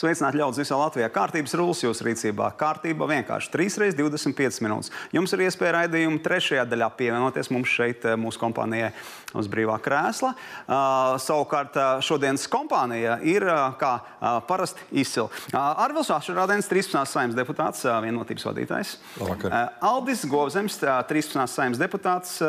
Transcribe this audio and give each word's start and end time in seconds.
Sveicināt 0.00 0.36
ļaudis 0.38 0.62
visā 0.62 0.78
Latvijā. 0.80 1.10
Kārtības 1.12 1.52
rullis 1.60 1.82
jūsu 1.84 2.06
rīcībā. 2.06 2.46
Kārtība 2.60 3.04
vienkārši 3.10 3.50
3 3.52 3.74
reizes 3.82 3.98
25 3.98 4.62
minūtes. 4.64 4.88
Jums 5.12 5.34
ir 5.36 5.42
iespēja 5.44 5.74
raidījuma 5.76 6.22
trešajā 6.24 6.64
daļā 6.70 6.88
pievienoties 6.96 7.52
mums 7.52 7.68
šeit, 7.68 8.06
eh, 8.08 8.16
mūsu 8.16 8.40
kompānijai, 8.40 8.94
uz 9.36 9.50
brīvā 9.50 9.76
krēsla. 9.84 10.32
Uh, 10.32 11.18
savukārt 11.20 11.76
uh, 11.76 12.00
šodienas 12.02 12.48
kompānija 12.50 13.18
ir 13.22 13.44
uh, 13.44 13.76
kā 13.78 13.92
uh, 14.00 14.40
parasti 14.48 14.88
izcila. 15.04 15.28
Arvils 15.52 16.10
Ašarādens, 16.16 16.70
13. 16.70 17.04
saimnes 17.06 17.36
deputāts, 17.36 17.84
vienotības 17.84 18.48
vadītājs. 18.48 18.96
Labvakar. 19.20 19.56
Aldis 19.92 20.24
Govzems, 20.30 20.80
uh, 20.82 20.98
13. 21.06 21.44
saimnes 21.50 21.82
deputāts. 21.82 22.40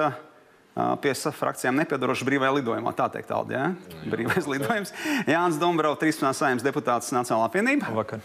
Pie 0.71 1.11
frakcijām 1.35 1.75
nepiedarošs 1.81 2.23
brīvajā 2.23 2.53
lidojumā. 2.55 2.93
Tā 2.95 3.09
teikt, 3.11 3.31
Aldi, 3.35 3.57
ja? 3.57 3.65
brīvais 4.07 4.45
lidojums. 4.47 4.93
Jānis 5.27 5.59
Dombrovs, 5.59 5.99
13. 5.99 6.31
saimnes 6.37 6.63
deputāts 6.63 7.11
Nacionālā 7.11 7.49
apvienība. 7.49 7.91
Vakar. 7.97 8.23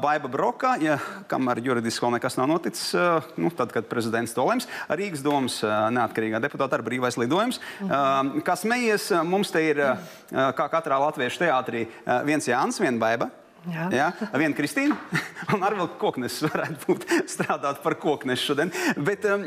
Baiba 0.00 0.30
Broka, 0.32 0.78
ja, 0.80 0.96
kamēr 1.28 1.60
juridiski 1.66 2.06
vēl 2.06 2.16
nekas 2.16 2.38
nav 2.40 2.48
noticis, 2.54 2.88
nu, 3.36 3.52
tad, 3.52 3.76
kad 3.76 3.90
prezidents 3.90 4.32
to 4.32 4.48
lems. 4.48 4.68
Rīgas 4.88 5.20
domas 5.24 5.60
neatkarīgā 5.60 6.40
deputāta 6.46 6.80
ar 6.80 6.86
brīvais 6.88 7.20
lidojums. 7.20 7.60
Mhm. 7.84 8.40
Kas 8.48 8.64
mējies, 8.64 9.10
mums 9.28 9.52
te 9.52 9.68
ir, 9.68 9.84
kā 10.32 10.70
katrā 10.72 11.04
latviešu 11.04 11.44
teātrī, 11.44 11.84
viens 12.24 12.48
Jānis, 12.48 12.80
viena 12.80 12.96
Baiba. 12.96 13.28
Jā. 13.64 13.84
Jā, 13.94 14.06
viena 14.36 14.56
Kristīna 14.56 14.96
un 15.54 15.62
Arvila 15.64 15.86
Koknes 16.00 16.36
varētu 16.44 16.88
būt 16.88 17.06
strādāt 17.32 17.80
par 17.84 17.96
koknešu 18.00 18.50
šodien. 18.50 18.72
Bet 19.06 19.24
um, 19.30 19.46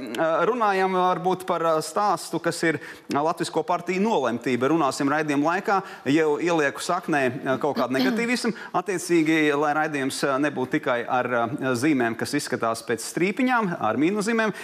runājam 0.49 0.95
varbūt 0.97 1.45
par 1.49 1.65
stāstu, 1.85 2.39
kas 2.43 2.61
ir 2.65 2.79
Latvisko 3.13 3.61
partiju 3.67 4.01
nolemtība. 4.01 4.71
Runāsim 4.71 5.11
raidījuma 5.13 5.51
laikā, 5.51 5.79
jau 6.15 6.31
ielieku 6.41 6.81
saknē 6.83 7.21
kaut 7.61 7.77
kādu 7.77 7.97
negatīvismu. 7.97 8.55
Attiecīgi, 8.79 9.37
lai 9.57 9.75
raidījums 9.77 10.23
nebūtu 10.47 10.77
tikai 10.79 10.99
ar 11.05 11.31
zīmēm, 11.77 12.17
kas 12.17 12.33
izskatās 12.39 12.81
pēc 12.87 13.05
strīpiņām, 13.11 13.75
ar 13.85 14.01
mīnuzīmēm. 14.01 14.55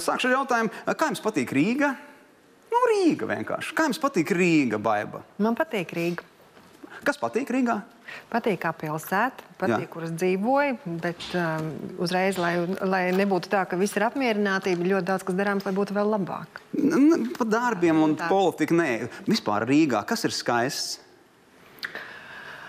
Sākšu 0.00 0.30
ar 0.30 0.38
jautājumu, 0.38 0.72
kā 0.88 1.12
jums 1.12 1.24
patīk 1.24 1.52
Rīga? 1.56 1.92
Nu, 2.72 2.82
Rīga 2.92 3.28
vienkārši. 3.28 3.76
Kā 3.76 3.88
jums 3.88 4.00
patīk 4.00 4.32
Rīga, 4.36 4.80
Baiba? 4.80 5.22
Man 5.42 5.56
patīk 5.58 5.92
Rīga. 5.96 6.37
Kas 7.08 7.16
patīk 7.16 7.48
Rīgā? 7.54 7.78
Patīk 8.28 8.58
kā 8.60 8.72
pilsēta, 8.76 9.44
patīk, 9.56 9.86
Jā. 9.86 9.90
kur 9.92 10.04
es 10.04 10.12
dzīvoju, 10.12 10.76
bet 11.00 11.24
um, 11.40 11.70
uzreiz, 12.04 12.36
lai, 12.40 12.52
lai 12.84 13.00
nebūtu 13.16 13.48
tā, 13.52 13.62
ka 13.68 13.78
viss 13.80 13.96
ir 13.96 14.04
apmierinātība, 14.04 14.84
ļoti 14.92 15.08
daudz 15.08 15.24
kas 15.24 15.38
darāms, 15.38 15.64
lai 15.64 15.72
būtu 15.76 15.96
vēl 15.96 16.12
labāk. 16.18 16.60
Par 17.38 17.48
darbiem 17.48 18.04
un 18.04 18.16
politiku 18.28 18.76
nē. 18.76 18.90
Vispār 19.28 19.64
Rīgā, 19.68 20.04
kas 20.08 20.28
ir 20.28 20.36
skaists? 20.36 20.98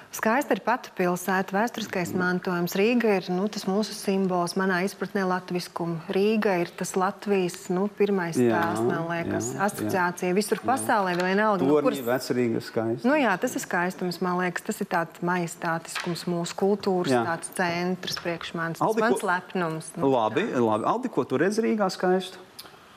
Skaista 0.09 0.55
ir 0.57 0.59
pati 0.65 0.89
pilsēta, 0.97 1.53
vēsturiskais 1.53 2.15
mantojums. 2.17 2.73
Rīga 2.79 3.19
ir 3.19 3.27
nu, 3.29 3.43
tas 3.51 3.67
mūsu 3.69 3.93
simbols, 3.93 4.55
manā 4.57 4.79
izpratnē 4.87 5.21
latviskuma. 5.29 5.99
Rīga 6.09 6.55
ir 6.63 6.71
tas 6.73 6.95
Latvijas 6.97 7.67
nu, 7.69 7.85
pirmais 7.93 8.39
tēls, 8.39 8.81
man 8.87 9.05
liekas, 9.05 9.51
jā, 9.53 9.67
asociācija 9.67 10.31
jā. 10.31 10.37
visur 10.39 10.63
pasaulē. 10.65 11.13
Vienalga, 11.19 11.67
nu, 11.67 11.77
kuras... 11.85 12.01
Vecrīga 12.07 12.63
skaista. 12.65 13.05
Nu, 13.05 13.13
jā, 13.21 13.35
tas 13.37 13.53
ir 13.53 13.63
skaistums, 13.63 14.17
man 14.25 14.41
liekas, 14.41 14.65
tas 14.71 14.81
ir 14.81 14.89
tāds 14.89 15.21
majestātiskums 15.29 16.25
mūsu 16.31 16.57
kultūras, 16.57 17.13
jā. 17.13 17.21
tāds 17.29 17.53
centrs 17.59 18.17
priekš 18.25 18.55
manis. 18.57 18.81
Tas 18.81 18.89
Aldi, 18.89 19.05
mans 19.05 19.21
ko... 19.21 19.29
lepnums. 19.29 19.93
Nu, 20.01 20.09
labi, 20.17 20.49
labi. 20.57 20.89
Aldi, 20.89 21.13
ko 21.13 21.27
tu 21.29 21.37
redz 21.37 21.61
Rīgā 21.61 21.93
skaistu? 21.93 22.41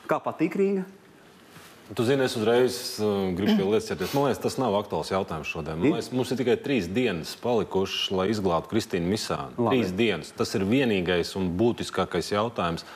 Kā 0.09 0.17
patīk 0.25 0.57
Rīga? 0.57 0.89
Tu 1.93 2.05
zini, 2.07 2.25
es 2.25 2.37
uzreiz 2.39 2.77
uh, 3.03 3.33
gribu 3.37 3.59
pie 3.59 3.65
lietas 3.67 3.89
ķerties. 3.91 4.13
Man 4.17 4.29
liekas, 4.29 4.41
tas 4.41 4.57
nav 4.61 4.77
aktuāls 4.79 5.11
jautājums 5.13 5.51
šodien. 5.51 5.81
Man 5.81 5.97
liekas, 5.97 6.13
mums 6.15 6.31
ir 6.33 6.39
tikai 6.41 6.55
trīs 6.63 6.87
dienas 6.89 7.35
palikušas, 7.43 8.13
lai 8.15 8.29
izglābtu 8.33 8.71
Kristīnu 8.71 9.11
Misānu. 9.13 9.59
Labi. 9.59 9.81
Trīs 9.83 9.93
dienas. 9.99 10.31
Tas 10.37 10.55
ir 10.57 10.65
vienīgais 10.69 11.35
un 11.41 11.51
būtiskākais 11.59 12.33
jautājums. 12.33 12.87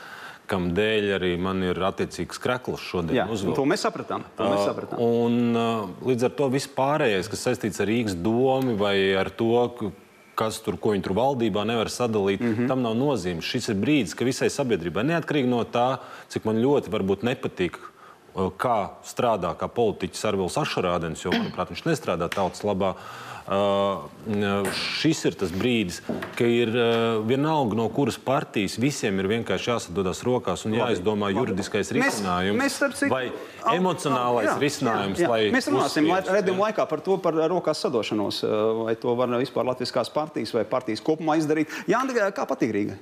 Kam 0.47 0.69
dēļ 0.71 1.09
arī 1.17 1.33
man 1.43 1.59
ir 1.67 1.77
attiecīgs 1.83 2.39
krekls 2.39 2.85
šodien. 2.87 3.17
Jā, 3.19 3.25
to 3.27 3.65
mēs 3.67 3.83
sapratām. 3.83 4.23
To 4.39 4.47
mēs 4.47 4.63
sapratām. 4.63 5.01
Uh, 5.03 5.17
un, 5.27 5.37
uh, 5.51 6.07
līdz 6.07 6.29
ar 6.29 6.37
to 6.39 6.47
viss 6.53 6.71
pārējais, 6.71 7.27
kas 7.27 7.43
saistīts 7.49 7.83
ar 7.83 7.91
Rīgas 7.91 8.15
domu 8.15 8.77
vai 8.79 8.95
ar 9.19 9.27
to, 9.35 9.91
kas 10.39 10.61
tur, 10.63 10.77
ko 10.79 10.93
viņi 10.95 11.03
tur 11.03 11.17
valdībā 11.17 11.65
nevar 11.67 11.91
sadalīt, 11.91 12.39
mm 12.39 12.55
-hmm. 12.55 12.71
tam 12.71 12.81
nav 12.85 12.95
nozīmes. 12.95 13.43
Šis 13.43 13.69
ir 13.73 13.77
brīdis, 13.83 14.15
ka 14.15 14.25
visai 14.25 14.47
sabiedrībai, 14.53 15.03
neatkarīgi 15.11 15.51
no 15.51 15.63
tā, 15.65 15.99
cik 16.31 16.47
man 16.47 16.63
ļoti 16.63 16.93
varbūt 16.95 17.27
nepatīk 17.27 17.77
kā 18.59 18.79
strādā 19.07 19.53
kā 19.57 19.69
politiķis 19.71 20.27
Arvils 20.29 20.57
Ašarādens, 20.61 21.23
jo, 21.25 21.33
manuprāt, 21.33 21.71
viņš 21.73 21.87
nestrādā 21.87 22.29
tautas 22.33 22.63
labā. 22.67 22.95
Uh, 23.47 24.03
šis 24.99 25.21
ir 25.29 25.35
tas 25.39 25.53
brīdis, 25.55 26.01
ka 26.35 26.43
ir 26.51 26.67
uh, 26.67 27.21
vienalga 27.23 27.77
no 27.79 27.85
kuras 27.95 28.17
partijas 28.19 28.75
visiem 28.75 29.21
ir 29.23 29.29
vienkārši 29.31 29.71
jāsadodas 29.71 30.19
rokās 30.27 30.65
un 30.67 30.75
jāizdomā 30.75 31.29
juridiskais 31.31 31.93
risinājums 31.95 32.59
mēs, 32.59 32.75
mēs 32.83 32.99
cik... 32.99 33.13
vai 33.13 33.29
emocionālais 33.71 34.49
jā, 34.49 34.57
risinājums. 34.59 35.23
Jā, 35.23 35.31
jā. 35.39 35.53
Mēs 35.55 35.71
runāsim 35.71 36.11
redzējumu 36.11 36.67
laikā 36.67 36.89
par 36.91 37.05
to, 37.07 37.15
par 37.23 37.39
rokās 37.47 37.87
sadošanos, 37.87 38.43
vai 38.83 38.97
to 38.99 39.15
var 39.15 39.31
vispār 39.39 39.71
latviskās 39.71 40.11
partijas 40.11 40.51
vai 40.57 40.67
partijas 40.67 40.99
kopumā 41.07 41.39
izdarīt. 41.39 41.71
Jā, 41.87 42.03
kā 42.35 42.43
patīk 42.51 42.75
Rīga? 42.75 42.99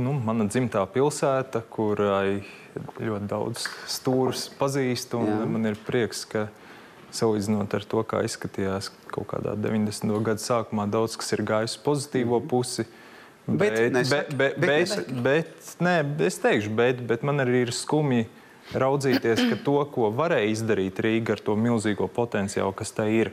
Nu, 0.00 0.14
mana 0.16 0.46
dzimtā 0.48 0.86
pilsēta, 0.88 1.60
kurai 1.68 2.40
ļoti 2.96 3.26
daudz 3.28 3.66
stūrus 3.92 4.46
pazīstu. 4.56 5.20
Man 5.20 5.68
ir 5.68 5.76
prieks, 5.84 6.24
ka 6.24 6.46
salīdzinot 7.12 7.74
ar 7.76 7.84
to, 7.84 8.00
kā 8.08 8.22
izskatījās 8.24 8.88
kaut 9.12 9.28
kādā 9.34 9.52
90. 9.60 10.14
gada 10.24 10.40
sākumā, 10.40 10.86
daudz 10.88 11.18
kas 11.20 11.34
ir 11.36 11.44
gājis 11.44 11.76
pozitīvo 11.84 12.40
mhm. 12.40 12.48
pusi. 12.48 12.86
Bet, 13.42 13.58
bet, 13.58 13.92
nesaki, 13.92 14.36
bet, 14.38 14.56
bet, 14.62 14.94
bet, 14.96 15.12
bet, 15.26 15.70
nē, 15.82 15.96
es 16.28 16.38
teikšu, 16.40 16.72
bet, 16.78 17.02
bet 17.10 17.24
man 17.26 17.42
arī 17.42 17.64
ir 17.66 17.72
skumji 17.74 18.28
raudzīties, 18.78 19.42
ka 19.50 19.58
to, 19.66 19.76
ko 19.92 20.12
varēja 20.14 20.52
izdarīt 20.54 21.00
Rīga 21.02 21.34
ar 21.34 21.42
to 21.42 21.56
milzīgo 21.58 22.06
potenciālu, 22.06 22.70
kas 22.78 22.94
tā 22.94 23.08
ir 23.10 23.32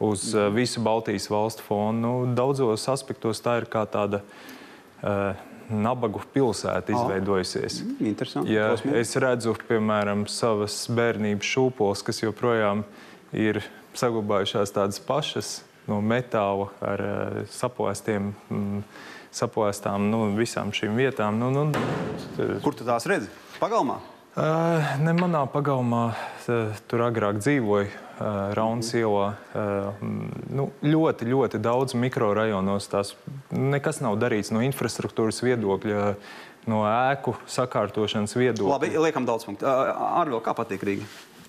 uz 0.00 0.30
uh, 0.32 0.46
visu 0.54 0.80
Baltijas 0.80 1.26
valstu 1.28 1.66
fonu, 1.66 1.98
nu, 2.00 2.34
daudzos 2.38 2.86
aspektos 2.88 3.42
tā 3.44 3.58
ir 3.60 3.66
kā 3.68 3.82
tāda 3.90 4.22
uh, 4.22 5.34
nabagu 5.70 6.22
pilsēta 6.34 6.92
izveidojusies. 6.94 7.80
Oh, 7.84 8.02
interesanti. 8.10 8.54
Ja 8.54 8.72
es 8.98 9.14
redzu, 9.20 9.54
piemēram, 9.68 10.26
savas 10.30 10.82
bērnības 10.92 11.52
šūpoles, 11.54 12.04
kas 12.06 12.22
joprojām 12.22 12.84
ir 13.36 13.62
saglabājušās 13.98 14.74
tādas 14.74 15.00
pašas 15.02 15.60
no 15.90 16.00
metāla 16.04 16.68
ar 16.84 17.06
uh, 17.06 17.40
saplēstiem. 17.50 18.34
Mm, 18.50 18.84
Saplēstām 19.30 20.08
nu, 20.10 20.24
visām 20.34 20.72
šīm 20.74 20.96
vietām. 20.98 21.36
Nu, 21.38 21.52
nu, 21.54 21.68
Kur 22.64 22.74
tu 22.74 22.82
tās 22.82 23.04
redzi? 23.06 23.28
Pagalmā? 23.60 24.00
Uh, 24.34 24.88
ne 24.98 25.14
manā 25.14 25.44
pagalmā, 25.52 26.00
uh, 26.50 26.80
tur 26.90 27.04
agrāk 27.06 27.38
dzīvoju 27.38 28.09
Raunas 28.20 28.90
ielā. 28.98 29.30
Nu, 30.52 30.68
ļoti, 30.84 31.28
ļoti 31.30 31.60
daudz 31.62 31.96
mikrorajonos 31.96 32.90
tās 32.92 33.14
nekas 33.54 34.02
nav 34.04 34.18
darīts 34.20 34.52
no 34.52 34.60
infrastruktūras 34.66 35.40
viedokļa. 35.46 36.14
No 36.68 36.82
ēku 36.84 37.32
sakārtošanas 37.48 38.36
viedokļa. 38.36 38.74
Labi, 38.74 38.90
liekam, 39.00 39.24
daudz 39.24 39.46
punktu. 39.48 39.64
Arvil, 39.64 40.42
kā 40.44 40.52
patīk 40.58 40.84
Rīga? 40.84 41.06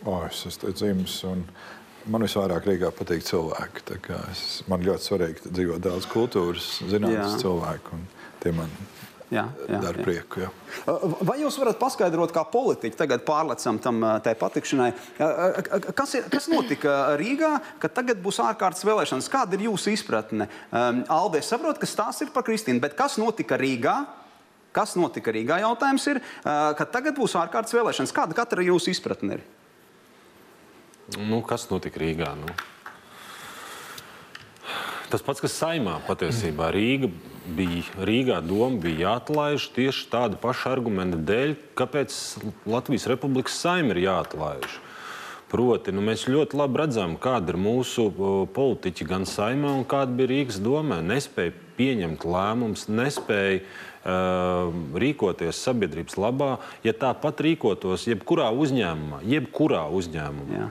O, 0.07 0.21
es 0.29 0.45
esmu 0.47 0.71
dzimis 0.71 1.17
un 1.27 1.43
man 2.07 2.23
visvairāk 2.23 2.69
Rīgā 2.69 2.93
patīk 2.95 3.25
cilvēki. 3.27 3.99
Es, 4.31 4.45
man 4.71 4.88
ļoti 4.88 5.09
svarīgi 5.09 5.51
dzīvot 5.51 5.83
daudz 5.83 6.07
kultūras, 6.09 6.77
zinātnes 6.88 7.35
cilvēku. 7.43 7.99
Tie 8.41 8.55
man 8.55 8.71
jā, 9.31 9.46
jā, 9.66 9.80
dara 9.80 9.98
jā. 9.98 10.06
prieku. 10.06 10.44
Jā. 10.44 10.50
Vai 11.28 11.38
jūs 11.42 11.57
varat 11.62 11.80
paskaidrot, 11.81 12.33
kā 12.36 12.44
politiķi 12.51 13.00
tagad 13.00 13.24
pārlecam 13.28 13.80
tam 13.81 14.04
tai 14.24 14.33
patikšanai, 14.39 14.89
kas, 15.98 16.16
ir, 16.19 16.28
kas 16.31 16.50
notika 16.51 17.16
Rīgā, 17.19 17.54
ka 17.81 17.92
tagad 17.92 18.22
būs 18.24 18.42
ārkārtas 18.44 18.86
vēlēšanas? 18.88 19.30
Kāda 19.31 19.57
ir 19.57 19.68
jūsu 19.69 19.94
izpratne? 19.95 20.50
Alde, 20.72 21.42
es 21.42 21.51
saprotu, 21.51 21.81
ka 21.81 21.89
stāsts 21.89 22.25
ir 22.25 22.33
par 22.36 22.45
Kristīnu, 22.48 22.83
bet 22.83 22.98
kas 23.00 23.18
notika 23.22 23.60
Rīgā? 23.62 23.98
Kas 24.75 24.95
notika 25.00 25.34
Rīgā? 25.36 25.60
Jautājums 25.66 26.06
ir, 26.13 26.22
ka 26.44 26.88
tagad 26.88 27.18
būs 27.18 27.36
ārkārtas 27.39 27.75
vēlēšanas. 27.75 28.13
Kāda 28.16 28.38
katra 28.38 28.63
jūsu 28.63 28.94
izpratne 28.94 29.39
ir? 29.39 29.48
Nu, 31.19 31.42
kas 31.44 31.68
notika 31.72 32.00
Rīgā? 32.00 32.31
Nu? 32.39 32.48
Tas 35.12 35.24
pats, 35.25 35.44
kas 35.44 35.57
saimā 35.60 35.98
patiesībā 36.07 36.69
Rīga 36.72 37.10
bija 37.45 38.05
Rīgā 38.05 38.39
doma 38.45 38.79
bija 38.81 39.07
jāatlaiž 39.07 39.67
tieši 39.75 40.07
tāda 40.11 40.39
paša 40.41 40.75
argumenta 40.75 41.17
dēļ, 41.17 41.55
kāpēc 41.77 42.15
Latvijas 42.69 43.07
Republikas 43.11 43.57
saima 43.61 43.95
ir 43.95 44.03
jāatlaiž. 44.05 44.79
Proti, 45.51 45.91
nu, 45.91 45.99
mēs 46.05 46.29
ļoti 46.31 46.55
labi 46.55 46.79
redzam, 46.79 47.17
kāda 47.19 47.51
ir 47.51 47.57
mūsu 47.59 48.07
politiķi 48.55 49.07
gan 49.09 49.25
saimā, 49.27 49.73
gan 49.75 49.88
kāda 49.93 50.15
bija 50.15 50.31
Rīgas 50.31 50.61
domē. 50.63 51.01
Nespēja 51.03 51.51
pieņemt 51.75 52.23
lēmumus, 52.23 52.85
nespēja 52.88 53.59
uh, 53.59 54.71
rīkoties 54.95 55.59
sabiedrības 55.65 56.15
labā. 56.15 56.53
Ja 56.88 56.95
tāpat 56.95 57.43
rīkotos 57.43 58.07
jebkurā 58.07 58.47
uzņēmumā, 58.63 59.25
jebkurā 59.27 59.89
uzņēmumā, 59.91 60.61
Jā 60.61 60.69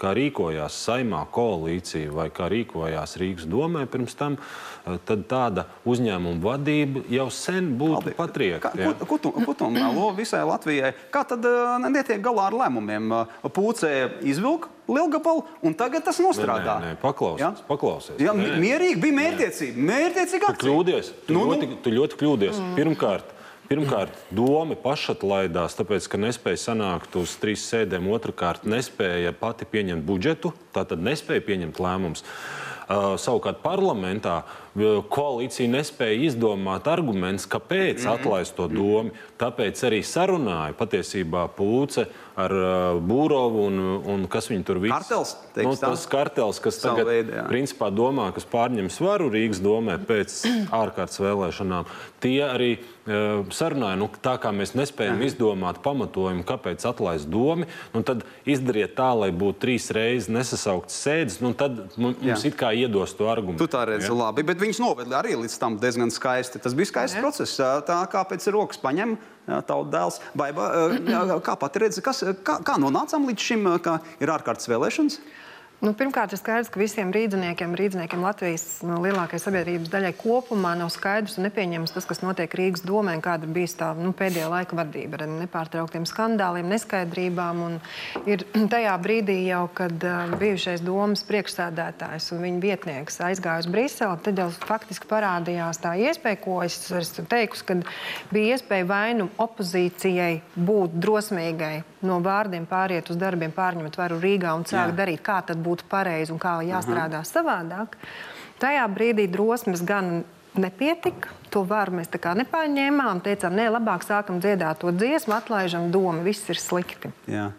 kā 0.00 0.12
rīkojās 0.16 0.76
Saimā 0.86 1.22
koalīcija 1.32 2.12
vai 2.14 2.28
kā 2.34 2.48
rīkojās 2.52 3.16
Rīgas 3.20 3.48
domē 3.50 3.86
pirms 3.90 4.16
tam, 4.18 4.36
eh, 4.36 4.98
tad 5.08 5.26
tāda 5.30 5.66
uzņēmuma 5.88 6.42
vadība 6.42 7.04
jau 7.12 7.28
sen 7.30 7.72
būtu 7.78 8.14
patriekta. 8.18 8.72
Ko, 8.76 9.06
ko, 9.06 9.18
tu, 9.18 9.32
ko 9.46 9.54
tu 9.54 9.70
melo 9.70 10.10
visai 10.16 10.44
Latvijai? 10.48 10.92
Kā 11.12 11.24
tad 11.28 11.44
uh, 11.48 11.78
netiek 11.88 12.22
galā 12.22 12.48
ar 12.50 12.58
lēmumiem? 12.64 13.12
Pūcē 13.52 14.22
izvilka 14.26 14.72
Lielgabalu, 14.90 15.44
un 15.62 15.74
tagad 15.78 16.02
tas 16.04 16.18
nostrādā. 16.18 16.80
Nē, 16.82 16.94
nē, 16.94 16.98
paklausies. 17.02 17.42
Ja? 17.44 17.52
paklausies. 17.68 18.16
Jā, 18.20 18.34
nē, 18.34 18.48
nē. 18.54 18.58
mierīgi 18.62 18.98
bija 19.02 19.18
mērķiecība. 19.20 19.84
Mērķiecīga 19.92 20.48
akcija. 20.50 20.58
Tu 20.58 20.66
kļūdies. 20.66 21.12
Tu, 21.28 21.36
nu, 21.36 21.44
ļoti, 21.46 21.68
nu. 21.70 21.78
tu 21.84 21.92
ļoti 21.94 22.18
kļūdies. 22.18 22.58
Mm. 22.58 22.72
Pirmkārt, 22.80 23.30
Pirmkārt, 23.72 24.16
doma 24.36 24.76
pašatlaidās, 24.76 25.78
tāpēc, 25.78 26.08
ka 26.12 26.20
nespēja 26.20 26.60
sanākt 26.66 27.16
uz 27.16 27.38
trīs 27.40 27.64
sēdēm. 27.70 28.10
Otrakārt, 28.12 28.66
nespēja 28.68 29.32
pati 29.32 29.68
pieņemt 29.68 30.04
budžetu, 30.04 30.52
tātad 30.76 31.00
nespēja 31.00 31.44
pieņemt 31.46 31.80
lēmumus. 31.80 32.26
Uh, 32.82 33.14
savukārt 33.16 33.62
parlamentā 33.62 34.42
koalīcija 35.12 35.70
nespēja 35.70 36.26
izdomāt 36.26 36.88
argumentus, 36.90 37.46
kāpēc 37.48 38.02
mm 38.02 38.04
-hmm. 38.04 38.12
atlaist 38.12 38.56
to 38.56 38.66
domu. 38.68 39.10
Tāpēc 39.40 39.84
arī 39.88 40.02
sarunāja 40.04 40.74
patiesībā 40.76 41.48
Pūce 41.56 42.06
ar 42.36 42.52
uh, 42.52 43.00
Būrovu 43.00 43.66
un, 43.68 43.78
un 44.04 44.26
kas 44.28 44.50
viņi 44.50 44.64
tur 44.64 44.82
viss. 44.82 44.92
Kartels, 44.92 45.36
nu, 45.56 45.76
tas 45.76 46.06
kartels, 46.06 46.60
kas 46.60 46.80
tagad 46.82 47.06
veidu, 47.06 47.32
jā. 47.32 47.46
principā 47.48 47.88
domā, 47.90 48.32
kas 48.34 48.44
pārņem 48.44 48.90
svaru 48.90 49.30
Rīgas 49.30 49.62
domē 49.62 49.98
pēc 49.98 50.42
ārkārtas 50.82 51.20
vēlēšanām. 51.20 51.84
Tie 52.20 52.42
arī 52.44 52.72
uh, 52.78 52.91
sarunāja, 53.02 53.98
nu, 53.98 54.06
tā 54.22 54.36
kā 54.38 54.52
mēs 54.54 54.76
nespējam 54.78 55.18
jā. 55.18 55.32
izdomāt 55.32 55.80
pamatojumu, 55.82 56.44
kāpēc 56.46 56.84
atlaist 56.86 57.26
domu, 57.30 57.66
nu, 57.94 58.02
tad 58.06 58.22
izdariet 58.46 58.94
tā, 58.98 59.08
lai 59.18 59.32
būtu 59.34 59.58
trīs 59.64 59.88
reizes 59.94 60.30
nesasauktas 60.30 61.00
sēdes, 61.02 61.40
nu, 61.42 61.50
tad 61.58 61.80
mums 61.96 62.22
jā. 62.22 62.38
it 62.46 62.58
kā 62.58 62.70
iedos 62.78 63.16
to 63.18 63.26
argumentu. 63.32 63.64
Tu 63.64 63.74
tā 63.74 63.82
redzi 63.90 64.06
ja? 64.06 64.14
labi, 64.14 64.46
bet 64.46 64.62
viņus 64.62 64.82
noveda 64.84 65.18
arī 65.18 65.34
līdz 65.40 65.58
tam 65.58 65.80
diezgan 65.82 66.14
skaisti. 66.14 66.62
Tas 66.62 66.76
bija 66.78 66.92
skaists 66.92 67.18
Jā. 67.18 67.24
process. 67.24 67.58
Tā 67.88 67.98
kā 68.12 68.22
pēc 68.28 68.46
rokas 68.54 68.80
paņem 68.82 69.16
tauta 69.66 69.90
dēls. 69.90 70.20
Baiba, 70.38 70.68
kā 71.44 71.56
pati 71.58 71.82
redzi, 71.82 72.02
kas, 72.04 72.22
kā, 72.46 72.60
kā 72.62 72.78
nonācām 72.80 73.26
līdz 73.30 73.48
šim, 73.50 73.70
ka 73.82 73.98
ir 74.22 74.30
ārkārtas 74.30 74.70
vēlēšanas? 74.70 75.18
Nu, 75.82 75.90
pirmkārt, 75.98 76.30
ir 76.30 76.38
skaidrs, 76.38 76.68
ka 76.70 76.78
visiem 76.78 77.08
rīzniekiem, 77.10 77.72
rīzniekiem 77.74 78.20
Latvijas 78.22 78.62
nu, 78.86 79.00
lielākajai 79.02 79.42
sabiedrības 79.42 79.90
daļai 79.90 80.12
kopumā 80.14 80.76
nav 80.78 80.92
skaidrs 80.94 81.40
un 81.40 81.48
nepieņemams 81.48 81.90
tas, 81.96 82.06
kas 82.06 82.22
notiek 82.22 82.54
Rīgas 82.54 82.84
domē, 82.86 83.16
kāda 83.24 83.48
ir 83.48 83.56
bijusi 83.56 83.80
tā 83.80 83.88
nu, 83.98 84.12
pēdējā 84.14 84.46
laika 84.52 84.78
vadība 84.78 85.18
ar 85.18 85.26
nepārtrauktiem 85.40 86.06
skandāliem, 86.06 86.70
neskaidrībām. 86.70 87.64
Ir 88.30 88.46
tajā 88.76 88.94
brīdī 89.02 89.40
jau, 89.48 89.64
kad 89.74 90.06
uh, 90.06 90.38
bijušais 90.38 90.86
domas 90.86 91.26
priekšsādātājs 91.26 92.30
un 92.36 92.46
viņa 92.46 92.62
vietnieks 92.62 93.18
aizgāja 93.32 93.66
uz 93.66 93.72
Briseli, 93.74 94.22
tad 94.22 94.38
jau 94.38 94.52
faktiski 94.62 95.10
parādījās 95.10 95.82
tā 95.82 95.96
iespēja, 95.98 96.44
ko 96.46 96.60
es 96.62 96.78
esmu 96.94 97.26
teikusi, 97.26 97.72
kad 97.72 97.82
bija 98.30 98.54
iespēja 98.54 98.86
vainu 98.94 99.32
opozīcijai 99.34 100.36
būt 100.54 100.94
drosmīgai 101.02 101.80
no 102.02 102.18
vārdiem 102.24 102.66
pāriet 102.68 103.10
uz 103.10 103.18
darbiem, 103.20 103.52
pārņemt 103.54 103.98
varu 103.98 104.20
Rīgā 104.22 104.54
un 104.56 104.66
sākt 104.68 104.96
darīt, 104.98 105.22
kā 105.24 105.40
tad 105.46 105.62
būtu 105.62 105.88
pareizi 105.88 106.32
un 106.34 106.38
kā 106.42 106.58
jāstrādā 106.66 107.20
uh 107.20 107.22
mhm. 107.22 107.26
-huh. 107.26 107.32
savādāk. 107.34 107.98
Tajā 108.62 108.86
brīdī 108.94 109.26
drosmes 109.30 109.82
gan 109.82 110.24
nepietika. 110.54 111.28
To 111.52 111.64
varu 111.68 111.98
mēs 111.98 112.08
nepaņēmām. 112.12 113.20
Teicām, 113.20 113.56
nē, 113.56 113.68
labāk 113.72 114.04
sākam 114.06 114.40
dziedāt 114.40 114.80
to 114.80 114.92
dziesmu, 114.92 115.34
atlaižam 115.34 115.90
domu, 115.90 116.22
viss 116.22 116.48
ir 116.48 116.56
slikti. 116.56 117.12
Jā. 117.26 117.52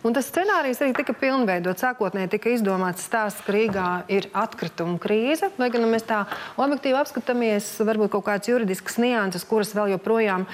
Un 0.00 0.14
tas 0.16 0.30
scenārijs 0.30 0.78
arī 0.80 0.94
tika 0.96 1.12
pilnveidots. 1.12 1.82
Sākotnēji 1.84 2.30
tika 2.32 2.52
izdomāts 2.54 3.04
stāsts, 3.04 3.42
ka 3.44 3.52
Rīgā 3.52 3.88
ir 4.08 4.30
atkrituma 4.32 4.96
krīze. 5.00 5.50
Vai 5.60 5.68
gan 5.72 5.84
nu 5.84 5.90
mēs 5.92 6.06
tā 6.08 6.22
objektīvi 6.56 6.96
apskatāmies, 6.96 7.68
varbūt 7.84 8.14
kaut 8.14 8.24
kādas 8.30 8.48
juridiskas 8.48 8.96
nianses, 9.02 9.44
kuras 9.48 9.74
vēl 9.76 9.92
joprojām 9.96 10.46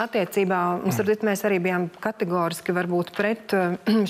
attiecībā, 0.00 0.62
starp 0.94 1.26
mēs 1.28 1.44
arī 1.44 1.60
bijām 1.68 1.88
kategoriski 2.00 2.72
varbūt 2.76 3.12
pret 3.16 3.52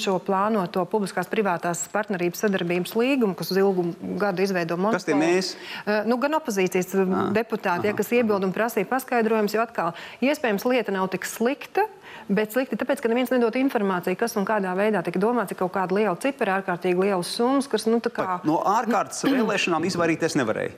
šo 0.04 0.18
plānoto 0.22 0.86
publiskās 0.90 1.30
privātās 1.32 1.82
partnerības 1.90 2.46
sadarbības 2.46 2.94
līgumu, 2.98 3.34
kas 3.38 3.50
uz 3.50 3.58
ilgu 3.58 3.88
gadu 4.20 4.46
izveido 4.46 4.78
monopolu. 4.78 5.02
Kas 5.02 5.10
tie 5.10 5.18
mēs? 5.18 5.52
Uh, 5.82 6.06
nu, 6.06 6.20
gan 6.22 6.38
opozīcijas 6.38 6.94
ah, 7.02 7.28
deputāti, 7.34 7.90
ja, 7.90 7.98
kas 7.98 8.14
iebilda 8.14 8.46
un 8.46 8.54
prasīja 8.54 8.86
paskaidrojumus, 8.90 9.58
jo 9.58 9.66
atkal 9.66 9.94
iespējams 10.22 10.66
lieta 10.70 10.94
nav 10.94 11.10
tik 11.10 11.26
slikta 11.26 11.88
bet 12.28 12.54
slikti 12.54 12.78
tāpēc, 12.78 13.02
ka 13.02 13.10
neviens 13.10 13.32
nedod 13.32 13.56
informāciju, 13.58 14.18
kas 14.20 14.36
un 14.40 14.46
kādā 14.48 14.74
veidā 14.78 15.02
tika 15.06 15.20
domāts, 15.22 15.54
ir 15.54 15.60
kaut 15.60 15.72
kāda 15.74 15.96
liela 15.96 16.16
cipara, 16.20 16.60
ārkārtīgi 16.60 17.08
lielas 17.08 17.32
summas, 17.34 17.68
kas, 17.70 17.88
nu, 17.90 18.00
kā... 18.04 18.40
No 18.48 18.60
ārkārtas 18.68 19.24
vēlēšanām 19.26 19.86
izvairīties 19.88 20.38
nevarēja. 20.40 20.74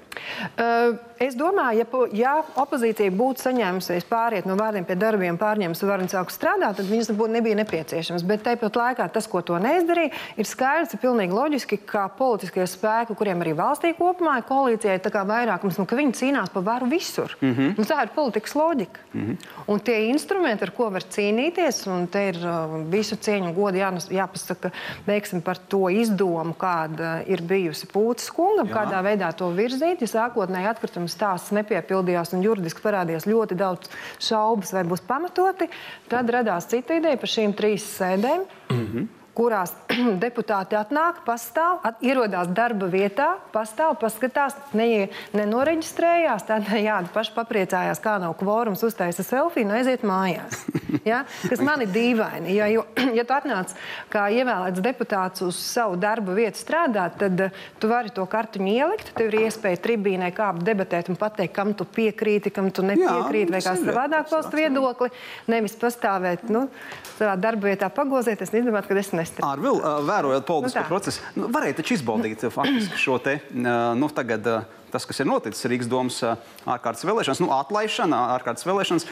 Uh, 0.55 0.99
es 1.21 1.37
domāju, 1.39 1.85
ja, 1.85 1.87
ja 2.17 2.35
opozīcija 2.63 3.13
būtu 3.15 3.45
saņēmusies 3.45 4.09
pāriet 4.11 4.49
no 4.49 4.57
vārdiem 4.61 4.87
pie 4.89 4.97
darbiem, 5.01 5.39
pārņēmusi 5.41 5.89
varu 5.89 6.07
un 6.07 6.13
sāku 6.13 6.35
strādāt, 6.35 6.79
tad 6.81 6.91
viņas 6.91 7.13
būtu 7.17 7.37
nebija 7.37 7.59
nepieciešams. 7.61 8.27
Bet 8.27 8.45
tāpat 8.47 8.77
laikā 8.81 9.09
tas, 9.13 9.29
ko 9.31 9.43
to 9.43 9.59
neizdarīja, 9.61 10.13
ir 10.37 10.49
skaidrs, 10.49 10.95
ir 10.95 11.03
pilnīgi 11.03 11.37
loģiski, 11.37 11.81
ka 11.87 12.09
politiskie 12.19 12.67
spēki, 12.67 13.17
kuriem 13.19 13.45
arī 13.45 13.57
valstī 13.59 13.95
kopumā 13.99 14.39
ir 14.41 14.49
koalīcijai, 14.49 14.99
tā 15.05 15.13
kā 15.15 15.25
vairākums, 15.29 15.79
nu, 15.81 15.87
ka 15.89 15.99
viņi 15.99 16.17
cīnās 16.23 16.53
par 16.55 16.67
varu 16.67 16.91
visur. 16.91 17.37
Mm 17.41 17.55
-hmm. 17.55 17.75
nu, 17.79 17.85
tā 17.85 18.03
ir 18.03 18.15
politikas 18.15 18.55
loģika. 18.55 19.01
Mm 19.13 19.27
-hmm. 19.27 19.37
Un 19.67 19.81
tie 19.81 19.99
instrumenti, 20.09 20.65
ar 20.65 20.71
ko 20.71 20.91
var 20.91 21.03
cīnīties, 21.03 21.31
cīnīties. 21.31 22.09
Te 22.11 22.23
ir 22.31 22.39
uh, 22.43 22.75
visu 22.91 23.17
cieņu 23.17 23.51
un 23.51 23.55
godu 23.55 23.81
jā, 23.81 23.91
jāpasaka 24.11 24.71
veiksim, 25.07 25.43
par 25.45 25.59
to 25.71 25.89
izdomu, 25.93 26.55
kāda 26.59 27.21
ir 27.29 27.43
bijusi 27.43 27.89
Pūtas 27.91 28.31
kungam, 28.35 28.69
jā. 28.69 28.75
kādā 28.75 29.03
veidā 29.05 29.31
to 29.37 29.51
virzīt. 29.55 30.03
Ja 30.05 30.11
sākotnēji 30.11 30.71
atkrituma 31.11 31.39
stāsts 31.41 31.55
nepiepildījās 31.55 32.35
un 32.35 32.45
juridiski 32.45 32.83
parādījās 32.85 33.27
ļoti 33.27 33.57
daudz 33.59 33.91
šaubas, 34.21 34.73
vai 34.73 34.85
būs 34.85 35.03
pamatoti, 35.07 35.69
tad 36.09 36.31
radās 36.31 36.69
cita 36.71 36.95
ideja 36.95 37.17
par 37.17 37.29
šīm 37.29 37.55
trīs 37.55 37.85
sēdēm. 37.99 38.47
Mm 38.71 38.87
-hmm 38.87 39.20
kurās 39.37 39.73
deputāti 40.25 40.77
atnāk, 40.79 41.23
pastāv, 41.27 41.81
at, 41.87 42.01
ierodās 42.05 42.51
darba 42.55 42.89
vietā, 42.91 43.33
pastāv, 43.55 43.97
paskatās, 44.01 44.57
ne, 44.77 45.09
nenoreģistrējās. 45.37 46.47
Tad 46.49 46.71
jāda 46.89 47.13
paši 47.15 47.35
papriecājās, 47.37 48.03
kā 48.03 48.19
nav 48.23 48.37
kvorums, 48.41 48.85
uztaisa 48.87 49.25
selfiju 49.27 49.69
un 49.69 49.77
aiziet 49.81 50.07
mājās. 50.07 50.65
Ja? 51.07 51.23
Kas 51.49 51.63
man 51.65 51.81
ir 51.81 51.89
dīvaini. 51.95 52.51
Ja, 52.53 52.67
jo, 52.69 52.83
ja 53.17 53.23
tu 53.25 53.33
atnāc 53.33 53.71
kā 54.13 54.27
ievēlēts 54.35 54.83
deputāts 54.85 55.41
uz 55.47 55.57
savu 55.57 55.95
darba 55.97 56.35
vietu 56.37 56.61
strādāt, 56.61 57.15
tad 57.23 57.41
uh, 57.47 57.63
tu 57.81 57.89
vari 57.89 58.11
to 58.13 58.27
kartiņu 58.29 58.69
ielikt. 58.75 59.13
Tev 59.17 59.31
ir 59.31 59.47
iespēja 59.47 59.81
tribīnē 59.81 60.29
kāpt, 60.37 60.61
debatēt 60.67 61.09
un 61.09 61.17
pateikt, 61.17 61.55
kam 61.57 61.73
tu 61.79 61.87
piekrīti, 61.89 62.53
kam 62.53 62.69
tu 62.75 62.85
nepiekrīti, 62.85 63.47
Jā, 63.49 63.55
vai 63.55 63.63
kā 63.65 63.77
savādāk 63.79 64.29
paust 64.29 64.53
viedokli. 64.59 65.09
Nevis 65.49 65.79
pastāvēt 65.81 66.51
nu, 66.53 66.67
savā 67.15 67.39
darba 67.41 67.71
vietā, 67.71 67.89
pagozēties 67.95 68.53
un 68.53 68.61
izdomāt, 68.61 68.91
ka 68.91 68.99
es 69.01 69.15
nesaku 69.15 69.20
nestrādā. 69.21 69.53
Ar 69.55 69.63
vēl 69.63 69.81
vērojot 70.09 70.47
politisko 70.49 70.85
nu 70.85 70.91
procesu, 70.91 71.25
nu, 71.39 71.49
varēja 71.55 71.81
taču 71.81 71.97
izbaudīt 71.97 72.45
faktiski 72.53 73.01
šo 73.01 73.19
te, 73.23 73.39
nu, 73.55 74.11
tagad, 74.17 74.47
tas, 74.91 75.07
kas 75.09 75.23
ir 75.23 75.29
noticis 75.31 75.69
Rīgas 75.71 75.91
domas 75.91 76.21
ārkārtas 76.25 77.07
vēlēšanas, 77.07 77.43
nu, 77.45 77.51
atlaišana, 77.55 78.21
ārkārtas 78.37 78.67
vēlēšanas, 78.69 79.09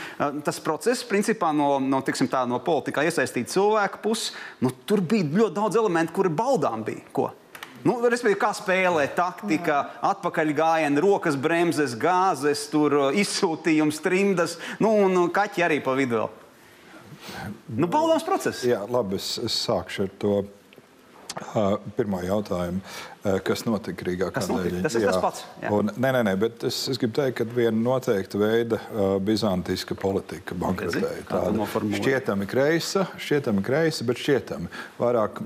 tas 0.47 0.63
process, 0.65 1.07
principā, 1.09 1.53
no, 1.57 1.77
no, 1.83 2.03
tā, 2.03 2.45
no 2.51 2.61
politikā 2.65 3.07
iesaistīta 3.09 3.55
cilvēka 3.55 4.03
puses, 4.05 4.33
nu, 4.65 4.73
tur 4.89 5.05
bija 5.05 5.29
ļoti 5.43 5.59
daudz 5.61 5.79
elementu, 5.81 6.17
kuri 6.19 6.35
baudām 6.35 6.87
bija. 6.87 7.07
Ko? 7.15 7.31
Nu, 7.87 7.95
respektīvi, 8.11 8.41
kā 8.41 8.51
spēlē 8.57 9.05
taktika, 9.15 9.85
atpakaļ 10.09 10.51
gājienā, 10.59 11.03
rokas 11.03 11.39
bremzes, 11.39 11.95
gāzes, 11.99 12.65
tur, 12.73 12.97
izsūtījums, 13.15 14.03
trimdas, 14.03 14.57
nu, 14.83 14.91
un 15.07 15.29
kaķi 15.35 15.67
arī 15.69 15.79
pa 15.85 15.95
vidu. 15.99 16.27
Nu, 17.69 17.89
Baudāms 17.91 18.27
process. 18.27 18.63
Jā, 18.67 18.83
labi, 18.91 19.19
es, 19.21 19.37
es 19.45 19.57
sākšu 19.67 20.07
ar 20.07 20.15
to 20.23 20.35
pirmo 21.97 22.23
jautājumu. 22.23 22.81
Eh, 23.29 23.39
kas 23.45 23.65
notika 23.67 24.07
Rīgā. 24.07 24.29
Tas, 24.31 24.47
notika. 24.47 24.79
tas 24.85 24.95
ir 24.95 25.03
jā. 25.03 25.11
tas 25.11 25.23
pats. 25.23 25.41
Jā. 25.59 25.71
Un, 25.75 25.91
nē, 25.99 26.13
nē, 26.15 26.21
nē, 26.29 26.35
bet 26.39 26.65
es, 26.69 26.77
es 26.93 27.01
gribu 27.01 27.17
teikt, 27.19 27.41
ka 27.41 27.47
viena 27.51 27.75
noteikta 27.75 28.39
veida 28.39 28.79
uh, 28.79 29.17
bizantiska 29.25 29.97
politika 29.99 30.55
bankrotēja. 30.59 31.25
Tāda 31.27 31.67
šķietami 31.99 32.47
kreisa, 32.49 33.09
šķietami 33.19 33.65
kreisa, 33.67 34.07
bet 34.07 34.23
šķietami 34.23 34.71
vairāk, 35.01 35.41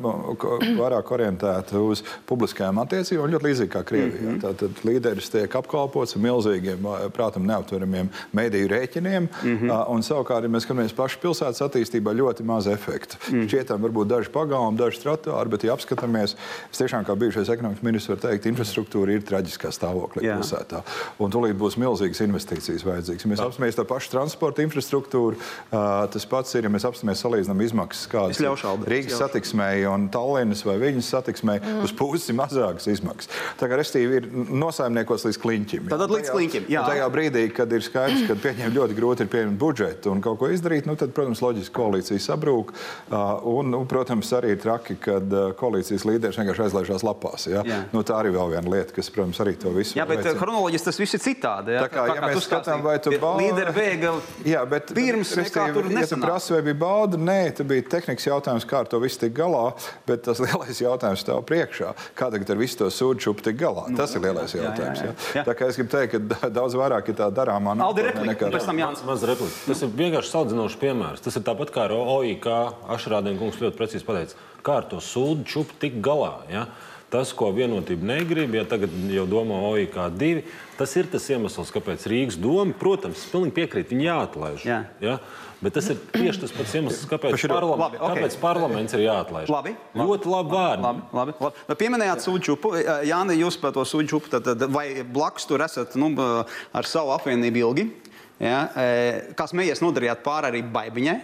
vairāk 0.79 1.13
orientēta 1.17 1.81
uz 1.81 2.05
publiskajām 2.29 2.83
attiecībām, 2.83 3.33
ļoti 3.33 3.49
līdzīgi 3.49 3.73
kā 3.73 3.83
Krievijā. 3.89 4.21
Mm 4.21 4.35
-hmm. 4.35 4.43
Tātad 4.45 4.85
līderis 4.85 5.33
tiek 5.33 5.57
apkalpots 5.63 6.17
ar 6.19 6.25
milzīgiem, 6.27 6.91
prātam, 7.17 7.49
neaptveramiem 7.49 8.13
mediju 8.33 8.69
rēķiniem, 8.69 9.31
mm 9.31 9.57
-hmm. 9.57 9.73
uh, 9.73 9.89
un 9.95 10.05
savukārt, 10.05 10.45
ja 10.45 10.53
mēs 10.53 10.69
skatāmies 10.69 10.93
pašu 10.97 11.19
pilsētas 11.25 11.65
attīstībā, 11.65 12.13
ļoti 12.21 12.45
maz 12.45 12.67
efektu. 12.67 13.17
Mm 13.17 13.35
-hmm. 13.35 13.49
Šķietam 13.49 13.83
varbūt 13.89 14.13
daži 14.13 14.31
pagalmi, 14.31 14.79
daži 14.79 15.01
trottoāri, 15.01 15.49
bet, 15.49 15.65
ja 15.65 15.73
apskatāmies, 15.83 16.37
es 16.71 16.81
tiešām 16.81 17.07
kā 17.07 17.17
bijušais 17.19 17.51
ekonomikas 17.53 17.85
ministrs 17.85 18.15
var 18.15 18.23
teikt, 18.23 18.49
infrastruktūra 18.51 19.17
ir 19.17 19.27
traģiskā 19.27 19.73
stāvoklī 19.75 20.27
Jā. 20.27 20.39
pilsētā. 20.39 20.83
Un 21.23 21.33
tūlīt 21.35 21.59
būs 21.59 21.77
milzīgas 21.81 22.23
investīcijas 22.25 22.87
vajadzīgas. 22.87 23.27
Ja 23.27 23.33
mēs 23.33 23.43
apstāmies 23.45 23.79
to 23.79 23.87
pašu 23.89 24.13
transporta 24.15 24.65
infrastruktūru, 24.65 25.39
uh, 25.39 26.07
tas 26.13 26.27
pats 26.29 26.55
ir, 26.59 26.67
ja 26.69 26.73
mēs 26.73 26.87
apstāmies 26.89 27.23
salīdzinām 27.25 27.63
izmaksas, 27.67 28.09
kādas 28.13 28.41
Rīgas 28.41 29.15
ļaušu. 29.15 29.21
satiksmei 29.21 29.85
un 29.91 30.09
Tallinas 30.13 30.65
vai 30.67 30.79
viņas 30.83 31.11
satiksmei, 31.17 31.59
mm. 31.61 31.83
uz 31.87 31.95
pusi 31.97 32.35
mazākas 32.37 32.89
izmaksas. 32.93 33.31
Tā 33.61 33.69
kā 33.71 33.79
restīvi 33.81 34.21
ir 34.21 34.29
nosaimniekos 34.33 35.27
līdz 35.29 35.41
kliņķim. 35.43 35.91
Tātad 35.93 36.15
līdz 36.15 36.33
kliņķim, 36.35 36.69
jā. 36.73 36.85
Tajā 36.89 37.09
brīdī, 37.13 37.47
kad 37.55 37.73
ir 37.73 37.85
skaidrs, 37.85 38.27
ka 38.29 38.37
pieņemt 38.43 38.77
ļoti 38.77 38.99
grūti 38.99 39.27
ir 39.27 39.33
pieņemt 39.33 39.59
budžetu 39.61 40.13
un 40.13 40.23
kaut 40.25 40.41
ko 40.43 40.51
izdarīt, 40.53 40.89
nu, 40.89 40.97
tad, 40.99 41.15
protams, 41.17 41.43
loģiski 41.45 41.75
koalīcija 41.77 42.23
sabrūk. 42.23 42.73
Uh, 42.73 43.33
un, 43.53 43.73
nu, 43.73 43.83
protams, 43.89 44.31
arī 44.37 44.55
ir 44.57 44.63
traki, 44.63 44.99
kad 45.03 45.35
uh, 45.35 45.53
koalīcijas 45.63 46.05
līderis 46.09 46.39
vienkārši 46.41 46.65
aizlaižās 46.67 47.05
lapās. 47.07 47.47
Ja? 47.51 47.63
Jā. 47.67 47.79
Nu, 47.95 48.03
tā 48.07 48.19
arī 48.19 48.33
vēl 48.35 48.51
viena 48.57 48.73
lieta, 48.75 48.93
kas, 48.97 49.09
protams, 49.15 49.39
arī 49.45 49.55
to 49.63 49.71
visu 49.77 49.95
Jā, 49.99 50.05
bet 50.09 50.21
veicina. 50.25 50.41
chronoloģiski 50.43 50.89
tas 50.91 50.99
viss 51.01 51.15
ir 51.19 51.23
citādi. 51.23 51.77
Jā, 51.79 51.85
Tā 51.87 51.91
kā, 51.95 52.07
ja 52.11 52.21
mēs 52.27 52.43
skatām, 52.49 52.83
vai 52.85 52.99
tu 53.03 53.15
baudi- 53.23 53.47
līderi 53.49 53.73
bēga 53.79 54.13
Jā, 54.45 54.65
bet 54.69 54.93
pirms 54.97 55.31
respektīvi, 55.39 55.75
tur 55.79 55.85
ja 55.87 55.91
tu 55.91 55.95
nesanāk. 56.01 56.27
prasi, 56.27 56.53
vai 56.57 56.63
bija 56.69 56.79
bauda, 56.83 57.17
nē, 57.17 57.39
tas 57.57 57.67
bija 57.67 57.83
tehnikas 57.97 58.27
jautājums, 58.27 58.67
kā 58.67 58.81
ar 58.83 58.91
to 58.91 58.99
visu 59.01 59.21
tik 59.23 59.33
galā. 59.39 59.73
Bet 60.07 60.25
tas 60.27 60.41
lielais 60.45 60.81
jautājums 60.83 61.23
stāv 61.25 61.45
priekšā. 61.47 61.95
Kā 62.19 62.31
tagad 62.35 62.51
ar 62.51 62.57
visu 62.61 62.79
to 62.83 62.91
sūdu 62.91 63.21
čupu 63.23 63.43
tik 63.47 63.57
galā? 63.63 63.87
Nu, 63.89 63.97
tas 63.97 64.15
ir 64.19 64.21
lielais 64.27 64.51
jā, 64.53 64.61
jā, 64.63 64.69
jautājums. 64.71 64.99
jā, 65.07 65.13
Jā, 65.13 65.41
jā. 65.41 65.45
Tā 65.47 65.55
kā 65.55 65.69
es 65.71 65.77
gribu 65.79 65.91
teikt, 65.95 66.11
ka 66.13 66.19
da- 66.35 66.51
daudz 66.61 66.75
vairāk 66.75 67.09
ir 67.09 67.15
tā 67.23 67.31
darāmā 67.31 67.77
nākotnē 67.79 68.27
nekā- 68.35 68.51
pēc 68.53 68.67
tam 68.67 68.77
Jānis. 68.83 69.05
Maz 69.07 69.23
replika. 69.23 69.55
Tas 69.67 69.83
ir 69.83 69.89
vienkārši 69.89 70.33
salīdzinošs 70.33 70.77
piemērs. 70.83 71.21
Tas 71.23 71.37
ir 71.37 71.43
tāpat 71.43 71.71
kā 71.75 71.85
ar 71.87 71.91
OIK. 71.93 72.47
Ašrādien 72.93 73.39
kungs 73.39 73.57
ļoti 73.63 73.77
precīzi 73.79 74.05
pateica, 74.05 74.35
kā 74.65 74.81
ar 74.83 74.89
to 74.91 75.03
sūdu 75.03 75.47
čupu 75.49 75.77
tik 75.83 76.01
galā. 76.05 76.35
Ja? 76.53 76.67
Tas, 77.13 77.35
ko 77.37 77.51
vienotība 77.53 78.07
negrib, 78.09 78.55
ja 78.57 78.65
tagad 78.65 78.93
jau 79.13 79.27
domā 79.29 79.59
OIK 79.69 79.99
divi, 80.17 80.47
tas 80.79 80.95
ir 80.97 81.11
tas 81.13 81.27
iemesls, 81.29 81.73
kāpēc 81.75 82.07
Rīgas 82.09 82.39
doma, 82.41 82.73
protams, 82.73 83.27
pilnīgi 83.29 83.53
piekrītu, 83.59 83.93
viņi 83.93 84.07
jāatlaiž. 84.07 84.65
Jā. 84.65 84.79
Ja? 85.05 85.19
Bet 85.63 85.77
tas 85.77 85.91
ir 85.93 85.99
tieši 86.11 86.41
tas 86.43 86.55
pats 86.57 86.73
iemesls, 86.75 87.03
kāpēc, 87.07 87.37
parlam 87.53 87.77
Labi, 87.79 88.01
ok. 88.01 88.15
kāpēc 88.17 88.37
parlaments 88.43 88.97
ir 88.97 89.05
jāatlaiž. 89.05 89.53
Labi, 89.53 89.75
Ļoti 89.95 90.33
labi 90.33 90.57
vārdi. 90.57 90.87
Labi, 90.89 91.05
labi, 91.15 91.35
labi. 91.45 91.67
Nu, 91.69 91.77
pieminējāt 91.79 92.25
sūdžupu. 92.25 92.73
Jāni, 93.07 93.37
jūs 93.45 93.61
par 93.63 93.77
to 93.77 93.85
sūdžupu, 93.87 94.33
tad, 94.33 94.65
vai 94.75 94.87
blakus 95.05 95.47
tur 95.47 95.63
esat 95.63 95.95
nu, 96.01 96.11
ar 96.19 96.89
savu 96.89 97.13
apvienību 97.15 97.63
ilgi? 97.63 97.87
Ja? 98.43 98.65
e, 98.75 98.89
Kas 99.39 99.55
mējies 99.55 99.85
nodarījāt 99.85 100.25
pāri 100.27 100.51
arī 100.51 100.65
baigiņai? 100.75 101.17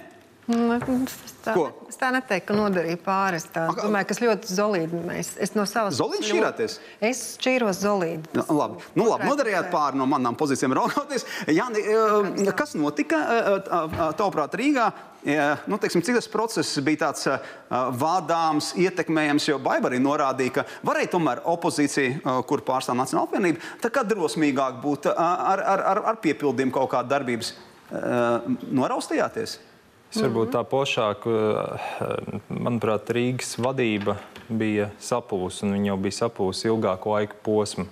Nu, 0.48 0.72
Es 0.72 1.34
tā, 1.44 1.52
Ko? 1.52 1.66
es 1.92 1.98
tā 2.00 2.08
neteiktu, 2.12 2.48
ka 2.48 2.54
nodarīja 2.56 2.96
pāri. 3.04 3.36
Es 3.36 3.44
tā, 3.52 3.66
Ak, 3.68 3.82
domāju, 3.84 4.06
ka 4.08 4.14
es 4.16 4.20
ļoti 4.22 4.48
zolīdi. 4.56 5.00
Mēs, 5.04 5.34
es 5.44 5.52
no 5.56 5.66
savas 5.68 5.98
puses 6.00 6.30
ļoti- 6.32 6.78
Es 7.04 7.36
šķīros 7.36 7.82
zolīdi. 7.84 8.32
Nu, 8.32 8.44
labi, 8.56 8.80
nu, 8.96 9.04
labi 9.10 9.28
nodarījāt 9.28 9.68
pāri 9.70 10.00
no 10.00 10.06
manām 10.08 10.36
pozīcijām 10.40 10.72
raugoties. 10.72 11.26
Jāni, 11.52 11.84
e, 11.84 12.52
kas 12.56 12.72
notika 12.74 13.20
e, 13.20 13.38
e, 13.60 14.08
tavuprāt 14.16 14.56
Rīgā? 14.56 14.88
Nu, 15.68 15.76
teiksim, 15.76 16.00
cik 16.00 16.14
tas 16.14 16.28
process 16.32 16.78
bija 16.80 17.02
tāds 17.04 17.26
vadāms, 18.00 18.72
ietekmējams, 18.78 19.48
jo 19.50 19.58
Baiba 19.58 19.90
arī 19.90 19.98
norādīja, 20.00 20.52
ka 20.54 20.64
varēja 20.86 21.10
tomēr 21.12 21.42
opozīcija, 21.44 22.44
kur 22.48 22.62
pārstāv 22.64 22.96
Nacionāla 22.96 23.26
apvienība, 23.28 23.60
tā 23.82 23.90
kā 23.92 24.06
drosmīgāk 24.06 24.80
būt 24.80 25.10
ar, 25.12 25.60
ar, 25.60 25.82
ar, 25.92 26.02
ar 26.14 26.20
piepildījumu 26.22 26.72
kaut 26.72 26.94
kāda 26.94 27.18
darbības. 27.18 27.52
Noraustījāties? 28.72 29.58
Es 30.08 30.22
varbūt 30.24 30.54
tā 30.54 30.62
plašāk, 30.64 31.26
eh, 31.28 32.40
manuprāt, 32.48 33.10
Rīgas 33.12 33.58
vadība 33.60 34.16
bija 34.48 34.90
sapūs, 35.04 35.62
un 35.62 35.74
viņa 35.76 35.90
jau 35.90 35.96
bija 36.00 36.16
sapūs 36.22 36.62
ilgāku 36.64 37.12
laika 37.12 37.36
posmu. 37.44 37.84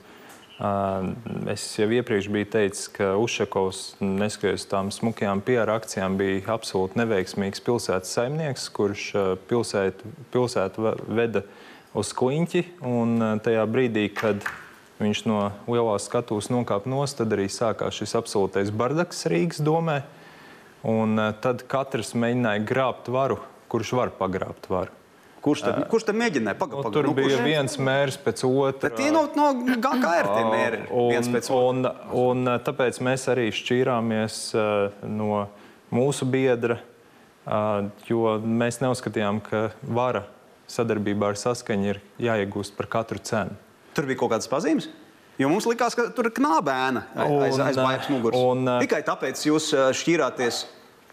Eh, 0.59 1.13
Es 1.53 1.77
jau 1.79 1.87
iepriekš 1.93 2.31
biju 2.33 2.47
teicis, 2.51 2.89
ka 2.89 3.13
Ušakovs, 3.21 3.97
neskatoties 4.01 4.65
tām 4.67 4.89
smukajām 4.91 5.43
PR 5.45 5.69
akcijām, 5.77 6.17
bija 6.17 6.41
absolūti 6.57 6.97
neveiksmīgs 6.97 7.61
pilsētas 7.61 8.11
saimnieks, 8.17 8.71
kurš 8.73 9.15
eh, 9.15 9.37
pilsētu, 9.49 10.09
pilsētu 10.33 10.79
ve- 10.83 10.97
veda 11.21 11.43
uz 11.95 12.13
kliņķi. 12.17 12.65
Eh, 12.65 13.39
tajā 13.45 13.67
brīdī, 13.69 14.09
kad 14.15 14.41
viņš 14.99 15.27
no 15.27 15.53
lielās 15.69 16.09
skatuves 16.09 16.49
nokāpa 16.49 16.87
nost, 16.89 17.19
tad 17.19 17.29
arī 17.37 17.45
sākās 17.53 17.93
šis 18.01 18.17
absolūtais 18.17 18.71
bardaks 18.73 19.27
Rīgas 19.29 19.61
domē. 19.61 20.03
Un 20.87 21.19
uh, 21.19 21.33
tad 21.43 21.65
katrs 21.71 22.13
mēģināja 22.19 22.63
grābt 22.69 23.11
varu, 23.11 23.41
kurš 23.73 23.93
var 23.99 24.13
pagrābt 24.19 24.69
varu. 24.71 24.93
Kurš 25.47 25.63
tad, 25.63 25.79
kurš 25.91 26.09
tad 26.09 26.19
mēģināja? 26.19 26.59
Paga, 26.59 26.81
Nu, 26.83 26.91
tur 26.95 27.07
nu, 27.07 27.15
bija 27.15 27.37
kurš? 27.37 27.45
viens 27.47 27.77
mērs 27.79 28.17
pēc 28.19 28.43
otra. 28.49 28.89
Bet 28.89 28.97
tie 28.99 29.13
no, 29.15 29.25
no 29.39 29.53
GKR 29.63 30.31
tie 30.33 30.45
mēri 30.57 30.81
Un, 30.91 31.29
un, 31.59 31.91
un 32.23 32.51
uh, 32.51 32.59
tāpēc 32.67 32.99
mēs 33.07 33.29
arī 33.31 33.49
šķīrāmies 33.55 34.41
no 35.07 35.45
mūsu 35.95 36.27
biedra, 36.27 36.81
jo 38.09 38.37
mēs 38.43 38.81
neuzskatījām, 38.83 39.39
ka 39.47 39.69
vara 39.87 40.25
sadarbībā 40.67 41.31
ar 41.31 41.39
saskaņu 41.39 41.93
ir 41.93 42.01
jāiegūst 42.27 42.75
par 42.79 42.91
katru 42.91 43.23
cenu. 43.23 43.55
Tur 43.95 44.09
bija 44.11 44.19
kaut 44.19 44.35
kādas 44.35 44.51
pazīmes. 44.51 44.91
Jo 45.39 45.51
mums 45.53 45.67
likās, 45.69 45.97
ka 45.97 46.09
tur 46.17 46.31
ir 46.31 46.35
knābēna 46.37 47.03
aiz, 47.15 47.59
aiz 47.61 47.77
baigas 47.77 48.09
muguras. 48.09 48.41
un, 48.41 48.65
Tikai 48.81 49.03
tāpēc 49.05 49.43
jūs 49.51 49.73
šķīrāties. 49.97 50.65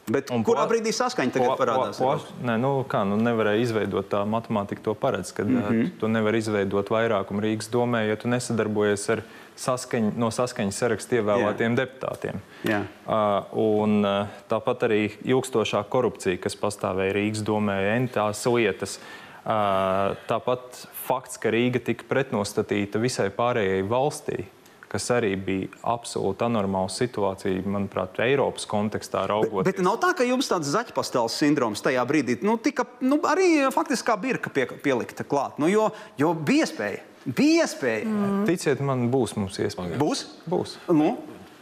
Bet 0.04 0.32
Un 0.36 0.44
kurā 0.44 0.66
po- 0.66 0.74
brīdī 0.74 0.92
saskaņa 0.92 1.32
tagad 1.32 1.48
Po- 1.48 1.56
po- 1.56 1.64
parādās? 1.64 1.98
po- 1.98 2.44
Nē, 2.44 2.58
nu, 2.60 2.84
kā, 2.84 3.06
nu, 3.08 3.16
nevarēja 3.16 3.62
izveidot 3.64 4.10
tā 4.12 4.26
matemātika, 4.28 4.84
to 4.84 4.94
paredz, 4.94 5.32
ka 5.32 5.44
mm. 5.44 5.62
-hmm. 5.62 5.92
tu 6.00 6.08
nevari 6.08 6.38
izveidot 6.44 6.90
vairākumu 6.90 7.40
Rīgas 7.40 7.70
domē, 7.72 8.08
ja 8.10 8.16
tu 8.16 8.28
nesadarbojies 8.28 9.10
ar 9.10 9.22
saskaņ, 9.56 10.12
no 10.18 10.28
saskaņas 10.28 10.76
saraksta 10.76 11.16
ievēlētiem 11.16 11.76
deputātiem. 11.78 12.36
Jā. 12.66 12.84
Uh, 13.08 13.58
un, 13.58 14.06
uh, 14.06 14.28
tāpat 14.50 14.84
arī 14.90 15.12
ilgstošā 15.24 15.84
korupcija, 15.90 16.38
kas 16.38 16.56
pastāvēja 16.56 17.14
Rīgas 17.14 17.44
domē, 17.44 17.96
entās 17.96 18.46
lietas. 18.46 19.00
Uh, 19.46 20.16
tāpat 20.28 20.88
fakts, 21.04 21.40
ka 21.42 21.52
Rīga 21.54 21.82
tika 21.84 22.08
pretnostatīta 22.10 23.02
visai 23.02 23.30
pārējai 23.34 23.84
valstī, 23.90 24.46
kas 24.92 25.10
arī 25.16 25.34
bija 25.42 25.70
absolūti 25.96 26.46
anormāla 26.46 26.92
situācija, 26.94 27.64
manuprāt, 27.66 28.20
Eiropas 28.26 28.68
kontekstā 28.70 29.26
raugoties. 29.32 29.72
Bet 29.72 29.82
nav 29.86 29.98
tā, 30.04 30.14
ka 30.18 30.28
jums 30.28 30.52
tāds 30.52 30.70
zaķpastels 30.74 31.38
sindroms 31.42 31.82
tajā 31.86 32.04
brīdī 32.10 32.38
nu, 32.46 32.60
tika 32.62 32.86
nu, 33.02 33.18
arī 33.30 33.66
faktiski 33.74 34.12
kā 34.12 34.18
birka 34.22 34.54
pie, 34.54 34.68
pielikta 34.86 35.26
klāt. 35.26 35.58
Nu, 35.62 35.72
jo, 35.72 35.90
jo 36.22 36.34
bija 36.38 36.68
iespēja. 36.68 37.04
Bija 37.24 37.66
iespēja. 37.66 38.06
Mm. 38.06 38.42
Ticiet 38.50 38.82
man, 38.84 39.08
būs 39.12 39.38
mums 39.40 39.58
iespēja. 39.64 39.98
Būs? 40.00 40.26
Būs. 40.52 40.76
Nu, 40.92 41.16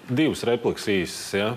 divas 0.10 0.44
replikas 0.48 0.88
īsas. 0.92 1.28
Ja? 1.38 1.52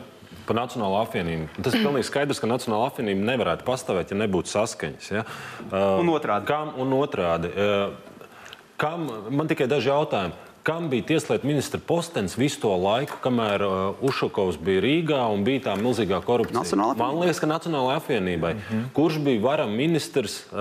Par 0.44 0.58
Nacionālo 0.58 0.98
apvienību. 1.00 1.62
Tas 1.64 1.72
ir 1.72 1.84
pilnīgi 1.86 2.08
skaidrs, 2.08 2.40
ka 2.42 2.48
Nacionāla 2.50 2.90
apvienība 2.90 3.24
nevarētu 3.30 3.64
pastāvēt, 3.64 4.12
ja 4.12 4.18
nebūtu 4.20 4.52
saskaņas. 4.52 5.06
Ja? 5.14 5.22
Uh, 5.70 6.02
Un 6.02 6.10
otrādi. 6.12 6.48
Kam, 6.50 6.74
un 6.84 6.92
otrādi 6.98 7.48
uh, 7.54 7.94
kam, 8.80 9.06
man 9.32 9.48
tikai 9.50 9.68
daži 9.70 9.90
jautājumi. 9.92 10.36
Kam 10.64 10.88
bija 10.88 11.02
tieslietu 11.02 11.46
ministra 11.46 11.80
postens 11.86 12.38
visu 12.38 12.56
to 12.62 12.70
laiku, 12.80 13.18
kamēr 13.20 13.62
uh, 13.66 13.98
Ušakovs 14.00 14.56
bija 14.64 14.80
Rīgā 14.80 15.18
un 15.28 15.42
bija 15.44 15.60
tā 15.66 15.74
milzīgā 15.76 16.22
korupcija? 16.24 16.56
Nacionāla. 16.56 16.94
Man 16.96 17.18
liekas, 17.20 17.42
ka 17.42 17.48
Nacionālajai 17.50 17.98
apvienībai. 18.00 18.52
Mm 18.54 18.62
-hmm. 18.70 18.86
Kurš 18.96 19.18
bija 19.26 19.42
varam 19.44 19.74
ministrs 19.76 20.38
uh, 20.46 20.56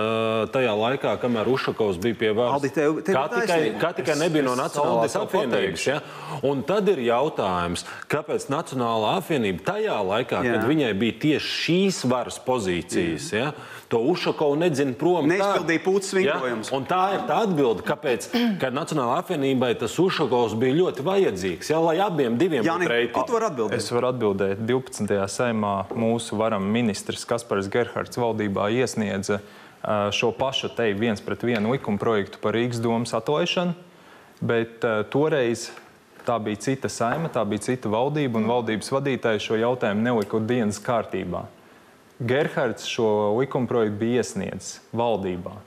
tajā 0.52 0.74
laikā, 0.76 1.14
kamēr 1.22 1.48
Ušakovs 1.48 1.96
bija 1.98 2.14
pie 2.20 2.32
varas? 2.32 2.62
Kā 2.62 3.28
tikai, 3.32 3.72
kā 3.80 3.92
tikai 3.96 4.18
nebija 4.18 4.44
no 4.44 4.56
Nacionālās 4.60 5.16
apvienības. 5.16 5.86
Ja? 5.86 6.00
Un 6.42 6.62
tad 6.62 6.88
ir 6.88 6.98
jautājums, 6.98 7.86
kāpēc 8.08 8.44
Nacionālā 8.52 9.16
apvienība 9.22 9.64
tajā 9.64 9.96
laikā, 10.04 10.44
Jā. 10.44 10.52
kad 10.52 10.68
viņai 10.68 10.92
bija 10.92 11.12
tieši 11.20 11.48
šīs 11.64 12.04
varas 12.10 12.38
pozīcijas, 12.46 13.32
ja, 13.32 13.52
to 13.88 13.98
Ušakovu 13.98 14.56
nedzina 14.56 14.92
prom. 14.92 15.28
Neizpildīja 15.28 15.80
pūces 15.84 16.14
vingrojumus. 16.14 16.70
Ja? 16.70 16.76
Un 16.76 16.84
tā 16.84 17.14
ir 17.14 17.20
tā 17.28 17.42
atbilde, 17.48 17.82
kāpēc 17.82 18.28
Nacionālajai 18.74 19.18
apvienībai 19.22 19.74
tas 19.78 19.93
Ušakovs 20.00 20.54
bija 20.58 20.76
ļoti 20.78 21.04
vajadzīgs. 21.06 21.70
Ja? 21.70 21.80
Lai 21.84 21.96
abiem 22.02 22.38
diviem 22.40 22.64
būtu 22.64 22.88
reitingi. 22.90 23.26
tu 23.28 23.36
vari 23.36 23.48
atbildēt? 23.50 23.76
Es 23.78 23.90
varu 23.92 24.10
atbildēt, 24.10 24.64
12. 24.66 25.18
saimā 25.30 25.74
mūsu 25.94 26.38
varam 26.40 26.66
ministrs 26.74 27.26
Kaspars 27.28 27.70
Gerhards 27.72 28.20
valdībā 28.20 28.70
iesniedza 28.74 29.40
šo 30.16 30.30
pašu 30.32 30.70
te 30.76 30.90
viens 30.96 31.20
pret 31.20 31.42
vienu 31.44 31.74
likuma 31.74 32.00
projektu 32.00 32.40
par 32.40 32.56
Rīgas 32.56 32.80
domas 32.80 33.12
atlaišanu, 33.16 33.74
bet 34.40 34.84
toreiz 35.12 35.68
tā 36.24 36.38
bija 36.40 36.62
cita 36.64 36.88
saima, 36.88 37.28
tā 37.28 37.44
bija 37.44 37.66
cita 37.66 37.90
valdība, 37.92 38.40
un 38.40 38.48
valdības 38.48 38.88
vadītājs 38.94 39.44
šo 39.44 39.58
jautājumu 39.60 40.06
nelika 40.06 40.40
dienas 40.40 40.80
kārtībā. 40.80 41.44
Gerhards 42.24 42.88
šo 42.88 43.34
likuma 43.36 43.68
projektu 43.68 44.00
bija 44.00 44.22
iesniedzis 44.22 44.78
valdībā. 44.96 45.58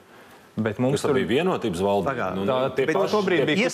Bet 0.58 0.80
mums 0.82 1.04
Tas 1.04 1.12
bija 1.14 1.28
vienotības 1.30 1.82
valdība. 1.86 2.14
Pagād. 2.16 2.38
Tā- 2.50 2.76
bet 2.88 2.96
paši- 2.98 3.14
tobrīd 3.14 3.42
tie 3.46 3.46
bija 3.46 3.70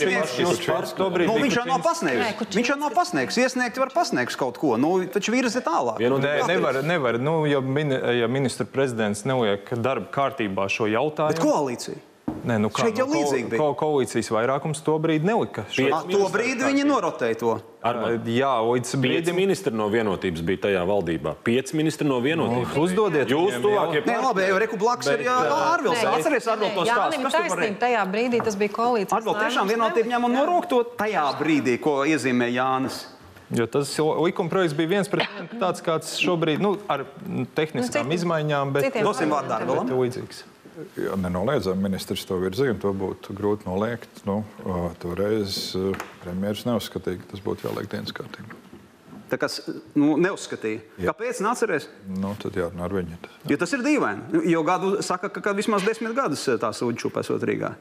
Nu, 1.32 1.38
viņš 1.40 1.56
jau 1.56 1.66
nav 1.66 1.82
pasniegts. 1.82 2.56
Viņš 2.58 2.72
jau 2.74 2.78
nav 2.80 2.92
pasniegts. 2.92 3.38
Iesniegt 3.40 3.78
var 3.78 3.90
pasniegt 3.96 4.36
kaut 4.36 4.58
ko. 4.60 4.76
Nu, 4.76 5.00
taču 5.08 5.32
virzi 5.32 5.62
tālāk. 5.64 5.98
Vienotības 6.04 6.44
Nē, 6.44 6.48
nevar, 6.60 6.84
nevar. 6.84 7.20
Nu, 7.20 7.46
ja, 7.46 7.62
mini, 7.62 7.96
ja 8.20 8.28
ministra 8.28 8.66
prezidents 8.66 9.24
neliek 9.24 9.70
darba 9.80 10.12
kārtībā 10.12 10.68
šo 10.68 10.90
Bet 10.92 10.92
jautājumu, 10.92 11.40
koalīcija. 11.40 11.96
Nē, 12.44 12.56
nu 12.60 12.68
kā, 12.72 12.84
Šeit 12.84 12.98
jau 13.00 13.06
nu, 13.08 13.14
ko- 13.14 13.20
līdzīgi 13.20 13.50
bija. 13.52 13.60
ko, 13.60 13.68
koalīcijas 13.80 14.28
vairākums 14.32 14.80
to 14.84 14.98
brīdi 15.00 15.24
nelika. 15.28 15.64
Šo- 15.72 15.88
Ah, 15.94 16.04
To 16.12 16.28
brīdi 16.32 16.60
viņi 16.64 16.84
norotēja 16.88 17.38
to. 17.40 17.62
Armand, 17.84 18.26
Jā, 18.28 18.52
līdz 18.64 18.84
Pieci 18.84 18.98
brīdim 19.00 19.36
ministri 19.36 19.72
no 19.74 19.88
vienotības 19.90 20.42
bija 20.44 20.58
tajā 20.68 20.84
valdībā. 20.88 21.36
Pieci 21.44 21.76
ministri 21.76 22.08
no 22.08 22.20
vienotības. 22.20 22.76
Nu, 22.76 22.84
uzdodiet 22.84 23.28
Jūs 23.32 23.60
tuvākie 23.64 24.04
Nē, 24.08 24.18
labi, 24.24 24.42
jau 24.48 24.60
Reku 24.60 24.78
Blaks 24.78 25.08
ir 25.08 25.20
jā, 25.24 25.36
Ārvils. 25.52 26.04
Atceries, 26.04 26.48
Ārvils 26.48 26.74
to 26.76 26.84
stāstu. 26.86 27.22
Tur 27.22 27.32
taisnība, 27.32 27.80
tajā 27.80 28.04
brīdī 28.12 28.44
tas 28.44 28.56
bija 28.56 28.70
koalīcijas. 28.72 29.20
Ārvils 29.20 29.40
tiešām 29.44 29.68
vienotība 29.68 30.08
ņem 30.12 30.24
un 30.26 30.32
norok 30.34 30.68
to 30.70 30.84
tajā 30.84 31.26
brīdī, 31.40 31.80
ko 31.80 32.04
iezīmē 32.08 32.52
Jānis. 32.54 33.06
Jo 33.52 33.68
tas 33.68 33.98
likuma 34.00 34.50
projekts 34.50 34.74
bija 34.76 34.88
viens 34.90 35.08
pret 35.08 35.28
vienu 35.28 35.60
tāds, 35.64 35.80
kāds 35.84 36.18
šobrīd 36.20 36.60
nu, 36.60 36.78
ar 36.90 37.06
tehniskām 37.56 38.04
Nu, 38.08 38.12
citi- 38.12 38.20
izmaiņām, 38.20 38.72
bet 38.74 38.94
Dosim 39.04 39.30
vārdu 39.30 39.52
Ārvilam. 39.60 39.88
bet 39.88 39.96
līdzīgs. 39.96 40.44
Ja 40.98 41.16
nenoliedzami 41.20 41.86
ministrs 41.86 42.26
to 42.26 42.40
virzīja, 42.42 42.74
un 42.74 42.82
to 42.82 42.94
būtu 42.98 43.36
grūti 43.38 43.68
noliegt. 43.70 44.24
Nu, 44.28 44.42
toreiz 45.02 45.74
ā, 45.78 45.92
premjerministrs 46.24 46.70
neuzskatīja, 46.70 47.22
ka 47.22 47.34
tas 47.34 47.44
būtu 47.46 47.68
jāliek 47.68 47.90
dienas 47.92 48.16
kārtībā. 48.16 48.62
Tā 49.34 49.40
kā 49.42 49.50
nu, 49.98 50.14
neuzskatīja. 50.22 50.84
Kāpēc? 51.00 51.40
Nācerēs? 51.42 51.88
Nu, 52.22 52.36
tad 52.42 52.58
jārunā 52.60 52.86
ar 52.86 52.94
viņu. 52.94 53.18
Jo 53.50 53.58
tas 53.62 53.72
ir 53.74 53.82
dīvaini. 53.86 54.44
Jo 54.52 54.62
gadu 54.68 54.98
saka, 55.06 55.32
ka, 55.34 55.42
ka 55.42 55.56
vismaz 55.58 55.86
desmit 55.88 56.14
gadus 56.18 56.46
eh, 56.52 56.60
tā 56.62 56.70
sūdzība 56.76 57.02
čūpēs 57.02 57.32
Rīgā. 57.50 57.74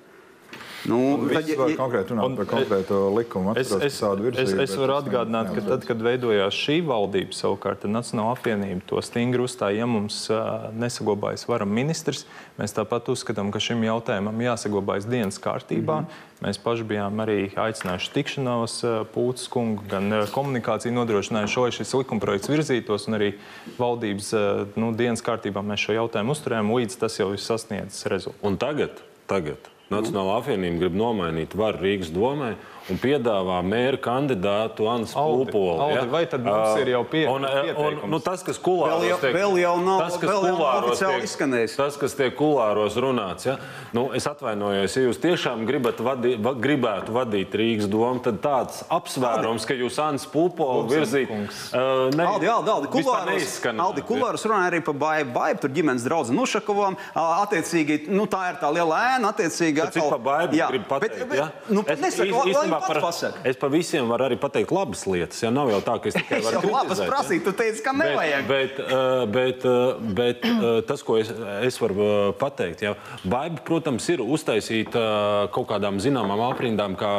Nu, 0.90 0.98
tad, 1.30 1.46
Viņš 1.46 1.58
var 1.60 1.74
konkrēti 1.78 2.10
runāt 2.10 2.26
Un 2.26 2.36
par 2.38 2.48
konkrēto 2.50 2.98
likumu. 3.14 3.52
Es, 3.54 3.70
atceros 3.70 3.84
es, 3.86 3.98
es, 4.00 4.22
virzību, 4.26 4.46
es 4.48 4.72
bet 4.72 4.80
varu 4.80 4.96
atgādināt, 4.96 5.52
ka 5.54 5.62
tad, 5.66 5.86
kad 5.86 6.02
veidojās 6.02 6.58
šī 6.58 6.80
valdība, 6.88 7.36
savukārt 7.38 7.84
tad 7.84 7.94
Nacionāla 7.94 8.34
apvienība 8.34 8.82
to 8.90 9.02
stingri 9.04 9.44
uzstāja, 9.46 9.82
ja 9.82 9.88
mums 9.90 10.24
uh, 10.32 10.70
nesaglabājas 10.74 11.46
varam 11.46 11.70
ministrs, 11.70 12.24
mēs 12.58 12.74
tāpat 12.74 13.12
uzskatām, 13.14 13.52
ka 13.54 13.62
šim 13.62 13.84
jautājumam 13.86 14.42
jāsaglabājas 14.42 15.06
dienas 15.06 15.38
kārtībā. 15.42 16.02
Mm 16.02 16.06
-hmm. 16.06 16.28
Mēs 16.42 16.58
paši 16.58 16.82
bijām 16.82 17.20
arī 17.22 17.54
aicinājuši 17.54 18.10
tikšanos 18.12 18.72
Pūtas 19.14 19.46
kungu, 19.48 19.82
gan 19.90 20.10
komunikāciju 20.34 20.92
nodrošinājuši, 20.92 21.60
lai 21.60 21.70
šis 21.70 21.94
likumprojekts 21.94 22.50
virzītos, 22.50 23.06
un 23.06 23.14
arī 23.14 23.32
valdības 23.78 24.32
nu, 24.74 24.90
dienas 24.92 25.22
kārtībā 25.22 25.62
mēs 25.62 25.86
šo 25.86 25.92
jautājumu 25.92 26.34
uzturējām, 26.34 26.74
līdz 26.74 26.98
tas 26.98 27.18
jau 27.18 27.30
ir 27.32 27.38
sasniedzis 27.38 28.06
rezultātu. 28.06 28.46
Un 28.46 28.56
tagad, 28.56 28.90
tagad 29.26 29.71
Nacionāla 29.92 30.38
apvienība 30.40 30.87
grib 30.87 30.94
nomainīt 30.96 31.56
varu 31.58 31.82
Rīgas 31.84 32.12
domē 32.14 32.54
un 32.90 32.98
piedāvā 32.98 33.60
mēra 33.62 33.98
kandidātu 34.02 34.88
Aldi, 34.90 35.12
Pulpolu. 35.14 35.80
Aldi, 35.84 36.08
vai 36.10 36.24
tad 36.26 36.42
mums 36.44 36.80
ir 36.80 36.88
jau 36.94 37.04
pie- 37.04 37.26
un, 37.30 37.44
un, 37.44 37.50
pieteikums? 37.68 38.08
nu, 38.10 38.18
tas, 38.20 38.42
kas 38.42 38.58
kulāros 38.58 39.02
Vēl 39.02 39.08
jau- 39.12 39.20
tiek, 39.22 39.34
vēl 39.36 39.58
jau 39.62 39.74
nav- 39.84 40.00
tas, 40.02 40.16
kas 40.18 40.30
vēl 40.30 40.42
kulāros 40.56 40.88
oficiāli 40.90 41.14
tiek- 41.20 41.28
izskanējis. 41.28 41.76
Tas, 41.76 41.96
kas 41.96 42.14
tiek 42.18 42.36
kulāros 42.36 42.96
runāts, 42.96 43.46
ja? 43.46 43.56
nu, 43.92 44.08
es 44.14 44.26
atvainojos, 44.26 44.96
ja 44.96 45.02
jūs 45.08 45.20
tiešām 45.22 45.66
gribat 45.66 46.00
vadi, 46.02 46.34
va, 46.42 46.54
gribētu 46.54 47.12
vadīt 47.14 47.54
Rīgas 47.54 47.88
domu, 47.88 48.18
tad 48.22 48.40
tāds 48.42 48.82
apsvērums, 48.90 49.66
ka 49.66 49.74
jūs 49.74 49.98
Ansu 50.02 50.28
Pulpolu 50.32 50.88
virzīt, 50.90 51.30
uh, 51.30 52.10
ne, 52.16 52.24
Aldi, 52.26 52.48
Aldi, 52.50 52.70
Aldi, 52.76 52.88
kulāros. 52.88 53.60
Aldi 53.82 54.02
Kulāros 54.02 54.42
runāja 54.44 54.70
arī 54.72 54.82
par 54.84 54.94
baidu, 54.94 55.30
baidu 55.32 55.60
tur 55.62 55.70
ģimenes 55.70 56.02
draugu 56.04 56.32
Nušakovam. 56.34 56.96
Attiecīgi, 57.14 58.08
nu, 58.08 58.26
tā 58.30 58.50
ir 58.52 58.58
tā 58.60 58.68
liela 58.74 58.98
ēna, 59.16 59.30
attiecīgi. 59.32 59.84
Cik 59.94 60.08
pa 60.10 60.18
baidu 60.18 60.56
Jā, 60.58 60.68
gribu 60.72 60.86
pateikt? 60.90 61.18
Bet, 61.22 61.28
bet, 61.28 61.38
ja? 61.38 61.48
nu, 61.68 61.82
nesaka, 61.82 62.26
īs- 62.28 62.32
lai- 62.34 62.52
lai 62.52 62.71
īstenībā 62.72 62.80
pats 62.88 63.04
pasaka. 63.04 63.44
es 63.48 63.60
par 63.60 63.72
visiem 63.72 64.08
varu 64.10 64.26
arī 64.28 64.38
pateikt 64.40 64.74
labas 64.74 65.04
lietas. 65.06 65.42
Ja? 65.44 65.52
Nav 65.54 65.70
jau 65.72 65.80
tā, 65.84 65.98
ka 66.02 66.10
es 66.10 66.18
tikai 66.18 66.40
varu 66.46 66.58
jau 66.58 66.72
labas 66.72 67.02
kritizēt, 67.02 67.38
ja? 67.38 67.44
tu 67.46 67.54
teici, 67.60 67.84
ka 67.84 67.94
nevajag. 67.96 68.50
Bet, 68.50 68.76
bet, 68.80 69.64
uh, 69.64 69.94
bet, 70.18 70.42
bet 70.42 70.50
uh, 70.50 70.80
tas, 70.88 71.04
ko 71.06 71.18
es, 71.20 71.32
es 71.68 71.80
varu 71.82 72.32
pateikt, 72.40 72.84
ja, 72.88 72.96
baiba, 73.22 73.62
protams, 73.66 74.08
ir 74.12 74.24
uztaisīta 74.24 75.02
uh, 75.02 75.46
kaut 75.54 75.70
kādām 75.70 76.00
zināmām 76.02 76.42
aprindām, 76.48 76.96
kā, 76.98 77.12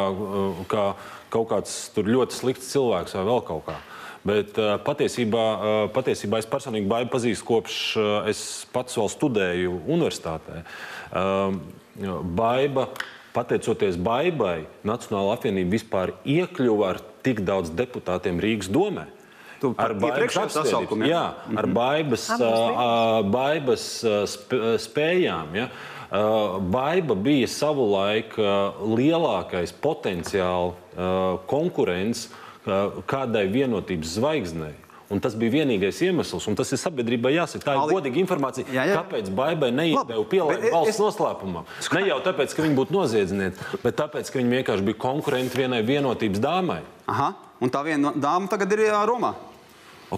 kā 0.71 0.87
kaut 1.33 1.49
kāds 1.49 1.73
ļoti 1.97 2.37
slikts 2.37 2.69
cilvēks 2.73 3.17
vai 3.17 3.25
vēl 3.29 3.43
kaut 3.47 3.67
kā. 3.69 3.79
Bet 4.23 4.55
uh, 4.55 4.77
patiesībā, 4.79 5.43
uh, 5.43 5.85
patiesībā 5.91 6.39
es 6.39 6.47
personīgi 6.47 6.87
baidu 6.87 7.11
pazīstu 7.11 7.47
kopš 7.47 7.79
uh, 7.99 8.11
es 8.31 8.43
pats 8.71 8.95
vēl 8.99 9.11
studēju 9.11 9.81
universitātē. 9.83 10.63
Baiba, 12.33 12.87
pateicoties 13.33 13.97
Baibai, 13.97 14.65
Nacionāla 14.85 15.35
apvienība 15.37 15.77
vispār 15.77 16.13
iekļuva 16.25 16.93
ar 16.93 17.01
tik 17.25 17.41
daudz 17.47 17.71
deputātiem 17.73 18.41
Rīgas 18.43 18.69
domē. 18.71 19.07
Apspriedības. 19.63 20.35
sasaukumu, 20.51 21.07
ja? 21.07 21.09
Jā, 21.47 21.57
ar 21.61 21.67
ā, 22.43 22.87
baibas 23.31 23.85
ā, 24.03 24.23
sp- 24.27 24.59
ā, 24.59 24.75
spējām. 24.83 25.55
Ja? 25.55 25.69
Baiba 26.73 27.15
bija 27.17 27.47
savulaik 27.49 28.35
lielākais 28.37 29.71
potenciāls 29.81 30.75
konkurents 31.49 32.27
kādai 33.09 33.47
vienotības 33.49 34.11
zvaigznei. 34.19 34.75
Un 35.13 35.19
tas 35.21 35.35
bija 35.37 35.51
vienīgais 35.61 35.99
iemesls, 36.07 36.47
un 36.49 36.55
tas 36.57 36.71
ir 36.73 36.79
sabiedrībai 36.81 37.35
jāsaka. 37.35 37.67
Tā 37.67 37.75
ir 37.75 37.81
Ali- 37.83 37.93
godīga 37.93 38.17
informācija. 38.23 38.65
Jā, 38.73 38.87
jā. 38.89 38.95
Kāpēc 38.97 39.29
Baibai 39.37 39.69
neizdeva 39.71 40.25
bet 40.49 40.71
valsts 40.73 40.95
es- 40.95 40.99
noslēpumam? 40.99 41.65
Ne 41.93 42.07
jau 42.09 42.19
tāpēc, 42.25 42.55
ka 42.55 42.63
viņi 42.65 42.75
būtu 42.81 42.91
noziedznieki, 42.97 43.81
bet 43.83 43.95
tāpēc, 44.01 44.31
ka 44.33 44.39
viņi 44.39 44.63
vienkārši 44.63 44.85
bija 44.89 44.97
konkurenti 44.97 45.57
vienai 45.61 45.83
vienotības 45.85 46.39
dāmai. 46.41 46.81
Aha, 47.07 47.33
un 47.61 47.69
tā 47.69 47.83
viena 47.85 48.11
dāma 48.15 48.49
tagad 48.49 48.71
ir 48.73 48.79
Romā. 49.05 49.35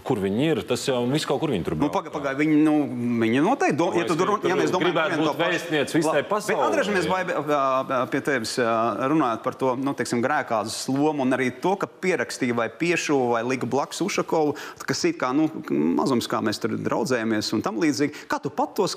Kur 0.03 0.19
viņi 0.19 0.47
ir? 0.51 0.59
Tas 0.67 0.81
jau 0.87 0.97
viss 1.07 1.27
kaut 1.29 1.39
kur 1.39 1.51
viņi 1.53 1.63
tur 1.67 1.75
Nu, 1.77 1.85
brauc. 1.87 1.93
Pagaid, 1.95 2.13
pagaid, 2.15 2.39
viņi, 2.41 2.55
nu, 2.65 2.73
viņi 3.21 3.43
noteikti 3.45 3.77
do, 3.79 3.91
Nu, 3.93 4.01
ja, 4.01 4.07
tur 4.09 4.33
ja 4.49 4.55
mēs 4.57 4.71
domājam 4.73 5.19
būt 5.21 5.27
to 5.29 5.33
pašu- 5.37 5.51
vēstniece 5.53 5.95
visai 5.95 6.23
pasaulē. 6.27 7.05
Baiba, 7.05 7.35
ā, 7.37 7.59
ā, 7.85 7.99
pie 8.11 8.21
tevis, 8.25 8.55
runājot 8.59 9.43
par 9.45 9.53
to 9.55 9.75
nu, 9.79 9.93
teiksim, 9.93 10.23
grēkāzes 10.25 10.89
lomu 10.89 11.21
un 11.23 11.31
arī 11.37 11.51
to, 11.61 11.75
ka 11.79 11.87
pierakstīja 11.87 12.55
vai 12.57 12.67
piešu 12.69 13.17
vai 13.31 13.43
lika 13.43 13.65
blakus 13.69 14.01
Ušakovu, 14.01 14.55
kas 14.85 15.03
it 15.05 15.19
kā 15.21 15.29
nu, 15.35 15.47
mazums, 15.69 16.27
kā 16.27 16.41
mēs 16.43 16.59
tur 16.59 16.75
draudzējamies 16.75 17.53
un 17.55 17.61
tam 17.65 17.77
līdzīgi. 17.79 18.25
Kā 18.27 18.41
tu 18.41 18.49
pat 18.49 18.73
to 18.75 18.87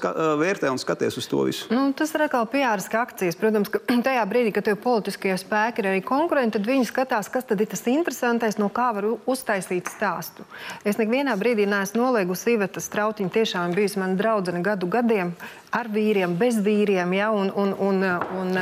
vērtē 0.41 0.71
un 0.73 0.79
skaties 0.81 1.19
uz 1.21 1.29
to 1.31 1.45
visu? 1.47 1.69
Nu, 1.71 1.93
tas 1.93 2.15
ir 2.15 2.25
atkal 2.27 2.49
piāriska 2.51 3.03
akcijas. 3.05 3.37
Protams, 3.39 3.69
ka 3.69 3.79
tajā 4.09 4.25
brīdī, 4.31 4.55
kad 4.57 4.65
tev 4.65 4.81
politiskie 4.83 5.37
spēki 5.39 5.85
ir 5.85 5.91
arī 5.93 6.03
konkurenti, 6.03 6.57
tad 6.59 6.67
viņi 6.67 6.89
skatās, 6.91 7.31
kas 7.31 7.45
tad 7.45 7.61
ir 7.61 7.71
tas 7.71 7.85
interesantais, 7.87 8.59
no 8.59 8.69
kā 8.73 8.91
var 8.97 9.05
uztaisīt 9.29 9.91
stāstu. 9.93 10.47
Es 10.88 10.96
nevienā 10.96 11.35
brīdī 11.37 11.66
neesmu 11.68 12.01
noliegusi 12.01 12.55
Iveta 12.55 12.81
Strautiņa. 12.81 13.33
Tiešām 13.35 13.74
bijusi 13.77 14.01
mana 14.01 14.16
draudzene 14.16 14.62
gadu 14.64 14.88
gadiem 14.88 15.35
ar 15.74 15.90
vīriem, 15.92 16.38
bez 16.40 16.57
vīriem. 16.64 17.12
Ja, 17.12 17.29
un, 17.37 17.51
un, 17.53 17.74
un, 17.77 18.07
un, 18.40 18.57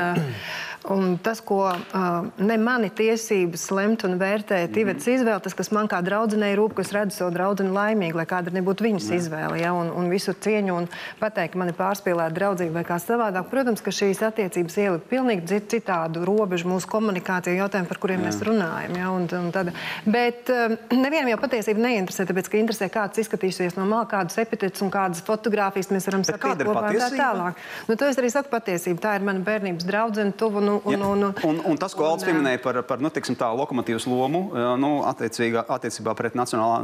Un 0.92 1.16
tas, 1.22 1.40
ko 1.42 1.64
uh, 1.66 2.28
ne 2.38 2.56
mani 2.62 2.90
tiesības 2.94 3.64
lemt 3.74 4.04
un 4.06 4.16
vērtēt, 4.20 4.76
ir 4.76 4.84
Ivetas 4.86 5.08
izvēle, 5.10 5.40
tas, 5.42 5.54
kas 5.56 5.72
man 5.74 5.88
kā 5.90 5.98
draudzenei 6.04 6.52
rūp, 6.58 6.76
ka 6.76 6.84
es 6.84 6.92
redzu 6.94 7.16
savu 7.16 7.32
draugu 7.34 7.66
laimīgu, 7.66 8.18
lai 8.20 8.26
kāda 8.28 8.52
nebūtu 8.54 8.86
viņas 8.86 9.08
izvēle. 9.16 9.58
Ja, 9.58 9.72
un, 9.74 9.90
un 9.90 10.10
visu 10.12 10.34
cieņu 10.34 10.76
un 10.76 10.86
pateikt, 11.18 11.54
ka 11.54 11.60
man 11.60 11.72
ir 11.72 11.78
pārspīlēta 11.78 12.36
draudzība 12.36 12.78
vai 12.78 12.84
kā 12.86 12.98
savādāk. 13.02 13.48
Protams, 13.50 13.82
ka 13.82 13.94
šīs 13.94 14.22
attiecības 14.28 14.78
ielika 14.82 15.10
pilnīgi 15.10 15.46
cit- 15.50 15.68
citādu 15.74 16.24
robežu 16.26 16.70
mūsu 16.70 16.88
komunikācijā, 16.90 17.56
jautājumu, 17.60 17.90
par 17.90 18.00
kuriem 18.02 18.22
Jā. 18.22 18.28
mēs 18.28 18.40
runājam. 18.46 18.96
Ja, 19.00 19.10
un, 19.14 19.26
un 19.40 19.50
tad, 19.54 19.72
bet 20.06 20.52
um, 20.52 20.76
nevienam 20.94 21.32
jau 21.34 21.40
patiesībā 21.42 21.82
neinteresē, 21.82 22.28
tāpēc, 22.30 22.50
ka 22.52 22.60
interesē, 22.60 22.90
kāds 22.92 23.22
izskatīsies 23.24 23.78
no 23.78 23.86
malas, 23.88 24.10
kādus 24.12 24.38
epitetus 24.42 24.84
un 24.86 24.92
kādas 24.94 25.22
fotogrāfijas 25.26 25.90
mēs 25.94 26.08
varam 26.10 26.22
ir 26.26 26.38
kopā 26.38 26.54
un 26.54 26.62
tā 26.62 26.76
patiesība? 26.78 27.22
tālāk. 27.22 27.64
Nu, 27.88 27.98
to 27.98 28.10
es 28.10 28.20
arī 28.22 28.30
saku 28.32 28.52
patiesību. 28.52 29.02
Tā 29.02 29.16
ir 29.18 29.26
mana 29.26 29.42
bērnības 29.46 29.86
draudzene, 29.88 30.34
tuvu. 30.38 30.62
Nu, 30.66 30.75
un, 30.84 31.02
un, 31.02 31.24
un, 31.28 31.34
un, 31.50 31.60
un 31.72 31.80
tas, 31.80 31.94
ko 31.96 32.06
Alts 32.08 32.26
pieminēja 32.26 32.60
par, 32.64 32.80
par 32.88 33.02
nu, 33.02 33.10
teiksim, 33.12 33.36
tā 33.38 33.48
lokomotīvas 33.56 34.06
lomu 34.10 34.42
nu, 34.80 34.92
attiecīgā, 35.08 35.66
attiecībā 35.76 36.14
pret 36.18 36.36
Nacionālā 36.38 36.80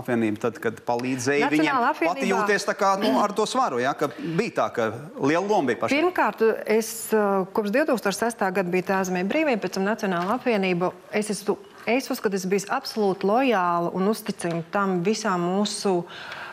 apvienību, 0.00 0.40
tad, 0.42 0.60
kad 0.62 0.80
palīdzēja 0.86 1.50
viņiem 1.52 1.76
Nacionālā 1.76 1.92
pati 2.00 2.30
jūties 2.30 2.68
kā, 2.76 2.94
nu, 3.02 3.14
ar 3.22 3.34
to 3.36 3.46
svaru, 3.48 3.80
ja, 3.82 3.94
ka 3.98 4.10
bija 4.16 4.56
tā, 4.60 4.66
ka 4.76 4.88
liela 5.20 5.44
loma 5.44 5.72
bija 5.72 5.82
pašai. 5.84 6.00
Pirmkārt, 6.00 6.44
es 6.70 6.90
uh, 7.14 7.44
kopš 7.56 7.72
2006. 7.74 8.46
gada 8.58 8.72
biju 8.72 8.88
tā 8.90 9.02
zemē 9.08 9.24
brīvība, 9.28 9.64
pēc 9.64 9.78
tam 9.78 9.86
Nacionāla 9.88 10.38
apvienība. 10.38 10.92
Es, 11.14 11.30
esmu, 11.34 11.56
es 11.90 12.10
uzskatu, 12.12 12.38
es 12.38 12.46
biju 12.48 12.70
absolūti 12.76 13.28
lojāla 13.28 13.92
un 13.96 14.10
uzticama 14.12 14.64
tam 14.74 15.00
visām 15.06 15.44
mūsu 15.46 16.00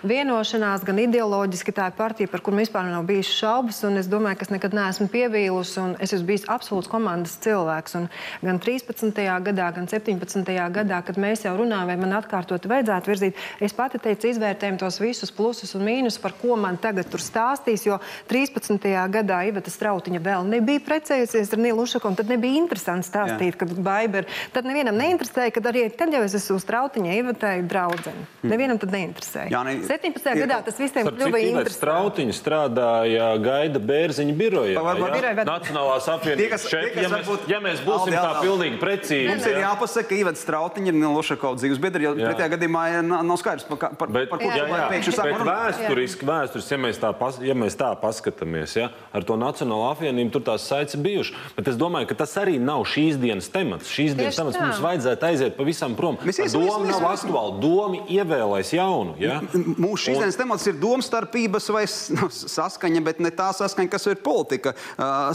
vienošanās, 0.07 0.83
gan 0.87 0.99
ideoloģiski 1.03 1.73
tā 1.75 1.87
ir 1.89 1.97
partija, 1.97 2.29
par 2.31 2.43
kuru 2.45 2.59
vispār 2.61 2.87
nav 2.91 3.05
bijis 3.09 3.31
šaubas, 3.33 3.81
un 3.87 3.97
es 3.97 4.09
domāju, 4.11 4.39
ka 4.39 4.47
es 4.47 4.53
nekad 4.53 4.75
neesmu 4.77 5.07
pievīlusi, 5.11 5.79
un 5.81 5.95
es 6.03 6.13
esmu 6.15 6.29
bijis 6.29 6.45
absolūts 6.51 6.91
komandas 6.91 7.35
cilvēks. 7.43 7.97
Un 7.99 8.09
gan 8.43 8.59
13. 8.61 9.09
gadā, 9.47 9.71
gan 9.75 9.89
17. 9.89 10.53
gadā, 10.77 11.01
kad 11.05 11.19
mēs 11.19 11.45
jau 11.47 11.55
runājām, 11.59 11.89
vai 11.89 11.97
man 12.03 12.15
atkārtot 12.19 12.69
vajadzētu 12.69 13.13
virzīt, 13.13 13.41
es 13.63 13.73
pati 13.73 14.01
teicu, 14.03 14.29
izvērtējam 14.31 14.79
tos 14.81 15.01
visus 15.03 15.33
plusus 15.33 15.73
un 15.75 15.85
mīnus, 15.87 16.19
par 16.21 16.37
ko 16.39 16.55
man 16.59 16.77
tagad 16.77 17.09
tur 17.11 17.23
stāstīs, 17.23 17.87
jo 17.87 17.99
13. 18.31 18.77
gadā 19.11 19.41
Iveta 19.49 19.73
Strautiņa 19.73 20.23
vēl 20.23 20.47
nebija 20.53 20.83
precējusies 20.85 21.53
ar 21.53 21.63
Nilu 21.63 21.87
Ušaku, 21.87 22.11
un 22.13 22.19
tad 22.21 22.31
nebija 22.31 22.61
interesanti 22.61 23.09
stāstīt, 23.09 23.57
Jā. 23.57 23.59
ka 23.63 23.81
baiba 23.83 24.23
ir. 24.23 24.31
Tad 24.53 24.67
nevienam 24.69 24.95
neinteresē 24.99 25.23
neinteresēja, 25.23 25.53
kad 25.53 25.67
arī 25.69 25.83
tad 25.95 26.13
jau 26.13 26.21
es 26.23 26.35
esmu 26.37 26.57
uz 26.59 26.65
trautiņa 26.67 27.15
ievatēju 27.17 27.67
draudzeni. 27.69 28.25
Hmm. 28.41 28.51
Nevienam 28.51 28.79
tad 28.79 28.93
neinteresēja. 28.93 29.49
Jā, 29.51 29.63
ne- 29.65 29.81
17. 29.93 30.33
ir 30.33 30.47
gadā 30.47 30.57
tas 30.65 30.77
visiem 30.81 31.05
kļuva 31.07 31.39
interesanti. 31.43 31.77
Strautiņš 31.77 32.37
strādāja 32.41 33.27
Gaida 33.43 33.79
Bērziņa 33.79 34.33
birojā. 34.39 34.75
Var- 34.81 34.99
var- 34.99 35.09
ja? 35.13 35.15
Biroja, 35.21 35.35
bet- 35.35 35.47
Nacionālās 35.47 36.07
apvienības 36.09 36.65
šeit, 36.71 36.95
ja 36.95 37.09
mēs, 37.09 37.25
varbūt- 37.27 37.47
ja 37.49 37.59
mēs 37.59 37.79
būsim 37.85 38.13
tā 38.13 38.23
jā. 38.33 38.41
pilnīgi 38.41 38.79
precīzi. 38.81 39.27
Mums 39.27 39.45
ir 39.45 39.57
jāpasaka, 39.61 40.07
ka 40.09 40.15
Ivets 40.15 40.41
Strautiņš 40.45 40.87
ir 40.87 40.93
Lušakovs 40.93 41.61
dzīves 41.61 41.79
biedrs, 41.79 42.01
jo 42.03 42.15
Jā. 42.15 42.33
pretējā 42.33 42.49
gadījumā 42.57 42.83
nav 43.03 43.37
skaidrs, 43.37 43.63
par, 43.69 43.77
par, 43.77 44.07
par 44.07 44.39
ko 44.39 44.45
jā, 44.45 44.55
jā, 44.55 44.65
cilvēki 44.65 44.89
pēkšņi 44.93 45.13
sāk 45.13 45.23
bet 45.23 45.41
runāt. 45.41 45.59
vēsturiski, 45.63 46.23
vēsturiski 46.25 46.71
ja, 46.71 46.77
mēs 46.77 46.97
tā 46.99 47.13
pas, 47.19 47.39
ja 47.41 47.53
mēs 47.53 47.75
tā 47.77 47.89
paskatāmies, 48.01 48.75
ja, 48.75 48.89
ar 49.13 49.21
to 49.23 49.33
Nacionālo 49.37 49.91
apvienību 49.93 50.31
tur 50.31 50.41
tās 50.41 50.65
saites 50.65 50.95
bijušas. 50.95 51.35
Bet 51.55 51.67
es 51.67 51.75
domāju, 51.75 52.07
ka 52.07 52.15
tas 52.15 52.33
arī 52.35 52.59
nav 52.59 52.83
šīs 52.85 53.19
dienas 53.19 53.49
temats. 53.49 53.89
Šīs 53.89 54.15
dienas 54.15 54.35
temats 54.35 54.57
mums 54.59 54.79
vajadzētu 54.79 55.21
aiziet 55.21 55.55
pavisam 55.57 55.95
prom. 55.95 56.17
Doma 56.17 56.85
nav 56.87 57.01
aktuāla. 57.13 57.59
Doma 57.61 57.97
ievēlēs 58.07 58.73
jaunu. 58.73 59.15
Ja? 59.19 59.41
Mūsu 59.83 60.07
šīs 60.07 60.19
dienas 60.21 60.37
temats 60.39 60.65
ir 60.71 60.77
domstarpības 60.79 61.67
vai 61.75 61.83
nu, 62.15 62.29
saskaņa, 62.31 63.01
bet 63.03 63.19
ne 63.23 63.31
tā 63.35 63.49
saskaņa, 63.57 63.91
kas 63.91 64.07
ir 64.11 64.21
politika. 64.23 64.73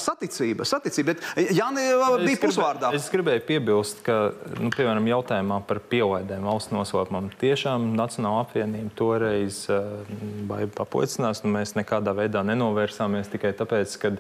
Saticība, 0.01 0.65
saticība. 0.69 1.15
Bet 1.15 1.53
Jāni 1.59 1.85
bija 1.85 2.09
Es 2.09 2.25
gribēju- 2.25 2.41
pusvārdā. 2.47 2.93
Es 2.97 3.09
gribēju 3.13 3.45
piebilst, 3.49 4.03
ka, 4.07 4.17
nu, 4.57 4.71
piemēram, 4.75 5.07
jautājumā 5.13 5.61
par 5.69 5.83
pielaidēm 5.93 6.49
valsts 6.49 6.73
noslēpumam 6.75 7.29
tiešām 7.41 7.91
Nacionāla 7.99 8.47
apvienība 8.47 8.95
toreiz 8.99 9.67
baiba 10.49 10.73
papocinās, 10.81 11.45
un 11.45 11.53
mēs 11.59 11.77
nekādā 11.77 12.15
veidā 12.17 12.41
nenovērsāmies 12.49 13.29
tikai 13.35 13.53
tāpēc, 13.59 13.99
ka 14.01 14.15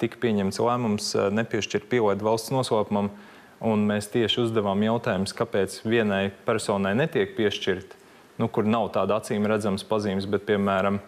tika 0.00 0.16
pieņemts 0.22 0.62
lēmums 0.64 1.10
nepiešķirt 1.34 1.88
pielaidu 1.90 2.24
valsts 2.30 2.54
noslēpumam, 2.54 3.10
un 3.60 3.82
mēs 3.90 4.06
tieši 4.12 4.44
uzdevām 4.46 4.80
jautājumus, 4.86 5.34
kāpēc 5.34 5.80
vienai 5.84 6.28
personai 6.46 6.94
netiek 6.94 7.34
piešķirt, 7.36 7.97
nu, 8.38 8.48
kur 8.48 8.64
nav 8.68 8.90
tāda 8.94 9.18
acīm 9.20 9.46
redzamas 9.50 9.84
pazīmes, 9.88 10.26
bet, 10.30 10.44
piemēram, 10.48 11.00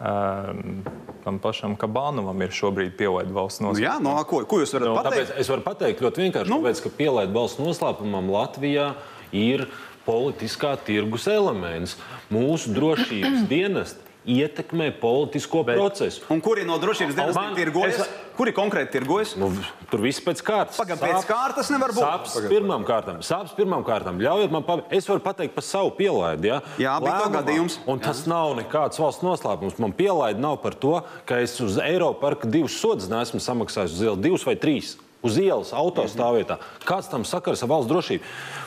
um, 0.00 0.82
tam 1.24 1.38
pašam 1.42 1.76
Kabānovam 1.80 2.40
ir 2.44 2.54
šobrīd 2.56 2.94
pielaida 2.98 3.32
valsts 3.36 3.60
Nu, 3.60 3.68
noslēpums. 3.70 3.84
jā, 3.84 3.96
no, 4.02 4.16
ko, 4.24 4.42
ko 4.48 4.60
jūs 4.62 4.72
varat 4.76 4.88
Nu, 4.88 4.96
pateikt? 4.96 5.30
tāpēc 5.30 5.40
es 5.44 5.50
varu 5.52 5.64
pateikt 5.66 6.00
ļoti 6.04 6.24
vienkārši, 6.26 6.50
Nu? 6.50 6.58
nu? 6.58 6.64
tāpēc, 6.64 6.82
ka 6.86 6.92
pielaid 6.96 7.34
valsts 7.36 7.60
noslēpumam 7.60 8.30
Latvijā 8.32 8.94
ir 9.36 9.66
politiskā 10.06 10.74
tirgus 10.86 11.26
elements. 11.30 11.96
Mūsu 12.32 12.72
drošības 12.74 13.44
dienesti 13.50 14.08
ietekmē 14.26 14.90
politisko 15.00 15.62
Bet, 15.64 15.76
procesu. 15.78 16.22
Un 16.30 16.40
kuri 16.40 16.64
no 16.64 16.78
drošības 16.78 17.14
dienas 17.16 17.34
Man- 17.34 17.54
tirgojas? 17.56 18.00
es- 18.00 18.08
Kuri 18.36 18.52
konkrēti 18.52 18.92
tirgojas? 19.00 19.36
Nu, 19.36 19.50
tur 19.90 20.00
viss 20.00 20.20
pēc 20.20 20.40
kārtas. 20.42 20.76
Pagaid, 20.78 20.98
pēc 20.98 21.26
kārtas 21.28 21.68
nevar 21.70 21.90
būt. 21.92 22.00
Sāpes 22.00 22.48
pirmām 22.48 22.84
kārtām. 22.86 23.18
Sāpes 23.20 23.52
pirmām 23.56 23.84
kārtām. 23.84 24.16
Ļaujiet 24.20 24.50
man 24.50 24.62
pateikt, 24.62 24.92
es 24.92 25.06
varu 25.06 25.20
pateikt 25.20 25.54
par 25.54 25.62
savu 25.62 25.90
pielaidi. 25.90 26.46
Ja? 26.48 26.60
Jā, 26.78 27.00
bija 27.00 27.18
to 27.20 27.28
Lēmumā. 27.28 27.42
gadījums. 27.44 27.78
Un 27.86 27.98
tas 28.00 28.24
nav 28.26 28.54
nekāds 28.56 28.96
valsts 28.98 29.20
noslēpums. 29.22 29.78
Man 29.78 29.92
pielaidi 29.92 30.38
nav 30.38 30.62
par 30.62 30.72
to, 30.72 31.02
ka 31.26 31.34
es 31.36 31.60
uz 31.60 31.76
Eiropas 31.76 32.20
parka 32.20 32.46
divus 32.48 32.80
sodus 32.80 33.08
neesmu 33.08 33.40
samaksājis 33.40 33.92
uz 33.92 34.00
ielas, 34.00 34.20
divus 34.22 34.44
vai 34.44 34.54
trīs. 34.56 34.96
Uz 35.22 35.36
ielas, 35.36 35.72
autostāvvietā. 35.72 36.58
Kāds 36.86 37.10
tam 37.10 37.24
sakars 37.24 37.62
ar 37.62 37.68
valsts 37.68 37.90
drošību? 37.92 38.20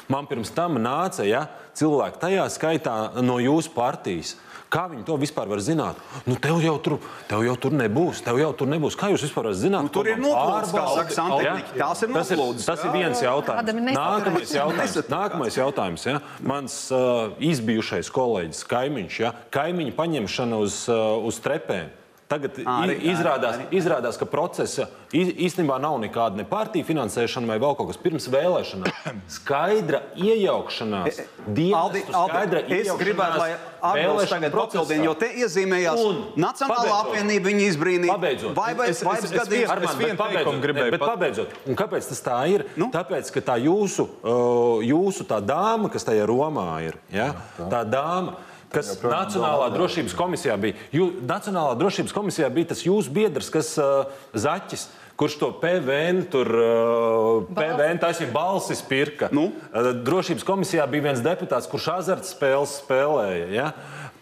Man 0.08 0.28
pirms 0.28 0.54
tam 0.54 0.76
nāca 0.78 1.26
ja, 1.26 1.48
cilvēki, 1.74 2.20
tajā 2.20 2.46
skaitā 2.46 3.24
no 3.24 3.38
jūsu 3.40 3.74
partijas. 3.74 4.36
Kā 4.74 4.88
viņi 4.90 5.04
to 5.06 5.16
vispār 5.22 5.46
var 5.52 5.62
zināt? 5.62 6.00
Nu, 6.26 6.34
tev, 6.42 6.58
jau 6.64 6.74
tur, 6.82 6.96
tev 7.30 7.44
jau 7.46 7.54
tur 7.62 7.76
nebūs, 7.78 8.24
tev 8.26 8.40
jau 8.42 8.50
tur 8.58 8.72
nebūs. 8.72 8.98
Kā 8.98 9.12
jūs 9.14 9.28
vispār 9.28 9.46
varat 9.46 9.60
zināt? 9.62 9.86
Nu, 9.86 9.94
tur 9.94 10.10
ir 10.10 10.18
noplūdes, 10.18 10.74
kā 10.74 10.86
saka 10.98 11.18
santehniķi. 11.20 11.78
Jā. 11.78 11.90
Tās 11.92 12.02
ir 12.02 12.14
Tas 12.16 12.32
ir, 12.34 12.42
noplūdes. 12.42 12.66
tas 12.66 12.86
ir 12.88 12.96
viens 12.96 13.22
jautājums. 13.22 13.90
Nākamais 13.94 14.56
jautājums. 14.58 14.98
Nākamais 15.14 15.60
jautājums 15.62 16.08
ja? 16.10 16.20
Mans 16.42 16.78
uh, 16.90 17.36
izbijušais 17.38 18.10
kolēģis, 18.14 18.64
kaimiņš, 18.74 19.20
ja? 19.22 19.36
kaimiņa 19.54 19.94
paņemšana 20.00 20.64
uz, 20.66 20.80
uh, 20.90 21.22
uz 21.22 21.38
trepēm. 21.46 21.94
Tagad 22.34 22.58
Arī, 22.66 22.96
izrādās, 23.14 23.60
arī. 23.60 23.66
izrādās, 23.78 24.18
ka 24.18 24.26
procesa 24.26 24.88
īstenībā 25.14 25.76
nav 25.84 26.00
nekāda 26.02 26.40
ne 26.40 26.46
partiju 26.50 26.88
finansēšana 26.88 27.46
vai 27.52 27.60
vēl 27.62 27.76
kaut 27.78 27.92
kas 27.92 28.00
pirms 28.02 28.26
vēlēšanām. 28.34 28.90
Skaidra 29.38 30.00
iejaukšanās, 30.18 31.20
Aldi, 31.20 31.52
dienestu 31.60 32.14
skaidra 32.16 32.62
Aldi, 32.64 32.80
es 32.80 32.90
gribētu, 33.00 33.38
lai 33.44 33.52
Arnolds 33.84 34.32
tagad 34.32 34.56
papildina, 34.56 35.04
jo 35.06 35.14
te 35.20 35.30
iezīmējās 35.44 36.02
Un 36.08 36.22
Nacionālā 36.42 36.78
pabeidzot. 36.80 37.12
apvienība, 37.12 37.50
viņa 37.52 37.66
izbrīnīja. 37.70 38.16
Pabeidzot. 38.16 38.56
Vai 38.58 38.70
vai 38.80 38.88
Es- 38.90 39.02
es- 39.02 39.04
vairs 39.08 39.24
es 39.28 39.32
gadījums? 39.32 39.52
vienu- 39.54 39.72
Armand, 39.76 39.90
Es 39.90 39.96
bet 39.96 40.08
vienu 40.08 40.18
pabeidzot, 40.24 40.62
gribēju 40.66 40.92
bet 40.96 41.02
pabeidzot. 41.04 41.50
Un 41.68 41.76
kāpēc 41.76 42.08
tas 42.10 42.22
tā 42.24 42.40
ir? 42.50 42.66
Nu? 42.78 42.90
Tāpēc, 42.94 43.32
ka 43.34 43.42
tā 43.52 43.60
jūsu, 43.62 44.08
uh, 44.24 44.82
jūsu 44.82 45.28
tā 45.30 45.42
dāma, 45.46 45.92
kas 45.92 46.04
tajā 46.08 46.26
Romā 46.26 46.82
ir, 46.88 46.98
ja? 47.12 47.34
tā 47.60 47.84
dāma. 47.86 48.36
Kas 48.74 48.96
Nacionālā 49.04 49.70
drošības 49.76 50.16
komisijā 50.18 50.58
bija? 50.58 50.78
Jū, 50.96 51.12
Nacionālā 51.30 51.78
drošības 51.78 52.16
komisijā 52.16 52.50
bija 52.54 52.72
tas 52.74 52.84
jūsu 52.86 53.14
biedrs, 53.14 53.52
kas 53.54 53.76
uh, 53.82 54.12
Zaķis. 54.34 54.90
Kurš 55.14 55.36
to 55.38 55.52
PVN, 55.62 56.24
tur 56.34 56.48
uh, 56.58 57.44
PVN 57.54 58.00
taisīja 58.02 58.32
balsis 58.34 58.82
pirka? 58.82 59.30
Nu? 59.30 59.52
Uh, 59.70 59.92
Drošības 60.02 60.42
komisijā 60.48 60.88
bija 60.90 61.06
viens 61.12 61.22
deputāts, 61.22 61.70
kurš 61.70 61.92
azartspēles 62.00 62.80
spēlēja. 62.82 63.46
Ja? 63.54 63.68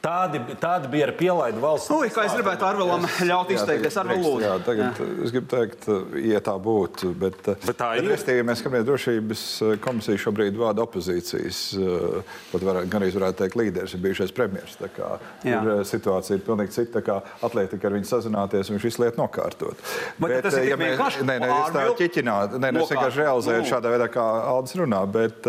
Tādi, 0.01 0.39
tādi 0.57 0.89
bija 0.89 1.05
ar 1.05 1.11
pielaidu 1.13 1.61
valsts. 1.61 1.91
Ui, 1.93 2.07
kā 2.09 2.23
es 2.25 2.33
gribētu 2.33 2.65
Arvelam 2.65 3.03
ļaut 3.29 3.51
izteikties. 3.53 3.97
Drīkst, 4.01 4.23
lūdzu. 4.25 4.45
jā, 4.47 4.53
tagad, 4.65 4.97
jā. 4.97 5.07
Es 5.27 5.33
gribu 5.35 5.49
teikt, 5.51 5.85
ja 6.25 6.39
tā 6.41 6.55
būtu. 6.57 7.11
Bet, 7.21 7.37
Bet 7.67 7.77
tā 7.77 7.91
ir. 7.99 8.07
Restīvi, 8.09 8.41
mēs 8.47 8.63
skatāmies, 8.63 8.85
drošības 8.87 9.43
eh, 9.67 9.75
komisija 9.83 10.17
šobrīd 10.23 10.57
vada 10.57 10.81
opozīcijas, 10.87 11.59
pat 12.51 12.65
varētu, 12.65 12.89
gan 12.95 13.05
arī 13.05 13.11
varētu 13.13 13.39
teikt, 13.43 13.57
līderis, 13.61 13.93
ir 13.93 14.01
bijušais 14.07 14.33
premjerministrs. 14.37 14.79
Tā 14.81 14.89
kā 14.95 15.11
Jā. 15.45 15.61
ir 15.61 15.85
situācija 15.91 16.39
ir 16.39 16.43
pilnīgi 16.49 16.75
cita. 16.79 16.97
tā 16.97 17.03
kā 17.05 17.19
Atliek 17.45 17.69
tikai 17.75 17.91
ar 17.91 17.95
viņu 17.99 18.09
sazināties 18.09 18.71
un 18.71 18.77
viņš 18.79 18.87
visu 18.89 19.03
lietu 19.03 19.21
nokārtot. 19.21 19.85
Bet 20.17 20.33
tas 20.47 20.57
ir 20.57 20.65
eh, 20.65 20.71
tik 20.73 20.81
vienkārši? 20.81 21.27
Nē, 21.29 21.37
nē, 21.45 21.51
es 21.59 21.75
tā 21.77 21.85
ķiķinātu. 22.01 22.59
Nē, 22.61 22.73
nē, 22.73 22.81
es 22.87 22.91
vienkārši 22.95 23.21
realizēju 23.21 23.61
Nu. 23.61 23.69
šādā 23.69 23.93
veidā, 23.93 24.09
kā 24.17 24.25
Aldis 24.49 24.75
runā. 24.81 25.03
Bet 25.13 25.45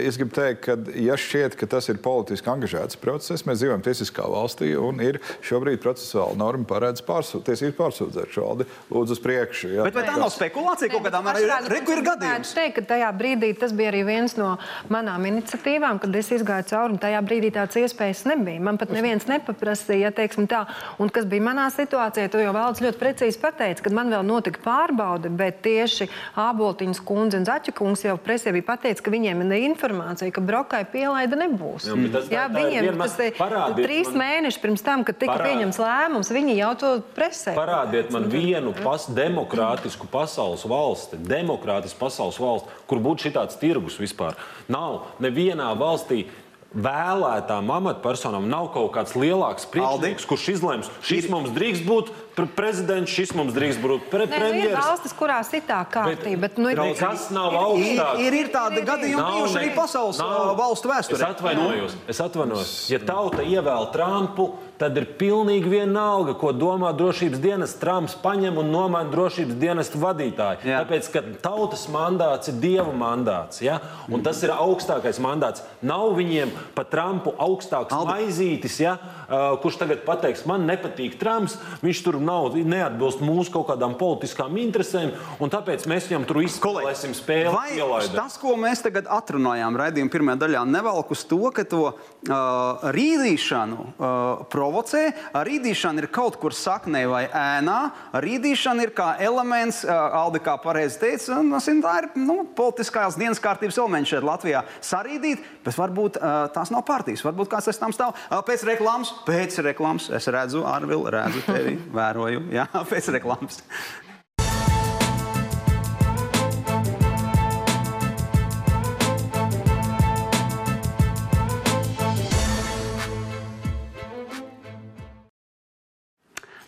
es 0.00 0.16
gribu 0.16 0.32
teikt, 0.40 0.64
ka, 0.64 0.78
ja 0.96 1.20
šķiet, 1.20 1.60
ka 1.60 1.68
tas 1.76 1.92
ir 1.92 2.00
politiski 2.02 2.48
angažēts 2.52 2.96
process, 3.02 3.44
mēs 3.44 3.60
dzīvojam 3.60 3.81
tiesiskā 3.84 4.26
valstī 4.30 4.72
un 4.78 5.00
ir 5.04 5.18
šobrīd 5.44 5.80
procesuāla 5.82 6.36
norma 6.38 6.66
paredz 6.68 7.02
pārsūdzēt, 7.06 7.46
tiesības 7.48 7.76
pārsūdzēt 7.78 8.34
šo 8.34 8.46
Aldi. 8.52 8.66
Lūdzu, 8.92 9.16
uz 9.16 9.22
priekšu. 9.22 9.70
Jā. 9.76 9.86
Bet 9.88 9.96
vai 9.98 10.04
tā 10.06 10.16
nav 10.20 10.30
spekulācija 10.34 10.92
kaut 10.92 11.06
kādā 11.06 11.22
mērā? 11.24 11.60
Reku 11.72 11.96
ir 11.96 12.02
gadījums. 12.06 12.52
Es 12.52 12.56
teiktu, 12.56 12.80
ka 12.80 12.94
tajā 12.94 13.10
brīdī 13.16 13.52
tas 13.58 13.74
bija 13.76 13.92
arī 13.92 14.02
viens 14.08 14.36
no 14.38 14.54
manām 14.92 15.26
iniciatīvām, 15.30 16.00
kad 16.02 16.16
es 16.18 16.32
izgāju 16.38 16.68
cauri. 16.72 16.96
un 16.96 17.02
Tajā 17.02 17.22
brīdī 17.26 17.52
tādas 17.54 17.78
iespējas 17.80 18.24
nebija. 18.30 18.60
Man 18.62 18.78
pat 18.80 18.92
neviens 18.94 19.26
nepaprasīja, 19.30 20.12
teiksim, 20.16 20.48
tā. 20.50 20.64
Un 21.02 21.10
kas 21.12 21.26
bija 21.28 21.46
manā 21.48 21.68
situācijā, 21.72 22.28
to 22.32 22.42
jau 22.42 22.52
valsts 22.54 22.84
ļoti 22.84 23.00
precīzi 23.00 23.40
pateica, 23.42 23.86
kad 23.86 23.96
man 23.96 24.12
vēl 24.12 24.26
notika 24.26 24.62
pārbaude, 24.64 25.32
bet 25.32 25.62
tieši 25.66 26.08
Āboltiņas 26.38 27.02
kundze 27.06 27.40
un 27.40 27.46
Zaķa 27.48 27.74
kungs 27.76 28.04
jau 28.04 28.16
presē 28.20 28.52
bija 28.54 28.68
pateicis, 28.72 29.02
ka 29.04 29.12
viņiem 29.12 29.44
ir 29.46 29.66
informācija, 29.68 30.32
ka 30.34 30.44
brokai 30.44 30.84
pielaida 30.92 31.38
nebūs. 31.38 31.88
Jā, 31.88 32.42
Jā, 32.42 32.46
viņiem 32.52 32.98
tas 33.00 33.16
ir 33.22 33.36
parādiet 33.72 33.86
trīs 33.88 34.12
man- 34.12 34.22
mēneši 34.22 34.60
pirms 34.60 34.82
tam, 34.82 35.04
kad 35.04 35.18
tika 35.18 35.32
Parādi. 35.32 35.56
pieņemts 35.56 35.78
lēmums, 35.78 36.30
viņi 36.30 36.56
jau 36.56 36.78
to 36.78 37.02
presē. 37.16 37.54
Parādiet 37.54 38.10
man 38.10 38.24
vienu 38.30 38.72
pas, 38.82 39.06
demokrātisku 39.06 40.06
pasaules 40.10 40.62
valsti, 40.64 41.16
demokrātisku 41.16 41.98
pasaules 41.98 42.38
valsti, 42.38 42.68
kur 42.86 42.98
būtu 42.98 43.32
šāds 43.32 43.58
tirgus 43.58 43.98
vispār. 43.98 44.34
Nav 44.68 45.02
nevienā 45.20 45.76
valstī. 45.76 46.26
Vēlētām 46.72 47.68
amatpersonām 47.68 48.46
nav 48.48 48.70
kaut 48.72 48.94
kāds 48.94 49.12
lielāks 49.18 49.66
priekšnieks, 49.68 50.24
kurš 50.24 50.46
izlems, 50.54 50.88
šis 51.04 51.26
mums 51.28 51.50
drīkst 51.52 51.84
būt 51.84 52.08
pre- 52.34 52.48
prezidents, 52.48 53.12
šis 53.12 53.34
mums 53.36 53.52
drīkst 53.52 53.82
būt 53.82 54.06
pre 54.08 54.24
Nē, 54.24 54.30
nu, 54.30 54.32
ir 54.32 54.40
premjerministrs. 54.40 54.86
valstis, 54.88 55.12
kurās 55.18 55.52
ir 55.52 55.66
tā 55.68 55.82
kārtība, 55.92 56.40
bet, 56.46 56.56
nu, 56.56 56.70
ir 56.72 56.80
Nekas 56.80 57.28
nav 57.30 57.52
Ir, 57.52 57.58
augstāk. 57.60 58.22
ir, 58.24 58.32
ir 58.40 58.48
tādi 58.54 58.84
gadījumi, 58.88 59.20
Nav 59.20 59.34
bijuši 59.36 59.58
arī 59.60 59.74
pasaules 59.76 60.18
nav. 60.18 60.56
valstu 60.56 60.88
Es 60.88 60.94
vēsturē. 60.96 61.28
atvainojos, 61.36 61.96
es 62.08 62.20
atvainojos. 62.24 62.72
Ja 62.90 62.98
tauta 62.98 63.42
ievēl 63.44 63.92
Trumpu, 63.92 64.48
tad 64.82 64.98
ir 64.98 65.06
pilnīgi 65.18 65.70
vienalga, 65.70 66.34
ko 66.38 66.50
domā 66.56 66.90
drošības 66.98 67.42
dienas. 67.42 67.76
Trumps 67.78 68.16
paņem 68.22 68.58
un 68.62 68.72
nomaina 68.72 69.10
drošības 69.12 69.58
dienestu 69.60 70.00
vadītāju. 70.02 70.66
Jā. 70.66 70.82
Tāpēc, 70.82 71.10
ka 71.14 71.22
tautas 71.44 71.86
mandāts 71.92 72.50
ir 72.50 72.58
dieva 72.62 72.90
mandāts. 72.90 73.62
Ja? 73.62 73.78
Un 74.10 74.24
tas 74.26 74.42
ir 74.42 74.54
augstākais 74.54 75.20
mandāts. 75.22 75.62
Nav 75.86 76.16
viņiem 76.18 76.50
pa 76.74 76.84
Trumpu 76.88 77.34
augstāks 77.38 77.94
Aldi. 77.94 78.10
maizītis, 78.10 78.80
ja? 78.82 78.96
Uh, 79.32 79.56
kurš 79.62 79.80
tagad 79.80 80.04
pateiks, 80.06 80.44
man 80.48 80.66
nepatīk 80.68 81.16
Trumps, 81.20 81.56
viņš 81.82 82.02
tur 82.04 82.18
nav 82.22 82.56
neatbilst 82.56 83.22
mūsu 83.24 83.52
kaut 83.54 83.70
kādām 83.72 83.96
politiskām 83.98 84.56
interesēm, 84.60 85.14
un 85.42 85.52
tāpēc 85.52 85.86
mēs 85.90 86.08
viņam 86.10 86.26
tur 86.28 86.42
izspēlēsim 86.44 87.14
spēli. 87.16 87.52
Vai 87.52 87.78
ielaida. 87.78 88.12
tas, 88.16 88.36
ko 88.40 88.54
mēs 88.60 88.84
tagad 88.84 89.08
atrunājām 89.10 89.78
raidījuma 89.78 90.12
pirmajā 90.12 90.42
daļā, 90.44 90.64
nevelk 90.68 91.14
uz 91.14 91.24
to, 91.28 91.40
ka 91.54 91.64
to 91.68 91.82
uh, 91.88 92.84
rīdīšanu 92.94 93.80
uh, 93.82 94.44
provocē? 94.52 95.04
Rīdīšana 95.48 96.04
ir 96.04 96.10
kaut 96.12 96.38
kur 96.42 96.54
saknē 96.56 97.04
vai 97.10 97.24
ēnā. 97.28 97.78
Rīdīšana 98.22 98.86
ir 98.86 98.94
kā 98.96 99.12
elements, 99.22 99.82
uh, 99.86 100.00
Alde, 100.22 100.42
kā 100.44 100.58
pareizi 100.60 101.00
teica, 101.00 101.38
un, 101.40 101.54
tā 101.82 101.94
ir 102.02 102.08
nu, 102.20 102.42
politiskās 102.56 103.16
dienas 103.18 103.40
kārtības 103.42 103.78
elements 103.80 104.12
šeit 104.12 104.26
Latvijā. 104.26 104.64
Sarīdīt, 104.84 105.42
bet 105.64 105.78
varbūt 105.78 106.18
uh, 106.20 106.46
tās 106.54 106.72
nav 106.74 106.84
partijas, 106.88 107.24
varbūt 107.26 107.50
kāds 107.52 107.70
aiz 107.72 107.80
tam 107.80 107.94
stāv. 107.94 108.16
Uh, 108.28 108.42
pēc 108.46 108.64
reklāmas, 108.68 109.12
pēc 109.26 109.58
reklāmas 109.66 110.08
es 110.14 110.28
redzu, 110.32 110.64
Arvil, 110.68 111.04
redzu 111.12 111.42
tevi, 111.46 111.76
vēroju, 111.94 112.46
jā, 112.54 112.66
pēc 112.90 113.10
reklāmas. 113.16 113.62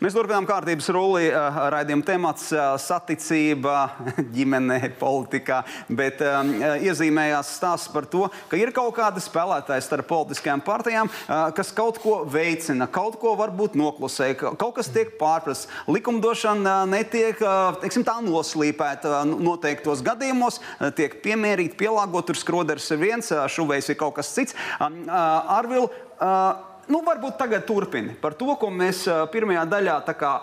Mēs 0.02 0.14
turpinām 0.16 0.46
kārtības 0.48 0.88
rulli. 0.94 1.28
Eh, 1.30 1.59
raidījuma 1.70 2.07
temats 2.07 2.48
eh,- 2.52 2.62
saticība, 2.88 3.76
ģimenē, 4.35 4.80
politikā. 4.98 5.61
Bet 5.87 6.22
um, 6.24 6.50
iezīmējās 6.83 7.52
stāsts 7.59 7.92
par 7.92 8.09
to, 8.11 8.26
ka 8.50 8.59
ir 8.59 8.72
kaut 8.74 8.96
kāda 8.96 9.22
spēlētāja 9.22 9.85
starp 9.85 10.09
politiskajām 10.11 10.64
partijām, 10.64 11.11
uh, 11.11 11.46
kas 11.54 11.70
kaut 11.76 12.00
ko 12.02 12.16
veicina, 12.30 12.88
kaut 12.90 13.20
ko 13.22 13.35
varbūt 13.38 13.76
noklusē, 13.78 14.33
kaut 14.40 14.74
kas 14.80 14.90
tiek 14.94 15.14
pārprasts. 15.20 15.70
Likumdošana 15.90 16.80
netiek 16.90 17.38
teiksim, 17.83 18.04
tā 18.07 18.16
noslīpēta 18.24 19.22
noteiktos 19.30 20.02
gadījumos, 20.04 20.61
tiek 20.98 21.20
piemērīta, 21.24 21.78
pielāgota. 21.80 22.33
Tur 22.33 22.40
skroders 22.40 22.87
ir 22.94 23.02
viens, 23.02 23.28
šuvējs 23.28 23.92
ir 23.92 24.00
kaut 24.00 24.16
kas 24.18 24.33
cits. 24.35 24.57
Um, 24.80 25.02
uh, 25.04 25.59
Arvil, 25.59 25.90
uh, 26.18 26.73
nu, 26.88 27.01
varbūt 27.07 27.38
tagad 27.40 27.66
turpini 27.68 28.14
par 28.20 28.35
to, 28.38 28.55
ko 28.61 28.70
mēs 28.70 29.05
pirmajā 29.33 29.64
daļā 29.70 29.97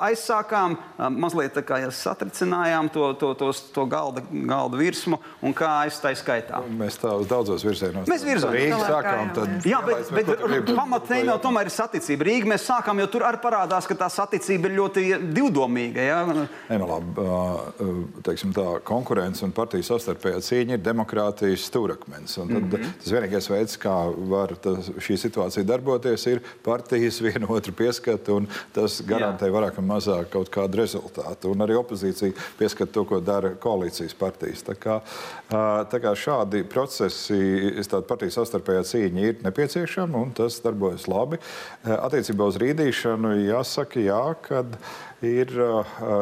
aizsākām, 0.09 0.77
mazliet 1.21 1.57
satricinājām 1.95 2.89
to, 2.93 3.11
to, 3.19 3.33
to, 3.39 3.51
to 3.75 3.85
galda, 3.89 4.23
galda 4.31 4.79
virsmu 4.79 5.19
un 5.41 5.55
kā 5.57 5.69
aizstāja 5.85 6.19
skaitā. 6.19 6.61
Mēs 6.77 6.99
tā 7.01 7.13
uz 7.19 7.29
daudzos 7.29 7.65
virzienos. 7.65 8.09
Mēs 8.09 8.25
virzām 8.25 8.55
Rīgā 8.55 8.79
sākām. 8.83 9.31
Tad, 9.35 9.67
jā, 9.67 9.81
bet, 9.85 10.11
bet, 10.15 10.31
bet 10.31 10.71
pamatnēm 10.75 11.31
jau 11.31 11.37
tomēr 11.45 11.69
ir 11.69 11.75
saticība. 11.75 12.27
Rīga 12.27 12.51
mēs 12.53 12.67
sākām, 12.69 13.01
jo 13.01 13.09
tur 13.11 13.25
arī 13.27 13.41
parādās, 13.43 13.87
ka 13.89 13.97
tā 13.97 14.09
saticība 14.11 14.69
ir 14.69 14.77
ļoti 14.79 15.05
divdomīga. 15.35 16.07
Ja? 16.07 16.19
Nē, 16.31 16.79
nu 16.81 16.89
labi, 16.89 17.27
teiksim 18.25 18.53
tā, 18.55 18.67
konkurence 18.87 19.45
un 19.45 19.53
partiju 19.55 19.87
savstarpējā 19.87 20.41
cīņa 20.47 20.77
ir 20.77 20.85
demokrātijas 20.85 21.67
stūrakmens. 21.69 22.37
Un 22.41 22.53
tad 22.53 22.61
mm 22.61 22.75
-hmm. 22.75 22.97
tas 23.03 23.13
vienīgais 23.15 23.49
veids, 23.51 23.77
kā 23.81 23.95
var 24.31 24.55
tas, 24.61 24.91
šī 24.97 25.17
situācija 25.25 25.67
darboties, 25.67 26.27
ir 26.31 26.41
partijas 26.65 27.19
viena 27.23 27.49
otru 27.51 27.73
pieskata, 27.77 28.37
un 28.37 28.47
tas 28.75 28.99
garantē 29.07 29.49
Jā. 29.49 29.55
vairāk 29.55 29.77
vai 29.79 29.85
mazāk 29.93 30.31
kaut 30.33 30.51
kādu 30.53 30.81
rezultātu. 30.81 31.51
Un 31.51 31.65
arī 31.65 31.77
opozīcija 31.79 32.35
pieskata 32.59 32.91
to, 32.95 33.05
ko 33.09 33.21
dara 33.23 33.53
koalīcijas 33.61 34.15
partijas. 34.17 34.65
Tā 34.67 34.77
kā, 34.79 34.97
tā 35.51 36.01
kā 36.03 36.15
šādi 36.17 36.63
procesi, 36.69 37.39
tāda 37.83 38.03
partijas 38.07 38.39
savstarpējā 38.39 38.83
cīņa 38.93 39.27
ir 39.27 39.45
nepieciešama, 39.45 40.25
un 40.25 40.35
tas 40.37 40.59
darbojas 40.63 41.07
labi. 41.11 41.41
Attiecībā 41.85 42.47
uz 42.49 42.59
rīdīšanu 42.61 43.35
jāsaka, 43.45 44.03
jā, 44.03 44.23
kad 44.47 44.77
ir, 45.25 45.51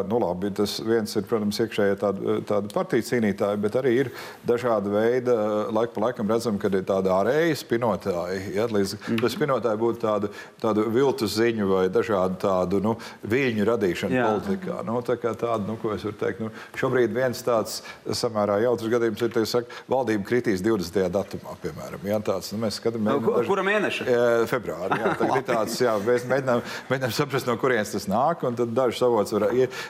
nu 0.10 0.20
labi, 0.20 0.52
tas 0.56 0.78
viens 0.84 1.16
ir, 1.16 1.26
protams, 1.30 1.60
iekšējie 1.64 1.98
tāda, 2.02 2.38
tāda 2.48 2.72
partija 2.74 3.06
cīnītāji, 3.10 3.62
bet 3.64 3.78
arī 3.80 3.94
ir 4.04 4.12
dažādi 4.48 4.92
veidi, 4.94 5.36
laika 5.76 5.96
pa 5.96 6.04
laikam 6.08 6.32
redzam, 6.32 6.60
kad 6.62 6.76
ir 6.76 6.86
tādi 6.88 7.12
ārēji 7.14 7.58
spinotāji. 7.62 8.42
Ja, 8.58 8.68
līdz 8.72 8.96
mm. 8.98 9.30
spinotāji 9.32 9.82
būtu 9.82 10.02
tādu, 10.04 10.32
tādu 10.62 10.86
viltu 10.94 11.30
ziņu 11.30 11.70
vai 11.72 11.86
dažādu 11.94 12.40
tādu 12.44 12.82
nu, 12.84 12.96
viļņu 13.30 13.68
radīšanu 13.70 14.18
Jā. 14.18 14.28
politikā. 14.34 14.82
Nu, 14.88 15.00
tā 15.06 15.16
kā 15.22 15.34
tāda, 15.38 15.64
nu, 15.68 15.78
ko 15.80 15.94
es 15.96 16.06
varu 16.08 16.20
teikt, 16.20 16.44
nu, 16.44 16.52
šobrīd 16.80 17.16
viens 17.16 17.44
tāds 17.46 17.80
samērā 18.06 18.60
jautrs 18.66 18.92
gadījums 18.92 19.24
ir, 19.26 19.34
ka 19.36 19.64
valdība 19.92 20.28
kritīs 20.28 20.64
20. 20.66 21.08
datumā, 21.14 21.56
piemēram. 21.64 22.04
Ja, 22.10 22.20
tāds, 22.24 22.52
nu, 22.54 22.62
mēs 22.66 22.80
skatāmies, 22.82 23.22
daži... 23.26 23.50
Kura 23.50 23.66
mēneša? 23.66 24.08
Februārī. 24.50 25.00
Jā, 25.02 25.14
tā 25.20 25.30
ir 25.36 25.46
tāds, 25.54 25.80
jā, 25.84 25.96
mēs 26.06 26.28
mēģinām, 26.30 26.64
mēģinām 26.92 27.16
saprast, 27.16 27.50
no 27.50 27.56
kurienes 27.62 27.94
tas 27.96 28.08
nāk, 28.12 28.46
un 28.48 28.58
tad 28.60 28.74
dažus 28.90 29.06
avots 29.06 29.34
var, 29.34 29.46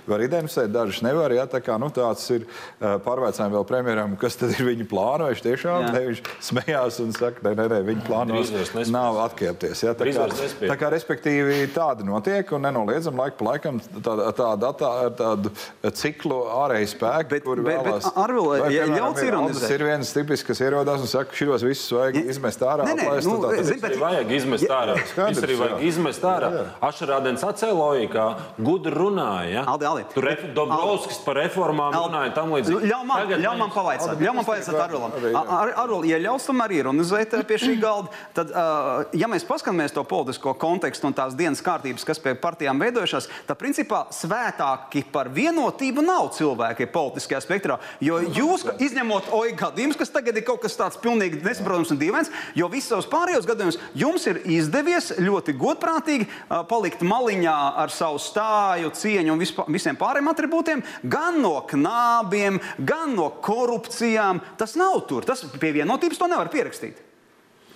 var 0.08 0.24
identificēt, 0.24 0.72
dažus 0.74 1.02
nevar. 1.06 1.34
Jā, 1.34 1.46
tā 1.50 1.62
kā 1.64 1.78
nu, 1.80 1.90
tāds 1.94 2.26
ir 2.34 2.46
pārveicājumi 2.80 3.56
vēl 3.56 3.66
premjeram, 3.68 4.16
kas 4.20 4.38
tad 4.40 4.54
ir 4.56 4.68
viņa 4.68 4.88
plāna. 4.90 5.30
Viņš 5.32 5.44
tiešām 5.46 5.88
ne, 5.94 6.04
viņš 6.10 6.22
smējās 6.50 7.00
un 7.04 7.14
saka, 7.16 7.44
nē, 7.46 7.54
nē, 7.58 7.68
nē 7.74 7.80
viņa 7.88 8.06
plānos 8.08 8.54
nav 8.92 9.20
atkiepties. 9.26 9.84
Jā, 9.86 9.96
tā, 9.98 10.10
kā, 10.12 10.28
tā 10.62 10.78
kā 10.80 10.92
respektīvi 10.94 11.70
tāda 11.76 12.06
notiek 12.08 12.52
un 12.56 12.66
nenoliedzam 12.68 13.20
laiku 13.20 13.40
pa 13.40 13.54
laikam 13.54 13.80
tādu 13.80 14.30
tā, 14.36 14.50
tā, 14.80 14.92
tādu 15.20 15.54
ciklu 15.96 16.42
ārēju 16.60 16.92
spēku, 16.94 17.32
bet, 17.34 17.46
kur 17.46 17.64
bet, 17.64 17.80
vēlās. 17.80 18.08
Bet, 18.08 18.20
Arvil, 18.24 18.50
ja 18.74 18.88
ļauts 18.90 19.26
ironizēt. 19.26 19.76
Ir 19.78 19.86
viens 19.88 20.14
tipisks, 20.16 20.48
kas 20.48 20.64
ierodās 20.66 21.04
un 21.04 21.12
saka, 21.12 21.36
šitos 21.38 21.64
visus 21.66 21.94
vajag 21.96 22.20
izmest 22.34 22.64
ārā. 22.66 22.88
Nē, 22.90 22.96
nē, 23.00 23.10
nu, 23.28 23.38
tā, 23.44 23.54
zin, 23.68 23.82
bet... 23.84 23.98
vajag 24.02 24.34
izmest 24.40 24.74
ārā. 24.74 24.98
Skaidrs, 25.12 25.44
arī 25.46 25.58
vajag 25.60 25.86
izmest 25.90 26.26
ārā. 26.28 26.52
Ašarādens 26.90 27.46
acēl 27.46 27.78
logikā, 27.78 28.26
gudri 28.60 28.89
runāja. 28.94 29.50
Ja? 29.50 29.64
Aldi, 29.74 29.88
Aldi. 29.90 30.06
Tur 30.14 30.28
ref, 30.28 30.44
Dobrovskis 30.56 31.18
par 31.26 31.40
reformām 31.40 31.96
Aldi. 31.96 32.04
runāja 32.06 32.34
tam 32.36 32.54
līdzīgi. 32.54 32.90
Ļauj 32.92 33.08
man, 33.10 33.34
ļauj 33.42 33.58
man 33.62 33.74
pavaicāt, 33.74 34.22
ļauj 34.22 34.36
man 34.38 34.48
pavaicāt 34.48 34.80
Arvilam. 34.84 35.16
Ar, 35.40 35.74
Arvil, 35.84 36.06
ja 36.12 36.20
ļaus 36.22 36.46
tomēr 36.50 36.76
ironizēt 36.78 37.34
pie 37.50 37.60
šī 37.64 37.78
galda, 37.86 38.14
tad, 38.38 38.54
uh, 38.54 39.10
ja 39.18 39.30
mēs 39.32 39.48
paskatāmies 39.50 39.96
to 39.96 40.04
politisko 40.08 40.54
kontekstu 40.62 41.10
un 41.10 41.18
tās 41.18 41.38
dienas 41.40 41.64
kārtības, 41.66 42.06
kas 42.08 42.22
pie 42.22 42.36
partijām 42.40 42.82
veidojušās, 42.84 43.30
tad 43.50 43.60
principā 43.62 44.06
svētāki 44.14 45.04
par 45.14 45.32
vienotību 45.34 46.06
nav 46.06 46.30
cilvēki 46.38 46.90
politiskajā 46.94 47.42
spektrā. 47.46 47.80
Jo 48.04 48.22
jūs, 48.22 48.68
izņemot 48.78 49.34
oju 49.34 49.58
gadījumus, 49.60 49.98
kas 50.00 50.14
tagad 50.14 50.38
ir 50.38 50.46
kaut 50.48 50.62
kas 50.64 50.78
tāds 50.78 51.00
pilnīgi 51.02 51.42
nesaprotams 51.46 51.96
un 51.96 52.02
dīvains, 52.02 52.32
jo 52.58 52.70
visos 52.72 53.00
savus 53.00 53.10
pārējos 53.12 53.48
gadījumus 53.48 53.78
jums 53.98 54.26
ir 54.30 54.42
izdevies 54.50 55.12
ļoti 55.22 55.56
godprātīgi 55.60 56.28
uh, 56.28 56.62
palikt 56.70 57.04
maliņā 57.06 57.58
ar 57.84 57.94
savu 57.94 58.20
stāju, 58.22 58.79
cieņu 58.88 59.34
un 59.36 59.42
vispār, 59.44 59.68
visiem 59.76 59.98
pārējiem 60.00 60.32
attribūtiem, 60.32 60.84
gan 61.04 61.42
no 61.44 61.58
knābiem, 61.68 62.62
gan 62.80 63.12
no 63.18 63.28
korupcijām. 63.44 64.40
Tas 64.58 64.78
nav 64.80 65.02
tur. 65.12 65.28
Tas 65.28 65.44
pie 65.60 65.74
vienotības 65.76 66.22
to 66.22 66.32
nevar 66.32 66.48
pierakstīt. 66.54 67.04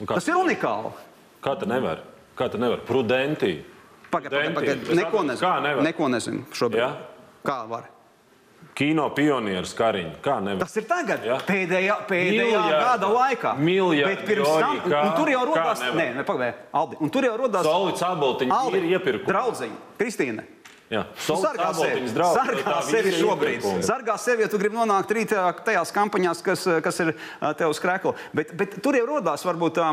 Tas 0.07 0.27
ir 0.31 0.39
unikāli. 0.39 0.93
Kā 1.43 1.57
tā 1.59 1.67
nevar? 1.69 2.05
Kā 2.39 2.47
tā 2.49 2.59
nevar? 2.61 2.81
Prudenti. 2.87 3.57
Pagaidiet, 4.13 4.53
pagaid, 4.55 4.87
neko 4.95 5.25
nezinu. 5.27 5.43
Kā 5.43 5.57
nevar? 5.63 5.83
Neko 5.83 6.13
nezinu 6.13 6.45
šobrīd. 6.55 6.79
Ja? 6.79 6.91
Kā 7.43 7.63
var? 7.67 7.89
Kino 8.73 9.05
pionieris 9.13 9.73
Kariņš. 9.77 10.15
Kā 10.23 10.39
nevar? 10.41 10.63
Tas 10.65 10.77
ir 10.79 10.87
tagad, 10.89 11.25
ja? 11.27 11.37
pēdējā, 11.45 11.97
pēdējā 12.09 12.47
Miljardi. 12.47 12.79
gada 12.87 13.09
laikā. 13.11 13.51
Bet 14.07 14.23
pirms 14.25 14.49
tam, 14.49 14.79
kā, 14.87 15.01
un 15.03 15.13
tur 15.19 15.29
jau 15.29 15.43
rodās, 15.49 15.83
nē, 15.93 16.07
ne, 16.17 16.25
pagaidi, 16.25 16.57
Aldi, 16.79 16.97
un 17.03 17.13
tur 17.13 17.27
jau 17.27 17.35
rodās. 17.43 17.67
Solīts 17.67 18.05
abultiņš 18.07 18.77
ir 18.79 18.87
iepirkums. 18.95 19.29
Draudziņi, 19.29 19.77
Kristīne. 19.99 20.47
Sargā 20.91 21.69
sevi. 21.77 22.09
Sargā 22.13 22.77
sevi 22.85 23.13
šobrīd. 23.15 23.65
Sargā 23.85 24.17
sevi, 24.21 24.43
ja 24.45 24.49
tu 24.51 24.59
gribi 24.61 24.77
nonākt 24.77 25.11
rīt 25.15 25.33
tajās 25.65 25.93
kampaņās, 25.95 26.43
kas, 26.45 26.65
kas 26.85 26.99
ir 27.03 27.13
tev 27.59 27.73
uz 27.73 27.79
krēkla. 27.81 28.13
Bet, 28.35 28.53
bet 28.59 28.77
tur 28.83 28.97
jau 28.97 29.05
rodās 29.09 29.45
varbūt 29.47 29.79
tā 29.79 29.89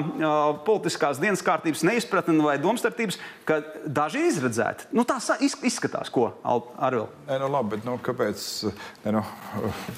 politiskās 0.66 1.20
dienas 1.22 1.44
kārtības 1.46 1.84
neizpratne 1.86 2.36
vai 2.44 2.58
domstarpības, 2.60 3.20
ka 3.48 3.60
daži 3.86 4.20
ir 4.20 4.30
izredzēti. 4.32 4.90
Nu, 4.96 5.06
tā 5.08 5.20
izskatās, 5.40 6.10
ko 6.12 6.30
Arvil. 6.80 7.08
Nē, 7.28 7.38
nu 7.42 7.50
labi, 7.52 7.76
bet 7.76 7.86
nu, 7.88 7.96
kāpēc? 8.04 8.44
Nē, 9.04 9.14
nu, 9.16 9.24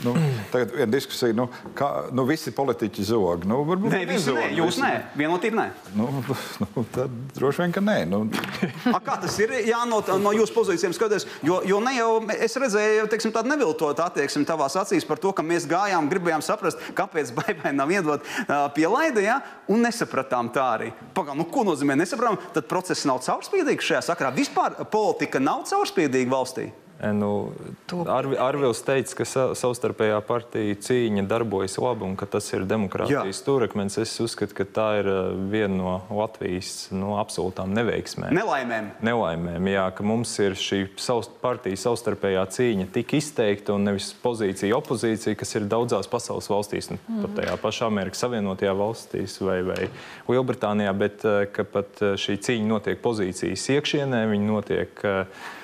nu, 0.06 0.14
tagad 0.52 0.76
viena 0.76 0.90
diskusija, 0.92 1.34
nu, 1.36 1.48
kā, 1.78 1.90
nu 2.14 2.26
visi 2.28 2.52
politiķi 2.54 3.08
zog. 3.10 3.46
Nu, 3.48 3.62
varbūt 3.68 3.94
nē, 3.94 4.02
visi 4.10 4.34
nē, 4.36 4.46
jūs 4.58 4.76
visi... 4.76 4.84
nē, 4.84 4.92
vienotība 5.18 5.58
nē. 5.62 5.66
Nu, 5.98 6.08
nu, 6.62 6.86
tad 6.94 7.18
droši 7.36 7.64
vien, 7.64 7.74
ka 7.74 7.84
nē. 7.84 7.98
Nu. 8.10 8.24
A, 8.96 8.98
kā 9.02 9.18
tas 9.22 9.38
ir? 9.42 9.54
Jā, 9.66 9.82
no, 9.88 10.02
no 10.22 10.34
jūsu 10.36 10.54
pozīcijas 10.56 10.81
acīm 10.82 10.94
skatoties, 10.96 11.26
jo, 11.46 11.60
jo 11.66 11.78
ne 11.82 11.94
jau 11.94 12.10
es 12.34 12.56
redzēju 12.58 13.06
teiksim, 13.12 13.32
tādu 13.34 13.52
neviltotu 13.52 14.02
attieksmi 14.02 14.46
tavās 14.48 14.76
acīs 14.80 15.06
par 15.06 15.20
to, 15.22 15.30
ka 15.36 15.44
mēs 15.46 15.68
gājām, 15.70 16.10
gribējām 16.10 16.42
saprast, 16.42 16.80
kāpēc 16.98 17.32
baigai 17.38 17.74
nav 17.76 17.92
iedot 17.94 18.26
uh, 18.26 18.66
pie 18.74 18.88
laida, 18.90 19.22
ja? 19.22 19.38
un 19.70 19.86
nesapratām 19.86 20.50
tā 20.54 20.66
arī. 20.76 20.92
Pagā, 21.14 21.36
nu, 21.38 21.46
ko 21.52 21.66
nozīmē 21.68 21.96
nesapratām? 22.00 22.40
Tad 22.56 22.68
process 22.70 23.06
nav 23.08 23.22
caurspīdīgs 23.24 23.92
šajā 23.92 24.06
sakarā. 24.10 24.34
Vispār 24.34 24.80
politika 24.90 25.42
nav 25.42 25.66
caurspīdīga 25.70 26.32
valstī. 26.32 26.70
Nu, 27.02 27.52
Arvi, 28.06 28.36
Arvils 28.38 28.78
teica, 28.86 29.16
ka 29.18 29.24
sa, 29.26 29.44
savstarpējā 29.58 30.20
partija 30.22 30.76
cīņa 30.86 31.24
darbojas 31.26 31.74
labi 31.82 32.06
un 32.06 32.12
ka 32.18 32.28
tas 32.30 32.46
ir 32.54 32.62
demokrātijas 32.70 33.40
stūrakmens. 33.42 33.96
Es 33.98 34.12
uzskatu, 34.22 34.54
ka 34.54 34.66
tā 34.66 34.86
ir 35.00 35.08
viena 35.50 35.74
no 35.74 35.94
Latvijas 36.14 36.92
nu, 36.94 37.16
absolūtām 37.18 37.72
neveiksmēm. 37.74 38.30
Nelaimēm. 38.38 38.90
Nelaimēm, 39.02 39.70
jā, 39.72 39.86
ka 39.96 40.06
mums 40.06 40.34
ir 40.44 40.54
šī 40.58 40.84
savst, 41.02 41.34
partija 41.42 41.80
savstarpējā 41.82 42.44
cīņa 42.54 42.86
tik 42.94 43.16
izteikta 43.18 43.74
un 43.74 43.88
nevis 43.90 44.12
pozīcija 44.22 44.78
opozīcija, 44.78 45.38
kas 45.40 45.56
ir 45.58 45.66
daudzās 45.72 46.10
pasaules 46.12 46.46
valstīs, 46.52 46.92
nu, 46.92 47.00
mm. 47.02 47.24
pat 47.24 47.34
tajā 47.40 47.56
pašā 47.64 47.88
Amerikas 47.90 48.22
Savienotajā 48.22 48.76
valstīs 48.78 49.40
vai, 49.42 49.58
vai 49.66 49.80
Lielbritānijā, 50.30 50.94
bet 51.02 51.26
ka 51.50 51.66
pat 51.66 52.04
šī 52.22 52.38
cīņa 52.46 52.70
notiek 52.70 53.02
pozīcijas 53.02 53.66
iekšienē, 53.74 54.22
viņa 54.30 54.48
notiek 54.52 55.04
uh, 55.08 55.26
Eh, 55.26 55.61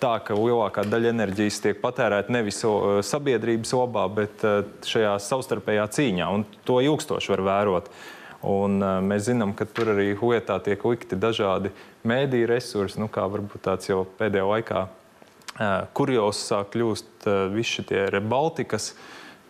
tā, 0.00 0.14
ka 0.26 0.36
lielākā 0.36 0.84
daļa 0.88 1.12
enerģijas 1.14 1.62
tiek 1.64 1.78
patērēta 1.80 2.32
nevis 2.34 2.60
sabiedrības 3.08 3.72
labā, 3.78 4.04
bet 4.18 4.44
šajā 4.84 5.14
savstarpējā 5.24 5.86
cīņā. 5.96 6.28
Un 6.36 6.44
to 6.68 6.80
ilgstoši 6.84 7.32
var 7.32 7.44
vērot. 7.48 7.88
Un, 8.44 8.76
mēs 9.08 9.30
zinām, 9.30 9.54
ka 9.56 9.64
tur 9.64 9.94
arī 9.94 10.10
lietā 10.20 10.58
tiek 10.60 10.82
likti 10.84 11.16
dažādi 11.16 11.72
mēdīju 12.04 12.50
resursi, 12.50 13.00
nu, 13.00 13.08
kā 13.08 13.24
varbūt 13.32 13.64
tāds 13.64 13.88
jau 13.88 14.02
pēdējā 14.18 14.44
laikā 14.50 14.84
kurjos 15.96 16.40
sāk 16.50 16.72
kļūst 16.74 17.28
visi 17.54 17.84
šie 17.84 18.20
Baltikas 18.20 18.92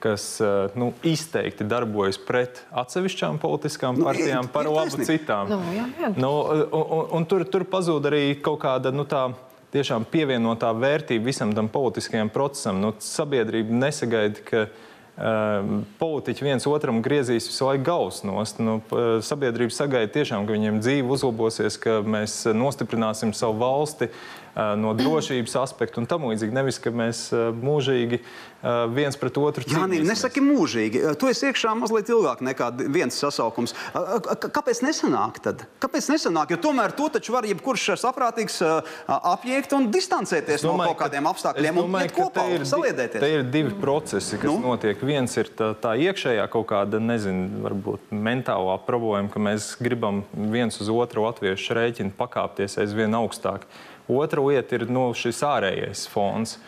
kas 0.05 0.37
nu, 0.77 0.90
izteikti 1.00 1.64
darbojas 1.64 2.18
pret 2.20 2.59
atsevišķām 2.77 3.38
politiskām 3.40 3.96
nu, 3.96 4.05
partijām, 4.05 4.44
nu, 4.44 4.53
par 4.53 4.68
labu 4.68 5.00
citām. 5.00 5.48
Nu, 5.48 5.57
jā, 5.72 5.87
jā. 6.03 6.11
Nu, 6.20 6.33
un, 6.44 6.64
un, 6.77 7.07
un 7.16 7.24
tur, 7.24 7.46
tur 7.48 7.64
pazūd 7.64 8.11
arī 8.11 8.20
kaut 8.44 8.61
kāda 8.66 8.92
nu, 8.92 9.07
tā 9.09 9.31
tiešām 9.74 10.06
pievienotā 10.10 10.70
vērtība 10.78 11.30
visam 11.30 11.54
tam 11.56 11.68
politiskajam 11.72 12.30
procesam. 12.32 12.80
Nu, 12.82 12.92
sabiedrība 13.02 13.74
nesagaida, 13.82 14.44
ka 14.46 14.62
uh, 14.68 15.74
politiķi 15.98 16.46
viens 16.46 16.68
otram 16.70 17.02
griezīs 17.04 17.50
visu 17.50 17.68
laiku 17.68 17.87
gausnost. 17.90 18.62
Nu, 18.62 18.78
sabiedrība 19.26 19.74
sagaida 19.74 20.14
tiešām, 20.14 20.46
ka 20.46 20.56
viņiem 20.56 20.80
dzīve 20.84 21.18
uzlabosies, 21.18 21.78
ka 21.82 22.00
mēs 22.06 22.42
nostiprināsim 22.54 23.34
savu 23.37 23.60
valsti, 23.64 24.10
Eh, 24.10 24.43
no 24.54 24.94
drošības 24.94 25.56
aspekta 25.62 26.00
un 26.02 26.08
tam 26.10 26.28
līdzīgi. 26.30 26.54
Nevis, 26.54 26.80
ka 26.82 26.92
mēs 26.94 27.26
mūžīgi 27.34 28.20
viens 28.94 29.16
pret 29.20 29.36
otru 29.40 29.64
cīnāmies. 29.66 30.00
Jā, 30.00 30.04
nē, 30.04 30.08
nesaki 30.08 30.42
mūžīgi. 30.44 31.02
Tu 31.20 31.28
esi 31.28 31.50
iekšā 31.50 31.74
mazliet 31.76 32.08
ilgāk 32.12 32.40
nekā 32.46 32.70
viens 32.94 33.16
sasaukums. 33.20 33.74
Kāpēc 34.44 34.80
nesanāk 34.86 35.40
tad? 35.44 35.66
Kāpēc 35.82 36.08
nesanāk? 36.14 36.54
Jo 36.54 36.60
tomēr 36.70 36.94
to 36.96 37.10
taču 37.12 37.34
var 37.34 37.48
jebkurš 37.48 37.90
saprātīgs 38.00 38.60
apjēgt 39.04 39.76
un 39.76 39.90
distancēties 39.92 40.64
domāju, 40.64 40.80
no 40.80 40.88
kaut 40.92 41.02
kādiem 41.02 41.28
apstākļiem 41.28 41.80
domāju, 41.82 42.10
un 42.10 42.16
kopā 42.16 42.46
ir, 42.54 42.66
saliedēties. 42.68 43.20
Te 43.20 43.32
ir 43.36 43.46
divi 43.52 43.74
procesi, 43.80 44.38
kas 44.40 44.48
nu? 44.48 44.58
notiek. 44.64 45.02
Viens 45.04 45.36
ir 45.40 45.50
tā, 45.58 45.74
tā 45.76 45.96
iekšējā 46.08 46.46
kaut 46.52 46.70
kāda, 46.72 47.02
nezinu, 47.02 47.64
varbūt 47.66 48.14
mentālā 48.16 48.78
problēma, 48.86 49.28
ka 49.32 49.42
mēs 49.42 49.74
gribam 49.82 50.24
viens 50.32 50.80
uz 50.80 50.88
otru 50.92 51.26
latviešu 51.26 51.76
rēķinu 51.76 52.16
pakāpties 52.16 52.78
aizvien 52.80 53.18
augstāk. 53.18 53.68
Otra 54.08 54.42
lieta 54.44 54.76
ir 54.76 54.88
nu, 54.92 55.08
šis 55.16 55.40
ārējais 55.46 56.06
fons. 56.12 56.58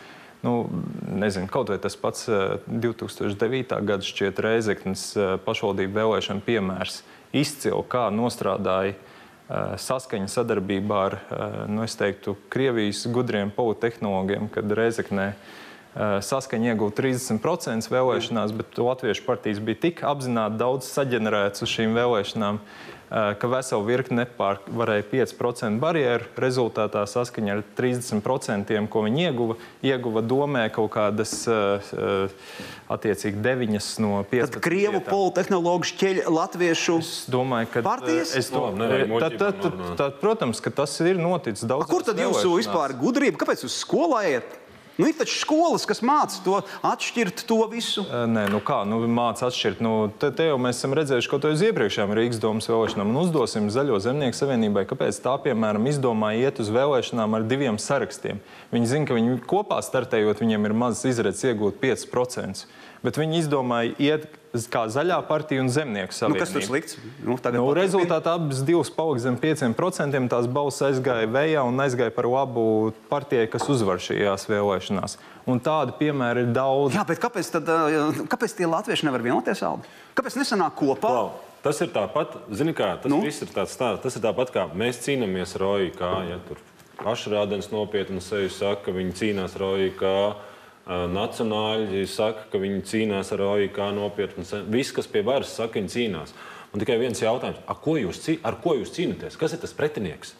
Nu, 0.45 0.69
nezinu, 1.09 1.49
kaut 1.49 1.69
vai 1.69 1.77
tas 1.81 1.97
pats 1.97 2.27
2009. 2.29 3.73
Eh, 3.73 3.85
gada 3.85 4.05
šķiet 4.05 4.41
Reizeknas 4.41 5.09
eh, 5.17 5.35
pašvaldību 5.45 5.97
vēlēšana 5.97 6.45
piemērs 6.45 7.01
izcili, 7.35 7.81
kā 7.89 8.07
nostrādāja 8.13 8.93
eh, 8.93 9.77
saskaņa 9.81 10.29
sadarbībā 10.33 10.99
ar 11.09 11.17
nu, 11.69 11.85
teiktu, 11.85 12.37
Krievijas 12.53 13.05
gudriem 13.13 13.53
politehnologiem, 13.53 14.49
kad 14.53 14.77
Reizeknē 14.77 15.33
saskaņa 15.97 16.75
ieguva 16.75 16.93
30% 16.93 17.89
vēlēšanās, 17.89 18.51
bet 18.53 18.75
Latviešu 18.77 19.23
partijas 19.25 19.57
bija 19.65 19.79
tik 19.87 20.03
apzināti 20.05 20.59
daudz 20.59 20.85
saģenerēts 20.93 21.65
uz 21.65 21.71
šīm 21.73 21.97
vēlēšanām, 21.97 22.59
ka 23.09 23.47
vesela 23.47 23.83
virkne 23.87 24.23
nepārvarēja 24.23 25.05
5% 25.11 25.79
barjeru. 25.79 26.27
Rezultātā 26.41 27.05
saskaņā 27.07 27.55
ar 27.55 27.63
30%, 27.77 28.75
ko 28.91 29.03
viņi 29.05 29.25
ieguva, 29.29 29.57
ieguva 29.85 30.23
domē 30.25 30.65
kaut 30.75 30.91
kādas 30.97 31.33
uh, 31.47 32.27
attiecīgi 32.91 33.39
9 33.43 33.79
no 34.03 34.21
15. 34.27 34.57
Tad 34.57 34.63
Krievu 34.65 35.01
politehnologu 35.07 35.87
šķeļ 35.87 36.21
latviešu 36.35 36.99
es 36.99 37.13
domāju, 37.31 37.71
ka, 37.77 37.85
partijas? 37.87 38.35
Es 38.37 38.51
domāju, 38.51 39.07
no, 39.13 39.23
tad, 39.23 39.39
tad, 39.39 39.63
tad, 39.63 39.81
tad, 39.99 40.21
protams, 40.23 40.63
ka 40.63 40.73
tas 40.83 40.99
ir 41.05 41.19
noticis 41.21 41.67
daudz. 41.67 41.87
Kur 41.91 42.05
tad 42.07 42.19
jūsu 42.21 42.57
vispār 42.59 42.95
gudrība? 42.99 43.39
Kāpēc 43.45 43.67
uz 43.67 43.75
skolā 43.85 44.25
iet? 44.35 44.63
Nu, 44.97 45.05
ir 45.05 45.13
taču 45.17 45.35
skolas, 45.37 45.85
kas 45.85 46.01
māca 46.05 46.39
to 46.41 46.59
atšķirt 46.85 47.43
to 47.49 47.59
visu. 47.69 48.01
Nē, 48.09 48.47
nu 48.49 48.61
kā, 48.65 48.79
nu, 48.89 48.97
māca 49.05 49.45
atšķirt. 49.51 49.83
Nu, 49.85 49.93
te, 50.17 50.31
te 50.33 50.49
jau 50.49 50.57
mēs 50.61 50.79
esam 50.81 50.95
redzējuši 50.97 51.29
kaut 51.29 51.45
ko 51.45 51.53
uz 51.53 51.61
iepriekšējām 51.67 52.15
Rīgas 52.17 52.41
domas 52.41 52.69
vēlēšanām 52.71 53.13
un 53.13 53.21
uzdosim 53.21 53.69
Zaļo 53.73 53.99
zemnieku 54.01 54.39
savienībai, 54.39 54.87
kāpēc 54.89 55.21
tā, 55.21 55.35
piemēram, 55.45 55.85
izdomāja 55.91 56.49
iet 56.49 56.63
uz 56.63 56.73
vēlēšanām 56.73 57.37
ar 57.37 57.45
diviem 57.45 57.77
sarakstiem. 57.81 58.41
Viņi 58.73 58.91
zina, 58.93 59.09
ka 59.09 59.19
viņi 59.19 59.37
kopā 59.45 59.83
startējot, 59.85 60.41
viņiem 60.41 60.65
ir 60.65 60.77
mazs 60.85 61.05
izredzes 61.13 61.45
iegūt 61.51 61.77
5% 61.83 62.65
bet 63.05 63.17
viņi 63.19 63.41
izdomāja 63.43 63.93
iet 64.01 64.27
kā 64.71 64.85
zaļā 64.91 65.17
partija 65.27 65.63
un 65.63 65.71
zemnieku 65.71 66.15
savienība. 66.15 66.39
Nu, 66.39 66.45
kas 66.45 66.53
tur 66.55 66.65
slikts? 66.65 66.99
Nu, 67.23 67.37
nu, 67.55 67.65
rezultātā 67.77 68.35
abas 68.37 68.61
divas 68.67 68.91
palika 68.93 69.25
zem 69.25 69.39
5%. 69.41 70.21
Tās 70.31 70.47
balss 70.51 70.85
aizgāja 70.87 71.29
vējā 71.31 71.65
un 71.67 71.83
aizgāja 71.83 72.13
par 72.15 72.29
labu 72.31 72.93
partijai, 73.11 73.49
kas 73.51 73.67
uzvar 73.71 74.01
šajās 74.03 74.47
vēlēšanās. 74.51 75.17
Un 75.47 75.61
tādu 75.63 75.95
piemēru 75.99 76.45
ir 76.45 76.53
daudz. 76.55 76.95
Jā, 76.97 77.03
bet 77.07 77.21
kāpēc, 77.23 77.51
tad, 77.57 77.69
kāpēc 78.31 78.55
tie 78.57 78.69
latvieši 78.69 79.07
nevar 79.07 79.23
vienoties? 79.25 79.63
Aldi? 79.67 79.91
Kāpēc 80.17 80.39
nesanāk 80.39 80.75
kopā? 80.79 81.11
Wow. 81.11 81.35
Tas 81.65 81.79
ir 81.83 81.89
tāpat, 81.91 82.35
zini, 82.53 82.71
kā 82.77 82.93
tas 83.01 83.11
nu? 83.11 83.17
viss 83.25 83.43
ir 83.43 83.49
tāds, 83.51 83.73
tā, 83.75 83.95
tas 83.99 84.15
ir 84.15 84.23
tāpat, 84.23 84.51
kā 84.55 84.67
mēs 84.77 85.01
cīnāmies 85.03 85.55
ar 85.57 85.63
Roju, 85.65 85.89
kā 85.97 86.11
ja 86.29 86.37
tur 86.47 86.61
Ašrādens 87.11 87.67
nopietni 87.73 88.21
sevi 88.23 88.47
saka, 88.53 88.87
ka 88.87 88.93
viņi 88.95 89.15
cīnās 89.19 89.57
ar 89.57 89.63
Roju, 89.65 89.89
kā 89.99 90.13
Nacionāļi 90.87 92.05
saka, 92.07 92.45
ka 92.51 92.61
viņi 92.61 92.85
cīnās 92.87 93.33
ar 93.35 93.43
OIK 93.43 93.79
nopietni. 93.95 94.45
Viss, 94.71 94.93
kas 94.95 95.09
pie 95.11 95.23
varas 95.27 95.51
saka, 95.57 95.81
viņi 95.81 95.91
cīnās. 95.91 96.31
Un 96.71 96.83
tikai 96.83 96.95
viens 97.01 97.19
jautājums, 97.19 97.59
ar 97.67 97.79
ko 97.83 97.97
jūs, 97.99 98.21
ar 98.45 98.59
ko 98.63 98.77
jūs 98.77 98.93
cīnāties? 98.95 99.35
Kas 99.39 99.55
ir 99.55 99.61
tas 99.63 99.75
pretinieks? 99.75 100.33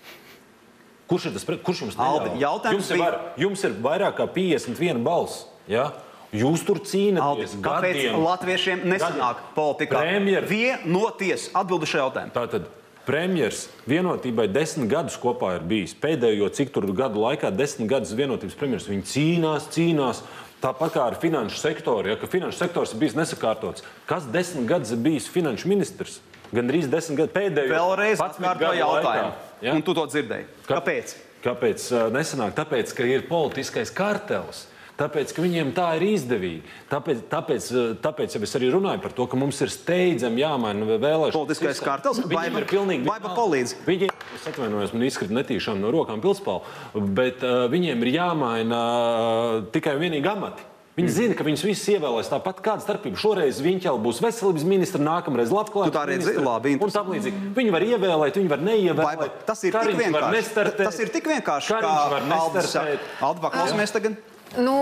Kurš 1.07 1.29
ir 1.29 1.36
tas 1.36 1.47
pretinieks? 1.47 1.67
Kurš 1.67 1.83
jums 1.86 1.99
neļauj? 1.99 2.39
Jums, 2.75 2.91
ir 2.91 3.01
var, 3.01 3.19
jums 3.39 3.63
ir 3.67 3.77
vairāk 3.83 4.19
kā 4.21 4.27
51 4.38 5.03
balss. 5.03 5.45
Ja? 5.71 5.89
Jūs 6.36 6.63
tur 6.67 6.79
cīnāties. 6.83 7.55
Aldi, 7.55 7.62
kāpēc 7.63 7.99
gadiem, 7.99 8.17
latviešiem 8.23 8.81
nesanāk 8.91 9.39
gadiem. 9.39 9.53
politikā? 9.55 10.01
Premjer... 10.03 10.47
Vienoties 10.47 11.47
atbildi 11.55 11.88
šajā 11.88 12.03
jautājumā. 12.03 12.36
Tātad 12.36 12.67
premjeras 13.08 13.67
vienotībai 13.88 14.50
desmit 14.52 14.91
gadus 14.91 15.15
kopā 15.22 15.56
ir 15.58 15.65
bijis. 15.67 15.96
Pēdējo 15.98 16.50
cik 16.54 16.74
tur 16.76 16.89
gadu 16.96 17.24
laikā, 17.24 17.54
desmit 17.56 17.89
gadus 17.91 18.13
vienotības 18.17 18.58
premjeras. 18.60 18.89
Viņi 18.91 19.08
cīnās, 19.13 19.70
cīnās. 19.74 20.22
Tāpat 20.62 20.96
kā 20.96 21.04
ar 21.06 21.15
finanšu 21.22 21.60
sektoru, 21.62 22.10
ja 22.10 22.17
ka 22.17 22.28
finanšu 22.30 22.58
sektors 22.58 22.93
ir 22.93 23.02
bijis 23.04 23.15
nesakārtots. 23.17 23.86
Kas 24.10 24.26
desmit 24.34 24.65
gadus 24.70 24.91
ir 24.96 25.02
bijis 25.06 25.30
finanšu 25.30 25.70
ministrs? 25.70 26.17
Gan 26.52 26.70
drīz 26.70 26.88
desmit 26.89 27.22
gadu 27.22 27.36
pēdējo. 27.36 27.74
Vēlreiz 27.76 28.24
atkārtoju 28.24 28.80
jautājumu. 28.82 29.36
Ja? 29.62 29.76
Un 29.76 29.84
tu 29.86 29.93
to 29.98 30.08
dzirdēji. 30.10 30.48
Kāpēc? 30.67 31.13
Kāpēc 31.46 31.86
nesanāk? 32.15 32.56
Tāpēc, 32.58 32.91
ka 32.98 33.06
ir 33.06 33.28
politiskais 33.30 33.93
kartels. 33.93 34.65
Tāpēc, 34.97 35.31
ka 35.36 35.43
viņiem 35.43 35.73
tā 35.77 35.91
ir 35.99 36.07
izdevīgi. 36.07 36.63
Tāpēc, 36.89 37.19
tāpēc, 37.29 37.65
tāpēc 38.01 38.33
ja 38.33 38.39
es 38.47 38.55
arī 38.57 38.71
runāju 38.73 39.03
par 39.03 39.13
to, 39.13 39.27
ka 39.29 39.38
mums 39.38 39.60
ir 39.62 39.69
steidzami 39.69 40.41
jāmaina 40.41 40.88
vēlēšanas. 40.97 41.36
Politiskais 41.38 41.81
kārtels, 41.86 42.23
viņiem 42.25 42.57
ir 42.63 42.65
pilnīgi 42.71 43.05
baiba 43.05 43.36
palīdz. 43.38 43.75
Viņiem, 43.86 44.15
es 44.33 44.47
atvainojos, 44.49 44.95
man 44.97 45.05
izkrita 45.05 45.38
netīšām 45.38 45.83
no 45.83 45.91
rokām 45.93 46.23
pilspālu, 46.23 46.65
bet 47.13 47.45
uh, 47.45 47.67
viņiem 47.69 48.01
ir 48.07 48.15
jāmaina 48.15 48.79
uh, 48.81 49.60
tikai 49.75 49.93
un 49.99 50.03
vienīgi 50.07 50.33
amati. 50.33 50.65
Viņi 50.97 51.12
zina, 51.13 51.36
ka 51.38 51.45
viņus 51.45 51.62
visus 51.62 51.91
ievēlēs 51.93 52.31
tāpat. 52.31 52.57
Kāda 52.65 52.81
starpība? 52.81 53.19
Šoreiz 53.21 53.60
viņš 53.62 53.83
jau 53.86 53.91
būs 54.01 54.17
veselības 54.23 54.63
ministrs, 54.65 55.03
nākamreiz 55.05 55.51
Latvijas 55.53 55.91
Banka. 55.93 56.41
Labi, 56.41 56.71
un 56.73 56.93
tam 56.95 57.12
līdzīgi. 57.13 57.41
Viņi 57.53 57.73
var 57.75 57.86
ievēlēt, 57.86 58.39
viņi 58.41 58.49
var 58.49 58.63
neievēlēt. 58.65 59.21
Vai, 59.21 59.27
tas 59.45 59.62
ir 59.62 59.77
Kariņš 59.77 59.93
tik 59.93 60.07
vienkārši. 60.07 60.73
Tas 60.81 60.97
ir 61.05 61.13
tik 61.13 61.29
vienkārši. 61.29 61.77
Kā 61.86 61.93
Aldis 62.39 62.71
saka, 62.73 62.97
Aldis, 63.29 63.45
klausamies 63.60 63.93
tagad. 63.93 64.17
Nu, 64.55 64.73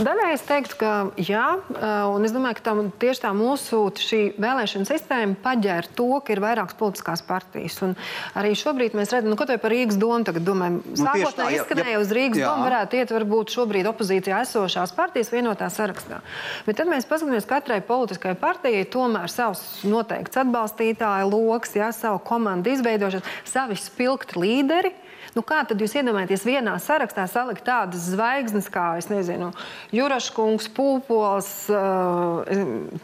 daļai 0.00 0.30
es 0.32 0.42
teiktu, 0.48 0.76
ka 0.80 0.90
jā, 1.20 1.44
un 2.08 2.24
es 2.24 2.32
domāju, 2.32 2.56
ka 2.58 2.64
tam, 2.70 2.78
tieši 3.02 3.22
tā 3.26 3.32
mūsu 3.36 3.82
vēlēšana 4.40 4.88
sistēma 4.88 5.36
paģēra 5.44 5.92
to, 5.98 6.08
ka 6.24 6.32
ir 6.32 6.40
vairākas 6.40 6.78
politiskās 6.78 7.22
partijas. 7.26 7.76
Un 7.84 7.92
arī 8.38 8.54
šobrīd 8.58 8.96
mēs 8.96 9.12
redzam, 9.12 9.30
nu, 9.32 9.38
ko 9.38 9.44
par 9.50 9.74
Rīgas 9.74 9.98
domu 10.00 10.24
tagad 10.26 10.46
domājam. 10.48 10.80
Nu, 10.86 10.96
Sākotnēji 11.02 11.60
izskanēja 11.60 12.00
uz 12.00 12.14
Rīgas 12.16 12.40
jā. 12.40 12.48
domu, 12.48 12.66
varētu 12.70 13.00
iet 13.00 13.12
varbūt 13.14 13.54
šobrīd 13.58 13.90
opozīcijā 13.92 14.40
esošās 14.46 14.96
partijas 14.96 15.32
vienotā 15.34 15.68
sarakstā. 15.72 16.22
Bet 16.64 16.80
tad 16.80 16.90
mēs 16.90 17.08
paskatāmies, 17.10 17.48
katrai 17.50 17.82
politiskai 17.84 18.34
partijai 18.40 18.88
tomēr 18.88 19.28
savs 19.30 19.84
noteikts 19.84 20.40
atbalstītāju 20.46 21.28
lokus, 21.28 21.76
jā, 21.76 21.92
savu 21.94 22.22
komandu 22.24 22.72
izveidošanu, 22.72 23.38
savi 23.52 23.78
spilgti 23.80 24.40
līderi. 24.40 24.96
Nu, 25.36 25.44
kā 25.46 25.62
tad 25.68 25.80
jūs 25.80 25.94
iedomājaties 26.00 26.44
vienā 26.46 26.74
sarakstā 26.82 27.26
salikt 27.30 27.62
tādas 27.66 28.08
zvaigznes 28.10 28.66
kā, 28.72 28.92
nezinu, 29.10 29.50
Juraškungs, 29.94 30.68
Pūpols, 30.74 31.50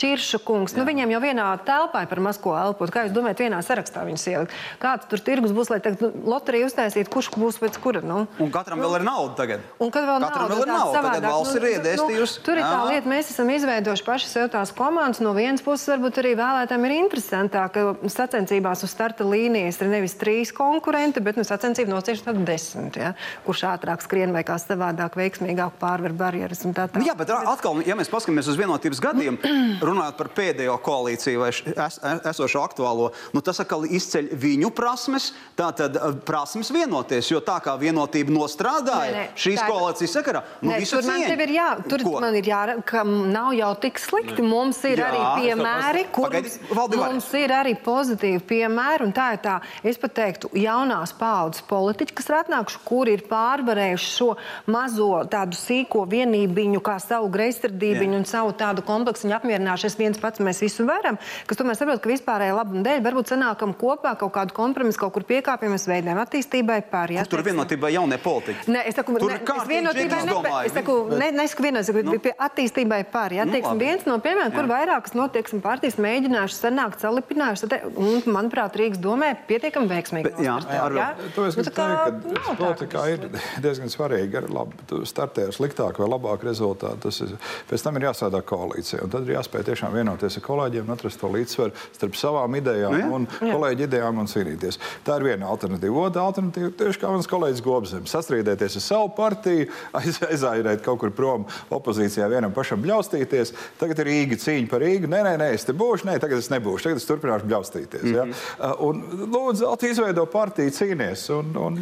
Čirša 0.01 0.41
kungs? 0.47 0.75
Nu, 0.77 0.87
viņiem 0.89 1.15
jau 1.15 1.21
vienā 1.23 1.47
telpā 1.67 2.05
ir 2.05 2.11
par 2.11 2.23
maz 2.25 2.41
ko 2.43 2.57
elpot. 2.59 2.91
Kā 2.93 3.07
jūs 3.07 3.15
domājat, 3.15 3.45
vienā 3.47 3.61
sarakstā 3.65 4.05
viņus 4.09 4.27
ielikt? 4.33 4.57
Kāds 4.83 5.09
tur 5.11 5.23
tirgus 5.23 5.55
būs, 5.57 5.71
lai 5.73 5.81
tagad 5.85 6.03
nu, 6.03 6.11
loteriju 6.35 6.71
uztaisītu, 6.71 7.13
kurš 7.13 7.31
būs 7.37 7.61
pēc 7.63 7.79
kura? 7.83 8.03
Nu? 8.07 8.25
Un 8.43 8.51
katram 8.55 8.83
nu, 8.83 8.89
vēl 8.89 9.01
ir 9.01 9.07
nauda 9.07 9.39
tagad. 9.39 9.65
Un 9.83 9.93
kad 9.95 10.09
vēl 10.09 10.21
katram 10.25 10.51
nauda, 10.51 10.55
vēl 10.55 10.65
ir 10.67 10.73
nauda, 10.73 11.05
tagad 11.07 11.29
valsts 11.31 11.55
nu, 11.55 11.61
ir 11.63 11.69
iedēstījusi. 11.77 12.39
Nu, 12.41 12.45
tur 12.49 12.61
ir 12.61 12.67
tā 12.67 12.83
lieta, 12.91 13.13
mēs 13.15 13.33
esam 13.35 13.53
izveidojuši 13.55 14.07
paši 14.07 14.31
sev 14.31 14.51
tās 14.55 14.75
komandas. 14.77 15.23
No 15.23 15.35
vienas 15.37 15.65
puses, 15.65 15.89
varbūt 15.95 16.21
arī 16.23 16.35
vēlētājiem 16.39 16.87
ir 16.89 16.97
interesantāk, 16.99 17.77
ka 17.77 18.11
sacensībās 18.13 18.85
uz 18.87 18.93
starta 18.93 19.27
līnijas 19.27 19.81
ir 19.83 19.93
nevis 19.93 20.17
trīs 20.19 20.53
konkurenti, 20.57 21.23
bet 21.25 21.39
nu, 21.39 21.47
sacensību 21.47 21.95
nocīšana 21.95 22.16
tieši 22.17 22.25
tad 22.25 22.41
desmit. 22.47 22.97
Ja? 22.97 23.13
Kurš 23.45 23.65
ātrāk 23.69 24.03
skrien 24.05 24.33
vai 24.35 24.43
kā 24.47 24.57
savādāk, 24.61 25.17
veiksmīgāk 25.19 25.77
pārvar 25.81 26.15
barjeras 26.17 26.65
un 26.65 26.75
tā 26.75 26.87
tālāk. 26.89 27.03
Nu 27.03 27.09
jā, 27.11 27.17
bet 27.19 27.31
atkal, 27.37 27.81
ja 27.87 27.97
mēs 27.99 28.11
paskatāmies 28.13 28.49
uz 28.49 28.59
vienotības 28.59 29.01
gadiem, 29.05 29.39
runājot 29.89 30.19
par 30.19 30.31
pēdējo 30.37 30.77
koalīciju 30.85 31.43
vai 31.43 31.51
es, 31.53 32.01
esošo 32.33 32.63
aktuālo, 32.65 33.11
nu 33.37 33.43
tas 33.45 33.61
atkal 33.63 33.87
izceļ 33.87 34.31
viņu 34.41 34.73
prasmes, 34.77 35.31
tātad 35.59 35.99
eh, 35.99 36.17
prasmes 36.27 36.73
vienoties, 36.75 37.31
jo 37.33 37.43
tā 37.45 37.59
kā 37.65 37.77
vienotība 37.81 38.35
nostrādāja 38.35 39.13
nē, 39.13 39.25
nē, 39.27 39.41
šīs 39.45 39.61
tā, 39.61 39.69
koalīcijas 39.71 40.17
sakarā, 40.19 40.45
nu 40.63 40.73
nē, 40.73 40.81
visu 40.83 41.01
tur 41.01 41.11
man, 41.11 41.27
ir 41.37 41.55
jā, 41.57 41.69
tur 41.87 42.07
Ko? 42.07 42.17
man 42.25 42.39
ir 42.39 42.51
jārada, 42.51 42.85
ka 42.87 43.05
nav 43.07 43.53
jau 43.57 43.73
tik 43.83 44.01
slikti. 44.01 44.41
Nē. 44.41 44.49
Mums 44.57 44.79
ir 44.89 45.01
jā, 45.03 45.11
arī 45.11 45.23
piemēri, 45.43 46.05
kurus 46.15 46.59
mums 46.97 47.29
ir 47.37 47.53
arī 47.53 47.75
pozitīvi 47.83 48.43
piemēri, 48.47 49.07
un 49.09 49.15
tā 49.17 49.33
ir 49.35 49.43
tā, 49.45 49.57
es 49.87 49.99
pat 50.01 50.15
teiktu, 50.17 50.51
jaunās 50.57 51.13
paudzes 51.17 51.65
politiķi, 52.07 52.17
kas 52.17 52.29
ir 52.31 52.37
atnākuši, 52.41 52.81
kuri 52.87 53.15
ir 53.17 53.23
pārvarējuši 53.29 54.11
šo 54.17 54.37
mazo 54.71 55.25
tādu 55.31 55.57
sīko 55.57 56.07
vienībiņu, 56.09 56.81
kā 56.81 56.99
savu 57.01 57.29
greizsirdībiņu 57.33 58.21
un 58.21 58.27
savu 58.27 58.53
tādu 58.57 58.85
kompleksu 58.87 59.31
apmierināšanos 59.37 59.99
viens 59.99 60.19
pats 60.19 60.41
mēs 60.41 60.61
visu 60.63 60.87
varam, 60.87 61.19
kas 61.47 61.59
tomēr 61.59 61.77
saprot, 61.77 62.01
ka 62.01 62.11
vispārējā 62.11 62.55
labuma 62.57 62.83
dēļ 62.87 63.03
varbūt 63.05 63.33
sanākam 63.33 63.75
kopā 63.75 64.17
kaut 64.19 64.33
kādu 64.35 64.55
kompromisu, 64.55 65.01
kaut 65.01 65.15
kur 65.17 65.27
piekāpjamies 65.27 65.87
veidiem 65.89 66.21
attīstībai 66.23 66.81
pār. 66.91 67.15
Ja, 67.17 67.27
tur 67.27 67.43
vienotībai 67.47 67.93
jaunie 67.95 68.19
politiķi. 68.23 68.71
Nē, 68.73 68.85
es 68.91 68.97
saku, 68.97 69.17
tur 69.21 69.33
ne, 69.33 69.41
es 69.43 69.69
vienotībai 69.71 70.23
nepa, 70.29 70.55
es 70.69 70.77
saku, 70.77 70.97
ne, 71.17 71.31
nesaku 71.37 71.67
vienotībai, 71.67 72.05
nu. 72.07 72.19
pie 72.23 72.35
attīstībai 72.49 73.03
pār. 73.13 73.37
Ja, 73.37 73.47
nu, 73.49 73.57
teiksim, 73.57 73.81
viens 73.81 74.07
no 74.09 74.19
piemēriem, 74.23 74.55
kur 74.55 74.71
vairākas 74.71 75.17
notieksim 75.19 75.63
partijas 75.65 75.99
mēģinājuši 76.03 76.61
sanākt, 76.61 77.03
salipinājuši, 77.05 77.83
un, 77.97 78.23
manuprāt, 78.33 78.77
Rīgas 78.79 79.03
domē 79.03 79.33
pietiekami 79.49 79.91
veiksmīgi. 79.91 80.31
Bet, 80.31 80.43
jā, 80.45 80.57
ar, 80.81 80.97
jā? 80.97 81.09
To 81.37 81.47
es 81.49 81.57
nu, 81.57 81.65
gribu 81.65 81.77
teikt, 81.77 81.96
ka 81.97 82.35
nav 82.37 82.59
politikā 82.61 83.05
ir 83.13 83.27
diezgan 83.65 83.93
svarīgi. 83.93 84.41
Ar 84.41 84.49
labu 84.53 85.03
startē 85.09 85.47
ar 85.49 85.55
sliktāku 85.57 86.05
vai 86.05 86.11
labāku 86.11 86.49
rezultātu. 86.49 86.99
Tas 87.07 87.21
ir, 87.25 87.35
pēc 87.71 87.85
tam 87.87 87.99
ir 87.99 88.09
jāsādā 88.09 88.43
koalīcija. 88.47 89.03
Un 89.07 89.13
tad 89.13 89.27
ir 89.27 89.37
jāspēj 89.37 89.67
tiešām 89.71 89.95
vienoties 89.97 90.39
ar 90.39 90.45
kolēģiem 90.47 90.87
un 90.87 90.97
atrast 90.97 91.21
to 91.23 91.31
līdzsvaru 91.33 91.87
starp 91.97 92.19
savām 92.19 92.59
idejām 92.61 92.97
nu, 93.01 93.21
un 93.21 93.29
kolēģi 93.41 93.87
idejām 93.89 94.23
un 94.23 94.31
cīnīties. 94.31 94.81
Tā 95.07 95.19
ir 95.21 95.27
viena 95.31 95.51
alternatīva. 95.53 96.07
Otra 96.11 96.27
alternatīva 96.29 96.73
tieši 96.81 97.03
kā 97.03 97.13
mans 97.13 97.31
kolēģis 97.31 97.65
Gobzems. 97.67 98.15
Sastrīdēties 98.17 98.79
ar 98.81 98.85
savu 98.85 99.11
partiju, 99.17 99.69
aiz, 99.97 100.21
aizairēt 100.27 100.85
kaut 100.87 101.01
kur 101.03 101.15
prom 101.17 101.47
opozīcijā 101.75 102.29
vienam 102.33 102.55
pašam 102.57 102.83
bļaustīties. 102.85 103.55
Tagad 103.81 104.03
ir 104.03 104.11
Rīga 104.11 104.41
cīņa 104.43 104.71
par 104.71 104.85
Rīgu. 104.85 105.11
Nē, 105.11 105.23
nē, 105.27 105.35
nē, 105.43 105.51
es 105.57 105.67
te 105.67 105.75
būšu, 105.77 106.09
nē, 106.11 106.19
tagad 106.23 106.43
es 106.43 106.51
nebūšu. 106.53 106.89
Tagad 106.89 107.03
es 107.03 107.09
turpināšu 107.09 107.51
bļaustīties. 107.51 108.07
Mm 108.07 108.15
-hmm. 108.15 108.35
ja? 108.61 108.73
Un 108.87 109.03
lūdzu, 109.33 109.73
izveido 109.91 110.27
partiju, 110.31 110.75
cīnies. 110.75 111.27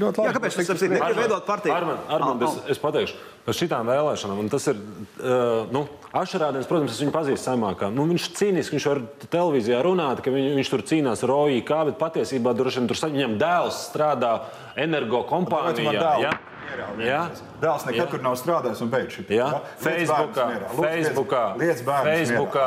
Ļoti 0.04 0.20
labi. 0.20 0.28
Jā, 0.28 0.34
kāpēc? 0.38 0.58
Es 0.58 0.68
saprotu, 0.68 1.00
ka 1.00 1.10
veidot 1.18 1.46
partiju. 1.48 1.74
Arman, 1.74 2.02
Arman, 2.08 2.42
oh, 2.44 2.44
oh. 2.46 2.60
Es, 2.64 2.76
es 2.76 2.82
pateikšu 2.82 3.18
par 3.44 3.56
šitām 3.58 3.88
vēlēšanām. 3.90 4.40
Un 4.40 4.48
tas 4.52 4.66
ir, 4.72 4.78
uh, 5.20 5.66
nu, 5.74 5.84
Ašarādens, 6.14 6.68
protams, 6.70 6.94
es 6.94 7.02
viņu 7.02 7.12
pazīstu 7.14 7.50
zemākā. 7.50 7.90
Nu, 7.92 8.06
viņš 8.08 8.30
cīniski, 8.38 8.78
viņš 8.78 8.88
var 8.92 9.02
televīzijā 9.26 9.82
runāt, 9.84 10.22
ka 10.24 10.32
viņ, 10.32 10.52
viņš 10.60 10.72
tur 10.72 10.84
cīnās 10.88 11.24
ar 11.26 11.34
OIK, 11.34 11.72
bet 11.90 12.00
patiesībā 12.00 12.54
droši 12.56 12.80
vien 12.80 12.90
tur 12.90 13.02
viņam 13.04 13.36
dēls 13.40 13.80
strādā 13.90 14.34
energo 14.80 15.24
kompānijā. 15.28 16.32
Ja? 17.04 17.20
Dēls 17.62 17.84
nekad 17.88 18.00
jā. 18.00 18.06
tur 18.12 18.24
nav 18.24 18.36
strādājis 18.40 18.80
un 18.84 18.90
beidz 18.92 19.16
šo 19.16 19.24
ja? 19.32 19.48
Facebookā. 19.82 20.46
Facebookā. 20.78 21.42
Liec 21.60 21.82
Facebookā. 21.84 22.64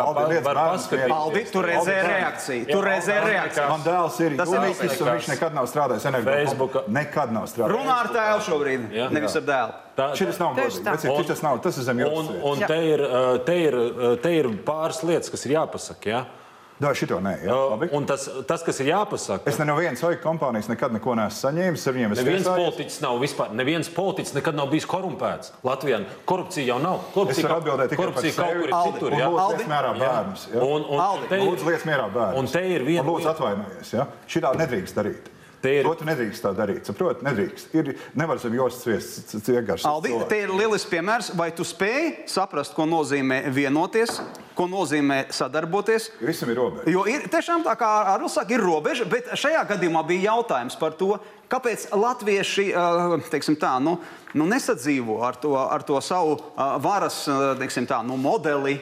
Var 0.47 0.62
paskatīties. 0.62 1.16
Aldi, 1.18 1.43
tur 1.53 1.68
redzēja 1.72 2.05
reakciju. 2.08 2.70
Tur 2.72 2.88
redzēja 2.91 3.26
reakciju. 3.26 3.68
Man 3.74 3.86
dēls 3.86 4.22
ir 4.24 4.38
jurists 4.38 5.01
un 5.01 5.12
viņš 5.12 5.30
nekad 5.34 5.58
nav 5.58 5.70
strādājis 5.72 6.08
energo. 6.12 6.72
Nekad 6.99 7.36
nav 7.36 7.49
strādājis. 7.51 7.76
Runā 7.76 7.99
ar 8.05 8.12
tēvu 8.16 8.47
šobrīd, 8.47 8.89
nevis 9.16 9.38
ar 9.41 9.45
dēlu. 9.51 9.84
Tā, 9.97 10.12
šis 10.14 10.38
nav 10.38 10.53
godīgi. 10.53 10.84
Tas 11.28 11.41
nav, 11.41 11.62
tas 11.66 11.78
ir 11.80 11.88
zem 11.88 12.03
jūtas. 12.03 12.28
Un, 12.30 12.41
un 12.51 12.60
te, 12.70 12.78
ir, 12.86 13.03
te, 13.47 13.55
ir, 13.66 13.78
te 14.22 14.34
ir 14.38 14.49
pāris 14.68 15.01
lietas, 15.01 15.32
kas 15.34 15.47
ir 15.47 15.55
jāpasaka. 15.55 16.12
Ja? 16.12 16.20
Jā, 16.78 16.91
šito 16.93 17.17
nē. 17.23 17.32
Jā, 17.41 17.55
labi. 17.71 17.88
un 17.97 18.05
tas, 18.05 18.28
tas, 18.45 18.61
kas 18.65 18.78
ir 18.84 18.91
jāpasaka, 18.91 19.49
es 19.49 19.57
ne 19.57 19.65
no 19.65 19.73
vienas 19.80 20.03
oļu 20.05 20.19
kompānijas 20.21 20.69
nekad 20.69 20.93
neko 20.93 21.15
neesmu 21.17 21.39
saņēmis. 21.39 21.86
Ar 21.89 21.95
viņiem 21.95 22.13
es 22.13 22.21
neviens 22.21 22.49
politiķis 22.49 22.99
nav 23.01 23.17
vispār, 23.23 23.55
neviens 23.57 23.89
politiķis 23.95 24.36
nekad 24.38 24.59
nav 24.59 24.69
bijis 24.69 24.86
korumpēts. 24.89 25.55
Latvijā 25.65 26.03
korupcija 26.30 26.67
jau 26.69 26.78
nav. 26.84 26.99
Korupcija, 27.15 27.41
es 27.41 27.47
varu 27.49 27.57
atbildēt 27.63 27.93
tikai 27.95 28.03
korupcija 28.03 28.36
kaut 28.38 28.61
kur 28.61 28.75
Aldi, 28.78 28.99
citur. 28.99 29.17
Jā, 29.17 29.32
Aldi, 29.45 29.65
mērā 29.71 29.95
bērnus. 29.97 30.45
Jā. 30.53 30.67
Un, 30.67 30.86
un, 30.86 31.01
Aldi, 31.07 31.32
te, 31.32 31.41
lūdzu, 31.41 31.71
liec 31.71 31.88
mierā 31.89 32.05
bērnus. 32.13 32.43
Un 32.43 32.51
te 32.53 32.63
ir 32.75 32.86
viena. 32.86 33.05
Un 33.07 33.09
lūdzu, 33.09 33.32
atvainojies. 33.34 33.95
Ja? 33.97 34.05
Šitā 34.30 34.53
nedrīkst 34.61 35.01
darīt. 35.01 35.34
Ir... 35.66 35.84
To 35.88 35.93
tu 35.97 36.05
nedrīkst 36.05 36.43
tā 36.45 36.51
darīt. 36.55 36.86
Saproti, 36.86 37.26
nedrīkst. 37.26 37.72
Ir, 37.78 37.89
nevar 38.18 38.38
zem 38.41 38.53
jostas 38.58 38.84
sviests 38.86 39.47
vienkārši. 39.49 39.88
Aldi, 39.89 40.12
te 40.30 40.38
ir 40.43 40.53
lielisks 40.53 40.89
piemērs. 40.91 41.32
Vai 41.38 41.49
tu 41.55 41.66
spēj 41.66 42.28
saprast, 42.30 42.76
ko 42.78 42.86
nozīmē 42.89 43.39
vienoties, 43.53 44.20
ko 44.58 44.68
nozīmē 44.70 45.24
sadarboties? 45.34 46.12
Visam 46.22 46.51
ir 46.53 46.62
robeža. 46.62 46.86
Jo 46.93 47.08
ir 47.10 47.26
tiešām 47.34 47.66
tā 47.66 47.74
kā 47.80 47.89
Arvils 48.14 48.38
saka, 48.38 48.53
ir 48.53 48.64
robeža, 48.64 49.08
bet 49.10 49.32
šajā 49.34 49.64
gadījumā 49.74 50.05
bija 50.08 50.30
jautājums 50.30 50.78
par 50.80 50.93
to, 50.99 51.16
kāpēc 51.49 51.89
latvieši 51.97 52.70
teiksim, 53.32 53.58
tā, 53.60 53.74
nu, 53.84 53.97
nu 54.38 54.47
nesadzīvo 54.49 55.20
ar 55.26 55.39
to, 55.41 55.55
ar 55.58 55.86
to 55.88 55.97
savu 56.05 56.38
varas 56.86 57.24
teiksim, 57.60 57.89
tā, 57.89 58.03
nu, 58.05 58.20
modeli, 58.22 58.78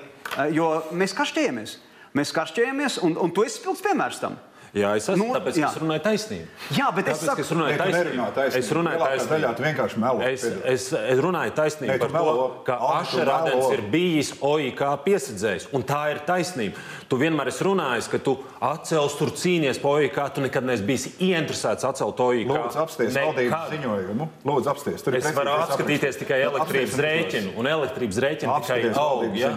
jo 0.51 0.73
mēs 0.91 1.15
kašķējamies. 1.15 1.79
Mēs 2.15 2.31
kašķējamies, 2.35 2.99
un, 3.03 3.17
un 3.19 3.31
tu 3.35 3.43
esi 3.43 3.59
spilgts 3.59 3.83
piemērs 3.83 4.21
tam. 4.21 4.37
Jā, 4.75 4.89
es 4.99 5.05
esmu. 5.07 5.29
Nu, 5.29 5.35
tāpēc 5.37 5.55
jā. 5.55 5.69
es 5.71 5.79
runāju 5.79 6.01
taisnību. 6.03 6.47
Jā, 6.75 6.89
bet 6.91 7.05
tāpēc, 7.07 7.21
es 7.21 7.29
saku, 7.29 7.43
es 7.45 7.51
runāju 7.55 7.77
taisnību. 7.79 8.25
taisnību. 8.35 8.59
Es 8.59 8.71
runāju 8.75 8.99
taisnību. 8.99 9.29
Daļā, 9.31 9.51
tu 9.55 9.63
vienkārši 9.63 9.99
melo. 10.03 10.23
Es, 10.27 10.41
es, 10.73 10.87
es 10.99 11.19
runāju 11.23 11.53
taisnību 11.55 11.91
Nē, 11.93 11.99
par 12.01 12.11
melo. 12.11 12.33
to, 12.35 12.47
ka 12.67 12.75
Ašerādens 12.97 13.69
ir 13.71 13.83
bijis 13.93 14.33
OIK 14.43 14.81
piesadzējs. 15.05 15.69
Un 15.79 15.85
tā 15.87 16.01
ir 16.11 16.19
taisnība. 16.27 16.83
Tu 17.07 17.19
vienmēr 17.21 17.51
esi 17.53 17.63
runājis, 17.63 18.09
ka 18.11 18.19
tu 18.25 18.33
atcels 18.67 19.15
tur 19.15 19.31
cīnies 19.39 19.79
par 19.79 20.01
OIK. 20.01 20.19
Tu 20.35 20.43
nekad 20.43 20.67
neesi 20.67 20.83
bijis 20.89 21.07
ieinteresēts 21.23 21.87
atcelt 21.87 22.19
OIK. 22.25 22.51
Lūdzu, 22.51 22.81
apsties 22.83 23.15
valdības 23.15 23.71
ziņojumu. 23.77 24.27
Lūdzu, 24.43 24.71
apsties. 24.73 25.05
Tur 25.07 25.15
es 25.21 25.29
varu 25.39 25.55
apskatīties 25.55 26.19
tikai 26.19 26.41
elektrības 26.49 26.99
rēķinu. 27.07 27.55
Un 27.55 27.71
elektrības 27.71 28.19
rēķinu 28.27 28.59
tikai 28.67 28.91
aug. 28.99 29.39
Ja? 29.39 29.55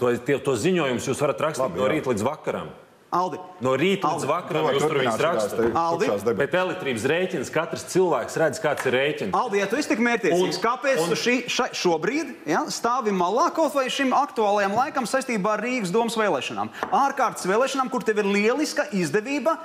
To, 0.00 0.14
to 0.48 0.56
ziņojumus 0.64 1.10
jūs 1.12 1.22
varat 1.26 1.44
rakstīt 1.50 1.76
no 1.76 1.92
rīta 1.92 2.14
līdz 2.14 2.26
vakaram. 2.30 2.72
Aldi. 3.14 3.38
No 3.62 3.76
rīta 3.78 4.10
līdz 4.10 4.26
vakaram 4.26 4.66
jūs 4.74 4.84
tur 4.84 4.98
viņus 4.98 5.20
rakstat. 5.22 5.60
Aldi. 5.78 6.08
Bet 6.40 6.56
elektrības 6.58 7.04
rēķins 7.12 7.52
katrs 7.54 7.86
cilvēks 7.92 8.38
redz, 8.42 8.60
kāds 8.62 8.88
ir 8.90 8.96
rēķins. 8.96 9.36
Aldi, 9.38 9.60
ja 9.62 9.68
tu 9.70 9.78
esi 9.78 9.92
tik 9.92 10.02
mērķiecīgs, 10.02 10.58
kāpēc 10.64 11.04
un, 11.04 11.12
tu 11.12 11.20
šī, 11.20 11.36
ša, 11.50 11.68
šobrīd 11.78 12.32
ja, 12.50 12.64
stāvi 12.74 13.14
malā 13.14 13.46
kaut 13.54 13.76
vai 13.78 13.86
šim 13.92 14.10
aktuālajam 14.18 14.74
laikam 14.74 15.06
saistībā 15.06 15.54
ar 15.54 15.62
Rīgas 15.62 15.94
domas 15.94 16.18
vēlēšanām? 16.18 16.74
Ārkārtas 16.90 17.46
vēlēšanām, 17.50 17.92
kur 17.94 18.02
tev 18.06 18.24
ir 18.24 18.30
lieliska 18.34 18.88
izdevība 18.98 19.60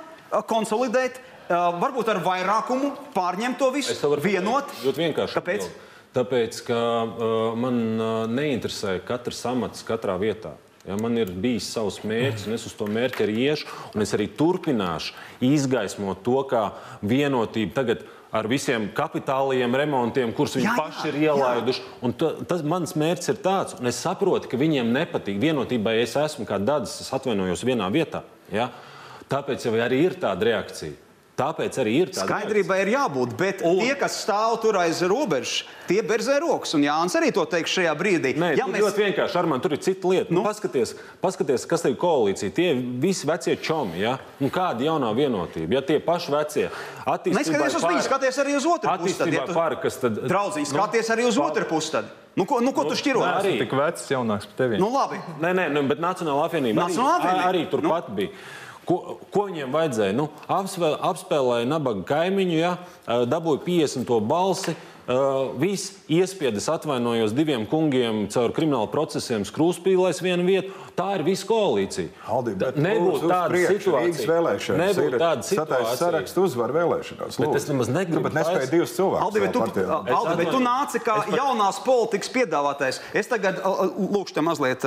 konsolidēt, 0.46 1.18
varbūt 1.50 2.14
ar 2.14 2.22
vairākumu 2.22 2.94
pārņemt 3.16 3.58
to 3.58 3.74
visu, 3.74 4.14
vienot. 4.22 4.70
Ļoti 4.86 5.08
vienkārši. 5.08 5.40
Kāpēc? 5.40 5.70
Tāpēc, 6.14 6.56
ka 6.66 6.78
uh, 7.06 7.52
man 7.58 7.76
uh, 7.94 8.10
neinteresē 8.30 8.98
katrs 9.06 9.44
amats 9.46 9.84
katrā 9.86 10.16
vietā. 10.18 10.56
Ja, 10.88 10.96
man 10.96 11.18
ir 11.20 11.28
bijis 11.28 11.66
savs 11.74 11.98
mērķis, 12.08 12.46
un 12.48 12.56
es 12.56 12.62
uz 12.64 12.72
to 12.72 12.86
mērķi 12.88 13.26
arī 13.26 13.34
iešu, 13.50 13.66
un 13.92 14.00
es 14.00 14.14
arī 14.16 14.30
turpināšu 14.32 15.12
izgaismot 15.44 16.22
to, 16.24 16.38
kā 16.48 16.70
vienotība 17.04 17.76
tagad 17.82 18.06
ar 18.32 18.46
visiem 18.48 18.86
kapitāliem 18.96 19.74
remontiem, 19.76 20.32
kurus 20.32 20.56
viņi 20.56 20.68
jā, 20.70 20.76
paši 20.78 21.04
jā, 21.04 21.10
ir 21.10 21.18
ielaiduši. 21.26 21.84
Ta, 22.16 22.30
tas 22.48 22.64
mans 22.64 22.94
mērķis 22.96 23.32
ir 23.32 23.42
tāds, 23.44 23.76
un 23.76 23.90
es 23.90 24.00
saprotu, 24.00 24.48
ka 24.48 24.60
viņiem 24.60 24.94
nepatīk 24.94 25.40
vienotībai. 25.42 25.98
Es 26.04 26.16
esmu 26.16 26.46
kā 26.48 26.56
dadas, 26.62 26.96
es 27.02 27.12
atvainojos 27.12 27.66
vienā 27.66 27.90
vietā. 27.92 28.22
Ja? 28.54 28.70
Tāpēc 29.30 29.66
jau 29.66 29.76
arī 29.76 30.00
ir 30.06 30.16
tāda 30.22 30.48
reakcija. 30.48 31.09
Tāpēc 31.40 31.78
arī 31.80 31.94
ir 32.02 32.12
tāda 32.12 32.26
skaidrība, 32.26 32.76
ir 32.82 32.92
jābūt. 32.92 33.34
Bet 33.40 33.62
un... 33.66 33.80
tie, 33.80 33.94
kas 33.98 34.18
stāv 34.24 34.58
tur 34.62 34.76
aiz 34.80 35.00
robežas, 35.08 35.64
tie 35.88 36.00
berzē 36.06 36.36
rokas. 36.42 36.74
Un 36.76 36.84
Jānis 36.84 37.16
arī 37.18 37.32
to 37.34 37.46
teiks 37.48 37.72
šajā 37.78 37.94
brīdī. 37.98 38.34
Nē, 38.40 38.52
ja 38.60 38.68
mēs... 38.68 38.84
ļoti 38.84 39.04
vienkārši 39.06 39.40
ar 39.40 39.48
mani 39.50 39.64
tur 39.64 39.76
ir 39.76 39.82
cita 39.84 40.12
lieta. 40.12 40.28
Nu? 40.28 40.40
Nu, 40.40 40.46
paskaties, 40.46 40.94
paskaties, 41.24 41.66
kas 41.70 41.84
te 41.84 41.92
ir 41.92 41.98
koalīcija. 42.00 42.54
Tie 42.56 42.70
visi 43.02 43.28
vecie 43.28 43.56
čomi. 43.60 44.00
Ja? 44.02 44.16
Un 44.40 44.52
kāda 44.52 44.86
jaunā 44.86 45.10
vienotība? 45.16 45.78
Ja 45.78 45.84
tie 45.84 45.98
paši 46.04 46.36
vecie 46.36 46.68
attīstības 47.08 47.80
uz 47.80 47.84
viņu, 47.88 48.06
skaties 48.06 48.40
arī 48.44 48.56
uz 48.60 48.68
otru 48.68 48.96
pusi. 49.02 49.30
Ja 49.34 49.44
tu... 49.48 49.56
Pār, 49.56 49.76
tad... 49.80 50.24
Draudzīgi, 50.24 50.68
nu, 50.68 50.76
skaties 50.76 51.08
nu, 51.08 51.16
arī 51.16 51.28
uz 51.28 51.40
pār... 51.40 51.52
otru 51.52 51.68
pusi. 51.72 52.02
Nu, 52.38 52.46
ko, 52.46 52.60
nu, 52.60 52.70
ko 52.72 52.86
nu, 52.86 52.92
tu 52.92 52.96
šķiro? 53.00 53.20
Nē, 53.24 53.30
arī 53.40 53.52
tik 53.58 53.72
vecs, 53.74 54.06
jaunāks 54.12 54.46
par 54.48 54.58
tevi. 54.62 54.78
Nu, 54.80 54.86
labi. 54.94 55.18
Nē, 55.42 55.50
nē, 55.58 55.64
nu, 55.74 55.82
bet 55.90 55.98
Nacionālā 56.02 56.46
apvienība 56.46 56.86
arī, 56.86 57.32
arī 57.48 57.62
turpat 57.72 58.08
nu. 58.12 58.20
bija. 58.20 58.30
Ko, 58.90 59.20
ko 59.30 59.46
viņiem 59.46 59.70
vajadzēja? 59.70 60.14
Nu, 60.18 60.26
apspēlēja 60.50 61.68
nabaga 61.70 62.02
kaimiņu, 62.08 62.56
ja, 62.58 62.72
dabūja 63.06 63.62
50 63.62 64.16
balsi. 64.26 64.74
Uh, 65.10 65.56
viss 65.58 65.96
iespiedis, 66.12 66.68
atvainojos 66.70 67.32
diviem 67.34 67.64
kungiem 67.66 68.28
caur 68.30 68.52
kriminālu 68.54 68.86
procesiem, 68.92 69.42
skrūspīlēs 69.48 70.20
vienu 70.22 70.44
vietu. 70.46 70.74
Tā 71.00 71.06
ir 71.16 71.24
visa 71.24 71.46
koalīcija. 71.48 72.10
Aldi, 72.28 72.54
nebūtu 72.84 73.30
tāda 73.30 73.60
situācija. 73.70 74.76
Nebūtu 74.80 75.20
tāda 75.20 75.46
situācija. 75.48 75.94
Sarakstu 76.00 76.44
uzvar 76.44 76.74
vēlēšanās. 76.76 77.38
Bet 77.40 77.56
es 77.56 77.68
nemaz 77.70 77.90
negribu. 77.92 78.24
Bet 78.26 78.36
nespēju 78.36 78.70
divus 78.74 78.94
cilvēkus. 78.98 79.24
Aldi, 79.24 79.42
bet 79.46 79.56
tu, 79.56 79.86
Aldi, 80.18 80.36
bet 80.42 80.52
tu 80.52 80.60
nāci 80.64 81.00
kā 81.04 81.16
par... 81.22 81.32
jaunās 81.40 81.80
politikas 81.86 82.32
piedāvātais. 82.34 83.00
Es 83.16 83.30
tagad 83.30 83.62
lūkšu 83.64 84.36
te 84.36 84.44
mazliet 84.44 84.84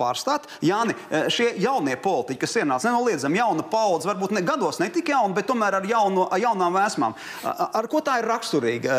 pārstāt. 0.00 0.48
Jāni, 0.64 0.96
šie 1.32 1.52
jaunie 1.62 1.94
politiķi, 2.02 2.40
kas 2.42 2.58
ienāca 2.62 2.90
nenoliedzami 2.90 3.38
jauna 3.38 3.66
paudze, 3.70 4.10
varbūt 4.10 4.34
ne 4.34 4.42
gados 4.46 4.80
ne 4.82 4.90
tik 4.94 5.14
jauna, 5.14 5.34
bet 5.36 5.48
tomēr 5.50 5.78
ar, 5.78 5.86
jauno, 5.88 6.26
jaunām 6.40 6.74
vēsmām. 6.74 7.14
Ar 7.44 7.90
ko 7.92 8.02
tā 8.04 8.18
ir 8.22 8.28
raksturīga? 8.32 8.98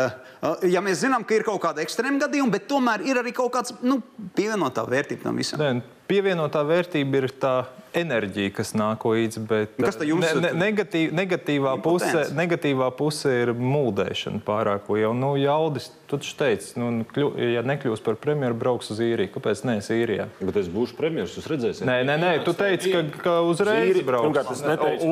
ja 0.70 0.82
mēs 0.84 1.02
zinām, 1.04 1.26
ka 1.28 1.38
ir 1.38 1.46
kaut 1.48 1.62
kāda 1.64 1.84
ekstrēma 1.84 2.26
gadījuma, 2.26 2.54
bet 2.56 2.68
tomēr 2.70 3.04
ir 3.08 3.20
arī 3.22 3.34
kaut 3.36 3.54
kāds 3.56 3.76
nu, 3.86 4.00
pievienotā 4.38 4.86
vērtība 4.90 5.28
tam 5.28 5.42
visam. 5.42 5.62
Ne, 5.62 5.95
pievienotā 6.10 6.62
vērtība 6.68 7.24
ir 7.24 7.34
tā 7.42 7.56
enerģija, 7.96 8.52
kas 8.56 8.74
nāk 8.76 9.06
līdzi. 9.08 9.42
Bet, 9.48 9.76
kas 9.80 9.98
jums 10.04 10.28
ne, 10.28 10.42
ne, 10.44 10.52
negatīv, 10.60 11.14
negatīvā, 11.16 11.76
puse, 11.84 12.26
negatīvā 12.36 12.90
puse 12.98 13.32
ir 13.44 13.54
mūldēšana 13.56 14.42
pārāk 14.46 14.90
liela. 14.92 15.14
Nu, 15.16 15.30
jaudis, 15.40 15.88
tu 16.10 16.20
taču 16.20 16.36
teici, 16.40 16.74
nu, 16.80 17.06
kļu, 17.10 17.30
ja 17.56 17.64
nekļūs 17.66 18.04
par 18.06 18.18
premjeru, 18.22 18.58
brauks 18.60 18.92
uz 18.94 19.00
īriju. 19.04 19.32
Kāpēc 19.36 19.64
ne 19.68 19.78
Sīrijā? 19.86 20.28
Bet 20.42 20.60
es 20.62 20.68
būšu 20.72 20.98
premjeras, 21.00 21.36
jūs 21.40 21.48
redzēsiet. 21.52 21.86
Nē, 21.88 21.98
nē, 22.08 22.16
nē 22.22 22.32
tu 22.48 22.56
teici, 22.58 22.92
ka, 22.94 23.00
ka 23.24 23.36
uzreiz 23.48 24.02
brauks. 24.06 24.28
Pirmkārt, 24.28 24.50
es 24.56 24.62
neteicu. 24.66 25.06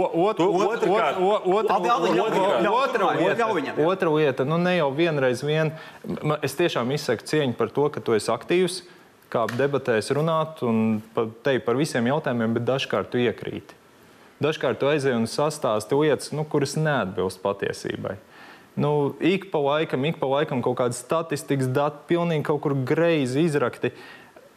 Otra 3.87 4.11
lieta, 4.11 4.47
nu 4.47 4.59
ne 4.61 4.77
jau 4.77 4.89
vienreiz 4.95 5.43
vien. 5.45 5.73
Es 6.43 6.59
tiešām 6.59 6.91
izsaku 6.95 7.23
cieņu 7.31 7.55
par 7.59 7.71
to, 7.73 7.87
ka 7.93 8.03
tu 8.03 8.15
esi 8.17 8.31
aktīvs 8.33 8.83
kā 9.33 9.45
debatēs 9.57 10.11
runāt 10.13 10.61
un 10.65 11.01
te 11.45 11.57
par 11.65 11.79
visiem 11.79 12.05
jautājumiem, 12.11 12.57
bet 12.57 12.67
dažkārt 12.67 13.11
tu 13.13 13.21
iekrīti. 13.21 13.79
Dažkārt 14.43 14.79
tu 14.81 14.89
aizej 14.89 15.15
un 15.15 15.25
sastāsti 15.29 15.97
lietas, 15.97 16.33
nu, 16.35 16.45
kuras 16.49 16.75
neatbilst 16.77 17.41
patiesībai. 17.43 18.17
Nu, 18.75 19.13
ik 19.21 19.51
pa 19.53 19.61
laikam, 19.61 20.05
ik 20.09 20.17
pa 20.17 20.27
laikam 20.29 20.63
kaut 20.65 20.79
kāda 20.79 20.97
statistikas 20.97 21.69
dati, 21.69 22.01
pilnīgi 22.09 22.47
kaut 22.47 22.63
kur 22.65 22.73
greizi 22.73 23.45
izrakti. 23.45 23.93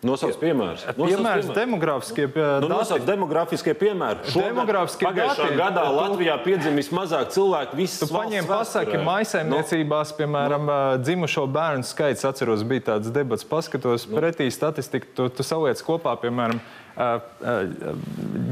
Nosauc 0.06 0.38
piemērus. 0.40 0.84
Piemērs 0.96 1.50
demogrāfiskie 1.56 2.26
nu, 2.62 2.70
dati. 2.70 2.98
Demogrāfiskie 3.06 3.74
piemēri. 3.78 4.32
Demogrāfiskie 4.34 5.08
Pagājušā 5.08 5.48
dati. 5.48 5.58
gadā 5.60 5.84
Latvijā 5.96 6.36
piedzima 6.44 6.80
vismazāk 6.80 7.32
cilvēku. 7.34 7.78
Tu 7.86 8.08
paņem 8.10 8.48
pasaki, 8.48 8.98
maisaimniecībās, 9.06 10.12
no. 10.12 10.18
piemēram, 10.20 10.72
dzimušo 11.02 11.46
bērnu 11.56 11.86
skaits, 11.86 12.26
atceros, 12.28 12.64
bija 12.68 12.92
tāds 12.92 13.12
debats, 13.14 13.46
paskatos 13.46 14.06
no. 14.08 14.20
pretī 14.20 14.48
statistiku, 14.54 15.10
tu, 15.16 15.28
tu 15.32 15.46
saliec 15.46 15.82
kopā, 15.86 16.16
piemēram, 16.22 16.62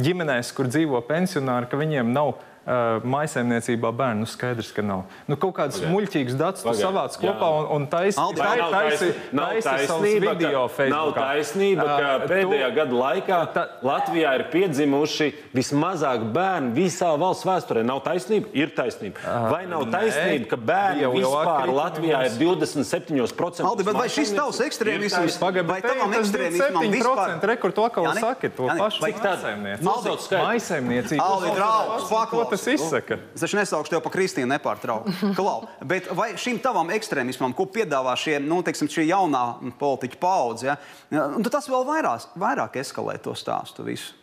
ģimenēs, 0.05 0.51
kur 0.57 0.69
dzīvo 0.69 1.01
pensionāri, 1.09 1.71
ka 1.71 1.81
viņiem 1.81 2.13
nav 2.13 2.35
maisaimniecībā 2.65 3.91
bērnu 3.93 4.25
skaidrs, 4.29 4.71
ka 4.73 4.83
nav. 4.85 5.03
Nu, 5.29 5.37
kaut 5.41 5.53
kādas 5.59 5.77
okay. 5.81 5.91
muļķīgas 5.93 6.37
datus 6.41 6.63
tu 6.65 6.73
savāc 6.79 7.17
kopā 7.21 7.49
un, 7.59 7.67
un 7.77 7.83
taisi, 7.93 8.17
tā, 8.17 8.25
taisi, 8.39 8.69
taisi, 8.73 9.09
nav 9.37 9.53
taisnība, 9.67 10.33
video 10.33 10.63
ka, 10.73 10.87
nav 10.89 11.11
taisnība, 11.17 11.85
ka 11.85 12.15
uh, 12.15 12.25
pēdējā 12.31 12.69
tu, 12.71 12.77
gada 12.79 12.95
laikā 13.01 13.41
ta, 13.53 13.65
Latvijā 13.85 14.31
ir 14.39 14.45
piedzimuši 14.55 15.29
vismazāk 15.53 16.25
bērnu 16.33 16.73
visā 16.79 17.11
valsts 17.21 17.45
vēsturē. 17.49 17.81
Nav 17.85 18.01
taisnība? 18.07 18.49
Ir 18.57 18.69
taisnība. 18.77 19.21
Uh, 19.21 19.51
Vai 19.53 19.63
nav 19.69 19.85
taisnība, 19.93 20.49
ka 20.55 20.61
bērni 20.73 21.05
vispār 21.19 21.67
Latvijā 21.75 22.19
ir 22.31 22.35
27%? 22.41 23.69
Aldi, 23.69 23.83
bet 23.91 24.01
vai 24.01 24.09
šis 24.13 24.33
tavs 24.33 24.59
ekstrēmisms? 24.65 25.37
Vai 25.69 25.81
tavam 25.85 26.17
ekstrēmismam 26.17 26.89
vispār? 26.97 27.37
Rekur 27.55 27.71
to, 27.77 27.85
ko 27.93 28.09
saki, 28.17 28.49
to 28.57 28.73
pašu 28.73 29.05
maisaimniecību. 29.05 31.21
Aldi, 31.21 31.53
draugs, 31.61 32.09
paklaus 32.09 32.54
tas 32.55 32.67
izsaka. 32.73 33.19
Es 33.35 33.45
taču 33.45 33.59
nesaukšu 33.59 33.93
tevi 33.95 34.05
par 34.05 34.15
Kristīnu 34.15 34.51
nepārtraukti. 34.55 35.33
Klau, 35.39 35.67
bet 35.85 36.09
vai 36.17 36.33
šim 36.41 36.61
tavam 36.65 36.93
ekstrēmismam, 36.95 37.55
ko 37.57 37.67
piedāvā 37.75 38.15
šie, 38.21 38.39
nu, 38.43 38.63
teiksim, 38.67 38.91
šī 38.91 39.09
jaunā 39.11 39.45
politiķa 39.81 40.21
paudze, 40.23 40.71
ja, 40.75 41.27
nu, 41.35 41.45
tas 41.53 41.69
vēl 41.71 41.87
vairāk, 41.89 42.31
vairāk 42.41 42.79
eskalē 42.83 43.19
to 43.23 43.37
stāstu 43.39 43.87
visu? 43.87 44.15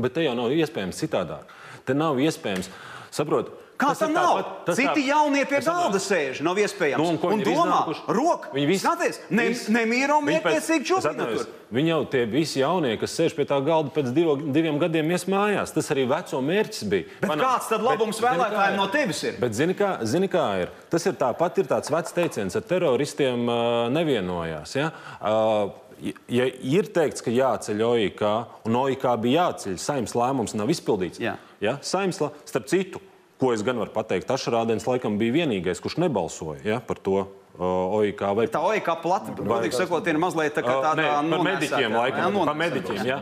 Bet 0.00 0.16
te 0.16 0.24
jau 0.24 0.34
nav 0.38 0.54
iespējams 0.54 0.98
citādāk. 1.04 1.52
Te 1.86 1.94
nav 1.94 2.18
iespējams. 2.22 2.70
Saprotiet, 3.14 3.52
Kā 3.74 3.90
tas, 3.90 4.04
tas 4.04 4.10
nav? 4.12 4.36
Tāpat, 4.38 4.76
Citi 4.78 5.02
tā, 5.02 5.06
jaunie 5.08 5.42
pie 5.50 5.58
galda 5.66 5.98
sēž, 5.98 6.40
nav 6.46 6.58
iespējams. 6.62 7.00
Nu, 7.02 7.16
un, 7.16 7.34
un 7.34 7.42
domā, 7.42 7.78
rok, 8.14 8.46
viņi 8.54 8.68
visi, 8.70 8.82
skaties, 8.84 9.18
ne, 9.34 9.48
nemīra 9.74 10.18
un 10.20 10.28
mērķiecīgi 10.28 10.86
čupina 10.86 11.26
tur. 11.32 11.48
Viņi 11.74 11.90
jau 11.90 12.00
tie 12.12 12.22
visi 12.30 12.60
jaunie, 12.60 12.92
kas 13.00 13.16
sēž 13.18 13.34
pie 13.34 13.48
tā 13.50 13.58
galda 13.66 13.90
pēc 13.94 14.12
divo, 14.14 14.36
diviem 14.38 14.78
gadiem 14.78 15.10
ies 15.10 15.26
mājās. 15.30 15.72
Tas 15.74 15.90
arī 15.90 16.04
veco 16.06 16.38
mērķis 16.46 16.84
bija. 16.92 17.08
Bet 17.24 17.32
Panā, 17.32 17.48
kāds 17.48 17.70
tad 17.72 17.82
labums 17.82 18.20
bet, 18.20 18.28
vēlētājiem 18.28 18.78
no 18.78 18.86
tevis 18.92 19.22
ir? 19.26 19.38
Bet 19.42 19.56
zini 19.58 19.74
kā, 19.78 19.96
zini 20.06 20.28
kā 20.30 20.44
ir? 20.62 20.74
Tas 20.92 21.08
ir 21.10 21.16
tāpat 21.18 21.58
ir 21.58 21.70
tāds 21.72 21.90
vecs 21.90 22.14
teiciens, 22.14 22.54
ar 22.54 22.68
teroristiem 22.68 23.48
uh, 23.48 23.64
nevienojās. 23.94 24.76
Ja? 24.78 24.92
Uh, 25.18 26.12
ja 26.30 26.46
ir 26.46 26.92
teikts, 26.94 27.24
ka 27.24 27.34
jāceļ 27.34 27.82
OIK, 27.88 28.22
un 28.68 28.78
OIK 28.84 29.08
bija 29.24 29.48
jāceļ, 29.48 29.80
saimnes 29.82 30.14
lēmums 30.18 30.54
nav 30.54 30.70
izpildīts. 30.70 31.22
Jā. 31.22 31.34
Ja? 31.64 31.78
Saimnes, 31.82 32.22
starp 32.46 32.70
citu, 32.70 33.02
Ko 33.44 33.50
es 33.52 33.60
gan 33.60 33.76
varu 33.76 33.92
pateikt? 33.92 34.30
Ašrādens 34.32 34.86
laikam 34.88 35.18
bija 35.20 35.34
vienīgais, 35.34 35.80
kurš 35.84 35.98
nebalsoja 36.00 36.62
ja, 36.64 36.78
par 36.80 36.96
to. 37.04 37.26
Uh, 37.54 37.98
OIK, 38.00 38.22
vai... 38.34 38.46
Tā 38.48 38.62
OIK 38.64 38.86
plati, 39.02 39.34
godīgi 39.36 39.76
sakot, 39.76 40.06
ir 40.08 40.16
mazliet 40.18 40.56
tā 40.56 40.62
kā 40.64 40.78
tāda 40.80 41.04
par 41.20 41.42
mediķiem, 41.44 41.92
laikam, 41.92 42.38
jā, 42.38 42.46
par 42.48 42.56
mediķiem. 42.58 43.02
Ja. 43.06 43.18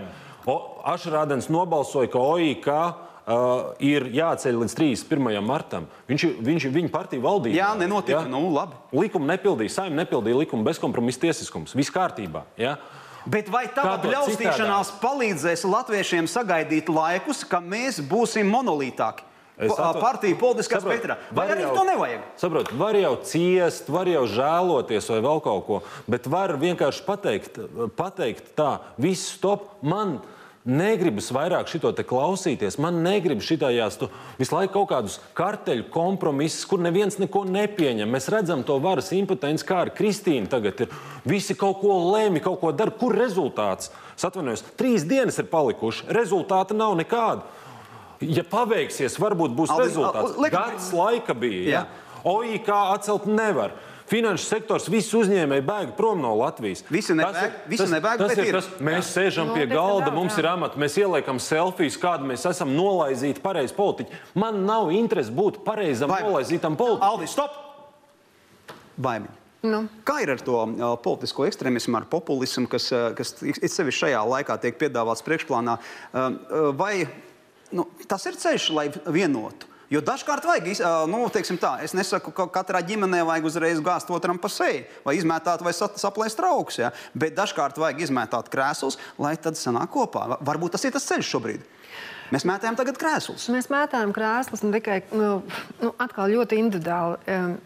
Ašrādens 0.95 1.51
nobalsoja, 1.51 2.09
ka 2.15 2.23
OIK 2.23 2.69
uh, 2.71 2.95
ir 3.83 4.07
jāceļ 4.15 4.63
līdz 4.63 4.77
31. 4.79 5.43
martam. 5.43 5.91
Viņš, 6.07 6.27
viņš 6.39 6.69
viņa 6.79 6.93
partija 6.95 7.27
valdīja. 7.27 7.59
Jā, 7.59 7.73
nenotika. 7.83 8.23
Ja? 8.23 8.31
Nu, 8.31 8.47
labi. 8.55 8.79
Likumu 9.03 9.27
nepildīja, 9.27 9.75
saimnieks 9.81 10.05
nepildīja 10.07 10.39
likumu, 10.45 10.69
bezkompromisa 10.71 11.27
tiesiskums. 11.27 11.75
Viss 11.75 11.93
kārtībā. 11.93 12.47
Ja? 12.63 12.77
Bet 13.27 13.51
vai 13.51 13.67
tā 13.75 13.99
bļaustīšanās 14.07 14.95
palīdzēs 15.03 15.67
latviešiem 15.67 16.31
sagaidīt 16.31 16.89
laikus, 16.95 17.43
ka 17.43 17.59
mēs 17.59 17.99
būsim 18.07 18.49
monolītāki? 18.55 19.32
Atver... 19.61 20.01
partiju 20.01 20.39
politiskā 20.41 20.81
spektrā. 20.81 21.19
Vai 21.37 21.47
arī 21.53 21.67
jau, 21.67 21.75
to 21.77 21.85
nevajag? 21.87 22.23
Saprot, 22.41 22.71
var 22.81 22.97
jau 22.97 23.13
ciest, 23.29 23.91
var 23.93 24.09
jau 24.09 24.25
žēloties 24.31 25.11
vai 25.13 25.19
vēl 25.29 25.43
kaut 25.45 25.65
ko, 25.67 25.81
bet 26.11 26.29
var 26.33 26.57
vienkārši 26.61 27.05
pateikt, 27.07 27.61
pateikt 27.99 28.55
tā, 28.59 28.79
viss 28.97 29.35
stop. 29.37 29.69
Man 29.85 30.21
negribas 30.65 31.29
vairāk 31.35 31.69
šito 31.69 31.91
te 31.93 32.05
klausīties. 32.07 32.79
Man 32.81 33.03
negribas 33.05 33.47
šitājās 33.51 33.99
tu, 34.01 34.09
visu 34.39 34.55
laiku 34.57 34.79
kaut 34.79 34.91
kādus 34.95 35.19
karteļu 35.37 35.89
kompromisus, 35.93 36.65
kur 36.71 36.81
neviens 36.83 37.19
neko 37.21 37.45
nepieņem. 37.51 38.09
Mēs 38.09 38.31
redzam 38.33 38.63
to 38.67 38.79
varas 38.83 39.11
impotenci, 39.13 39.67
kā 39.69 39.83
ar 39.85 39.93
Kristīnu 39.95 40.49
tagad 40.53 40.87
ir. 40.87 41.01
Visi 41.29 41.59
kaut 41.59 41.83
ko 41.83 41.99
lēmi, 42.15 42.43
kaut 42.45 42.63
ko 42.63 42.73
dara. 42.73 42.95
Kur 42.95 43.17
rezultāts? 43.19 43.93
Es 44.17 44.25
atvainojos, 44.29 44.65
trīs 44.79 45.05
dienas 45.09 45.41
ir 45.43 45.51
palikušas, 45.51 46.07
rezultāta 46.15 46.79
nav 46.79 46.97
nekāda 47.01 47.61
ja 48.23 48.45
paveiksies, 48.49 49.19
varbūt 49.21 49.55
būs 49.59 49.73
Aldi, 49.75 49.89
rezultāts. 49.89 50.37
Liek... 50.39 50.55
Gads 50.55 50.93
laika 50.97 51.35
bija. 51.35 51.65
Ja? 51.71 51.87
OIK 52.29 52.69
atcelt 52.69 53.27
nevar. 53.27 53.75
finanšu 54.13 54.45
sektors, 54.45 54.89
visi 54.93 55.15
uzņēmēji 55.17 55.65
bēg 55.65 55.93
prom 55.97 56.21
no 56.21 56.35
Latvijas. 56.37 56.83
Visi 56.93 57.15
nebēg, 57.17 57.55
visi 57.71 57.87
nebēg, 57.89 58.21
tas 58.21 58.33
bet 58.33 58.43
ir 58.43 58.51
ir. 58.51 58.59
tas, 58.59 58.69
mēs 58.85 59.07
Jā. 59.07 59.13
sēžam 59.15 59.49
Nu, 59.49 59.57
pie 59.57 59.67
galda, 59.71 60.11
daudz, 60.11 60.17
mums 60.19 60.37
jā. 60.37 60.43
ir 60.43 60.49
amati, 60.51 60.81
mēs 60.83 60.99
ieliekam 61.01 61.41
selfijas, 61.41 61.97
kādu 62.03 62.29
mēs 62.29 62.45
esam 62.51 62.75
nolaizīti 62.77 63.41
pareizi 63.41 63.73
politiķi. 63.79 64.21
Man 64.43 64.65
nav 64.69 64.93
interesi 64.93 65.33
būt 65.33 65.63
pareizam, 65.65 66.13
Vai- 66.13 66.21
nolaizītam 66.27 66.77
politiķim. 66.77 67.09
Aldi, 67.09 67.31
stop! 67.33 67.57
Baimiņ. 69.01 69.39
Nu. 69.63 69.85
Kā 70.05 70.19
ir 70.25 70.33
ar 70.35 70.41
to 70.43 70.59
uh, 70.59 70.97
politisko 70.99 71.47
ekstremismu, 71.47 71.95
ar 72.01 72.09
populismu, 72.11 72.67
kas, 72.71 72.89
uh, 72.91 73.13
kas 73.15 73.37
sevišķi 73.39 74.01
šajā 74.01 74.23
laikā 74.27 74.57
tiek 74.61 74.75
piedāvāts 74.81 75.23
priekšplānā? 75.23 75.77
Uh, 75.79 76.19
uh, 76.19 76.71
vai 76.75 77.07
nu, 77.73 77.87
tas 78.09 78.25
ir 78.27 78.37
ceļš, 78.39 78.71
lai 78.77 78.89
vienotu? 79.07 79.69
Jo 79.93 80.01
dažkārt 80.01 80.47
vajag, 80.49 80.71
nu, 81.13 81.19
teiksim 81.29 81.59
tā, 81.61 81.75
es 81.85 81.93
nesaku, 81.93 82.31
ka 82.33 82.47
katrā 82.49 82.81
ģimenē 82.81 83.19
vajag 83.29 83.45
uzreiz 83.45 83.81
gāzt 83.85 84.09
otram 84.09 84.39
pa 84.41 84.49
seju, 84.49 84.87
vai 85.05 85.19
izmētāt, 85.19 85.61
vai 85.61 85.75
sa- 85.77 85.91
saplēst 86.01 86.39
trauks. 86.41 86.79
Ja? 86.81 86.93
Bet 87.13 87.35
dažkārt 87.37 87.77
vajag 87.77 88.01
izmētāt 88.01 88.49
krēslus, 88.49 88.97
lai 89.21 89.35
tad 89.37 89.61
sanāk 89.61 89.93
kopā. 89.93 90.25
Va- 90.33 90.39
Varbūt 90.41 90.73
tas 90.79 90.85
ir 90.89 90.93
tas 90.97 91.05
ceļš 91.05 91.29
šobrīd. 91.35 91.61
Mēs 92.33 92.47
mētājam 92.49 92.77
tagad 92.79 92.97
krēslus. 92.97 93.51
Mēs 93.53 93.69
mētājam 93.69 94.15
krēslus 94.17 94.63
un 94.65 94.73
tikai 94.73 95.03
nu, 95.13 95.43
nu, 95.83 95.93
atkal 96.01 96.33
ļoti 96.33 96.57
individuāli. 96.63 97.19
Um, 97.29 97.59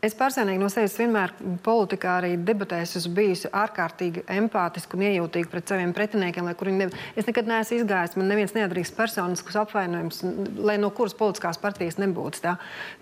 Es 0.00 0.14
personīgi 0.16 0.56
no 0.56 0.68
sevis 0.72 0.94
vienmēr 0.96 1.34
politikā 1.60 2.14
arī 2.22 2.30
debatēs 2.40 2.94
esmu 2.96 3.12
bijusi 3.18 3.50
ārkārtīgi 3.52 4.22
empātiska 4.32 4.96
un 4.96 5.02
iejūtīga 5.04 5.50
pret 5.52 5.72
saviem 5.72 5.90
pretiniekiem. 5.92 6.46
Ne... 6.78 6.86
Es 7.20 7.26
nekad 7.28 7.48
neesmu 7.50 7.82
izgājis, 7.82 8.16
man 8.16 8.30
neviens 8.32 8.54
neatdarīs 8.56 8.94
personiskus 8.96 9.58
apvainojumus, 9.60 10.22
lai 10.56 10.78
no 10.80 10.88
kuras 10.96 11.12
politiskās 11.18 11.60
partijas 11.60 11.98
nebūtu. 12.00 12.40
Tā. 12.46 12.54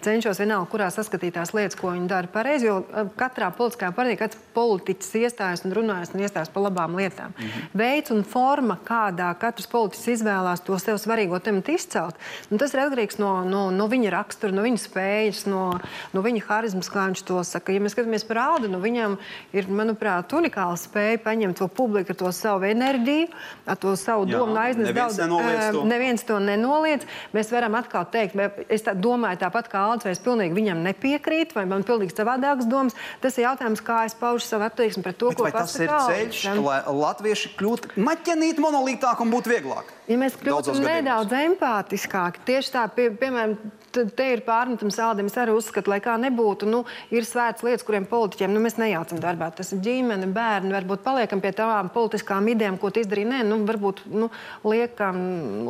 Cenšos 0.02 0.40
vienalga, 0.42 0.66
kurā 0.72 0.88
saskatīt 0.90 1.36
tās 1.36 1.54
lietas, 1.54 1.78
ko 1.78 1.92
viņi 1.94 2.10
dara 2.10 2.30
pareizi, 2.34 2.66
jo 2.66 2.80
uh, 2.80 3.06
katrā 3.20 3.52
politiskajā 3.54 3.92
partijā 3.94 4.18
kāds 4.24 4.42
politiķis 4.58 5.14
iestājas 5.22 5.62
un 5.68 5.76
runājas 5.78 6.16
un 6.16 6.24
iestājas 6.24 6.50
par 6.50 6.66
labām 6.66 6.98
lietām. 6.98 7.30
Mm 7.30 7.44
-hmm. 7.46 7.70
Veids 7.78 8.10
un 8.10 8.24
forma, 8.26 8.78
kādā 8.90 9.30
katrs 9.38 9.70
politiķis 9.70 10.10
izvēlās 10.16 10.64
to 10.66 10.78
sev 10.78 10.98
svarīgo 10.98 11.38
tematu 11.38 11.78
izcelt, 11.78 12.18
nu, 12.50 12.58
tas 12.58 12.74
ir 12.74 12.80
atkarīgs 12.80 13.22
no, 13.22 13.44
no, 13.44 13.70
no 13.70 13.86
viņa 13.86 14.10
rakstura, 14.10 14.52
no 14.52 14.66
viņa 14.66 14.82
spējas, 14.88 15.46
no, 15.46 15.78
no 16.12 16.22
viņa 16.22 16.42
harizmas, 16.48 16.87
kā 16.92 17.06
viņš 17.10 17.22
to 17.28 17.42
saka. 17.46 17.74
Ja 17.74 17.82
mēs 17.84 17.94
skatāmies 17.96 18.24
par 18.28 18.40
Aldu, 18.42 18.70
nu, 18.72 18.80
viņam 18.82 19.16
ir, 19.56 19.68
manuprāt, 19.70 20.32
unikāla 20.36 20.76
spēja 20.80 21.20
paņemt 21.24 21.58
to 21.60 21.68
publiku 21.68 22.14
ar 22.14 22.18
to 22.20 22.32
savu 22.34 22.68
enerģiju, 22.68 23.28
ar 23.66 23.80
to 23.80 23.94
savu 23.98 24.26
Jā, 24.28 24.38
domu 24.38 24.58
aiznest 24.60 24.94
nenoliedz 24.94 25.62
eh, 25.66 25.72
to. 25.76 25.84
neviens 25.88 26.24
to 26.28 26.38
nenoliedz. 26.42 27.08
Mēs 27.36 27.52
varam 27.54 27.78
atkal 27.78 28.06
teikt, 28.12 28.38
es 28.68 28.86
tā 28.86 28.94
domāju 28.96 29.42
tāpat 29.44 29.70
kā 29.72 29.84
Alans, 29.88 30.06
vai 30.06 30.14
es 30.16 30.22
pilnīgi 30.24 30.56
viņam 30.56 30.82
nepiekrītu, 30.86 31.58
vai 31.58 31.66
man 31.70 31.86
pilnīgi 31.88 32.16
savādākas 32.16 32.68
domas. 32.70 32.96
Tas 33.22 33.38
ir 33.38 33.48
jautājums, 33.48 33.84
kā 33.84 34.02
es 34.08 34.16
paužu 34.18 34.46
savu 34.46 34.68
attieksmi 34.68 35.04
pret 35.06 35.20
to, 35.20 35.32
Bet 35.32 35.40
ko 35.40 35.50
tas 35.52 35.76
ir 35.78 35.88
pasaka 35.90 36.14
ceļš, 36.14 36.42
Aldis. 36.52 36.64
lai 36.66 36.80
latvieši 37.04 37.54
kļūtu 37.58 38.02
maķenīt 38.08 38.62
monolītāk 38.62 39.22
un 39.24 39.32
būtu 39.34 39.54
vieglāk? 39.54 39.94
Ja 40.08 40.16
mēs 40.16 40.38
kļūtu 40.40 40.72
nedaudz 40.80 41.34
empātiskāki, 41.36 42.40
tieši 42.48 42.72
tā, 42.72 42.86
pie, 42.88 43.10
piemēram, 43.12 43.58
te, 43.92 44.28
ir 44.32 44.42
pārmetums 44.46 44.96
Aldam. 45.04 45.28
Es 45.28 45.36
arī 45.40 45.52
uzskatu, 45.56 45.92
lai 45.92 46.00
kā 46.04 46.16
nebūtu, 46.20 46.68
nu, 46.70 46.77
ir 47.14 47.26
svētas 47.28 47.64
lietas, 47.66 47.86
kuriem 47.86 48.06
politiķiem 48.08 48.54
nu, 48.54 48.62
mēs 48.64 48.78
nejaucam 48.80 49.20
darbā. 49.22 49.50
Tas 49.54 49.72
ir 49.74 49.82
ģimene, 49.84 50.28
bērni, 50.34 50.74
varbūt 50.76 51.04
paliekam 51.06 51.42
pie 51.44 51.52
tām 51.56 51.90
politiskām 51.94 52.48
idejām, 52.52 52.78
ko 52.80 52.92
tu 52.94 53.02
izdarīji. 53.02 53.30
Nē, 53.32 53.42
nu, 53.48 53.60
varbūt 53.68 54.04
nu, 54.12 54.30
liekam, 54.68 55.18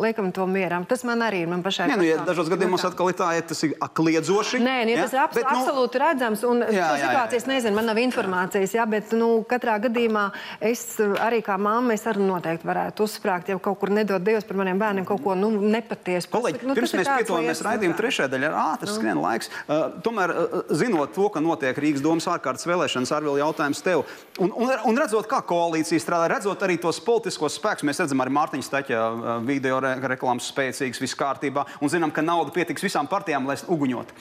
liekam 0.03 0.33
to 0.35 0.47
mieram. 0.51 0.87
Tas 0.89 1.05
man 1.09 1.25
arī 1.27 1.45
ir. 1.45 1.51
Man 1.51 1.65
pašai 1.65 1.89
Nē, 1.93 1.99
nu, 2.01 2.07
ja 2.07 2.21
dažos 2.27 2.51
gadījumos 2.53 2.85
Nu, 2.85 2.91
atkal 2.93 3.11
ir 3.11 3.17
tā, 3.19 3.29
ja 3.35 3.43
tas 3.43 3.63
ir 3.67 3.75
kliedzoši. 3.99 4.61
Nē, 4.63 4.77
nu, 4.87 4.95
ja 4.95 5.05
tas 5.07 5.15
ir 5.17 5.23
abs 5.23 5.39
Bet, 5.39 5.47
nu, 5.49 5.63
absolūti 5.63 6.01
redzams. 6.03 6.45
Un 6.49 6.63
Jā, 6.63 6.71
jā, 6.71 6.79
jā, 6.79 6.89
jā, 6.89 7.07
situācijas 7.07 7.47
jā. 7.47 7.53
nezinu, 7.53 7.75
man 7.79 7.89
nav 7.91 8.01
informācijas, 8.03 8.75
jā, 8.77 8.85
bet 8.91 9.13
nu, 9.17 9.29
katrā 9.49 9.79
gadījumā 9.83 10.25
es 10.71 10.83
uh, 11.03 11.15
arī 11.25 11.41
kā 11.45 11.57
mamma 11.61 11.97
es 11.97 12.05
arī 12.11 12.25
noteikti 12.27 12.69
varētu 12.69 13.07
uzsprāgt, 13.07 13.51
ja 13.53 13.59
kaut 13.63 13.81
kur 13.81 13.93
nedod 13.95 14.25
Dievs 14.25 14.47
par 14.49 14.59
maniem 14.61 14.81
bērniem 14.81 15.07
kaut 15.09 15.23
ko 15.25 15.37
nu, 15.39 15.51
nepatiesu. 15.75 16.31
Kolēģi, 16.33 16.65
Nu, 16.69 16.77
pirms 16.77 16.93
mēs 16.99 17.09
raidījuma 17.09 17.95
nu, 17.95 17.97
tā. 17.97 18.01
trešajā 18.03 18.31
daļā, 18.33 18.51
ir 18.51 18.57
ātrs 18.61 18.97
skrien 18.99 19.21
laiks. 19.23 19.51
Uh, 19.67 19.87
tomēr, 20.05 20.35
uh, 20.35 20.75
zinot 20.99 21.15
to, 21.15 21.29
ka 21.31 21.41
notiek 21.41 21.79
Rīgas 21.79 22.03
domas 22.03 22.27
ārkārtas 22.27 22.67
vēlēšanas, 22.67 23.13
ar 23.15 23.23
vēl 23.23 23.39
jautājums 23.39 23.83
tev. 23.85 24.03
Un, 24.43 24.51
un, 24.51 24.73
un 24.91 24.99
redzot, 24.99 25.29
kā 25.31 25.39
koalīcija 25.47 26.03
strādā, 26.03 26.29
redzot 26.33 26.63
arī 26.67 26.79
tos 26.83 26.99
politiskos 27.05 27.59
spēkus, 27.59 27.87
mēs 27.87 28.03
redzam 28.03 28.23
arī 28.25 28.35
Mārtiņa 28.35 28.67
Staķa 28.67 28.99
uh, 28.99 29.29
video 29.47 29.79
re 29.85 29.95
reklāmas 30.15 30.49
spēcīgas, 30.51 31.01
viss 31.03 31.19
kārtībā, 31.19 31.67
un 31.81 31.93
zinām, 31.93 32.11
ka 32.15 32.25
nauda 32.25 32.55
pietiks 32.55 32.83
visām 32.83 33.07
partijām, 33.11 33.47
lai 33.47 33.59
uguņot. 33.69 34.15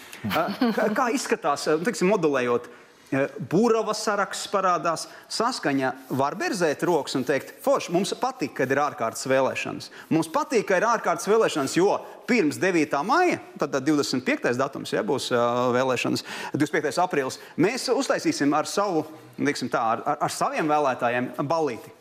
Kā, 0.97 1.09
izskatās, 1.15 1.65
teiksim, 1.87 2.11
modelējot? 2.13 2.69
Būrava 3.07 3.93
saraksts 3.95 4.49
parādās. 4.51 5.05
Saskaņa 5.31 5.93
var 6.19 6.35
berzēt 6.35 6.81
rokas 6.87 7.15
un 7.15 7.23
teikt, 7.27 7.53
forši, 7.63 7.93
mums 7.95 8.11
patīk, 8.19 8.51
kad 8.57 8.71
ir 8.73 8.81
ārkārtas 8.83 9.29
vēlēšanas. 9.31 9.87
Mums 10.11 10.27
patīk, 10.33 10.65
ka 10.67 10.79
ir 10.81 10.87
ārkārtas 10.89 11.29
vēlēšanas, 11.31 11.77
jo 11.79 11.93
pirms 12.27 12.59
9. 12.59 12.97
maija, 13.07 13.39
tad 13.61 13.71
tad 13.77 13.87
25. 13.87 14.51
datums 14.59 14.91
ja, 14.91 15.05
būs 15.07 15.29
uh, 15.31 15.69
vēlēšanas, 15.75 16.25
25. 16.57 16.99
aprīlis, 17.05 17.39
mēs 17.55 17.87
uztaisīsim 17.93 18.51
ar, 18.57 18.67
savu, 18.67 19.05
tā, 19.39 19.83
ar, 19.95 20.03
ar 20.17 20.33
saviem 20.33 20.67
vēlētājiem 20.67 21.31
balīti. 21.47 21.93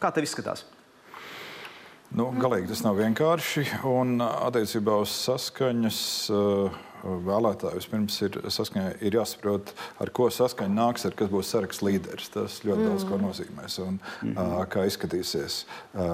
Kā 0.00 0.14
tev 0.16 0.24
izskatās? 0.24 0.64
Nu, 2.12 2.30
galīgi 2.36 2.72
tas 2.72 2.82
nav 2.84 2.96
vienkārši. 2.98 3.66
Un 3.88 4.18
attiecībā 4.20 4.96
uz 5.00 5.12
saskaņas 5.28 6.00
uh, 6.32 6.80
vēlētāju 7.02 7.78
vispirms 7.78 8.18
ir, 8.26 8.38
saskaņā, 8.52 8.94
ir 9.04 9.16
jāsaprot, 9.18 9.72
ar 10.02 10.12
ko 10.14 10.28
saskaņa 10.32 10.74
nāks, 10.74 11.06
ar 11.08 11.16
kas 11.18 11.30
būs 11.32 11.50
saraksts 11.52 11.84
līderis. 11.84 12.30
Tas 12.32 12.60
ļoti 12.66 12.82
mm. 12.82 12.88
daudz 12.90 13.06
ko 13.08 13.18
nozīmēs 13.20 13.78
un 13.82 13.98
mm 13.98 14.34
-hmm. 14.34 14.66
kā 14.72 14.86
izskatīsies 14.88 15.64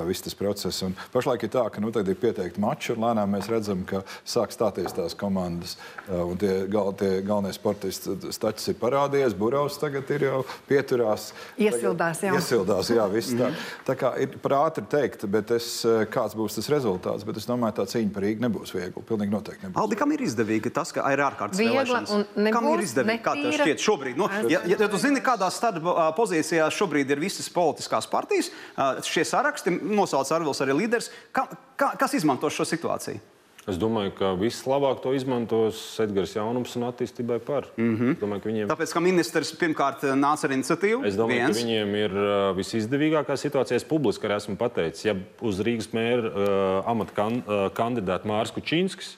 viss 0.09 0.25
tas 0.25 0.35
process. 0.35 0.83
Un 0.83 0.97
pašlaik 1.13 1.45
ir 1.45 1.53
tā, 1.53 1.67
ka 1.71 1.81
nu, 1.81 1.93
ir 1.93 2.15
pieteikti 2.15 2.61
mači, 2.61 2.93
un 2.93 3.05
lēnām 3.05 3.37
mēs 3.37 3.51
redzam, 3.51 3.85
ka 3.85 4.03
sāk 4.25 4.53
stāties 4.55 4.95
tās 4.95 5.15
komandas. 5.15 5.77
Un 6.09 6.37
tie, 6.39 6.67
gal, 6.67 6.93
tie 6.93 7.23
galvenie 7.23 7.53
sportisti 7.53 8.33
staķis 8.33 8.69
ir 8.73 8.79
parādījies, 8.81 9.37
Burovs 9.39 9.79
tagad 9.79 10.11
ir 10.11 10.23
jau 10.23 10.45
pieturās. 10.69 11.33
Iesildās, 11.59 12.23
jā. 12.23 12.35
Iesildās, 12.35 12.91
jā, 12.91 13.07
viss 13.13 13.35
tā. 13.37 13.53
Tā 13.87 13.95
kā 13.99 14.15
ir 14.21 14.39
prāti 14.43 14.83
teikt, 14.89 15.27
bet 15.27 15.51
es, 15.51 15.85
kāds 16.11 16.37
būs 16.39 16.59
tas 16.59 16.69
rezultāts, 16.73 17.25
bet 17.25 17.37
es 17.37 17.47
domāju, 17.49 17.79
tā 17.79 17.87
cīņa 17.87 18.13
par 18.15 18.27
Rīgu 18.27 18.45
nebūs 18.47 18.75
viegla. 18.75 19.03
Pilnīgi 19.09 19.35
noteikti 19.35 19.67
nebūs. 19.67 19.81
Aldi, 19.83 19.99
kam 20.01 20.13
ir 20.13 20.25
izdevīgi 20.27 20.73
tas, 20.79 20.95
ka 20.95 21.05
ir 21.15 21.23
ārkārtas 21.27 21.61
Viegla 21.61 21.85
vēlēšanas? 21.85 22.53
Kam 22.57 22.69
ir 22.73 22.85
izdevīgi? 22.87 23.23
Kā 23.25 23.35
tev 23.37 23.49
netīra. 23.49 23.65
šķiet 23.67 23.87
šobrīd? 23.87 24.21
Nu, 24.21 24.29
ja, 24.49 24.63
ja, 24.65 24.79
ja 24.85 24.91
tu 24.91 25.01
zini, 25.03 25.23
kādā 25.25 25.51
starp 25.55 25.89
ā, 25.93 26.11
pozīcijā 26.19 26.69
šobrīd 26.75 27.11
ir 27.15 27.23
visas 27.23 27.51
politiskās 27.53 28.07
partijas, 28.11 28.53
ā, 28.77 28.93
šie 29.07 29.27
saraksti 29.29 29.75
nosauc 29.83 30.31
Arvils 30.39 30.63
arī 30.65 30.79
līderis, 30.85 31.11
kā, 31.35 31.49
kā, 31.79 31.93
kas 32.01 32.17
izmanto 32.21 32.51
šo 32.53 32.69
situāciju? 32.69 33.21
Es 33.69 33.77
domāju, 33.77 34.15
ka 34.17 34.31
vislabāk 34.41 35.03
to 35.05 35.11
izmantos 35.13 35.77
Edgars 36.01 36.33
Jaunums 36.33 36.73
un 36.79 36.87
attīstībai 36.89 37.37
par. 37.45 37.67
Mm 37.77 37.97
-hmm. 37.97 38.15
domāju, 38.23 38.41
ka 38.41 38.49
viņiem 38.49 38.71
Tāpēc, 38.71 38.93
ka 38.97 39.01
ministrs 39.05 39.53
pirmkārt 39.53 40.07
nāca 40.17 40.49
ar 40.49 40.55
iniciatīvu, 40.57 41.05
Es 41.05 41.17
domāju, 41.17 41.37
viens. 41.37 41.59
ka 41.59 41.65
viņiem 41.65 41.95
ir 41.97 42.13
uh, 42.17 42.57
visizdevīgākā 42.57 43.37
situācija. 43.37 43.77
Es 43.77 43.85
publiski 43.85 44.25
arī 44.27 44.37
esmu 44.37 44.57
pateicis, 44.57 45.05
ja 45.05 45.15
uz 45.41 45.61
Rīgas 45.61 45.93
mēra 45.93 46.25
uh, 46.25 46.89
amata 46.89 47.13
kan, 47.13 47.43
uh, 47.45 47.69
kandidātu 47.69 48.25
Mārcis 48.29 48.55
Kučinskis, 48.55 49.17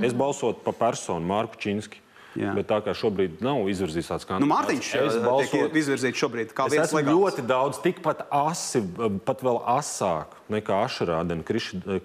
es 0.00 0.14
balsotu 0.16 0.62
par 0.64 0.78
personu 0.78 1.26
Mārku 1.28 1.60
Činski. 1.60 2.00
Jā. 2.32 2.54
Bet 2.56 2.64
tā 2.70 2.78
kā 2.80 2.94
šobrīd 2.96 3.42
nav 3.44 3.66
izvirzīts 3.68 4.08
tāds 4.08 4.24
Nu, 4.24 4.30
kandidāts, 4.30 4.52
Mārtiņš 4.54 4.86
es 4.96 5.16
ā, 5.18 5.24
balsotu 5.26 5.58
tiek 5.58 5.74
izvirzīts 5.82 6.22
šobrīd 6.22 6.54
kā 6.56 6.64
viens 6.72 6.94
legāls. 6.96 7.12
ļoti 7.12 7.44
daudz, 7.44 7.80
tikpat 7.84 8.22
asi, 8.32 8.80
pat 9.26 9.44
vēl 9.44 9.58
asāk 9.74 10.32
nekā 10.54 10.78
Ašarādena 10.86 11.44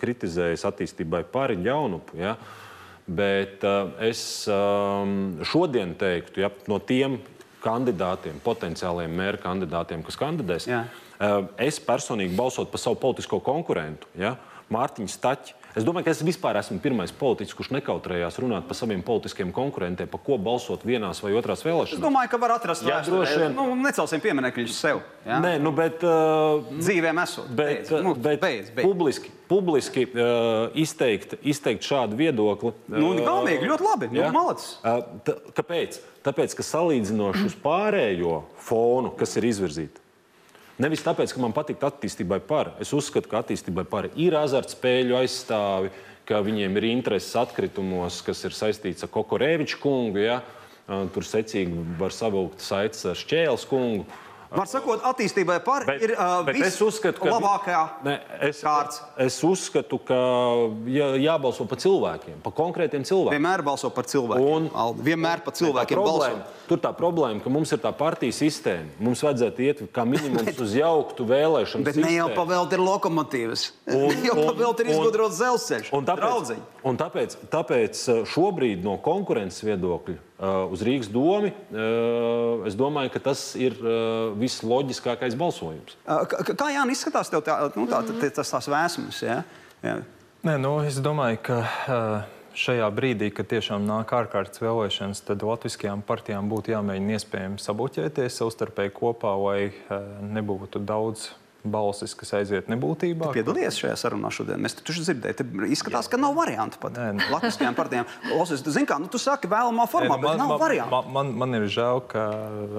kritizējis 0.01 0.65
attīstībai 0.67 1.23
par 1.31 1.55
jaunupu. 1.55 2.19
Ja? 2.19 2.35
Bet 3.07 3.63
uh, 3.63 3.93
es 4.03 4.19
um, 4.51 5.39
šodien 5.47 5.95
teiktu, 5.95 6.43
ja, 6.43 6.51
no 6.67 6.81
tiem 6.83 7.21
kandidātiem, 7.63 8.41
potenciāliem 8.43 9.15
mēra 9.15 9.39
kandidātiem, 9.39 10.03
kas 10.03 10.19
kandidēs, 10.19 10.67
Jā. 10.67 10.83
uh, 11.23 11.47
es 11.55 11.79
personīgi 11.79 12.35
balsotu 12.35 12.73
par 12.73 12.83
savu 12.83 12.99
politisko 12.99 13.39
konkurentu, 13.47 14.11
ja? 14.19 14.35
Mārtiņu 14.75 15.07
Staķi. 15.07 15.55
Es 15.77 15.85
domāju, 15.85 16.07
ka 16.07 16.13
es 16.15 16.23
vispār 16.25 16.57
esmu 16.57 16.79
pirmais 16.81 17.11
politiķis, 17.13 17.53
kurš 17.53 17.69
nekautrējās 17.75 18.39
runāt 18.41 18.65
par 18.65 18.77
saviem 18.79 19.03
politiskiem 19.05 19.51
konkurentiem, 19.53 20.09
par 20.09 20.21
ko 20.25 20.39
balsot 20.41 20.81
vienās 20.87 21.21
vai 21.21 21.35
otrās 21.37 21.61
Es 21.61 21.67
vēlēšanās. 21.67 22.01
domāju, 22.01 22.31
ka 22.33 22.39
var 22.41 22.55
atrast 22.55 22.81
Jā, 22.81 22.95
vēsturē. 22.97 23.13
droši 23.19 23.37
vien. 23.43 23.53
Nu, 23.53 23.65
necelsim 23.85 24.23
pieminekļus 24.23 24.79
sev. 24.81 25.03
Ja? 25.27 25.37
Nē, 25.43 25.53
nu, 25.61 25.71
bet 25.77 26.01
uh, 26.07 26.65
Dzīvēm 26.79 27.21
esot. 27.21 27.51
Bet, 27.53 27.85
Beidz, 27.85 27.93
nu, 28.01 28.15
bet 28.15 28.41
beidz, 28.41 28.71
beidz. 28.73 28.87
publiski, 28.87 29.31
publiski 29.51 30.07
uh, 30.09 30.73
izteikt, 30.73 31.37
izteikt 31.45 31.85
šādu 31.85 32.17
viedokli. 32.17 32.73
Nu, 32.89 33.13
galvenīgi, 33.21 33.69
ļoti 33.69 33.87
labi. 33.91 34.09
Nu, 34.17 34.25
malacis. 34.33 34.79
Uh, 34.81 35.05
kāpēc? 35.57 36.01
Tāpēc, 36.25 36.57
ka 36.57 36.65
salīdzinoši 36.65 37.45
uz 37.51 37.55
pārējo 37.63 38.41
fonu, 38.65 39.13
kas 39.15 39.37
ir 39.39 39.45
izvirzīta. 39.53 40.01
Nevis 40.77 41.01
tāpēc, 41.01 41.31
ka 41.33 41.41
man 41.41 41.55
patīk 41.55 41.81
attīstībai 41.81 42.37
par. 42.45 42.75
Es 42.83 42.93
uzskatu, 42.93 43.29
ka 43.31 43.41
attīstībai 43.41 43.87
par 43.89 44.11
ir 44.13 44.35
azartspēļu 44.37 45.17
aizstāvi, 45.17 45.89
ka 46.27 46.43
viņiem 46.45 46.75
ir 46.77 46.91
intereses 46.91 47.33
atkritumos, 47.39 48.19
kas 48.21 48.43
ir 48.45 48.53
saistīts 48.53 49.05
ar 49.07 49.11
Kokorēviču 49.13 49.81
kungu. 49.81 50.21
Ja? 50.21 50.41
tur 50.87 51.25
secīgi 51.27 51.83
var 51.99 52.15
savilkt 52.15 52.63
saites 52.63 53.03
ar 53.09 53.19
Šķēles 53.19 53.65
kungu. 53.67 54.05
Var 54.47 54.67
sakot, 54.71 55.01
attīstībai 55.03 55.57
par 55.65 55.83
Bet, 55.87 56.01
ir 56.05 56.13
uh, 56.15 56.39
bet 56.47 56.55
es 56.63 56.77
uzskatu, 56.81 57.19
ka 57.19 57.31
labākā 57.33 57.79
ne, 58.05 58.13
es, 58.47 58.61
uzskatu, 59.43 59.97
ka 60.07 60.17
jā, 60.87 61.09
jābalso 61.19 61.65
par 61.67 61.81
cilvēkiem, 61.83 62.37
par 62.45 62.53
konkrētiem 62.55 63.03
cilvēkiem. 63.07 63.35
Vienmēr 63.35 63.63
balso 63.67 63.89
par 63.91 64.07
cilvēkiem. 64.07 64.47
Un- 64.47 64.69
Aldi. 64.77 65.03
Vienmēr 65.09 65.43
par 65.43 65.55
cilvēkiem 65.57 65.99
balso. 65.99 66.29
tur 66.69 66.79
tā 66.83 66.93
problēma, 66.95 67.41
ka 67.43 67.51
mums 67.51 67.71
ir 67.75 67.81
tā 67.83 67.91
partijas 67.97 68.39
sistēma. 68.39 68.87
Mums 69.03 69.23
vajadzētu 69.25 69.65
iet 69.67 69.83
kā 69.91 70.05
minimums 70.07 70.59
uz 70.65 70.75
jauktu 70.79 71.27
vēlēšanu 71.27 71.83
Bet 71.89 71.99
ne 71.99 72.13
jau 72.15 72.29
sistēmu. 72.29 72.39
pavēlti 72.39 72.79
ir 72.79 72.85
lokomotīvas. 72.87 73.67
Un- 73.87 74.07
Ne 74.17 74.29
jau 74.29 74.37
pavēlti 74.47 74.85
ir 74.87 74.93
izgudrots 74.95 75.41
dzelzceļš. 75.41 75.91
Un 75.97 76.07
tāpēc, 76.07 76.55
un 76.87 76.97
tāpēc, 77.03 77.35
tāpēc 77.51 78.05
šobrīd 78.31 78.83
no 78.87 78.95
konkurences 79.03 79.63
viedokļa 79.67 80.17
uz 80.37 80.83
Rīgas 80.85 81.09
domu 81.09 81.49
uh, 81.49 82.65
es 82.69 82.77
domāju, 82.77 83.09
ka 83.15 83.21
tas 83.31 83.41
ir 83.57 83.73
uh, 83.81 84.35
visloģiskākais 84.37 85.37
balsojums. 85.39 85.97
Kā 86.05 86.69
Jānis 86.73 87.01
izskatās 87.01 87.31
tev 87.33 87.41
tā, 87.47 87.57
nu, 87.73 87.87
tā, 87.89 88.03
tā, 88.05 88.29
tas 88.37 88.53
tās 88.53 88.69
vēsmas? 88.69 89.21
Ja? 89.25 89.41
Ja. 89.81 89.99
Nē, 90.45 90.59
nu, 90.61 90.77
es 90.85 90.99
domāju, 91.01 91.41
ka 91.49 91.57
šajā 92.57 92.85
brīdī, 92.93 93.31
kad 93.33 93.49
tiešām 93.49 93.85
nāk 93.85 94.13
ārkārtas 94.17 94.61
vēlēšanas, 94.61 95.23
tad 95.25 95.45
Latvijasiskajām 95.45 96.05
partijām 96.05 96.49
būtu 96.49 96.73
jāmēģina 96.73 97.17
iespējami 97.17 97.61
sabuķēties 97.61 98.39
savstarpēji 98.41 98.93
kopā, 98.97 99.33
lai 99.41 99.59
nebūtu 100.37 100.81
daudz 100.85 101.31
balsis, 101.73 102.15
kas 102.17 102.33
aiziet 102.39 102.69
nebūtībā. 102.71 103.31
Piedalījies 103.35 103.79
šajā 103.83 103.95
sarunā 103.99 104.31
šodien. 104.33 104.61
Mēs 104.63 104.77
taču 104.79 105.03
dzirdējām, 105.05 105.65
izskatās, 105.71 106.09
ka 106.11 106.19
nav 106.21 106.35
variantu 106.37 106.81
pat. 106.81 106.97
Latvijasiskajām 106.97 107.77
partijām. 107.77 108.09
Losies, 108.33 108.63
tu 108.65 108.73
zini, 108.75 108.87
kā 108.89 108.99
nu, 109.01 109.09
tu 109.11 109.21
saki 109.21 109.49
vēlamā 109.51 109.87
formā, 109.91 110.15
Nē, 110.15 110.21
nu, 110.21 110.27
bet 110.27 110.41
nav 110.43 110.55
variantu. 110.61 110.91
man, 110.95 111.11
man, 111.15 111.33
man 111.45 111.61
ir 111.61 111.67
žēl, 111.71 112.03
ka 112.11 112.27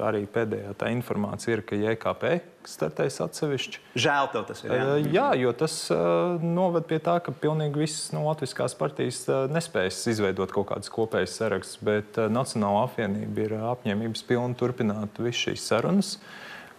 arī 0.09 0.25
pēdējā 0.31 0.77
tā 0.81 0.93
informācija 0.95 1.59
ir, 1.59 1.65
ka 1.69 1.79
JKP 1.79 2.39
startēs 2.69 3.17
atsevišķi. 3.25 3.81
Žēl 3.97 4.27
tev 4.35 4.43
tas 4.51 4.61
ir. 4.65 4.73
Jā, 4.73 4.81
Ja? 4.83 4.97
jā 5.17 5.29
jo 5.41 5.53
tas 5.57 5.77
uh, 5.95 6.37
noved 6.43 6.85
pie 6.91 6.99
tā, 7.01 7.15
ka 7.25 7.33
pilnīgi 7.33 7.81
visas 7.81 8.11
no 8.13 8.27
Latvijas 8.27 8.75
partijas 8.77 9.23
uh, 9.31 9.47
nespējas 9.53 10.03
izveidot 10.13 10.53
kaut 10.53 10.69
kādas 10.73 10.93
kopējas 10.93 11.39
sarakstus, 11.41 11.81
bet 11.81 12.19
uh, 12.21 12.29
Nacionāla 12.33 12.85
apvienība 12.89 13.47
ir 13.47 13.57
apņēmības 13.73 14.27
pilna 14.29 14.59
turpināt 14.59 15.17
visu 15.23 15.49
šīs 15.49 15.65
sarunas, 15.71 16.13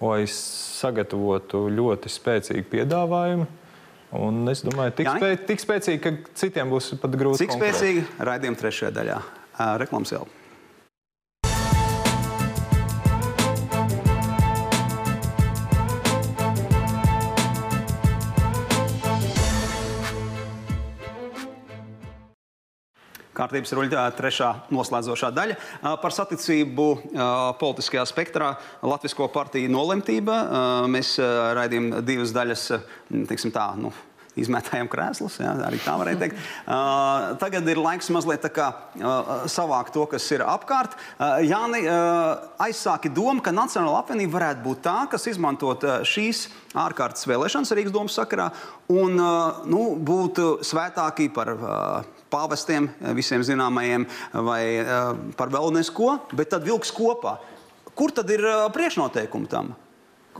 lai 0.03 0.23
sagatavotu 0.31 1.65
ļoti 1.75 2.11
spēcīgu 2.11 2.67
piedāvājumu. 2.71 3.47
Un 4.19 4.41
es 4.49 4.63
domāju, 4.65 4.95
tik, 4.97 5.09
spē, 5.19 5.33
tik 5.45 5.61
spēcīgi, 5.61 5.99
ka 6.01 6.13
citiem 6.39 6.71
būs 6.73 6.95
pat 7.01 7.13
grūti. 7.13 7.43
Cik 7.43 7.51
konkurēt. 7.53 7.77
spēcīgi 7.77 8.25
raidījuma 8.25 8.57
trešajā 8.63 8.93
daļā? 8.95 9.19
Reklāmas 9.77 10.15
jau. 10.15 10.23
Kārtības 23.39 23.71
ruļļā 23.77 24.03
trešā 24.17 24.49
noslēdzošā 24.75 25.29
daļa 25.31 25.95
par 26.01 26.15
saticību 26.15 26.87
politiskajā 27.61 28.03
spektrā 28.09 28.51
Latvijas 28.83 29.15
partiju 29.31 29.71
nolemtība. 29.71 30.41
Mēs 30.91 31.15
raidījām 31.55 32.01
divas 32.03 32.35
daļas, 32.35 32.65
ā, 32.75 32.79
teiksim 33.29 33.53
tā, 33.55 33.69
nu, 33.79 33.93
izmētājam 34.39 34.89
krēslus, 34.91 35.39
jā, 35.41 35.53
arī 35.65 35.79
tā 35.83 35.95
varētu 35.99 36.21
teikt. 36.21 36.43
Uh, 36.63 37.33
tagad 37.41 37.67
ir 37.71 37.81
laiks 37.81 38.11
mazliet 38.13 38.43
tā 38.43 38.51
kā, 38.53 38.67
uh, 38.99 39.31
savākt 39.51 39.95
to, 39.95 40.05
kas 40.11 40.27
ir 40.35 40.43
apkārt. 40.45 40.95
Uh, 41.17 41.39
Jāni, 41.45 41.81
uh, 41.87 42.45
aizsāki 42.67 43.11
domu, 43.13 43.43
ka 43.45 43.55
Nacionāla 43.55 44.03
apvienība 44.03 44.37
varētu 44.37 44.65
būt 44.67 44.83
tā, 44.85 44.97
kas 45.11 45.27
izmantot 45.31 45.83
uh, 45.87 45.99
šīs 46.07 46.47
ārkārtas 46.77 47.27
vēlēšanas 47.29 47.75
Rīgas 47.75 47.95
domas 47.95 48.15
sakarā 48.19 48.49
un 48.93 49.19
uh, 49.19 49.65
nu, 49.69 49.93
būtu 49.97 50.59
svētāki 50.67 51.31
par 51.33 51.55
uh, 51.55 52.18
pāvestiem, 52.31 52.89
uh, 52.89 53.11
visiem 53.17 53.43
zināmajiem, 53.45 54.07
vai 54.47 54.63
uh, 54.81 55.13
par 55.39 55.51
vēl 55.53 55.73
nesko, 55.75 56.17
bet 56.33 56.53
tad 56.53 56.67
vilks 56.67 56.93
kopā. 56.95 57.37
Kur 57.97 58.13
tad 58.15 58.29
ir 58.31 58.45
uh, 58.45 58.65
priekšnoteikumi 58.73 59.49
tam? 59.51 59.73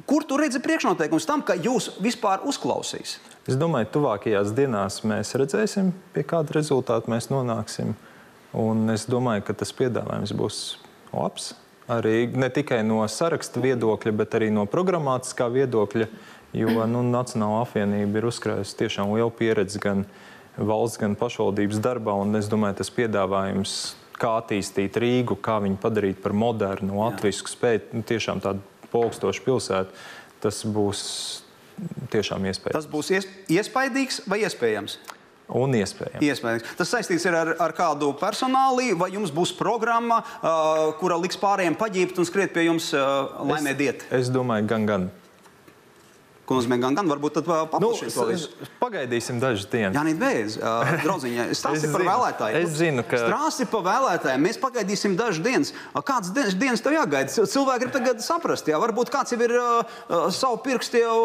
Kur 0.07 0.23
tu 0.23 0.37
redzi 0.39 0.61
priekšnoteikumus 0.63 1.25
tam, 1.27 1.41
ka 1.43 1.57
jūs 1.59 1.95
vispār 1.99 2.45
uzklausīs? 2.47 3.17
Es 3.49 3.57
domāju, 3.59 3.87
ka 3.89 3.95
tuvākajās 3.97 4.53
dienās 4.55 5.01
mēs 5.07 5.33
redzēsim, 5.39 5.89
pie 6.13 6.23
kāda 6.27 6.53
rezultāta 6.55 7.11
mēs 7.11 7.31
nonāksim. 7.33 7.95
Un 8.55 8.89
es 8.93 9.05
domāju, 9.09 9.43
ka 9.47 9.55
tas 9.57 9.73
piedāvājums 9.75 10.33
būs 10.37 10.59
labs. 11.13 11.53
Arī 11.89 12.29
ne 12.37 12.51
tikai 12.53 12.83
no 12.85 13.01
saraksta 13.09 13.61
viedokļa, 13.63 14.13
bet 14.13 14.37
arī 14.37 14.51
no 14.53 14.67
programmatiskā 14.69 15.49
viedokļa. 15.53 16.09
Jo 16.57 16.85
nu, 16.89 17.01
Nacionāla 17.05 17.63
apvienība 17.65 18.21
ir 18.21 18.27
uzkrājusi 18.29 18.77
tiešām 18.77 19.13
lielu 19.13 19.29
pieredzi 19.33 19.81
gan 19.81 20.05
valsts, 20.60 20.99
gan 21.01 21.16
pašvaldības 21.20 21.82
darbā. 21.84 22.16
Es 22.39 22.49
domāju, 22.51 22.80
tas 22.82 22.91
piedāvājums, 22.93 23.76
kā 24.20 24.36
attīstīt 24.41 24.97
Rīgu, 24.99 25.38
kā 25.43 25.60
viņu 25.64 25.80
padarīt 25.82 26.24
par 26.24 26.36
modernu, 26.36 26.99
latviešu 26.99 27.47
spēju, 27.51 27.86
nu, 27.95 28.03
tiešām 28.07 28.43
tādu 28.43 28.64
plaukstošu 28.91 29.45
pilsētu, 29.45 30.03
tas 30.43 30.64
būs 30.66 31.03
tiešām 32.12 32.49
iespējams. 32.49 32.76
Tas 32.76 32.89
būs 32.89 33.14
ies, 33.16 33.30
iespaidīgs 33.51 34.24
vai 34.30 34.43
iespējams? 34.43 34.99
Un 35.49 35.74
iespējams. 35.74 36.22
Iespējams. 36.22 36.66
Tas 36.78 36.91
saistīts 36.93 37.26
ar, 37.26 37.55
ar 37.57 37.74
kādu 37.74 38.12
personāli, 38.20 38.91
vai 38.97 39.10
jums 39.16 39.32
būs 39.34 39.55
programma, 39.57 40.20
uh, 40.22 40.91
kura 40.99 41.18
liks 41.18 41.39
pārējiem 41.41 41.78
paģībt 41.80 42.22
un 42.22 42.28
skriet 42.30 42.53
pie 42.53 42.68
jums 42.68 42.91
uh, 42.93 43.41
laimē 43.49 43.74
diet. 43.80 44.05
Es 44.14 44.30
domāju, 44.34 44.68
gan, 44.70 44.86
gan. 44.89 45.07
Nozīmē 46.49 46.79
gan, 46.81 46.95
gan 46.97 47.05
varbūt 47.11 47.35
tad 47.37 47.47
uh, 47.47 47.59
Nu, 47.61 47.67
paplašināt 47.69 48.15
to 48.17 48.25
visu. 48.25 48.49
pagaidīsim 48.81 49.37
dažas 49.39 49.67
dienas. 49.69 49.93
Jā, 49.93 50.01
nē, 50.07 50.13
bez. 50.17 50.55
Uh, 50.57 50.89
draudziņā, 51.03 51.45
stāsti 51.59 51.91
par 51.93 52.01
vēlētājiem. 52.07 52.63
es 52.65 52.71
zinu, 52.79 53.03
ka- 53.05 53.19
Stāsti 53.27 53.67
par 53.69 53.83
vēlētājiem. 53.85 54.41
Mēs 54.47 54.57
pagaidīsim 54.63 55.13
dažas 55.19 55.43
dienas. 55.45 55.73
A, 55.93 56.01
Kādas 56.01 56.31
dienas, 56.57 56.81
tev 56.81 56.95
jāgaida? 56.97 57.29
Cil- 57.29 57.45
Cilvēki 57.49 57.83
grib 57.85 57.93
tagad 57.93 58.23
saprast, 58.25 58.65
jā, 58.71 58.79
varbūt 58.81 59.11
kāds 59.13 59.35
jau 59.35 59.39
ir 59.45 59.53
uh, 59.59 59.83
uh, 60.09 60.25
savu 60.33 60.57
pirkstu 60.65 61.03
jau 61.03 61.19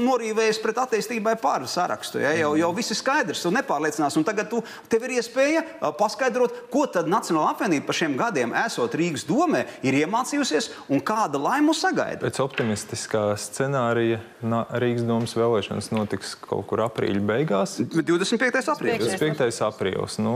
norīvējis 0.00 0.62
pret 0.64 0.80
attīstībai 0.86 1.36
pāri 1.42 1.68
sarakstu. 1.68 2.22
Jā, 2.24 2.32
jau, 2.40 2.54
jau 2.58 2.70
viss 2.76 2.94
ir 2.94 2.98
skaidrs 3.02 3.44
un 3.50 3.58
nepārliecinās. 3.60 4.16
Un 4.16 4.24
tagad 4.24 4.48
tu, 4.52 4.62
tev 4.88 5.04
ir 5.08 5.18
iespēja 5.20 5.64
uh, 5.82 5.90
paskaidrot, 5.96 6.56
ko 6.72 6.86
tad 6.88 7.10
Nacionāla 7.10 7.52
apvienība 7.54 7.86
par 7.90 7.98
šiem 8.00 8.16
gadiem, 8.20 8.56
esot 8.64 8.96
Rīgas 8.96 9.26
domē, 9.28 9.66
ir 9.84 10.00
iemācījusies 10.04 10.70
un 10.88 11.04
kāda 11.04 11.40
laima 11.40 11.70
mūs 11.70 11.84
sagaida. 11.84 12.22
Pēc 12.24 12.40
optimistiskā 12.42 13.26
scenārija 13.40 14.20
na- 14.42 14.64
Rīgas 14.78 15.06
domas 15.08 15.34
vēlēšanas 15.34 15.90
notiks 15.94 16.34
kaut 16.44 16.66
kur 16.70 16.84
aprīļa 16.86 17.22
beigās. 17.26 17.78
25. 17.80 18.62
aprīlis. 18.74 19.16
25. 19.16 19.62
aprīlis. 19.66 20.18
Nu, 20.22 20.34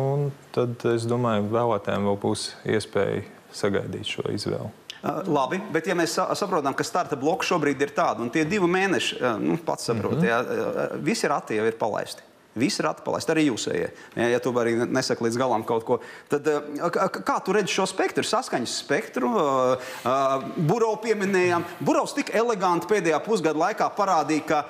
tad 0.54 0.82
es 0.94 1.06
domāju, 1.08 1.46
vēlētājiem 1.54 2.08
vēl 2.10 2.18
būs 2.24 2.48
iespēja 2.76 3.22
sagaidīt 3.54 4.10
šo 4.16 4.26
izvēli. 4.34 4.72
Uh, 5.04 5.20
labi, 5.28 5.58
bet 5.72 5.84
ja 5.84 5.94
mēs 5.98 6.14
sa 6.16 6.30
saprotam, 6.38 6.72
ka 6.72 6.84
starta 6.86 7.16
bloks 7.20 7.50
šobrīd 7.50 7.82
ir 7.84 7.90
tāds, 7.92 8.22
un 8.24 8.30
tie 8.32 8.46
divi 8.48 8.70
mēneši, 8.72 9.18
uh, 9.20 9.34
nu, 9.36 9.58
pats 9.60 9.90
saproti, 9.90 10.22
mm 10.22 10.24
-hmm. 10.24 10.30
ja, 10.30 10.38
uh, 10.40 11.04
visi 11.04 11.28
rati 11.28 11.58
jau 11.58 11.66
ir 11.68 11.76
palaisti. 11.76 12.24
Visi 12.54 12.82
rati 12.86 13.02
palaisti, 13.02 13.32
arī 13.34 13.46
jūsējie. 13.48 13.86
Ja, 14.14 14.28
ja 14.30 14.38
tu 14.42 14.52
arī 14.60 14.76
nesaki 14.86 15.24
līdz 15.26 15.38
galam 15.40 15.64
kaut 15.66 15.82
ko, 15.88 15.96
tad 16.30 16.46
k- 16.94 17.22
kā 17.26 17.38
tu 17.42 17.54
redzi 17.56 17.74
šo 17.74 17.86
spektru, 17.90 18.22
saskaņas 18.26 18.76
spektru? 18.84 19.30
Uh, 19.34 19.88
uh, 20.06 20.44
Burbuļs 20.54 21.00
pieminējām. 21.02 21.64
Burbuļs 21.82 22.14
tik 22.20 22.30
eleganti 22.38 22.86
pēdējā 22.90 23.18
pusgada 23.26 23.58
laikā 23.58 23.88
parādīja, 23.98 24.46
ka 24.46 24.62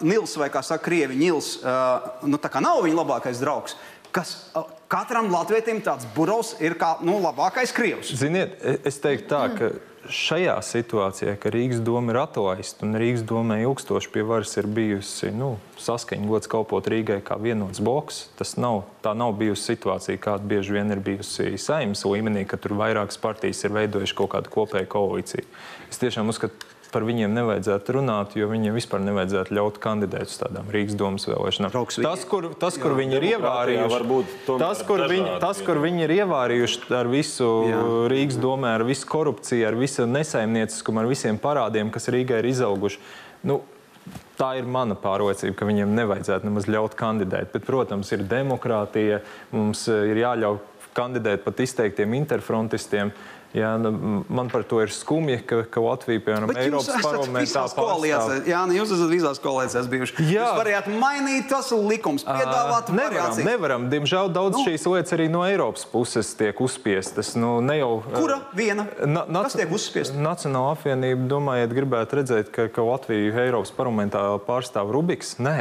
Nils, 0.00 0.36
vai 0.40 0.48
kā 0.52 0.62
saka, 0.64 0.84
krievi, 0.88 1.18
Nils, 1.20 1.58
nu, 2.24 2.40
nav 2.40 2.80
viņa 2.86 2.96
labākais 3.02 3.42
draugs. 3.42 3.76
Kas 4.16 4.32
katram 4.88 5.28
latvietim 5.28 5.82
tāds 5.84 6.06
burbuļs 6.16 6.54
ir 6.64 6.78
kā 6.80 6.94
nu, 7.04 7.18
labākais 7.20 7.74
krievs. 7.76 8.14
Ziniet, 8.16 8.56
e- 8.64 8.78
es 8.88 8.96
teiktu 9.02 9.28
tā, 9.28 9.42
ka 9.52 9.70
šajā 10.12 10.54
situācijā, 10.64 11.34
ka 11.40 11.50
Rīgas 11.52 11.80
doma 11.84 12.12
ir 12.12 12.18
atlaista 12.20 12.86
un 12.86 12.96
Rīgas 12.98 13.24
domē 13.26 13.58
ilgstoši 13.64 14.10
pie 14.14 14.24
varas 14.26 14.54
ir 14.60 14.68
bijusi 14.70 15.32
nu, 15.34 15.56
saskaņots 15.82 16.50
kalpot 16.52 16.88
Rīgai 16.90 17.18
kā 17.26 17.38
vienots 17.40 17.82
bloks, 17.84 18.26
tas 18.38 18.56
nav, 18.60 18.84
tā 19.04 19.14
nav 19.18 19.34
bijusi 19.38 19.72
situācija, 19.72 20.20
kāda 20.22 20.48
bieži 20.52 20.76
vien 20.76 20.94
ir 20.94 21.02
bijusi 21.04 21.56
saimnes 21.60 22.04
līmenī, 22.08 22.46
ka 22.48 22.58
tur 22.60 22.76
vairākas 22.78 23.20
partijas 23.22 23.64
ir 23.66 23.74
veidojušas 23.76 24.16
kaut 24.18 24.32
kādu 24.36 24.54
kopēju 24.54 24.90
koalīciju. 24.94 25.46
Es 25.90 26.02
tiešām 26.02 26.32
uzskatu, 26.32 26.75
par 26.96 27.04
viņiem 27.04 27.34
nevajadzētu 27.36 27.98
runāt, 27.98 28.34
jo 28.40 28.48
viņiem 28.48 28.72
vispār 28.78 29.02
nevajadzētu 29.04 29.52
ļaut 29.58 29.80
kandidēt 29.84 30.32
uz 30.32 30.38
tādām 30.40 30.72
Rīgas 30.72 30.96
domas 30.96 31.28
vēlēšanām. 31.28 31.74
Draugs, 31.74 32.00
Tas, 32.00 32.24
kur, 32.24 32.48
tas, 32.56 32.80
kur 32.80 32.96
viņi 32.96 33.18
ir 33.18 33.28
ievārījuši, 33.34 34.00
tas, 34.48 34.80
kur 34.88 35.04
viņi, 35.04 35.26
dažādi 35.26 35.44
tas, 35.44 35.60
kur 35.66 35.82
viņi 35.84 36.06
ir 36.06 36.14
ievārījuši 36.16 36.96
ar 36.96 37.12
visu 37.12 37.52
Jā. 37.68 37.84
Rīgas 38.12 38.40
domē, 38.40 38.72
ar 38.78 38.86
visu 38.88 39.08
korupciju, 39.12 39.68
ar 39.68 39.76
visu 39.76 40.08
nesaimnieciskumu, 40.08 41.04
ar 41.04 41.10
visiem 41.12 41.40
parādiem, 41.42 41.92
kas 41.92 42.08
Rīgai 42.14 42.40
ir 42.40 42.54
izauguši. 42.54 43.02
Nu, 43.46 43.60
Tā 44.36 44.52
ir 44.60 44.66
mana 44.68 44.94
pārliecība, 45.00 45.54
ka 45.56 45.66
viņiem 45.66 45.94
nevajadzētu 45.96 46.46
nemaz 46.46 46.66
ļaut 46.68 46.92
kandidēt. 46.98 47.54
Bet, 47.54 47.64
protams, 47.66 48.10
ir 48.14 48.20
demokrātija, 48.28 49.22
mums 49.50 49.86
eh, 49.90 50.10
ir 50.12 50.20
jāļauj 50.20 50.60
kandidēt 50.96 51.44
pat 51.44 51.60
izteiktiem 51.64 52.14
interfrontistiem. 52.20 53.12
Jā, 53.54 53.70
nu, 53.80 53.90
man 54.28 54.50
par 54.52 54.64
to 54.68 54.80
ir 54.82 54.90
skumji, 54.92 55.38
ka, 55.46 55.62
ka 55.70 55.80
Latvija, 55.80 56.20
piemēram, 56.26 56.50
Bet 56.50 56.58
Eiropas 56.64 56.88
parlamentā 57.04 57.62
pārstāv. 57.72 58.48
Jā, 58.48 58.64
ne, 58.68 58.74
jūs 58.76 58.92
esat 58.96 59.12
visās 59.12 59.40
koalīcijās 59.40 59.88
bijuši. 59.92 60.16
Jā. 60.26 60.26
Jūs 60.34 60.58
varējāt 60.58 60.90
mainīt 61.00 61.48
tos 61.52 61.70
likumus, 61.72 62.26
piedāvāt 62.26 62.90
uh, 62.90 62.98
nevaram, 62.98 63.14
variācijas. 63.14 63.48
nevaram. 63.48 63.86
Diemžēl 63.92 64.32
daudz 64.34 64.58
nu. 64.58 64.66
šīs 64.66 64.84
lietas 64.90 65.16
arī 65.16 65.28
no 65.32 65.44
Eiropas 65.46 65.86
puses 65.88 66.34
tiek 66.36 66.60
uzspiestas. 66.66 67.32
Nu, 67.38 67.56
ne 67.64 67.78
jau, 67.78 67.90
Kura 68.12 68.42
viena? 68.56 68.88
Na, 69.06 69.24
Kas 69.46 69.56
tiek 69.56 69.72
uzspiesta? 69.72 70.18
Nacionāla 70.20 70.74
apvienība, 70.76 71.24
domājiet, 71.30 71.72
gribētu 71.76 72.20
redzēt, 72.20 72.52
ka, 72.52 72.68
ka 72.72 72.84
Latviju 72.84 73.32
Eiropas 73.46 73.72
parlamentā 73.78 74.26
pārstāv 74.44 74.92
Rubiks? 74.92 75.38
Nē. 75.40 75.58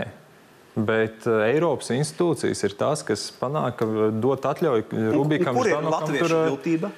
Bet 0.75 1.23
Eiropas 1.23 1.93
institūcijas 1.95 2.65
ir 2.67 2.73
tās, 2.75 3.05
kas 3.07 3.29
panāk, 3.39 3.77
ka 3.79 4.09
dot 4.11 4.43
atļauju 4.51 5.11
Rubikam. 5.15 5.55
Kur 5.55 5.69
ir 5.71 5.79
latviešu 5.79 6.25
tur, 6.27 6.33
viltība? 6.49 6.91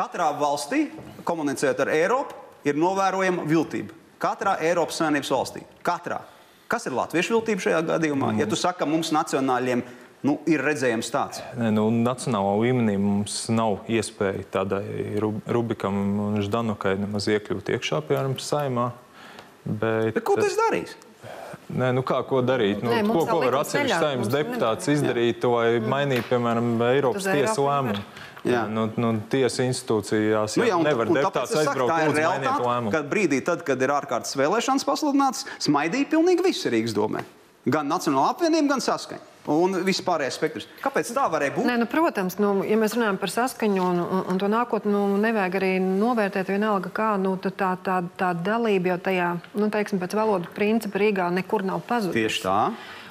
Katrā 0.00 0.30
valstī, 0.32 0.86
komunicējot 1.28 1.80
ar 1.84 1.90
Eiropu, 1.92 2.36
ir 2.64 2.78
novērojama 2.80 3.42
viltība. 3.48 3.92
Katrā 4.20 4.54
Eiropas 4.64 4.96
Savienības 5.00 5.32
valstī. 5.34 5.64
Katrā. 5.84 6.22
Kas 6.70 6.86
ir 6.88 6.94
latviešu 6.96 7.34
viltība 7.34 7.64
šajā 7.66 7.80
gadījumā? 7.90 8.30
Mm. 8.30 8.40
Ja 8.40 8.46
tu 8.48 8.56
saki, 8.56 8.78
ka 8.80 8.88
mums 8.88 9.10
nacionāļiem 9.12 9.82
nu, 10.24 10.38
ir 10.48 10.64
redzējums 10.64 11.12
tāds. 11.12 11.42
Nē, 11.58 11.68
nu, 11.76 11.88
nacionālā 12.04 12.54
līmenī 12.62 12.94
mums 13.00 13.42
nav 13.52 13.90
iespēja 13.92 14.46
tādai 14.56 15.20
Rubikam 15.20 16.00
un 16.28 16.40
Ždanukai 16.44 16.94
nemaz 17.00 17.28
iekļūt 17.34 17.72
iekšā, 17.76 18.00
piemēram, 18.08 18.38
saimā. 18.40 18.90
Bet, 19.66 20.14
Bet 20.16 20.24
ko 20.24 20.38
tu 20.40 20.48
esi 20.48 20.56
darījis? 20.62 20.96
Nē, 21.76 21.92
nu 21.94 22.02
kā, 22.06 22.22
ko 22.26 22.40
darīt? 22.42 22.80
Nu, 22.80 22.90
Nē, 22.90 23.02
ko, 23.04 23.26
ko 23.28 23.42
var 23.44 23.60
atsevišķi 23.60 24.00
saimnes 24.00 24.32
deputāts 24.32 24.88
izdarīt, 24.90 25.44
lai 25.44 25.76
mainītu, 25.84 26.26
piemēram, 26.32 26.72
Eiropas 26.88 27.28
tiesu 27.28 27.68
lēmumu? 27.68 28.08
Jā. 28.48 28.64
Nu, 28.72 28.86
nu, 28.96 29.12
tiesa 29.32 29.66
institūcijās 29.66 30.56
nu, 30.60 30.68
jā, 30.68 30.78
un, 30.78 30.86
nevar 30.86 31.10
deputāts 31.12 31.56
aizbraukt 31.60 31.92
un 31.92 32.14
mainīt 32.16 32.62
lēmumu. 32.64 32.92
Kad 32.94 33.10
brīdī, 33.10 33.42
tad, 33.44 33.64
kad 33.66 33.82
ir 33.84 33.92
ārkārtas 33.92 34.36
vēlēšanas 34.40 34.86
pasludināts, 34.88 35.44
smaidīja 35.60 36.08
pilnīgi 36.14 36.46
visi 36.46 36.72
Rīgas 36.72 36.96
domē. 36.96 37.24
Gan 37.68 37.90
Nacionāla 37.92 38.32
apvienība, 38.32 38.74
gan 38.74 38.84
saskaņa. 38.84 39.26
Un 39.50 39.78
vispārējais 39.86 40.36
spektrs. 40.36 40.66
Kāpēc 40.82 41.10
tā 41.16 41.24
varēja 41.32 41.54
būt? 41.54 41.66
Nē, 41.66 41.78
nu, 41.80 41.86
protams, 41.88 42.36
nu, 42.42 42.52
ja 42.68 42.76
mēs 42.78 42.92
runājam 42.96 43.16
par 43.20 43.32
saskaņu 43.32 43.82
un, 43.82 44.00
un, 44.04 44.22
un 44.30 44.40
to 44.40 44.50
nākotni, 44.52 44.92
nu, 44.92 45.16
nevajag 45.20 45.56
arī 45.58 45.70
novērtēt 45.80 46.52
vienalga, 46.52 46.92
kā 46.94 47.08
nu, 47.20 47.32
tā, 47.40 47.72
tā, 47.80 47.96
tā 48.20 48.30
dalība 48.36 48.92
jau 48.92 48.98
tajā, 49.08 49.30
nu, 49.56 49.70
teiksim, 49.72 50.00
pēc 50.02 50.16
valodu 50.18 50.52
principa 50.54 51.00
Rīgā 51.00 51.30
nekur 51.40 51.64
nav 51.66 51.80
pazudusi. 51.88 52.20
Tieši 52.20 52.44
tā. 52.44 52.58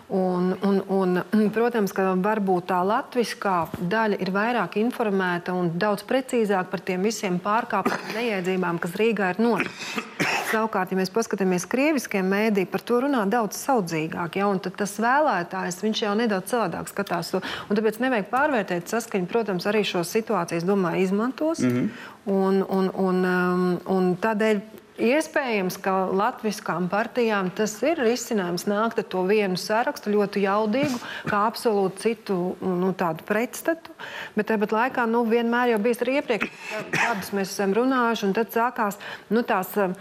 Un, 0.10 0.56
un, 0.66 0.80
un, 0.90 1.20
protams, 1.54 1.92
ka 1.94 2.16
varbūt 2.18 2.72
tā 2.72 2.80
latviskā 2.82 3.58
daļa 3.92 4.18
ir 4.24 4.32
vairāk 4.34 4.80
informēta 4.82 5.54
un 5.54 5.70
daudz 5.78 6.02
precīzāk 6.10 6.72
par 6.72 6.82
tiem 6.82 7.06
visiem 7.06 7.38
pārkāpumiem, 7.44 8.16
neiedzībām, 8.16 8.80
kas 8.82 8.98
Rīgā 8.98 9.36
ir 9.36 9.44
notikušas. 9.46 10.08
Savukārt, 10.50 10.90
ja 10.90 10.98
mēs 10.98 11.12
paskatāmies 11.14 11.68
krieviskiem 11.70 12.26
mēdī, 12.26 12.64
par 12.66 12.82
to 12.82 13.04
runā 13.04 13.22
daudz 13.30 13.60
saudzīgāk. 13.62 14.40
Ja? 14.40 14.50
Tad 14.66 14.80
tas 14.82 14.96
vēlētājs, 14.98 15.78
jau 16.02 16.16
nedaudz 16.18 16.56
savādāk 16.56 16.90
skatās. 16.90 17.30
Un 17.38 17.78
tāpēc 17.78 18.02
nevajag 18.02 18.32
pārvērtēt 18.34 18.90
saskaņu. 18.90 19.30
Protams, 19.30 19.70
arī 19.70 19.84
šo 19.86 20.02
situāciju, 20.02 20.64
es 20.64 20.66
domāju, 20.66 21.06
izmantos. 21.06 21.62
Mm 21.62 21.70
-hmm. 21.70 21.90
un, 22.26 22.64
un, 22.66 22.92
un, 23.06 23.26
um, 23.26 23.80
un 23.86 24.16
tādēļ 24.18 24.62
Iespējams, 25.00 25.78
ka 25.80 25.94
latviskām 26.12 26.90
partijām 26.92 27.50
tas 27.56 27.78
ir 27.88 28.02
risinājums 28.04 28.66
nākt 28.68 29.00
ar 29.00 29.06
to 29.08 29.24
vienu 29.30 29.56
sarakstu, 29.60 30.12
ļoti 30.12 30.44
jaudīgu, 30.44 31.00
kā 31.30 31.44
absolūti 31.48 32.04
citu 32.04 32.40
nu, 32.60 32.92
pretstatu. 33.28 33.96
Bet 34.36 34.50
tāpat 34.52 34.76
laikā 34.76 35.06
nu, 35.08 35.24
vienmēr 35.30 35.74
jau 35.74 35.80
bijis 35.86 36.04
arī 36.04 36.18
iepriekš, 36.20 36.52
gadus 36.98 37.32
mēs 37.32 37.54
esam 37.56 37.78
runājuši, 37.78 38.28
un 38.28 38.36
tad 38.36 38.52
sākās 38.56 39.00
nu, 39.32 39.46
tās 39.48 39.72
uh, 39.80 39.96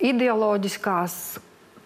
ideoloģiskās 0.00 1.20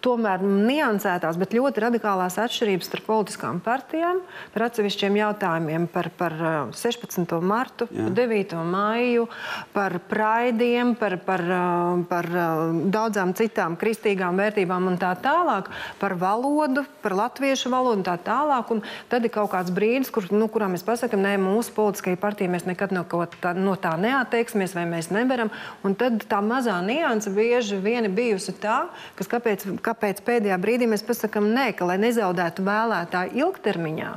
tomēr 0.03 0.43
niansētās, 0.43 1.39
bet 1.41 1.55
ļoti 1.57 1.83
radikālās 1.85 2.39
atšķirības 2.43 2.89
starp 2.91 3.07
politiskām 3.07 3.61
partijām, 3.63 4.21
par 4.55 4.67
atsevišķiem 4.67 5.19
jautājumiem, 5.21 5.87
par, 5.93 6.09
par 6.19 6.35
16. 6.75 7.23
Uh, 7.23 7.45
martu, 7.45 7.87
Jā. 7.91 8.09
par 8.09 8.17
9. 8.19 8.57
maiju, 8.73 9.29
par 9.75 9.97
praidiem, 10.11 10.95
par, 10.99 11.17
par, 11.27 11.45
uh, 11.47 12.03
par 12.11 12.29
uh, 12.29 12.65
daudzām 12.93 13.35
citām 13.39 13.77
kristīgām 13.81 14.41
vērtībām 14.41 14.91
un 14.91 14.99
tā 15.01 15.13
tālāk, 15.23 15.71
par 16.03 16.17
valodu, 16.21 16.85
par 17.05 17.17
latviešu 17.19 17.73
valodu 17.73 18.03
un 18.03 18.07
tā 18.07 18.17
tālāk. 18.27 18.75
Un 18.75 18.83
tad 19.13 19.27
ir 19.27 19.35
kaut 19.35 19.53
kāds 19.55 19.73
brīdis, 19.75 20.11
kur, 20.15 20.27
nu, 20.35 20.51
kurā 20.53 20.71
mēs 20.73 20.87
pasakām, 20.87 21.23
nē, 21.23 21.37
mūsu 21.43 21.75
politiskajai 21.77 22.21
partijai 22.21 22.51
mēs 22.53 22.67
nekad 22.69 22.95
no, 22.97 23.07
tā, 23.07 23.55
no 23.55 23.77
tā 23.81 23.95
neatteiksimies 24.01 24.75
vai 24.77 24.87
mēs 24.91 25.13
nevaram. 25.15 25.53
Un 25.87 25.95
tad 25.99 26.25
tā 26.31 26.43
mazā 26.45 26.81
nianse 26.85 27.31
bieži 27.35 27.79
vien 27.83 28.11
bijusi 28.13 28.55
tā, 28.63 28.85
kas 29.19 29.31
kāpēc, 29.31 29.69
kāpēc 29.79 29.92
kāpēc 29.93 30.23
pēdējā 30.25 30.57
brīdī 30.61 30.89
mēs 30.89 31.05
pasakām 31.05 31.51
nē, 31.53 31.73
ka 31.77 31.85
lai 31.91 31.99
nezaudētu 32.01 32.65
vēlētāju 32.65 33.37
ilgtermiņā 33.45 34.13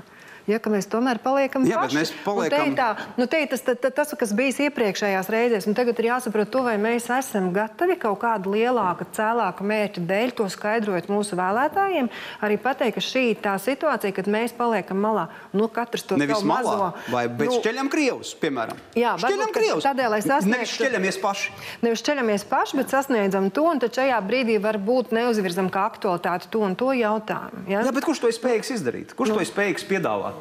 ja, 0.50 0.60
ka 0.62 0.72
mēs 0.74 0.88
tomēr 0.90 1.20
paliekam 1.24 1.66
Jā, 1.68 1.82
paši. 1.82 1.98
Mēs 2.00 2.12
paliekam... 2.26 2.66
Un 2.66 2.76
te 2.76 2.80
tā, 2.80 3.08
nu, 3.20 3.28
te 3.32 3.42
tas, 3.52 3.64
tas, 3.66 3.94
tas, 3.98 4.14
kas 4.20 4.34
bijis 4.38 4.60
iepriekšējās 4.68 5.30
reizēs, 5.34 5.68
un 5.70 5.78
tagad 5.78 6.00
ir 6.02 6.10
jāsaprot 6.12 6.52
to, 6.54 6.64
vai 6.66 6.76
mēs 6.82 7.10
esam 7.14 7.52
gatavi 7.56 7.98
kaut 8.02 8.20
kāda 8.24 8.52
lielāka, 8.52 9.08
cēlāka 9.16 9.66
mērķa 9.66 10.06
dēļ 10.10 10.36
to 10.38 10.48
skaidrot 10.54 11.10
mūsu 11.12 11.38
vēlētājiem. 11.40 12.10
Arī 12.46 12.60
pateikt, 12.62 12.98
ka 12.98 13.04
šī 13.04 13.26
tā 13.42 13.56
situācija, 13.62 14.16
kad 14.16 14.30
mēs 14.32 14.56
paliekam 14.58 15.02
malā. 15.02 15.28
Nu, 15.56 15.68
katrs 15.72 16.06
to 16.08 16.20
Nevis 16.20 16.44
malā, 16.46 16.76
mazo, 16.76 17.12
vai 17.14 17.26
bet 17.30 17.50
nu, 17.50 17.60
šķeļam 17.60 17.92
Krievus, 17.92 18.34
piemēram. 18.42 18.80
Jā, 18.98 19.16
šķeļam 19.22 19.54
Krievus. 19.56 19.86
Tādēļ, 19.86 20.12
lai 20.14 20.22
sasniegtu... 20.24 20.54
Nevis 20.56 20.76
šķeļamies 20.76 21.20
paši. 21.24 21.54
Nevis 21.86 22.04
šķeļamies 22.04 22.48
paši, 22.50 22.80
bet 22.80 22.94
sasniedzam 22.94 23.50
to, 23.56 23.66
un 23.72 23.82
tad 23.84 23.98
šajā 23.98 24.20
brīdī 24.26 24.58
varbūt 24.64 25.14
neuzvirzam 25.16 25.72
kā 25.74 25.86
aktualitāti 25.90 26.52
to 26.54 26.64
un 26.66 26.78
to 26.80 26.92
jautājumu. 26.96 27.66
Ja? 27.72 27.84
Jā, 27.86 27.94
bet 27.96 28.08
kurš 28.08 28.24
to 28.24 28.32
ir 28.32 28.38
spējīgs 28.38 28.74
izdarīt? 28.78 29.16
Kurš 29.18 29.34
nu, 29.34 29.40
to 29.40 29.46
ir 29.46 29.50
spējīgs 29.50 29.88
piedāvāt? 29.90 30.35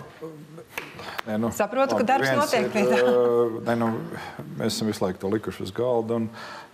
Nē, 1.24 1.38
nu, 1.40 1.50
Saprotu, 1.54 1.96
ka 2.00 2.06
darbs 2.06 2.30
notiek 2.36 2.68
tā. 2.74 2.82
Nē, 3.68 3.76
nu, 3.80 3.90
mēs 4.58 4.74
esam 4.74 4.90
visu 4.90 5.04
laiku 5.04 5.22
to 5.22 5.30
likuši 5.32 5.66
uz 5.66 5.72
galda. 5.74 6.20
Un, 6.20 6.28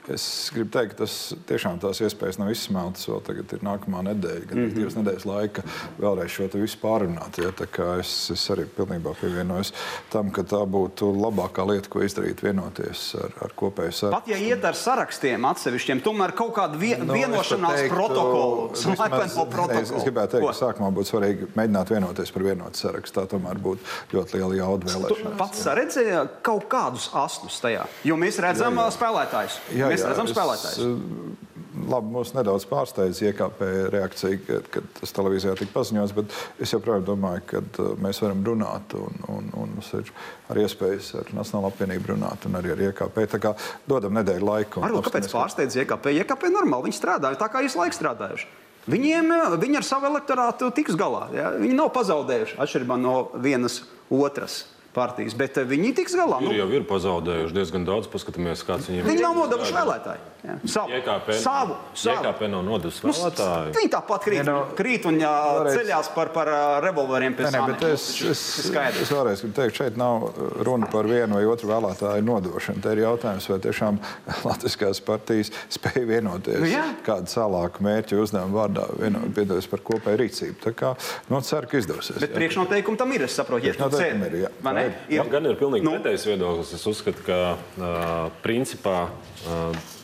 Es 0.09 0.51
gribu 0.55 0.71
teikt, 0.73 0.95
ka 0.95 1.05
tas 1.05 1.15
tiešām 1.47 1.79
tās 1.83 2.01
iespējas 2.01 2.39
nav 2.41 2.51
izsmeltas. 2.51 3.05
Vēl 3.11 3.21
tagad 3.27 3.53
ir 3.53 3.65
nākamā 3.67 4.01
nedēļa, 4.09 4.47
gan 4.49 4.59
mm 4.59 4.65
-hmm. 4.65 4.75
divas 4.79 4.97
nedēļas 4.97 5.27
laika 5.29 5.65
vēlreiz 6.01 6.33
šo 6.33 6.49
visu 6.55 6.79
pārunāt. 6.81 7.39
Ja, 7.43 7.53
es, 8.01 8.31
es 8.33 8.45
arī 8.51 8.65
pilnībā 8.65 9.13
pievienojos 9.21 9.73
tam, 10.11 10.31
ka 10.31 10.43
tā 10.43 10.63
būtu 10.65 11.11
labākā 11.15 11.67
lieta, 11.69 11.89
ko 11.93 12.03
izdarīt, 12.03 12.43
vienoties 12.43 13.15
ar, 13.21 13.37
ar 13.45 13.55
kopēju 13.55 13.93
sarakstu. 13.93 14.17
Pat 14.17 14.33
ja 14.33 14.39
iet 14.41 14.65
ar 14.65 14.79
sarakstiem 14.79 15.45
atsevišķiem, 15.51 16.01
tomēr 16.05 16.35
kaut 16.39 16.55
kādu 16.57 16.81
vie, 16.81 16.97
nu, 16.97 17.13
vienošanās 17.15 17.83
teiktu, 17.83 17.95
protokolu, 17.95 18.71
slēpeno 18.75 19.47
protokolu. 19.53 19.83
Es, 19.85 19.93
es 20.01 20.09
gribētu 20.09 20.39
teikt, 20.39 20.49
ka 20.49 20.57
sākumā 20.63 20.91
būtu 20.97 21.13
svarīgi 21.13 21.51
mēģināt 21.59 21.95
vienoties 21.95 22.35
par 22.35 22.47
vienotu 22.49 22.85
sarakstu. 22.85 23.21
Tā 23.21 23.27
tomēr 23.35 23.61
būtu 23.61 24.17
ļoti 24.17 24.41
liela 24.41 24.61
jauda 24.63 24.91
vēlēšanās. 24.91 25.39
Pats 25.41 25.67
redzēja 25.81 26.25
kaut 26.47 26.67
kādus 26.73 27.11
asnus 27.15 27.61
tajā, 27.63 27.87
jo 28.07 28.17
mēs 28.17 28.41
redzam 28.43 28.79
jā, 28.79 28.87
jā. 28.87 28.97
spēlētājus. 28.97 29.61
Jā, 29.77 29.90
mēs 29.91 30.05
mēs 30.05 30.09
redzam 30.09 30.29
spēlētājus. 30.31 30.79
Eh, 30.85 31.51
labi, 31.91 32.13
mums 32.15 32.33
nedaudz 32.37 32.67
pārsteidz 32.71 33.21
IKP 33.31 33.61
reakcija, 33.95 34.39
kad, 34.47 34.71
kad 34.75 34.89
tas 35.01 35.15
televīzijā 35.17 35.55
tika 35.59 35.75
paziņots, 35.75 36.15
bet 36.17 36.39
es 36.63 36.75
joprojām 36.75 37.05
domāju, 37.09 37.45
ka 37.51 37.61
eh, 37.63 37.93
mēs 38.07 38.23
varam 38.25 38.43
runāt 38.47 38.97
un, 38.99 39.21
un, 39.35 39.53
un 39.61 39.77
mums 39.77 39.93
ir 39.99 40.11
arī 40.53 40.65
iespējas 40.67 41.13
ar 41.21 41.31
Nacionālo 41.37 41.71
apvienību 41.71 42.15
runāt 42.15 42.49
un 42.49 42.59
arī 42.61 42.75
ar 42.75 42.83
IKP. 42.89 43.23
Tā 43.35 43.43
kā 43.43 43.55
dodam 43.91 44.17
nedēļu 44.19 44.51
laiku. 44.51 44.83
Varbūt 44.87 45.11
kāpēc 45.11 45.31
pārsteidz 45.35 45.79
IKP? 45.85 46.11
IKP 46.23 46.51
normāli, 46.55 46.91
viņi 46.91 47.01
strādā 47.01 47.35
tā 47.39 47.51
kā 47.53 47.63
visu 47.67 47.81
laiku 47.83 47.99
strādājuši. 48.01 48.51
Viņiem, 48.91 49.33
eh, 49.37 49.57
viņi 49.61 49.81
ar 49.81 49.87
savu 49.87 50.11
elektorātu 50.11 50.73
tiks 50.75 50.99
galā. 50.99 51.29
Ja? 51.37 51.55
Viņi 51.61 51.79
nav 51.79 51.93
pazaudējuši 51.95 52.61
atšķirībā 52.65 53.01
no 53.01 53.17
vienas 53.37 53.83
otras 54.11 54.65
partijas, 54.95 55.37
bet 55.39 55.59
viņi 55.71 55.93
tiks 56.01 56.17
galā. 56.19 56.41
Ir, 56.43 56.49
nu, 56.49 56.55
jau 56.57 56.69
ir 56.75 56.87
pazaudējuši 56.89 57.57
diezgan 57.57 57.87
daudz. 57.89 58.11
Paskatāmies, 58.11 58.65
kāds 58.67 58.91
viņiem 58.91 59.05
ir. 59.05 59.11
Viņi 59.13 59.25
nav 59.25 59.39
nodevuši 59.39 59.77
vēlētāju. 59.77 60.29
Jā. 60.41 60.55
Savu, 60.65 60.95
JKP, 60.95 61.35
savu, 61.37 61.75
savu. 61.93 62.25
JKP 62.25 62.49
nav 62.49 62.63
nodevusi 62.65 63.05
nu, 63.05 63.13
vēlētāju. 63.13 63.73
Viņi 63.77 63.91
tāpat 63.93 64.23
krīt, 64.25 64.41
no, 64.49 64.57
krīt 64.79 65.05
un 65.11 65.19
jā, 65.21 65.33
ceļās 65.69 66.09
par, 66.15 66.31
par 66.33 66.51
revolveriem 66.85 67.37
pēc 67.37 67.53
tam. 67.53 67.75
Es, 67.91 68.07
es, 68.25 68.45
es 68.71 69.13
vēlreiz 69.13 69.43
gribu 69.45 69.57
teikt, 69.59 69.77
šeit 69.83 69.99
nav 70.01 70.31
runa 70.65 70.89
par 70.93 71.09
vienu 71.11 71.37
vai 71.37 71.45
otru 71.51 71.69
vēlētāju 71.69 72.25
nodošanu. 72.25 72.81
Te 72.85 72.95
ir 72.97 73.03
jautājums, 73.05 73.51
vai 73.53 73.61
tiešām 73.67 74.01
Latviskās 74.49 75.03
partijas 75.05 75.53
spēja 75.69 76.07
vienoties 76.09 76.65
nu, 76.65 76.89
kādu 77.05 77.33
salāku 77.35 77.85
mērķu 77.85 78.23
uzdevumu 78.25 78.63
vārdā, 78.63 78.89
vienoties 78.97 79.69
par 79.71 79.85
kopēju 79.93 80.23
rīcību. 80.25 80.59
Tā 80.65 80.75
kā, 80.77 80.95
nu, 81.29 81.45
ceru, 81.45 81.69
ka 81.69 81.85
izdosies. 81.85 82.17
Bet 82.23 82.33
priekšnoteikumi 82.37 83.01
tam 83.01 83.13
ir, 83.17 83.29
es 83.29 83.37
saprotu, 83.37 83.69
ja 83.69 83.77
tu 83.77 83.93
cēdi. 83.93 84.25
Ir, 84.31 84.41
jā. 84.47 84.57
Man, 84.65 84.81
ir. 84.81 85.21
Man 85.21 85.33
gan 85.37 85.53
ir 85.53 85.61
pilnīgi 85.61 85.85
nu. 85.85 85.97
pretējs 85.99 86.29
viedoklis. 86.33 86.75
Es 86.81 86.89
uzskatu, 86.89 87.29
ka 87.29 87.41
uh, 87.55 88.29
principā 88.45 88.99
uh, 89.11 90.00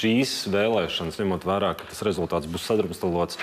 šīs 0.00 0.36
vēlēšanas, 0.52 1.20
ņemot 1.20 1.44
vērā, 1.48 1.74
ka 1.78 1.88
tas 1.90 2.04
rezultāts 2.06 2.50
būs 2.50 2.66
sadrumstalots 2.68 3.40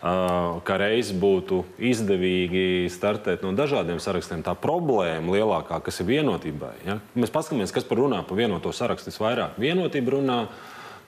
ka 0.00 0.76
reiz 0.80 1.10
būtu 1.12 1.60
izdevīgi 1.76 2.88
startēt 2.88 3.42
no 3.44 3.52
dažādiem 3.52 4.00
sarakstiem. 4.00 4.40
Tā 4.44 4.54
problēma 4.56 5.36
lielākā, 5.36 5.80
kas 5.84 6.00
ir 6.00 6.08
vienotībai. 6.08 6.72
Ja? 6.86 6.98
Mēs 7.12 7.32
paskatāmies, 7.32 7.72
kas 7.74 7.84
par 7.84 8.00
runā 8.00 8.22
par 8.24 8.38
vienoto 8.40 8.72
sarakstu 8.72 9.12
visvairāk. 9.12 9.58
Vienotība 9.60 10.16
runā 10.16 10.38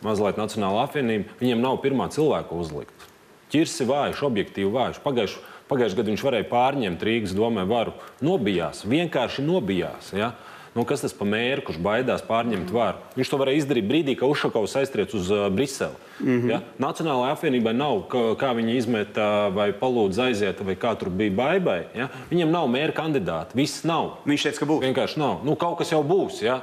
mazliet 0.04 0.36
Nacionāla 0.36 0.84
apvienība. 0.84 1.32
Viņiem 1.40 1.64
nav 1.64 1.80
pirmā 1.80 2.10
cilvēka 2.12 2.52
uzlikt. 2.52 3.08
Ķirsi 3.52 3.88
vājš, 3.88 4.26
objektīvi 4.28 4.68
vājš. 4.72 5.00
Pagājuši, 5.04 5.40
pagājuši 5.72 5.98
gadu 5.98 6.12
viņš 6.12 6.26
varēja 6.28 6.50
pārņemt 6.52 7.08
Rīgas 7.08 7.36
domē 7.36 7.64
varu. 7.68 7.96
Nobijās, 8.24 8.84
vienkārši 8.88 9.44
nobijās. 9.48 10.12
Ja? 10.16 10.34
Nu, 10.72 10.86
kas 10.88 11.02
tas 11.04 11.12
par 11.12 11.28
mēru, 11.28 11.60
kurš 11.66 11.76
baidās 11.84 12.22
pārņemt 12.24 12.70
varu? 12.72 13.00
Viņš 13.18 13.28
to 13.28 13.38
varēja 13.40 13.60
izdarīt 13.60 13.88
brīdī, 13.90 14.14
kad 14.16 14.32
Ušakovs 14.32 14.78
aiztriec 14.80 15.12
uz 15.18 15.28
uh, 15.28 15.44
Briseli. 15.52 15.98
Mm 16.18 16.38
-hmm. 16.38 16.50
ja? 16.50 16.60
Nacionālajai 16.80 17.34
apvienībai 17.34 17.74
nav, 17.76 18.06
kā, 18.08 18.22
kā 18.40 18.54
viņi 18.56 18.76
izmeta 18.76 19.48
vai 19.52 19.72
palūdza 19.72 20.30
aiziet, 20.30 20.62
vai 20.64 20.76
kā 20.76 20.94
tur 20.96 21.10
bija 21.10 21.30
baibai. 21.30 21.82
Ja? 21.94 22.08
Viņam 22.30 22.50
nav 22.50 22.68
mēra 22.68 22.92
kandidāti. 22.92 23.54
Viss 23.54 23.84
nav. 23.84 24.16
Viņš 24.24 24.42
teica, 24.42 24.58
ka 24.58 24.66
būs. 24.66 24.80
Vienkārši 24.80 25.18
nav. 25.18 25.44
Nu, 25.44 25.56
kaut 25.56 25.78
kas 25.78 25.92
jau 25.92 26.02
būs. 26.02 26.42
Ja? 26.42 26.62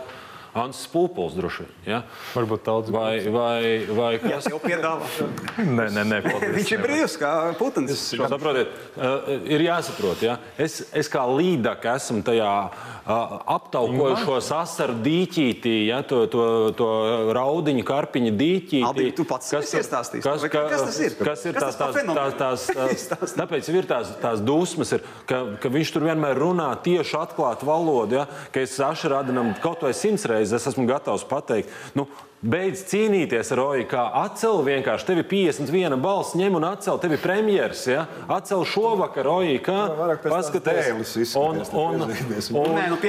Ants 0.54 0.88
Pūpols 0.90 1.36
droši 1.38 1.64
vien. 1.64 1.74
Ja? 1.86 2.00
Varbūt 2.34 2.64
tāds 2.66 2.90
vai, 2.90 3.22
vai, 3.30 3.86
vai 3.86 4.18
kas 4.18 4.48
jau 4.50 4.58
piedāvā. 4.58 5.06
nē, 5.78 5.86
nē, 5.94 6.04
nē 6.04 6.22
paldies, 6.26 6.56
Viņš 6.56 6.72
ir 6.74 6.82
brīvs 6.82 7.18
kā 7.22 7.34
Putins. 7.60 8.08
Saprotiet, 8.18 8.74
uh, 8.98 9.30
ir 9.46 9.62
jāsaprot, 9.62 10.24
ja? 10.26 10.40
es, 10.58 10.82
es 10.90 11.12
kā 11.12 11.22
līdaka 11.30 11.94
esmu 12.00 12.24
tajā 12.26 12.50
uh, 12.66 12.90
aptaukojušos 13.10 14.52
asaru 14.60 14.98
dīķītī, 15.06 15.76
ja? 15.90 16.02
to, 16.06 16.24
to, 16.32 16.44
to 16.78 16.90
raudiņu 17.36 17.86
karpiņu 17.88 18.34
dīķītī. 18.38 18.84
Albīt, 18.90 19.16
tu 19.18 19.28
pats 19.30 19.54
kas, 19.56 19.74
iestāstīs, 19.80 20.26
kas, 20.26 20.46
ka, 20.52 20.66
kas 20.74 20.86
tas 20.90 21.00
ir? 21.06 21.18
Kas 21.18 21.46
ir 21.50 21.58
kas 21.58 21.80
tās, 21.80 21.96
tās, 21.96 22.38
tās, 22.40 22.68
tās, 22.76 23.08
tās, 23.14 23.38
tāpēc 23.40 23.72
ir 23.74 23.90
tās, 23.90 24.14
tās 24.22 24.44
dusmas, 24.46 24.94
ir, 24.98 25.06
ka, 25.30 25.42
ka 25.62 25.74
viņš 25.74 25.96
tur 25.96 26.10
vienmēr 26.10 26.38
runā 26.42 26.70
tieši 26.86 27.18
atklātu 27.22 27.70
valodu, 27.70 28.22
ja? 28.22 28.28
ka 28.54 28.66
es 28.66 28.78
ašarādinam 28.84 29.56
kaut 29.64 29.86
vai 29.86 29.96
simts 29.98 30.28
reizes 30.30 30.40
reizes 30.40 30.68
esmu 30.72 30.88
gatavs 30.90 31.26
pateikt, 31.28 31.72
nu, 31.98 32.08
beidz 32.42 32.86
cīnīties 32.88 33.52
ar 33.54 33.62
Oju, 33.64 33.86
kā 33.92 34.04
atcel 34.22 34.62
vienkārši. 34.66 35.08
Tev 35.10 35.22
ir 35.22 35.28
51 35.32 36.00
balss, 36.04 36.36
ņem 36.40 36.56
un 36.60 36.68
atcel. 36.70 37.00
Tev 37.02 37.16
ir 37.16 37.24
premjeras, 37.24 37.84
ja? 37.90 38.06
Atcel 38.32 38.64
šovakar 38.70 39.28
Oju, 39.32 39.58
kā 39.66 39.80
paskaties. 40.24 41.36
Un, 41.40 41.60
un, 41.60 41.66
un, 41.74 42.06
un, 42.06 42.78
Nē, 42.78 42.86
nu, 42.94 43.00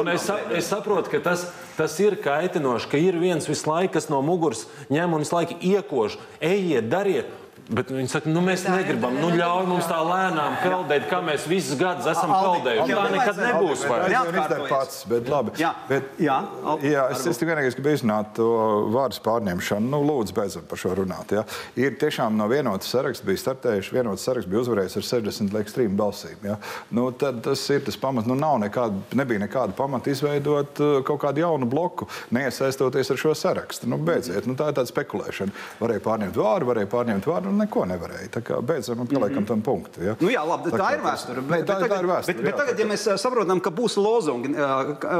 un 0.00 0.12
es, 0.14 0.30
es 0.56 0.70
saprotu, 0.70 1.12
ka 1.12 1.22
tas, 1.30 1.44
tas 1.76 1.98
ir 2.02 2.16
kaitinoši, 2.22 2.90
ka 2.90 3.00
ir 3.00 3.20
viens 3.20 3.48
visu 3.48 3.68
laiku, 3.70 3.94
kas 3.98 4.08
no 4.12 4.22
muguras 4.24 4.66
ņem 4.92 5.16
un 5.16 5.24
visu 5.26 5.36
laiku 5.36 5.60
iekož. 5.60 6.18
Ejiet, 6.40 6.88
dariet! 6.92 7.39
Bet 7.70 7.90
viņi 7.94 8.10
saka, 8.10 8.26
nu, 8.32 8.40
mēs 8.42 8.64
negribam, 8.66 9.14
nu, 9.22 9.28
ļauj 9.38 9.66
mums 9.70 9.86
tā 9.86 10.00
lēnām 10.02 10.56
peldēt, 10.58 11.04
kā 11.06 11.20
mēs 11.22 11.44
visus 11.46 11.78
gadus 11.78 12.08
esam 12.10 12.32
peldējuši. 12.34 12.96
Tā 12.98 13.04
nekad 13.12 13.36
nebūs. 13.44 13.84
Jā, 14.10 14.22
tā 14.34 14.56
ir 14.56 14.64
pats, 14.66 14.96
bet 15.10 15.30
labi. 15.30 15.54
Jā, 15.60 15.70
bet, 15.86 16.08
jā, 16.18 16.38
jā 16.82 17.04
es, 17.14 17.22
es 17.30 17.38
tikai 17.38 17.54
vienīgais 17.54 17.76
gribu 17.78 17.92
izrunāt 17.94 18.32
to 18.40 18.48
vārdu 18.90 19.22
pārņemšanu. 19.22 19.90
Nu, 19.92 20.00
lūdzu, 20.02 20.34
beidzam 20.34 20.64
par 20.66 20.80
šo 20.82 20.96
runāt. 20.98 21.34
Ja. 21.36 21.44
Ir 21.78 21.94
tiešām 22.00 22.34
no 22.40 22.48
vienotas 22.50 22.90
saraksta 22.90 23.28
bija 23.28 23.42
startējuši, 23.44 23.94
vienotas 23.94 24.26
saraksts 24.26 24.50
bija 24.50 24.64
uzvarējis 24.64 24.98
ar 24.98 25.06
60 25.12 25.54
liekas 25.54 25.78
trim 25.78 25.94
balsīm. 26.00 26.42
Ja. 26.50 26.58
Nu, 26.90 27.06
tad 27.14 27.38
tas 27.46 27.62
ir 27.70 27.86
tas 27.86 27.98
pamats. 28.02 28.26
Nu, 28.26 28.34
nav 28.34 28.58
nekāda, 28.64 28.98
nebija 29.14 29.44
nekāda 29.44 29.78
pamata 29.78 30.10
izveidot 30.10 30.82
uh, 30.82 30.98
kaut 31.06 31.22
kādu 31.22 31.44
jaunu 31.44 31.70
bloku, 31.70 32.10
neiesaistoties 32.34 33.14
ar 33.14 33.22
šo 33.28 33.38
sarakstu. 33.38 33.86
Nu, 33.94 34.00
beidziet, 34.02 34.50
nu, 34.50 34.58
tā 34.58 34.72
ir 34.72 34.78
tāda 34.80 34.90
spekulēšana. 34.90 35.54
Varēja 35.78 36.06
pārņemt 36.10 36.42
vāru, 36.42 36.72
varēja 36.72 36.90
pārņemt 36.98 37.30
vāru 37.30 37.59
neko 37.60 37.84
nevarēja. 37.90 38.28
Tā 38.36 38.42
kā 38.44 38.58
beidzam 38.64 39.02
un 39.04 39.08
pieliekam 39.10 39.42
mm 39.42 39.44
-hmm. 39.44 39.48
tam 39.48 39.62
punktu. 39.62 40.02
Ja? 40.04 40.14
Nu, 40.20 40.30
jā, 40.32 40.42
labi, 40.48 40.70
tā, 40.70 40.78
tā 40.78 40.88
ir 40.96 41.02
vēsture. 41.04 41.40
Bet, 41.40 41.66
tā, 41.68 41.78
bet, 41.80 41.90
tā 41.92 41.98
ir 42.00 42.08
vēsture. 42.10 42.34
Bet, 42.34 42.44
bet 42.44 42.56
tagad, 42.56 42.78
ja 42.78 42.86
mēs 42.86 43.06
saprotam, 43.22 43.60
ka 43.60 43.70
būs 43.70 43.96
lozungi, 43.96 44.48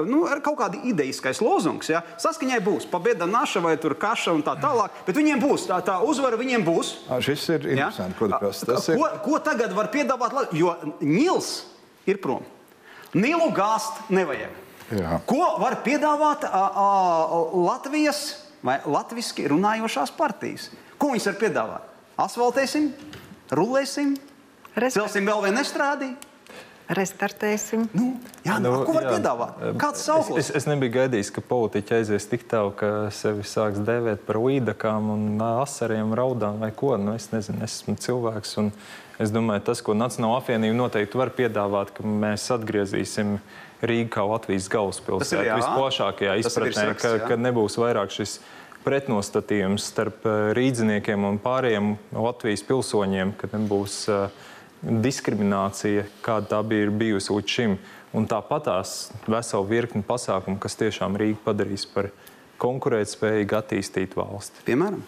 nu, 0.06 0.24
ar 0.26 0.40
kaut 0.40 0.58
kādu 0.58 0.80
idejiskais 0.84 1.40
lozungs, 1.40 1.88
ja? 1.88 2.02
saskaņai 2.18 2.60
būs 2.60 2.88
pabēda 2.90 3.26
naša 3.26 3.60
vai 3.60 3.76
tur 3.76 3.94
kaša 3.94 4.32
un 4.32 4.42
tā 4.42 4.56
tālāk, 4.60 4.90
bet 5.06 5.16
viņiem 5.16 5.40
būs 5.40 5.66
tā, 5.66 5.80
tā 5.84 6.00
uzvara, 6.02 6.36
viņiem 6.36 6.64
būs. 6.64 6.94
A, 7.08 7.20
šis 7.20 7.48
ir 7.48 7.68
interesanti, 7.68 8.14
ja? 8.14 8.18
ko 8.18 8.28
tu 8.28 8.66
prasi. 8.66 8.96
Ko, 8.96 9.08
ko 9.24 9.38
tagad 9.38 9.72
var 9.72 9.90
piedāvāt, 9.92 10.52
jo 10.52 10.74
Nils 11.00 11.64
ir 12.06 12.18
prom. 12.18 12.42
Nilu 13.14 13.50
gāzt 13.50 14.06
nevajag. 14.08 14.50
Jā. 14.90 15.20
Ko 15.26 15.56
var 15.62 15.80
piedāvāt 15.86 16.44
a, 16.46 16.62
a, 16.66 16.86
Latvijas 17.54 18.50
vai 18.66 18.80
latviešu 18.84 19.46
runājošās 19.52 20.12
partijas? 20.16 20.68
Ko 21.00 21.12
viņas 21.14 21.30
var 21.30 21.38
piedāvāt? 21.40 21.89
Asfaltēsim, 22.24 22.90
rulēsim, 23.54 24.16
celsim 24.76 25.28
vēl 25.28 25.46
vienu 25.46 25.60
nestrādī. 25.60 26.12
Restartēsim. 26.90 27.84
Nu, 27.94 28.16
jā, 28.42 28.56
nu, 28.58 28.72
ko 28.82 28.96
var 28.96 29.04
jā. 29.06 29.10
piedāvāt? 29.14 29.58
Kāds 29.78 30.00
sauklis? 30.08 30.40
Es, 30.40 30.48
es, 30.50 30.64
es 30.64 30.66
nebiju 30.66 30.96
gaidījis, 30.96 31.28
ka 31.36 31.44
politiķi 31.46 31.94
aizies 32.00 32.26
tik 32.26 32.48
tālu, 32.50 32.72
ka 32.74 32.88
sevi 33.14 33.46
sāks 33.46 33.78
dēvēt 33.86 34.24
par 34.26 34.40
līdakām 34.42 35.12
un 35.14 35.44
asariem, 35.52 36.10
raudām 36.18 36.58
vai 36.64 36.72
ko. 36.74 36.96
Nu, 36.98 37.14
es 37.14 37.28
nezinu, 37.30 37.62
es 37.62 37.78
esmu 37.78 37.94
cilvēks. 38.02 38.56
Es 39.22 39.30
domāju, 39.30 39.68
tas, 39.68 39.84
ko 39.86 39.94
Nacionāla 39.94 40.40
apvienība 40.40 40.80
noteikti 40.80 41.20
var 41.20 41.30
piedāvāt, 41.36 41.94
ka 41.94 42.02
mēs 42.02 42.48
atgriezīsim 42.56 43.36
Rīgā 43.86 44.10
kā 44.16 44.24
Latvijas 44.26 44.66
galvaspilsētu 44.72 45.46
visplašākajā 45.60 46.34
izpratnē, 46.42 46.88
ka, 46.98 47.14
ka 47.30 47.38
nebūs 47.38 47.78
vairāk 47.80 48.10
šis 48.12 48.40
pretnostatījums 48.84 49.90
starp 49.92 50.26
eh, 50.28 50.50
rīdziniekiem 50.56 51.26
un 51.28 51.40
pārējiem 51.42 51.94
Latvijas 52.16 52.64
pilsoņiem, 52.68 53.34
ka 53.38 53.50
nebūs 53.52 54.02
eh, 54.12 54.48
diskriminācija, 54.80 56.06
kāda 56.24 56.54
tā 56.54 56.60
bija 56.66 56.90
bijusi 56.90 57.36
līdz 57.36 57.56
šim. 57.56 57.78
Un 58.16 58.26
tāpat 58.26 58.66
tās 58.66 58.94
vesela 59.30 59.62
virkni 59.68 60.02
pasākumu, 60.06 60.58
kas 60.58 60.74
tiešām 60.80 61.18
Rīgu 61.20 61.38
padarīs 61.44 61.86
par 61.86 62.10
konkurētspējīgu, 62.60 63.56
attīstītu 63.60 64.18
valsti. 64.18 64.64
Piemēram? 64.66 65.04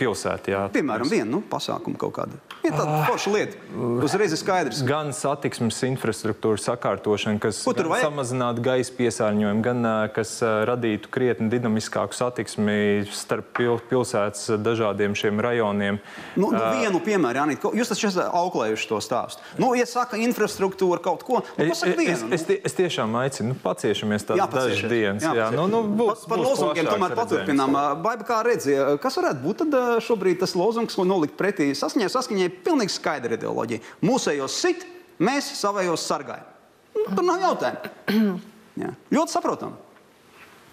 Pilsētā, 0.00 0.52
jā. 0.52 0.62
Piemēram, 0.74 1.08
vienu 1.10 1.38
nu, 1.38 1.42
pasākumu 1.46 2.00
kaut 2.00 2.16
kādu. 2.18 2.40
Ir 2.60 2.74
tāda 2.74 2.98
ah. 2.98 3.04
forša 3.08 3.30
lieta. 3.32 3.60
Uzreiz 4.04 4.34
ir 4.34 4.40
skaidrs. 4.40 4.80
Gan 4.84 5.14
satiksmes 5.16 5.78
infrastruktūras 5.86 6.66
sakārtošana, 6.68 7.40
kas 7.40 7.62
samazinātu 7.64 8.64
gaisa 8.64 8.92
piesārņojumu, 8.98 9.62
gan 9.64 9.88
kas 10.16 10.34
radītu 10.68 11.12
krietni 11.12 11.48
dinamiskāku 11.52 12.16
satiksmi 12.16 13.06
starp 13.16 13.54
pil 13.56 13.80
pilsētas 13.90 14.58
dažādiem 14.60 15.16
šiem 15.16 15.40
rajoniem. 15.40 16.00
Nu, 16.36 16.50
nu, 16.52 16.60
vienu 16.76 17.00
piemēru, 17.04 17.40
Jānīt, 17.40 17.64
jūs 17.80 17.92
taču 17.94 18.10
esat 18.10 18.34
auklējuši 18.36 18.90
to 18.90 19.00
stāstu. 19.04 19.46
Nu, 19.60 19.70
ja 19.78 19.86
saka 19.88 20.20
infrastruktūra 20.20 21.00
kaut 21.04 21.24
ko, 21.24 21.40
nu, 21.56 21.70
pasaka 21.70 21.96
vienu. 21.96 22.28
Es, 22.34 22.42
es, 22.42 22.46
es, 22.58 22.66
es 22.68 22.76
tiešām 22.76 23.16
aicinu, 23.22 23.54
nu, 23.54 23.58
paciešamies 23.62 24.28
tās 24.28 24.42
dažas 24.52 24.84
dienas. 24.90 25.24
Jā, 25.24 25.32
jā. 25.38 25.48
Nu, 25.56 25.64
nu, 25.70 25.80
būs, 25.96 26.26
par 26.28 26.40
par 26.40 26.48
lozungiem 26.48 26.88
tomēr 26.88 27.16
paturpinām. 27.18 27.76
Baiba, 28.04 28.26
kā 28.26 28.40
redzēja, 28.46 28.96
kas 29.02 29.18
varētu 29.20 29.39
varētu 29.40 29.44
būt 29.44 29.70
tad, 29.70 30.02
šobrīd 30.04 30.40
tas 30.40 30.54
lozungs, 30.54 30.94
ko 30.94 31.04
nolikt 31.04 31.36
pretī 31.38 31.72
saskaņai. 31.74 32.10
Saskaņai 32.10 32.46
ir 32.48 32.58
pilnīgi 32.64 32.92
skaidra 32.92 33.36
ideoloģija. 33.36 33.80
Mūsējos 34.02 34.60
sit, 34.60 34.86
mēs 35.18 35.48
savējos 35.60 36.04
sargājam. 36.06 36.46
Nu, 36.94 37.14
tur 37.14 37.24
nav 37.24 37.40
jautājumu. 37.40 38.40
Jā. 38.80 38.92
Ļoti 39.10 39.32
saprotami. 39.32 39.76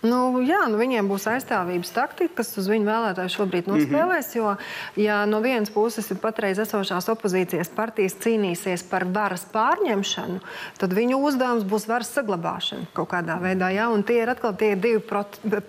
Nu, 0.05 0.41
jā, 0.45 0.59
nu 0.69 0.77
viņiem 0.77 1.07
būs 1.09 1.25
aizstāvības 1.31 1.89
taktika, 1.95 2.35
kas 2.39 2.51
uz 2.61 2.67
viņu 2.69 2.85
vēlētāju 2.85 3.33
šobrīd 3.33 3.69
nospēlēs. 3.69 4.27
Mm 4.29 4.41
-hmm. 4.41 4.57
Jo, 4.97 5.03
ja 5.03 5.25
no 5.25 5.39
vienas 5.41 5.71
puses 5.73 6.11
ir 6.11 6.19
patreiz 6.21 6.59
esošās 6.61 7.09
opozīcijas 7.09 7.71
partijas 7.73 8.13
cīnīsies 8.21 8.83
par 8.89 9.05
varas 9.05 9.45
pārņemšanu, 9.53 10.39
tad 10.77 10.93
viņu 10.93 11.17
uzdevums 11.17 11.63
būs 11.63 11.87
varas 11.87 12.13
saglabāšana 12.13 12.85
kaut 12.93 13.09
kādā 13.09 13.39
veidā. 13.41 13.71
Jā, 13.73 13.89
un 13.89 14.03
tie 14.03 14.21
ir 14.21 14.29
atkal 14.29 14.53
tie 14.53 14.75
divi 14.75 15.01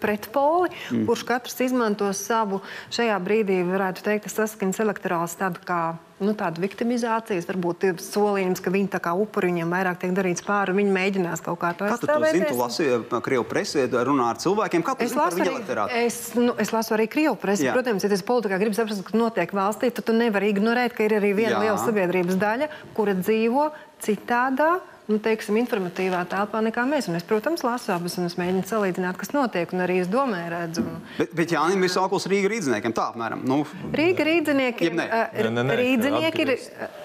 pretpoli, 0.01 0.69
mm. 0.91 1.07
kurš 1.07 1.25
katrs 1.25 1.61
izmantos 1.61 2.21
savu 2.27 2.61
šajā 2.91 3.19
brīdī, 3.21 3.65
varētu 3.65 4.03
teikt, 4.03 4.29
saskaņas 4.31 4.81
elektorāls 4.81 5.37
tādu 5.41 5.65
kā 5.65 5.97
nu, 6.23 6.35
tāda 6.39 6.63
viktimizācijas, 6.63 7.47
varbūt 7.49 7.87
ir 7.89 8.03
solījums, 8.03 8.63
ka 8.63 8.73
viņi 8.75 8.91
tā 8.95 9.01
kā 9.03 9.13
upuri 9.19 9.51
viņiem 9.53 9.73
vairāk 9.75 10.01
tiek 10.03 10.15
darīts 10.17 10.45
pāri, 10.47 10.75
viņi 10.79 10.95
mēģinās 10.95 11.43
kaut 11.45 11.61
kā 11.63 11.73
to 11.79 11.87
aizstāvēt. 11.87 12.11
Kā 12.11 12.33
tu 12.33 12.39
zini, 12.39 12.51
tu 12.51 12.59
lasi 12.59 13.23
Krievu 13.29 13.47
presē, 13.49 13.87
runā 14.09 14.33
ar 14.33 14.43
cilvēkiem, 14.43 14.85
kā 14.87 14.97
es 15.05 15.17
lasu 15.19 15.43
arī, 15.45 15.57
es, 16.03 16.21
nu, 16.39 16.57
es 16.61 16.75
lasu 16.75 16.97
arī 16.99 17.09
Krievu 17.11 17.39
presi. 17.41 17.69
Jā. 17.69 17.77
Protams, 17.77 18.05
ja 18.05 18.13
tas 18.13 18.25
politikā 18.27 18.61
grib 18.61 18.77
saprast, 18.77 19.05
kas 19.07 19.19
notiek 19.19 19.55
valstī, 19.57 19.93
tad 19.95 20.09
tu 20.09 20.17
nevari 20.17 20.53
ignorēt, 20.53 20.97
ka 20.97 21.07
ir 21.07 21.19
arī 21.21 21.35
viena 21.39 21.57
Jā. 21.57 21.65
liela 21.67 21.81
sabiedrības 21.83 22.39
daļa, 22.41 22.71
kura 22.99 23.17
dzīvo 23.19 23.71
citādā 24.05 24.79
nu, 25.09 25.17
teiksim, 25.25 25.57
informatīvā 25.63 26.21
telpā 26.29 26.61
nekā 26.67 26.83
mēs. 26.89 27.07
Un 27.09 27.17
es, 27.17 27.25
protams, 27.27 27.63
lasu 27.65 27.93
abas, 27.95 28.19
un 28.21 28.27
es 28.29 28.35
mēģinu 28.37 28.67
salīdzināt, 28.69 29.17
kas 29.17 29.31
notiek, 29.33 29.71
un 29.73 29.81
arī 29.85 29.97
es 30.03 30.09
domāju, 30.13 30.51
redzu. 30.53 30.83
Bet, 31.17 31.33
bet 31.39 31.55
Jānis 31.55 31.81
ir 31.89 31.93
sauklis 31.95 32.27
Rīga 32.29 32.51
rīdziniekiem. 32.53 32.93
Tā 32.97 33.07
apmēram. 33.15 33.41
Nu, 33.49 33.63
Rīga 33.97 34.27
rīdzinieki 34.29 34.85
Jeb 34.89 34.99
nē? 34.99 35.07
ir. 35.33 35.49
Nē, 35.49 35.53
nē, 35.57 35.65
nē, 35.71 35.77
Rīdzinieki 35.81 36.45
ir. 36.45 36.53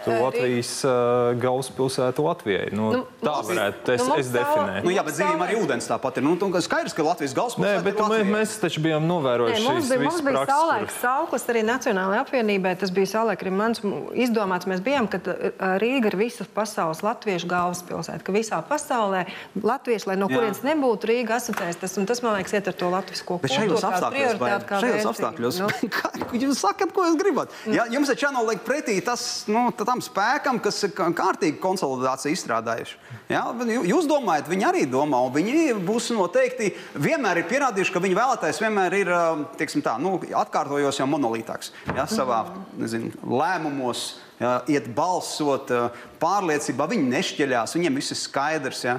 Tu 0.04 0.18
Latvijas 0.20 0.72
uh, 0.84 0.92
galvaspilsēta 1.40 2.26
Latvijai. 2.28 2.68
Nu, 2.76 2.90
Nu, 2.94 3.06
tā 3.24 3.32
mums- 3.38 3.48
varētu 3.54 3.94
es, 3.96 4.02
nu, 4.04 4.08
mums 4.12 4.20
es 4.20 4.28
tā- 4.34 4.42
definēju. 4.44 4.84
nu, 4.84 4.92
jā, 4.98 5.04
bet 5.08 5.16
dzīvība 5.16 5.48
arī 5.48 5.56
ūdens 5.64 5.88
tāpat 5.90 6.18
ir. 6.20 6.24
Nu, 6.28 6.36
tu- 6.36 6.52
skaidrs, 6.62 6.94
ka 6.94 7.04
Latvijas 7.08 7.32
Nē, 7.34 7.40
galvaspilsēta 7.40 7.84
bet 7.88 7.94
ir 7.96 8.02
mē, 8.04 8.10
Latvija. 8.10 8.34
mēs 8.36 8.58
taču 8.60 8.84
bijām 8.84 9.08
Nē, 9.08 9.12
novērojuši 9.14 9.64
mums 9.64 9.80
šīs 9.86 9.90
bija, 9.94 10.04
mums 10.04 10.14
visas 10.20 10.26
bija 10.28 10.36
prakses. 10.44 10.54
saulēks 10.60 11.00
sauklis 11.02 11.48
arī 11.54 11.64
Nacionālajā 11.72 12.20
apvienībā. 12.28 12.76
Tas 12.84 12.92
bija 12.92 13.08
saulēk 13.16 13.40
arī 13.48 13.52
mans 13.56 13.80
izdomāts. 14.14 14.68
Mēs 14.68 14.84
bijām, 14.84 15.08
ka 15.08 15.18
Rīga 15.80 16.12
ir 16.12 16.16
visas 16.20 16.48
pasaules 16.54 17.02
latviešu 17.02 17.48
galvaspilsēta. 17.48 17.93
Ka 18.24 18.32
visā 18.36 18.60
pasaulē 18.66 19.26
latvieši, 19.62 20.08
lai 20.10 20.16
no 20.18 20.28
kurienes 20.32 20.64
nebūtu, 20.66 21.10
Rīga 21.12 21.38
asociēs. 21.38 21.78
Tas, 21.82 21.98
un 22.02 22.06
tas, 22.10 22.22
man 22.26 22.38
liekas, 22.40 22.54
iet 22.58 22.68
ar 22.68 22.74
to 22.74 22.90
latvisko 22.90 23.38
Bet 23.44 23.52
kultūru. 23.52 23.78
šajos 23.78 23.84
kā 23.84 23.92
apstākļos, 23.94 24.40
vai, 24.40 24.52
šajos 24.84 25.08
apstākļos 25.12 25.60
Nu, 25.64 25.68
kā, 25.98 26.12
jūs 26.42 26.60
sakat, 26.64 26.94
ko 26.96 27.06
jūs 27.08 27.18
gribat? 27.20 27.54
Ja, 27.70 27.86
jums 27.92 28.10
taču 28.10 28.26
jānoliek 28.28 28.64
pretī 28.66 28.98
tas, 29.06 29.46
nu, 29.48 29.68
tam 29.78 30.02
spēkam, 30.02 30.60
kas 30.64 30.82
ir 30.88 30.94
kā- 30.98 31.12
kārtīgi 31.14 31.60
konsolidāciju 31.62 32.34
izstrādājuši. 32.34 32.98
Ja? 33.30 33.46
bet 33.54 33.68
jū- 33.68 33.86
Jūs 33.94 34.08
domājat, 34.10 34.48
viņi 34.50 34.66
arī 34.66 34.84
domā, 34.90 35.20
un 35.28 35.34
viņi 35.36 35.74
būs 35.86 36.10
noteikti 36.16 36.72
vienmēr 36.96 37.44
ir 37.44 37.50
pierādījuši, 37.52 37.94
ka 37.94 38.00
viņu 38.00 38.18
vēlētājs 38.18 38.62
vienmēr 38.64 38.94
ir 38.98 39.12
tā, 39.84 39.98
nu, 40.00 40.16
atkārtojos 40.20 40.98
jau 41.00 41.08
monolītāks 41.08 41.72
ja, 41.96 42.06
savā 42.10 42.46
nezinu, 42.80 43.12
lēmumos. 43.28 44.14
Iet 44.72 44.90
balsot, 44.96 45.72
pārliecībā, 46.22 46.88
viņi 46.92 47.12
nešķeļās, 47.12 47.76
viņiem 47.78 48.00
viss 48.00 48.16
ir 48.16 48.20
skaidrs. 48.20 48.84
Ja. 48.88 48.98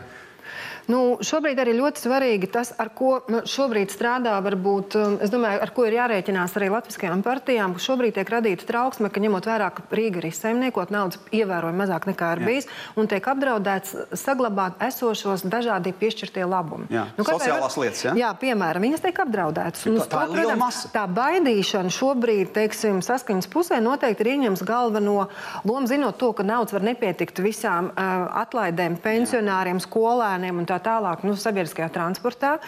Nu, 0.90 1.16
šobrīd 1.24 1.58
arī 1.62 1.72
ļoti 1.78 2.02
svarīgi 2.02 2.48
tas, 2.52 2.72
ar 2.78 2.90
ko 2.92 3.22
nu, 3.32 3.40
šobrīd 3.48 3.88
strādā, 3.94 4.34
varbūt, 4.44 4.96
um, 5.00 5.14
es 5.24 5.30
domāju, 5.32 5.62
ar 5.64 5.70
ko 5.72 5.86
ir 5.88 5.96
jārēķinās 5.96 6.56
arī 6.58 6.68
latviskajām 6.74 7.22
partijām. 7.24 7.72
ka 7.72 7.80
Šobrīd 7.80 8.18
tiek 8.18 8.28
radīta 8.28 8.66
trauksme, 8.68 9.08
ka 9.08 9.22
ņemot 9.24 9.48
vērā, 9.48 9.70
ka 9.72 9.84
Rīga 9.94 10.20
ir 10.20 10.26
izsaimniekot 10.28 10.92
naudas 10.92 11.18
ievērojami 11.32 11.80
mazāk 11.80 12.04
nekā 12.10 12.32
ir 12.36 12.42
Jā. 12.42 12.46
bijis, 12.50 12.68
un 13.00 13.08
tiek 13.08 13.24
apdraudēts 13.32 13.94
saglabāt 14.20 14.82
esošos 14.84 15.46
dažādi 15.48 15.94
piešķirtie 15.96 16.44
labumi. 16.44 16.86
Jā, 16.92 17.06
Nu, 17.16 17.24
sociālās 17.24 17.76
lietas, 17.80 18.04
jā? 18.04 18.12
Jā, 18.18 18.34
piemēram, 18.36 18.84
viņas 18.84 19.04
tiek 19.04 19.18
apdraudētas. 19.24 19.84
Tā- 19.86 19.94
uz 19.94 20.06
tā 20.12 20.24
liela 20.28 20.56
masa. 20.56 20.88
tā 20.92 21.06
baidīšana 21.08 21.88
šobrīd, 21.94 22.52
teiksim, 22.52 23.00
saskaņas 23.00 23.48
pusē 23.48 23.80
noteikti 23.80 24.20
ir 24.20 24.32
ieņems 24.36 24.64
galveno 24.66 25.28
lomu, 25.64 25.86
zinot 25.86 26.18
to, 26.18 26.32
ka 26.32 26.42
naudas 26.42 26.72
var 26.72 26.82
nepietikt 26.82 27.38
visām 27.40 27.90
uh, 27.90 28.28
atlaidēm, 28.44 28.98
pensionāriem, 29.00 29.80
skolēniem 29.80 30.58
un 30.58 30.66
tā 30.66 30.73
tālāk, 30.82 31.24
nu, 31.26 31.36
sabiedriskajā 31.38 31.90
transportā. 31.94 32.58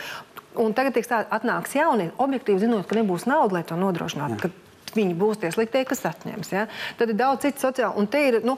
Un 0.56 0.72
tagad 0.72 0.94
tiks 0.96 1.10
tā, 1.10 1.24
atnāks 1.28 1.74
jauni, 1.76 2.10
objektīvi 2.16 2.62
zinot, 2.64 2.86
ka 2.88 2.96
nebūs 2.96 3.26
naudas, 3.28 3.52
lai 3.58 3.64
to 3.68 3.76
nodrošinātu. 3.76 4.52
Viņi 4.96 5.12
būs 5.18 5.42
tie 5.42 5.50
sliktie, 5.52 5.82
kas 5.84 6.00
atņems. 6.08 6.50
Ja? 6.54 6.62
Tad 6.96 7.12
ir 7.12 7.18
daudz 7.18 7.44
citu 7.44 7.66
sociālu. 7.66 7.98
Un 8.00 8.06
te 8.08 8.22
ir 8.30 8.38
nu, 8.46 8.56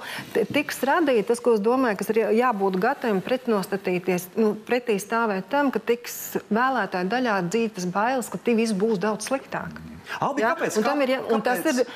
tiks 0.54 0.78
radīts 0.86 1.26
tas, 1.32 1.42
ko 1.42 1.56
es 1.56 1.62
domāju, 1.64 1.98
kas 1.98 2.12
ir 2.12 2.20
jā- 2.22 2.30
jābūt 2.38 2.78
gataviem 2.78 3.18
pretnostatīties, 3.26 4.28
nu, 4.38 4.52
pretī 4.68 5.00
stāvēt 5.02 5.50
tam, 5.50 5.72
ka 5.74 5.82
tiks 5.82 6.38
vēlētāju 6.46 7.10
daļā 7.10 7.40
dzīves 7.50 7.90
bailes, 7.90 8.30
ka 8.30 8.38
tie 8.38 8.54
viss 8.54 8.76
būs 8.76 9.02
daudz 9.02 9.26
sliktāk. 9.26 9.82
Albi, 10.20 10.42
Ja? 10.42 10.54
kāpēc? 10.54 10.76
Un 10.78 10.82
tam 10.86 11.00
ir, 11.02 11.08
ja- 11.16 11.20
un 11.34 11.42
tas 11.42 11.58
Kāpēc? 11.58 11.78
ir, 11.80 11.86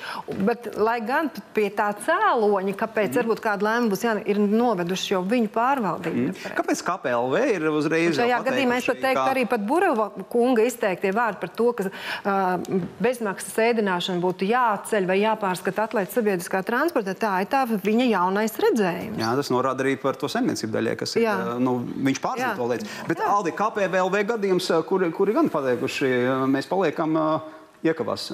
bet, 0.45 0.69
lai 0.77 1.01
gan 1.01 1.31
pie 1.55 1.71
tā 1.71 1.89
cēloņa, 2.05 2.75
kāpēc 2.77 3.11
mm. 3.13 3.19
varbūt 3.21 3.41
kāda 3.45 3.67
lēmuma 3.69 3.91
būs 3.95 4.05
jā, 4.05 4.15
ir 4.29 4.39
noveduši 4.39 5.15
jau 5.15 5.23
viņu 5.25 5.49
pārvaldību. 5.55 6.27
Mm. 6.33 6.57
Kāpēc 6.59 6.83
KPLV 6.87 7.43
ir 7.55 7.67
uzreiz? 7.71 8.17
Šajā 8.19 8.29
jau 8.37 8.43
gadījumā 8.47 8.77
es 8.83 8.87
pat 8.91 9.01
teiktu, 9.03 9.23
ka- 9.23 9.31
arī 9.35 9.47
pat 9.49 9.61
Burbuļsaktas 9.67 10.29
kunga 10.33 10.63
izteiktie 10.69 11.13
vārdi 11.17 11.41
par 11.41 11.49
to, 11.57 11.73
ka 11.73 11.85
uh, 11.89 12.81
bezmaksas 13.03 13.57
ēdināšana 13.65 14.21
būtu 14.23 14.47
jāatceļ 14.51 15.07
vai 15.09 15.19
jāpārskata 15.23 15.87
atlaides 15.89 16.15
sabiedriskā 16.17 16.63
transportā. 16.67 17.15
Tā 17.19 17.33
ir 17.45 17.49
tā 17.53 17.65
viņa 17.71 18.07
jaunais 18.11 18.53
redzējums. 18.63 19.19
Jā, 19.23 19.33
tas 19.39 19.51
norāda 19.55 19.85
arī 19.87 19.97
par 20.01 20.15
to 20.21 20.29
saimniecību 20.33 20.73
daļai, 20.77 20.97
kas 21.01 21.17
ir. 21.17 21.23
Jā. 21.27 21.37
eh, 21.57 21.59
Nu, 21.63 21.79
viņš 21.81 22.19
pārzina 22.21 22.55
to 22.57 22.67
lietu. 22.67 22.87
Bet 23.09 23.19
Jā. 23.23 23.29
Aldi, 23.31 23.53
KPVLV 23.57 24.25
gadījums, 24.33 24.67
kuri, 24.89 25.11
kuri 25.15 25.33
gan 25.37 25.49
pateikuši, 25.49 26.11
mēs 26.51 26.67
paliekam 26.71 27.17
eh, 27.17 27.51
iekavās 27.87 28.30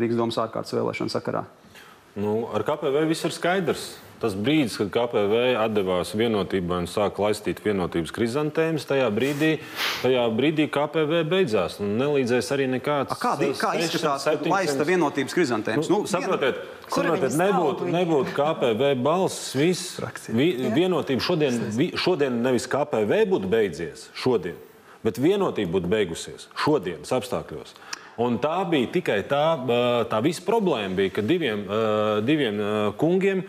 Rīgas 0.00 0.18
domas 0.18 0.40
ārkārtas 0.42 0.76
vēlēšanu 0.76 1.12
sakarā. 1.12 1.44
Nu, 2.12 2.42
ar 2.52 2.64
KPV 2.66 3.06
viss 3.08 3.24
ir 3.24 3.32
skaidrs. 3.32 3.92
Tas 4.22 4.36
brīdis, 4.38 4.76
kad 4.78 4.90
KPV 4.94 5.38
atdevās 5.58 6.12
vienotībai 6.14 6.76
un 6.84 6.86
sāka 6.86 7.24
laistīt 7.24 7.58
vienotības 7.64 8.12
krizantēmas, 8.14 8.84
tajā 8.86 9.08
brīdī, 9.10 9.48
tajā 10.04 10.28
brīdī 10.30 10.68
KPV 10.70 11.24
beidzās. 11.26 11.80
Nu, 11.82 11.88
nelīdzēs 11.98 12.52
arī 12.54 12.68
nekāds. 12.70 13.10
A, 13.10 13.18
Kā, 13.18 13.32
kā 13.34 13.72
600, 13.74 13.82
izskatās 13.88 14.26
700? 14.28 14.52
laista 14.52 14.86
vienotības 14.86 15.34
krizantēmas? 15.34 15.90
Nu, 15.90 16.04
saprotiet, 16.06 16.60
Kura 16.86 17.16
saprotiet 17.16 17.24
viņas 17.24 17.38
nebūtu, 17.40 17.88
nebūtu 17.96 18.36
KPV 18.36 18.92
balss. 19.02 19.56
Viss, 19.58 19.98
vi, 20.30 20.52
vienotība 20.76 21.26
šodien, 21.26 21.58
vi, 21.74 21.90
šodien 21.98 22.38
nevis 22.46 22.70
KPV 22.70 23.24
būtu 23.32 23.50
beidzies, 23.50 24.06
šodien, 24.22 24.54
bet 25.02 25.18
vienotība 25.18 25.80
būtu 25.80 25.90
beigusies 25.90 26.46
šodienas 26.62 27.10
apstākļos. 27.18 27.74
Un 28.20 28.36
tā 28.42 28.58
bija 28.68 28.90
tikai 28.92 29.20
tā, 29.24 29.44
tā 30.10 30.18
visa 30.24 30.42
problēma, 30.44 30.96
bija, 30.98 31.14
ka 31.16 31.24
diviem, 31.24 31.62
diviem 32.26 32.58
kungiem, 33.00 33.46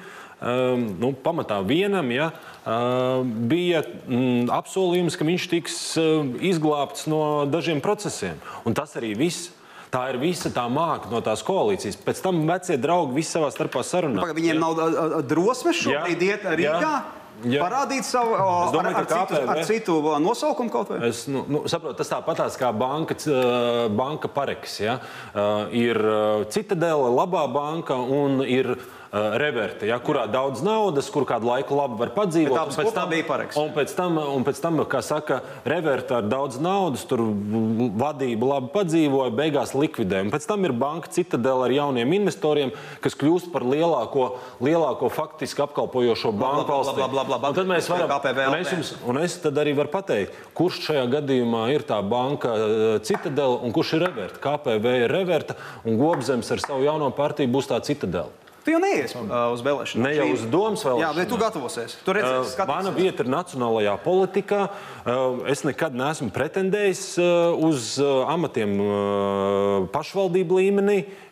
nu, 0.99 1.09
pamatā 1.23 1.57
vienam, 1.67 2.07
ja, 2.15 2.29
bija 3.51 3.83
mm, 3.83 4.47
apsolījums, 4.55 5.17
ka 5.19 5.27
viņš 5.27 5.49
tiks 5.51 5.75
izglābts 6.43 7.09
no 7.11 7.43
dažiem 7.51 7.83
procesiem. 7.83 8.39
Un 8.63 8.77
tas 8.77 8.95
arī 8.99 9.13
viss. 9.19 9.51
Tā 9.93 10.07
ir 10.09 10.17
visa 10.17 10.49
tā 10.49 10.63
māka 10.73 11.05
no 11.11 11.19
tās 11.21 11.43
koalīcijas. 11.45 11.99
Pēc 12.01 12.23
tam 12.25 12.39
vecie 12.49 12.79
draugi 12.81 13.13
visi 13.19 13.35
savā 13.35 13.51
starpā 13.53 13.83
sarunā. 13.85 14.23
Pagaid, 14.23 14.39
Viņiem 14.39 14.57
nav 14.57 14.79
ā, 14.81 14.87
ā, 14.89 15.19
drosmes 15.29 15.77
šobrīd 15.83 16.23
iet 16.25 16.47
Rīgā, 16.49 16.79
Jā. 16.81 16.95
Jā. 17.43 17.59
parādīt 17.65 18.05
savu 18.07 18.35
Es 18.37 18.71
domāju, 18.71 18.95
ar, 18.95 19.01
ar, 19.01 19.07
citu, 19.09 19.35
KPV 19.35 19.49
ar 19.53 19.63
citu 19.67 19.95
nosaukumu 20.23 20.71
kaut 20.71 20.91
vai? 20.93 20.99
Es 21.09 21.25
nu, 21.27 21.41
nu, 21.49 21.63
saprotu, 21.67 21.97
tas 21.99 22.11
tāpatās 22.13 22.55
kā 22.59 22.69
banka, 22.71 23.17
c- 23.19 23.89
banka 23.97 24.29
pareks. 24.31 24.77
Ja? 24.79 24.99
Uh, 25.33 25.65
ir 25.75 25.97
uh, 25.99 26.45
citadela, 26.53 27.09
labā 27.11 27.43
banka 27.51 27.97
un 27.97 28.39
ir 28.45 28.75
uh, 29.13 29.35
reverte, 29.39 29.87
ja? 29.87 29.99
kurā 30.03 30.25
daudz 30.31 30.63
naudas, 30.65 31.09
kur 31.13 31.27
kādu 31.29 31.47
laiku 31.51 31.77
labi 31.77 31.99
var 32.01 32.13
padzīvot. 32.15 32.57
Bet 32.57 32.73
un 32.73 32.77
pēc 32.79 32.89
kopā 32.89 33.05
bija 33.11 33.27
Pareks. 33.29 33.59
Un 33.61 33.71
pēc 33.75 33.93
tam, 33.97 34.17
un 34.17 34.45
pēc 34.47 34.61
tam 34.63 34.81
kā 34.89 35.03
saka, 35.05 35.39
reverte 35.69 36.17
ar 36.17 36.27
daudz 36.27 36.59
naudas, 36.63 37.05
tur 37.09 37.23
vadība 38.01 38.55
labi 38.55 38.71
padzīvoja, 38.73 39.35
beigās 39.37 39.75
likvidē. 39.77 40.23
Un 40.25 40.33
pēc 40.33 40.47
tam 40.49 40.65
ir 40.67 40.75
banka 40.75 41.11
citadela 41.13 41.67
ar 41.69 41.75
jauniem 41.75 42.17
investoriem, 42.19 42.73
kas 43.03 43.17
kļūst 43.19 43.51
par 43.53 43.65
lielāko, 43.67 44.33
lielāko 44.63 45.11
faktiski 45.13 45.63
apkalpojošo 45.67 46.33
banku 46.33 46.67
valstī. 46.71 47.05
Un 47.53 47.57
tad 47.59 47.69
mēs 47.69 47.89
varam, 47.91 48.17
un 48.49 48.59
es 48.59 48.73
jums 48.73 48.93
Un 49.13 49.19
es 49.21 49.35
tad 49.43 49.57
arī 49.61 49.75
varu 49.77 49.91
pateikt, 49.93 50.37
kurš 50.57 50.79
šajā 50.87 51.03
gadījumā 51.17 51.65
ir 51.73 51.83
tā 51.87 51.99
banka 52.01 52.53
eh, 52.55 52.83
Citadela 53.05 53.59
un 53.61 53.75
kurš 53.75 53.97
ir 53.97 54.07
reverta. 54.07 54.39
KPV 54.41 54.95
ir 55.03 55.13
reverta 55.13 55.57
un 55.85 55.99
Gobzems 55.99 56.49
ar 56.55 56.63
savu 56.63 56.87
jauno 56.87 57.11
partiju 57.13 57.51
būs 57.53 57.69
tā 57.69 57.81
Citadela. 57.85 58.42
Tu 58.63 58.71
jau 58.71 58.79
neies 58.79 59.11
ā, 59.11 59.41
uz 59.51 59.63
vēlēšanām. 59.65 60.05
Ne 60.07 60.13
jau 60.15 60.27
uz 60.31 60.45
domas 60.47 60.85
vēlēšanām. 60.85 61.03
Jā, 61.03 61.11
bet 61.17 61.31
tu 61.33 61.39
gatavosies. 61.41 61.97
Tu 62.05 62.15
redzēsi, 62.15 62.55
Uh, 62.63 62.69
Mana 62.69 62.93
vieta 62.95 63.25
ir 63.25 63.29
nacionālajā 63.33 63.97
politikā. 64.05 64.61
Uh, 65.03 65.43
Es 65.51 65.65
nekad 65.67 65.95
neesmu 65.97 66.29
pretendējis 66.31 67.03
uh, 67.19 67.57
uz 67.59 67.97
uh, 67.99 68.23
amatiem 68.31 68.77
uh, 68.79 69.87
pašvaldību 69.91 70.61
līmenī. 70.61 70.97
Uh, 71.03 71.22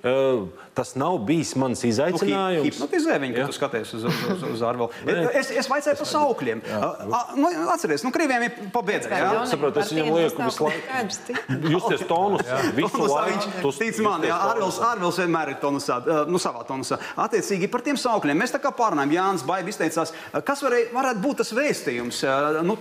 Tas 0.74 0.96
nav 0.96 1.18
bijis 1.28 1.52
mans 1.60 1.84
izaicinājums. 1.86 2.64
Hipnotizē 2.66 3.18
viņu, 3.22 3.36
kad 3.36 3.50
tu 3.52 3.56
skaties 3.58 3.92
uz, 3.98 4.06
uz, 4.08 4.46
uz 4.54 4.62
ārvalstu. 4.66 4.98
Es, 5.42 5.50
es 5.58 5.68
vaicāju 5.70 5.98
par 6.00 6.08
saukļiem. 6.10 6.62
A, 6.72 7.20
nu, 7.38 7.50
Atcerieties, 7.74 8.04
nu, 8.06 8.12
krieviem 8.14 8.46
ir 8.48 8.56
pabeigts. 8.74 9.10
Jā, 9.12 9.44
saprotu, 9.50 9.82
es 9.82 9.92
viņam 9.94 10.10
lieku 10.16 10.46
visu 10.48 10.66
laiku. 10.66 11.36
Justies 11.74 12.06
tonus 12.10 12.50
visu 12.78 13.08
laiku. 13.08 13.74
Tic 13.78 14.00
man, 14.06 14.26
jā, 14.26 14.38
ārvils, 14.52 14.80
ārvils 14.86 15.20
vienmēr 15.22 15.54
ir 15.54 15.60
tonusā, 15.62 16.00
nu, 16.30 16.42
savā 16.42 16.64
tonusā. 16.68 17.00
Attiecīgi 17.22 17.70
par 17.72 17.84
tiem 17.86 18.00
saukļiem 18.00 18.42
mēs 18.42 18.56
tā 18.56 18.62
kā 18.64 18.74
pārnājām. 18.76 19.16
Jānis 19.18 19.46
Baiba 19.48 19.72
izteicās, 19.74 20.14
kas 20.48 20.64
varēja, 20.66 20.90
varētu 20.96 21.24
būt 21.26 21.42
tas 21.44 21.54
vēstījums 21.58 22.24
nu, 22.68 22.78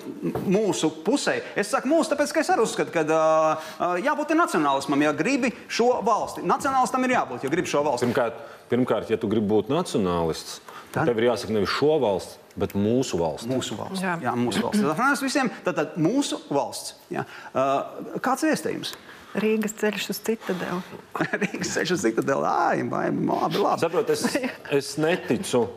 mūsu 0.47 0.93
pusē. 1.07 1.41
Es 1.59 1.73
saku 1.75 1.91
mūsu, 1.91 2.13
tāpēc, 2.15 2.35
ka 2.37 2.45
es 2.45 2.53
arī 2.55 2.67
uzskatu, 2.67 2.95
ka 2.95 3.99
jābūt 4.05 4.35
ir 4.35 4.41
nacionālismam, 4.41 5.07
ja 5.07 5.15
gribi 5.17 5.53
šo 5.69 5.93
valsti. 6.07 6.47
Nacionālistam 6.49 7.07
ir 7.07 7.10
jābūt, 7.15 7.45
ja 7.47 7.53
gribi 7.53 7.71
šo 7.71 7.85
valsti. 7.87 8.09
Pirmkārt, 8.09 8.41
pirmkārt, 8.73 9.13
ja 9.13 9.19
tu 9.21 9.31
gribi 9.31 9.51
būt 9.51 9.71
nacionālists, 9.73 10.61
tad 10.95 11.11
tev 11.11 11.21
ir 11.21 11.31
jāsaka 11.31 11.57
nevis 11.57 11.73
šo 11.77 11.99
valsts, 12.03 12.39
bet 12.61 12.75
mūsu 12.79 13.21
valsts. 13.21 13.49
Mūsu 13.51 13.79
valsts. 13.79 14.03
Jā, 14.05 14.17
Jā. 14.25 14.35
mūsu 14.39 14.65
valsts. 14.65 14.83
Ir 14.83 15.25
visiem. 15.27 15.53
Tātad 15.67 15.97
mūsu 16.01 16.41
valsts. 16.51 16.97
Jā. 17.13 17.27
Uh, 17.55 18.19
kāds 18.25 18.47
vēstījums? 18.47 18.97
Rīgas 19.39 19.77
ceļš 19.79 20.09
uz 20.11 20.19
citadeli. 20.27 21.01
Rīgas 21.43 21.77
ceļš 21.77 21.95
uz 21.95 22.05
citadeli. 22.09 22.49
Ai, 22.51 22.83
baim, 22.91 23.23
labi, 23.31 23.61
labi. 23.63 23.85
Saprot, 23.85 24.11
es, 24.11 24.25
es 24.81 24.91
neticu. 25.01 25.69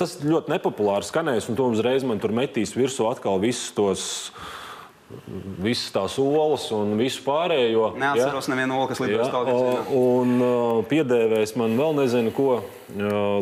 Tas 0.00 0.16
ļoti 0.24 0.54
nepopulāri 0.54 1.08
skanēs, 1.08 1.50
un 1.52 1.58
to 1.58 1.68
uzreiz 1.74 2.06
man 2.08 2.22
tur 2.22 2.32
metīs 2.36 2.72
virsū 2.76 3.10
atkal 3.10 3.42
visus 3.42 3.74
tos 3.76 4.06
visas 5.62 5.90
tās 5.94 6.16
olas 6.20 6.66
un 6.74 6.96
visu 6.98 7.22
pārējo. 7.26 7.92
Neatceros 8.00 8.48
ja? 8.48 8.54
nevienu 8.54 8.78
olu, 8.78 8.88
kas 8.90 9.02
lido 9.02 9.20
uz 9.22 9.32
tādu 9.32 9.56
un 9.96 10.34
uh, 10.38 10.80
piedēvēs 10.90 11.54
man 11.60 11.76
vēl 11.78 11.96
nezinu, 12.02 12.32
ko 12.36 12.48
uh, 12.58 12.64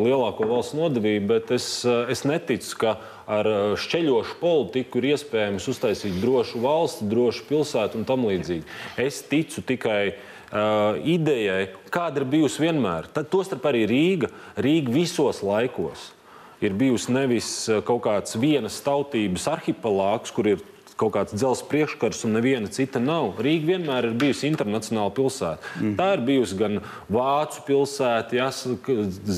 lielāko 0.03 0.49
valsts 0.51 0.77
nodevību, 0.79 1.27
bet 1.31 1.55
es, 1.57 1.69
uh, 1.89 2.05
es 2.13 2.25
neticu, 2.29 2.77
ka 2.83 2.97
ar 3.31 3.47
šķeļošu 3.79 4.39
politiku 4.41 5.01
ir 5.01 5.13
iespējams 5.13 5.69
uztaisīt 5.71 6.19
drošu 6.23 6.63
valsti, 6.65 7.09
drošu 7.11 7.47
pilsētu 7.51 8.01
un 8.01 8.07
tam 8.09 8.27
līdzīgi. 8.27 8.67
Es 9.01 9.23
ticu 9.31 9.63
tikai 9.67 10.01
uh, 10.11 10.99
idejai, 10.99 11.69
kāda 11.95 12.23
ir 12.23 12.31
bijusi 12.33 12.67
vienmēr. 12.67 13.11
Tad, 13.15 13.31
tostarp 13.31 13.71
arī 13.71 13.85
Rīga. 13.91 14.33
Rīga 14.59 14.95
visos 14.95 15.45
laikos 15.47 16.11
ir 16.61 16.75
bijusi 16.77 17.15
nevis 17.15 17.49
kaut 17.89 18.03
kāds 18.05 18.37
vienas 18.37 18.77
tautības 18.85 19.47
arhipelāgs, 19.49 20.33
kur 20.35 20.51
ir 20.51 20.65
kaut 21.01 21.15
kāds 21.15 21.35
dzelzs 21.37 21.65
priekškars 21.71 22.25
un 22.29 22.37
neviena 22.37 22.71
cita 22.73 23.01
nav. 23.03 23.41
Rīga 23.41 23.73
vienmēr 23.73 24.11
ir 24.11 24.19
bijusi 24.21 24.49
internacionāla 24.51 25.13
pilsēta. 25.17 25.73
Mm. 25.81 25.95
Tā 25.99 26.11
ir 26.17 26.25
bijusi 26.29 26.59
gan 26.61 26.81
Vācu 27.13 27.65
pilsēta, 27.69 28.37
ja, 28.37 28.51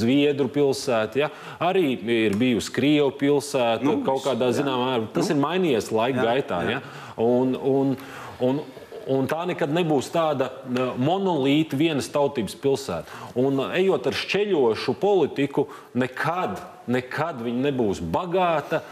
Zviedru 0.02 0.48
pilsēta, 0.52 1.24
ja, 1.24 1.30
arī 1.62 1.94
ir 2.26 2.36
bijusi 2.40 2.74
Krievu 2.74 3.14
pilsēta 3.20 3.86
nu, 3.86 4.00
kaut 4.06 4.26
kādā 4.26 4.50
zināmā 4.56 4.92
mērā. 4.92 5.10
Tas 5.14 5.30
nu. 5.30 5.36
ir 5.36 5.42
mainījies 5.46 5.90
laika 5.94 6.22
jā, 6.22 6.28
gaitā. 6.30 6.62
Jā. 6.66 6.78
Ja. 6.78 7.10
Un, 7.22 7.56
un, 7.58 7.96
un, 8.42 8.62
Un 9.10 9.26
tā 9.26 9.40
nekad 9.50 9.72
nebūs 9.74 10.12
tāda 10.14 10.46
monolīta, 10.94 11.74
vienas 11.78 12.06
tautības 12.12 12.54
pilsēta. 12.62 13.22
Un 13.38 13.58
ejot 13.74 14.06
ar 14.06 14.14
šķeļošu 14.14 14.94
politiku, 15.02 15.66
nekad, 15.98 16.60
nekad 16.86 17.42
viņa 17.42 17.64
nebūs 17.66 18.02
bagāta, 18.14 18.82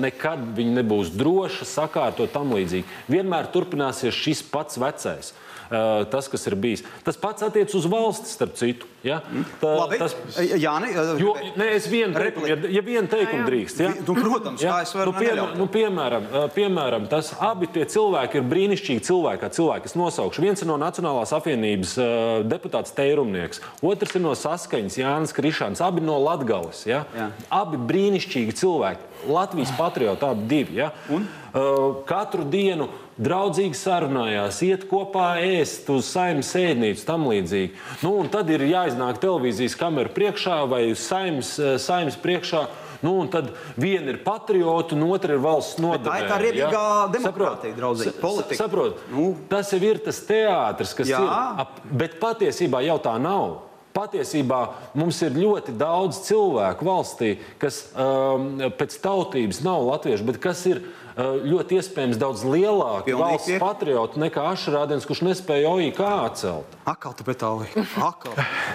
nekad 0.00 0.42
viņa 0.56 0.80
nebūs 0.80 1.12
droša, 1.14 1.68
sakārta 1.68 2.24
un 2.24 2.32
tam 2.32 2.54
līdzīgi. 2.56 2.86
Vienmēr 3.12 3.50
turpināsies 3.52 4.16
šis 4.16 4.42
pats 4.48 4.80
vecais. 4.80 5.34
Tas, 5.70 6.26
kas 6.26 6.46
ir 6.50 6.56
bijis. 6.58 6.82
Tas 7.06 7.18
pats 7.20 7.44
attiecas 7.46 7.76
uz 7.78 7.84
valsti, 7.86 8.32
starp 8.32 8.56
citu. 8.58 8.88
Ja? 9.06 9.20
Tā, 9.62 9.68
Labi, 9.78 9.96
tas 10.00 10.12
jā, 10.60 10.74
ne, 10.82 10.90
jo, 11.20 11.32
ne, 11.56 11.70
es 11.72 11.86
vienu 11.88 12.12
teikumu, 12.12 12.48
ja, 12.50 12.56
ja 12.68 12.82
vienu 12.84 13.08
teikumu 13.08 13.46
drīkst. 13.48 13.80
Ja? 13.80 13.92
Nu, 14.04 14.16
protams, 14.18 14.60
ja? 14.60 14.76
es 14.84 14.92
varu 14.96 15.14
nu, 15.14 15.22
pie, 15.22 15.30
nu, 15.56 15.68
piemēram, 15.72 16.26
piemēram, 16.52 17.06
tas 17.08 17.32
abi 17.40 17.70
tie 17.72 17.86
cilvēki 17.88 18.40
ir 18.40 18.48
brīnišķīgi 18.50 19.04
cilvēki, 19.08 19.40
kā 19.40 19.52
cilvēki, 19.56 19.86
kas 19.88 19.96
nosaukšu. 19.96 20.44
Viens 20.44 20.60
ir 20.60 20.68
no 20.68 20.76
Nacionālās 20.80 21.32
apvienības 21.36 21.96
uh, 21.96 22.14
deputāts 22.44 22.92
Teirumnieks, 22.96 23.64
otrs 23.80 24.18
ir 24.18 24.24
no 24.26 24.36
Saskaņas 24.36 25.00
Jānis 25.00 25.36
Krišāns, 25.36 25.80
abi 25.84 26.04
no 26.04 26.20
Latgales. 26.20 26.84
Ja? 26.88 27.06
Jā. 27.16 27.30
Abi 27.62 27.80
brīnišķīgi 27.80 28.58
cilvēki. 28.60 29.08
Latvijas 29.28 29.72
patrioti, 29.76 30.24
abi 30.24 30.48
divi. 30.48 30.78
Ja? 30.80 30.92
Un? 31.12 31.26
Uh, 31.50 32.00
katru 32.08 32.44
dienu 32.48 32.86
draudzīgi 33.20 33.76
sarunājās, 33.76 34.60
iet 34.64 34.86
kopā 34.88 35.34
ēst 35.44 35.88
uz 35.92 36.08
saimnes 36.08 36.50
ēdnīcu, 36.56 37.04
tam 37.04 37.26
līdzīgi. 37.28 37.74
Nu, 38.04 38.14
tad 38.32 38.48
ir 38.52 38.64
jāiznāk 38.90 39.20
televīzijas 39.22 39.76
kameru 39.78 40.12
priekšā 40.14 40.60
vai 40.70 40.82
saimnes, 40.98 41.56
uh, 41.60 41.74
saimnes 41.80 42.18
priekšā. 42.20 42.66
Nu, 43.00 43.14
tad 43.32 43.54
viena 43.80 44.12
ir 44.12 44.18
patriota, 44.20 44.92
un 44.92 45.06
otra 45.08 45.32
ir 45.32 45.40
valsts 45.40 45.80
nodevēja. 45.80 46.04
Tā 46.04 46.18
ir 46.20 46.28
tā 46.28 46.36
riebīgā 46.42 46.82
ja? 46.84 47.06
demokrātija, 47.14 47.76
draudzīgi. 47.78 48.12
Politika. 48.20 48.58
Saprot, 48.60 49.00
nu. 49.08 49.30
Tas 49.48 49.72
jau 49.72 49.80
ir 49.80 50.02
tas 50.04 50.20
teātris, 50.28 50.92
kas 50.98 51.08
Jā. 51.08 51.22
ir. 51.24 51.32
Ap, 51.64 51.80
bet 51.88 52.18
patiesībā 52.20 52.82
jau 52.84 52.98
tā 53.00 53.16
nav. 53.22 53.62
Patiesībā 53.96 54.60
mums 55.00 55.16
ir 55.24 55.34
ļoti 55.34 55.72
daudz 55.80 56.20
cilvēku 56.28 56.86
valstī, 56.86 57.32
kas 57.58 57.86
um, 57.96 58.52
pēc 58.78 59.00
tautības 59.02 59.64
nav 59.64 59.82
latvieši, 59.88 60.28
bet 60.28 60.38
kas 60.44 60.60
ir 60.68 60.84
uh, 60.84 61.00
ļoti 61.20 61.78
iespējams 61.80 62.18
daudz 62.20 62.44
lielāki 62.46 63.10
Pilnīgi 63.10 63.22
valsts 63.22 63.48
tiek. 63.50 63.60
patrioti 63.62 64.20
nekā 64.22 64.44
Ašrādens, 64.52 65.06
kurš 65.08 65.22
nespēja 65.26 65.70
OIK 65.70 66.00
atcelt. 66.06 66.76
Akal 66.88 67.14
tu 67.18 67.26
pēc 67.26 67.40
tālāk. 67.42 67.74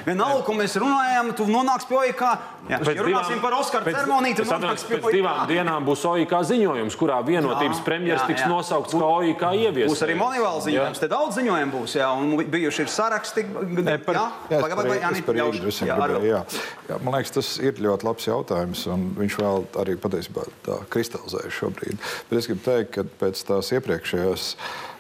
Vienalga, 0.08 0.42
ko 0.46 0.56
mēs 0.58 0.76
runājam, 0.82 1.32
tu 1.38 1.48
nonāksi 1.50 1.90
pie 1.90 1.98
OIK. 2.02 2.24
Jā, 2.66 2.80
pēc 2.82 2.98
ja 2.98 3.06
runāsim 3.06 3.36
divām, 3.38 3.44
par 3.46 3.56
Oskaru 3.60 3.92
ceremoniju, 3.94 4.38
tad 4.40 4.52
nonāks 4.56 4.86
pie 4.90 4.98
pēc 4.98 5.18
divām 5.20 5.42
dienām 5.50 5.86
būs 5.86 6.06
OIK 6.10 6.34
ziņojums, 6.50 6.98
kurā 6.98 7.20
vienotības 7.26 7.82
jā, 7.82 7.86
premjeras 7.86 8.24
jā, 8.24 8.26
jā. 8.26 8.30
tiks 8.34 8.50
nosaukts 8.50 8.96
kā 8.98 9.10
OIK 9.20 9.44
ievies. 9.62 9.92
Būs 9.92 10.02
arī 10.06 10.16
monivāla 10.18 10.64
ziņojums, 10.66 11.02
te 11.04 11.10
daudz 11.12 11.38
ziņojumu 11.40 11.76
būs, 11.76 11.98
jā, 12.00 12.10
un 12.18 12.34
bijuši 12.42 12.86
ir 12.86 12.92
saraksti. 12.92 13.46
Ne, 13.86 14.00
par, 14.02 14.18
jā, 14.18 14.26
jā, 14.56 14.62
pagaid, 14.64 14.82
jā, 14.90 14.98
jā, 15.04 15.24
par 15.28 15.38
Rīgu 15.38 15.62
drusku 15.62 15.90
gribēju. 15.92 16.24
Jā. 16.32 16.42
Jā, 16.90 16.98
man 17.06 17.18
liekas, 17.18 17.36
tas 17.38 17.52
ir 17.62 17.80
ļoti 17.86 18.08
labs 18.08 18.28
jautājums, 18.28 18.86
un 18.94 19.06
viņš 19.20 19.38
vēl 19.42 19.68
arī 19.82 19.96
patiesībā 20.02 20.48
tā 20.66 20.80
kristalizējas 20.94 21.60
šobrīd. 21.60 22.02
Bet 22.30 22.35
es 22.40 22.50
gribu 22.50 22.64
teikt, 22.66 22.92
ka 22.96 23.06
pēc 23.22 23.42
tās 23.48 23.72
iepriekšējās 23.76 24.50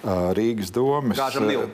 Rīgas 0.06 0.69
domas. 0.73 1.19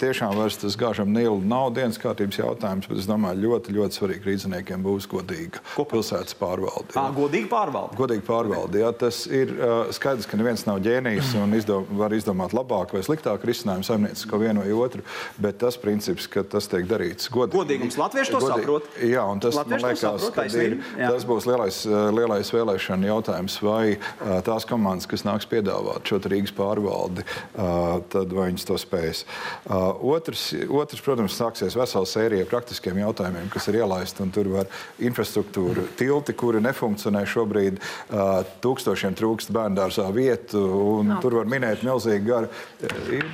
Tiešām 0.02 0.36
vairs 0.40 0.58
tas 0.62 0.78
gāžam 0.80 1.12
nilu 1.12 1.42
nav 1.44 1.72
dienas 1.76 2.00
kārtības 2.00 2.40
jautājums, 2.40 2.88
bet 2.88 3.02
es 3.02 3.08
domāju, 3.10 3.42
ļoti, 3.44 3.76
ļoti 3.76 3.98
svarīgi 4.00 4.30
rīzniekiem 4.30 4.86
būs 4.86 5.08
godīga 5.12 5.60
Ko? 5.74 5.84
pilsētas 5.90 6.38
pārvalde. 6.40 6.96
Jā, 6.96 7.06
godīga 7.16 7.50
pārvalde. 7.52 7.98
Godīga 8.00 8.26
pārvalde. 8.28 8.82
Jā, 8.84 8.92
tas 8.96 9.24
ir 9.28 9.52
skaidrs, 9.96 10.30
ka 10.30 10.40
neviens 10.40 10.64
nav 10.68 10.80
ģēnijs 10.86 11.34
un 11.42 11.58
izdom, 11.58 11.88
var 12.00 12.16
izdomāt 12.16 12.56
labāku 12.56 12.98
vai 12.98 13.04
sliktāku 13.06 13.50
risinājumu 13.50 13.88
saimniecisko 13.88 14.40
vienu 14.42 14.64
vai 14.64 14.72
otru, 14.80 15.04
bet 15.42 15.60
tas 15.62 15.80
princips, 15.82 16.30
ka 16.32 16.46
tas 16.48 16.70
tiek 16.72 16.88
darīts 16.88 17.28
godīgi. 17.34 17.58
Godīgums 17.60 18.00
latvieši 18.00 18.36
to 18.36 18.42
godīgi. 18.46 18.64
saprot. 18.64 18.90
Jā, 19.12 19.26
un 19.28 19.44
tas, 19.44 19.60
latvieši 19.60 19.84
man 19.84 19.92
liekas, 19.92 20.06
saprot, 20.24 20.56
ir, 20.56 20.78
jā. 20.96 21.12
tas 21.12 21.28
būs 21.28 21.50
lielais, 21.50 21.82
lielais 22.16 22.54
vēlēšana 22.56 23.12
jautājums, 23.12 23.60
vai 23.66 23.84
tās 24.48 24.68
komandas, 24.70 25.10
kas 25.12 25.26
nāks 25.28 25.50
piedāvāt 25.52 26.08
šo 26.08 26.22
Rīgas 26.32 26.54
pārvaldi, 26.56 27.26
uh, 27.26 28.00
tad 28.22 28.36
vai 28.36 28.50
viņas 28.52 28.68
to 28.70 28.78
spēs. 28.82 29.24
Uh, 29.66 29.92
otrs, 30.14 30.52
otrs, 30.70 31.04
protams, 31.06 31.36
sāksies 31.38 31.78
vesela 31.78 32.08
sērija 32.08 32.48
praktiskiem 32.50 33.02
jautājumiem, 33.02 33.50
kas 33.54 33.68
ir 33.72 33.82
ielaisti. 33.82 34.28
Tur 34.32 34.48
var 34.54 34.70
infrastruktūra, 35.02 35.84
tilti, 36.00 36.36
kuri 36.38 36.62
nefunkcionē 36.64 37.24
šobrīd, 37.30 37.80
uh, 37.82 38.42
tūkstošiem 38.64 39.16
trūkst 39.18 39.52
bērngārzā 39.56 40.08
vietu, 40.16 40.62
un 40.96 41.12
no. 41.16 41.20
tur 41.24 41.40
var 41.40 41.50
minēt 41.52 41.86
milzīgi 41.86 42.28
garu. 42.28 42.52
Ir 42.82 43.28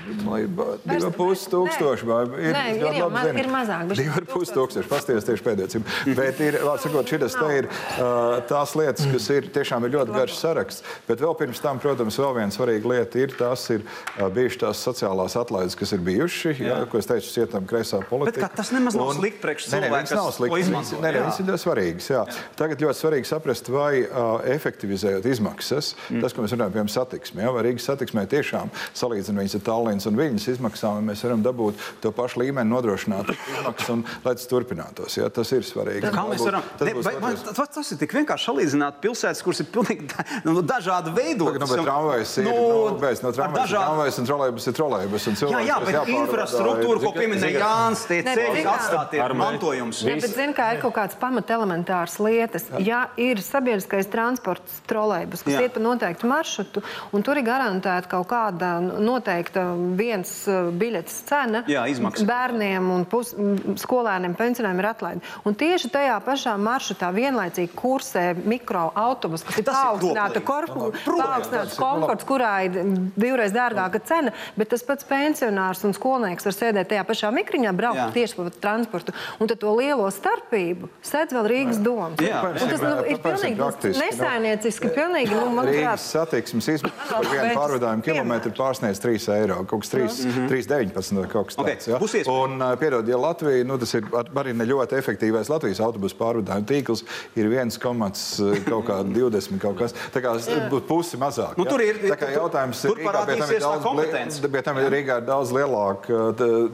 divi 0.87 1.11
pusi 1.15 1.49
tūkstoši. 1.51 2.07
Ir, 2.07 2.55
Nē, 2.55 2.63
ir, 2.77 2.85
jau, 3.01 3.09
ma 3.13 3.25
ir 3.27 3.51
mazāk. 3.51 3.93
Divi 3.93 4.13
ar 4.15 4.27
pusi 4.29 4.55
tūkstoši. 4.55 4.89
Pasties 4.91 5.27
tieši 5.27 5.45
pēdējais. 5.45 5.91
Bet 6.17 6.41
ir, 6.43 6.59
sakot, 6.83 7.09
šitas 7.09 7.35
te 7.37 7.49
ir 7.61 7.69
uh, 7.69 8.37
tās 8.49 8.75
lietas, 8.79 9.07
kas 9.11 9.29
ir 9.35 9.49
tiešām 9.55 9.87
ir 9.87 9.95
ļoti 9.97 10.15
garš 10.15 10.39
saraksts. 10.39 10.85
Bet 11.09 11.23
vēl 11.23 11.35
pirms 11.39 11.61
tam, 11.63 11.81
protams, 11.83 12.19
vēl 12.21 12.35
viena 12.39 12.53
svarīga 12.53 12.93
lieta 12.93 13.21
ir 13.23 13.35
tās 13.37 13.67
ir 13.73 13.83
uh, 13.83 14.27
bijušas 14.33 14.61
tās 14.63 14.76
sociālās 14.83 15.37
atlaides, 15.39 15.77
kas 15.79 15.95
ir 15.95 16.03
bijuši, 16.05 16.53
jā. 16.59 16.67
Jā, 16.67 16.77
ko 16.91 16.99
es 17.01 17.07
teicu, 17.09 17.31
cietam 17.31 17.67
kreisā 17.69 18.01
politika. 18.09 18.47
Bet 18.47 18.59
tas 18.59 18.73
nemaz 18.75 18.97
nav 18.97 19.13
un, 19.13 19.19
slikti 19.21 19.41
priekš 19.43 19.69
cilvēkiem, 19.71 20.09
kas 20.09 20.15
nav 20.17 20.31
slikti. 20.35 20.61
Izmanto, 20.67 21.01
nē, 21.03 21.13
nē, 21.15 21.23
tas 21.29 21.41
ir 21.41 21.49
ļoti 21.51 21.63
svarīgs. 21.63 22.09
Jā. 22.11 22.17
Jā. 22.17 22.43
Tagad 22.57 22.81
ļoti 22.83 23.01
svarīgi 23.01 23.29
saprast, 23.29 23.69
vai 23.73 23.91
uh, 24.03 24.41
efektivizējot 24.47 25.27
izmaksas, 25.29 25.93
mm. 26.09 26.21
tas, 26.23 26.33
ko 26.35 26.43
mēs 26.43 26.55
runājam, 26.55 26.73
piemēram, 26.73 26.91
satiksmē, 26.93 27.45
ja, 27.45 27.53
vai 27.53 27.65
Rīgas 27.67 27.87
satiksmē 27.91 28.25
tiešām 28.31 28.71
salīdzinot 28.97 29.43
viņas 29.43 29.57
ar 29.59 29.65
Tallinas 29.67 30.09
un 30.09 30.17
Viņas 30.17 30.47
izmaksām, 30.55 31.05
mēs 31.05 31.21
varam 31.27 31.43
dabūt 31.45 31.83
to 32.01 32.11
pašu 32.15 32.41
līmeni, 32.41 32.71
nodrošināt 32.71 33.29
izmaksas 33.35 33.91
un 33.93 34.03
lai 34.25 34.33
tas 34.39 34.47
turpinātos. 34.49 35.17
Ja, 35.19 35.29
tas 35.33 35.51
ir 35.53 35.65
svarīgi. 35.67 36.09
Kā 36.13 36.25
mēs 36.25 36.41
varam? 36.47 36.65
Tas, 36.79 36.89
ne, 36.89 36.95
vai, 37.05 37.13
vai, 37.21 37.33
tas, 37.45 37.69
tas 37.75 37.91
ir 37.93 38.01
tik 38.01 38.15
vienkārši 38.17 38.49
salīdzināt 38.49 38.97
pilsētas, 39.03 39.43
kuras 39.45 39.61
ir 39.61 39.69
pilnīgi 39.73 40.09
nu, 40.47 40.55
dažādi 40.65 41.13
veidoti. 41.13 41.61
Nu, 41.61 41.69
tramvajs 41.69 42.33
ir, 42.41 42.49
nu, 42.49 42.55
nu, 42.57 42.97
bez, 43.01 43.21
no 43.21 43.33
tramvajs 43.35 43.61
dažādi... 43.61 43.83
tramvajs 43.83 44.19
un 44.23 44.29
trolejbus 44.65 45.27
ir 45.27 45.37
trolejbus. 45.37 45.67
Jā, 45.67 45.75
jā, 45.75 45.77
bet 45.85 46.11
infrastruktūra, 46.13 47.01
ko 47.03 47.11
pieminēja 47.15 47.61
Jānis, 47.61 48.03
tie 48.09 48.19
ceļi 48.25 48.63
atstāti 48.71 49.21
ir 49.21 49.35
mantojums. 49.37 50.01
Ne, 50.07 50.15
bet 50.21 50.33
zin, 50.33 50.53
kā 50.57 50.69
ir 50.75 50.81
kaut 50.81 50.95
kāds 50.97 51.17
pamat 51.19 51.51
elementārs 51.53 52.17
lietas. 52.23 52.67
Ja 52.83 53.07
ir 53.19 53.41
sabiedriskais 53.43 54.09
transports 54.11 54.81
trolejbus, 54.89 55.43
kas 55.45 55.57
jā. 55.57 55.65
iet 55.67 55.75
pa 55.77 55.83
noteiktu 55.83 56.29
maršrutu, 56.29 56.83
un 57.15 57.25
tur 57.25 57.39
ir 57.39 57.47
garantēta 57.47 58.11
kaut 58.11 58.29
kāda 58.31 58.77
noteikta 58.81 59.65
viens 59.97 60.33
uh, 60.49 60.69
biļetes 60.75 61.21
cena 61.27 61.63
jā, 61.69 61.85
izmaksas. 61.91 62.27
bērniem 62.27 62.91
un 62.93 63.05
pus, 63.09 63.33
skolēniem, 63.81 64.35
pensionāriem 64.37 64.81
ir 64.83 64.89
atlaide. 64.91 65.33
Un 65.47 65.57
tieši 65.57 65.91
tajā 65.93 66.17
pašā 66.25 66.55
maršrutā 66.61 67.11
vienlaicīgi 67.15 67.73
kursē 67.77 68.25
mikroautobus, 68.47 69.45
kas 69.47 69.61
ir 69.61 69.67
paaugstināta 69.67 70.43
korpus, 70.45 71.01
paaugstināts 71.07 71.77
komforts, 71.79 72.27
kurā 72.27 72.53
ir 72.67 72.79
divreiz 73.17 73.55
dārgāka 73.55 74.01
cena. 74.07 74.33
Bet 74.55 74.71
tas 74.73 74.83
pats 74.85 75.07
pensionārs 75.07 75.83
un 75.87 75.95
skolnieks 75.97 76.47
var 76.47 76.55
sēdēt 76.55 76.91
tajā 76.91 77.03
pašā 77.07 77.31
mikriņā, 77.35 77.73
braukt 77.77 77.99
Jā. 77.99 78.07
tieši 78.15 78.39
pa 78.39 78.47
transportu. 78.67 79.15
Un 79.41 79.51
tad 79.51 79.61
to 79.61 79.73
lielo 79.77 80.07
starpību 80.13 80.89
sēdz 81.05 81.35
vēl 81.37 81.49
Rīgas 81.51 81.81
doma. 81.83 82.11
Tas 82.17 82.83
nu, 82.83 82.93
ir 83.09 83.21
pilnīgi 83.23 83.57
nesainieciski. 83.97 84.91
Pilnīgi, 84.95 85.35
nu, 85.35 85.49
man 85.57 85.69
Rīgas 85.69 86.07
satiksmes 86.13 86.69
izmaksas 86.77 87.11
par 87.11 87.29
vienu 87.33 87.51
pārvadājumu 87.57 88.05
kilometru 88.05 88.53
pārsniedz 88.57 89.01
3 89.03 89.29
eiro, 89.37 89.59
kaut 89.69 89.85
kas 89.85 89.93
3,19 89.95 91.21
vai 91.21 91.27
kaut 91.31 91.51
kas 91.51 91.59
tāds. 91.59 91.89
Okay. 91.89 92.23
Ja? 92.23 92.33
Un, 92.33 92.51
piedod, 92.79 93.09
ja 93.09 93.19
Latvija, 93.21 93.65
nu, 93.67 93.77
tas 93.81 93.93
ir 93.97 94.07
arī 94.13 94.53
ne 94.57 94.67
ļoti 94.67 94.97
efektīvais 94.99 95.51
Latvijas 95.51 95.81
autobusu 95.83 96.17
pārvadājumu 96.19 96.67
tīkls, 96.69 97.03
ir 97.39 97.49
1,20 97.51 99.59
kaut 99.63 99.77
kas. 99.81 99.95
Tā 100.13 100.23
kā 100.23 100.35
būtu 100.71 100.85
pusi 100.89 101.19
mazāk. 101.21 101.57
Nu, 101.59 101.65
tur 101.67 101.81
ir, 101.83 101.99
tā 102.05 102.17
kā 102.19 102.31
jautājums 102.33 102.81
tur, 102.83 102.97
tur 102.97 103.07
parādīsies 103.07 103.63
tā 103.63 103.73
kompetence. 103.83 104.36
Bet 104.43 104.67
tam 104.67 104.79
ir 104.81 104.89
Rīgā 104.93 105.17
daudz 105.25 105.51
lielāka 105.55 106.31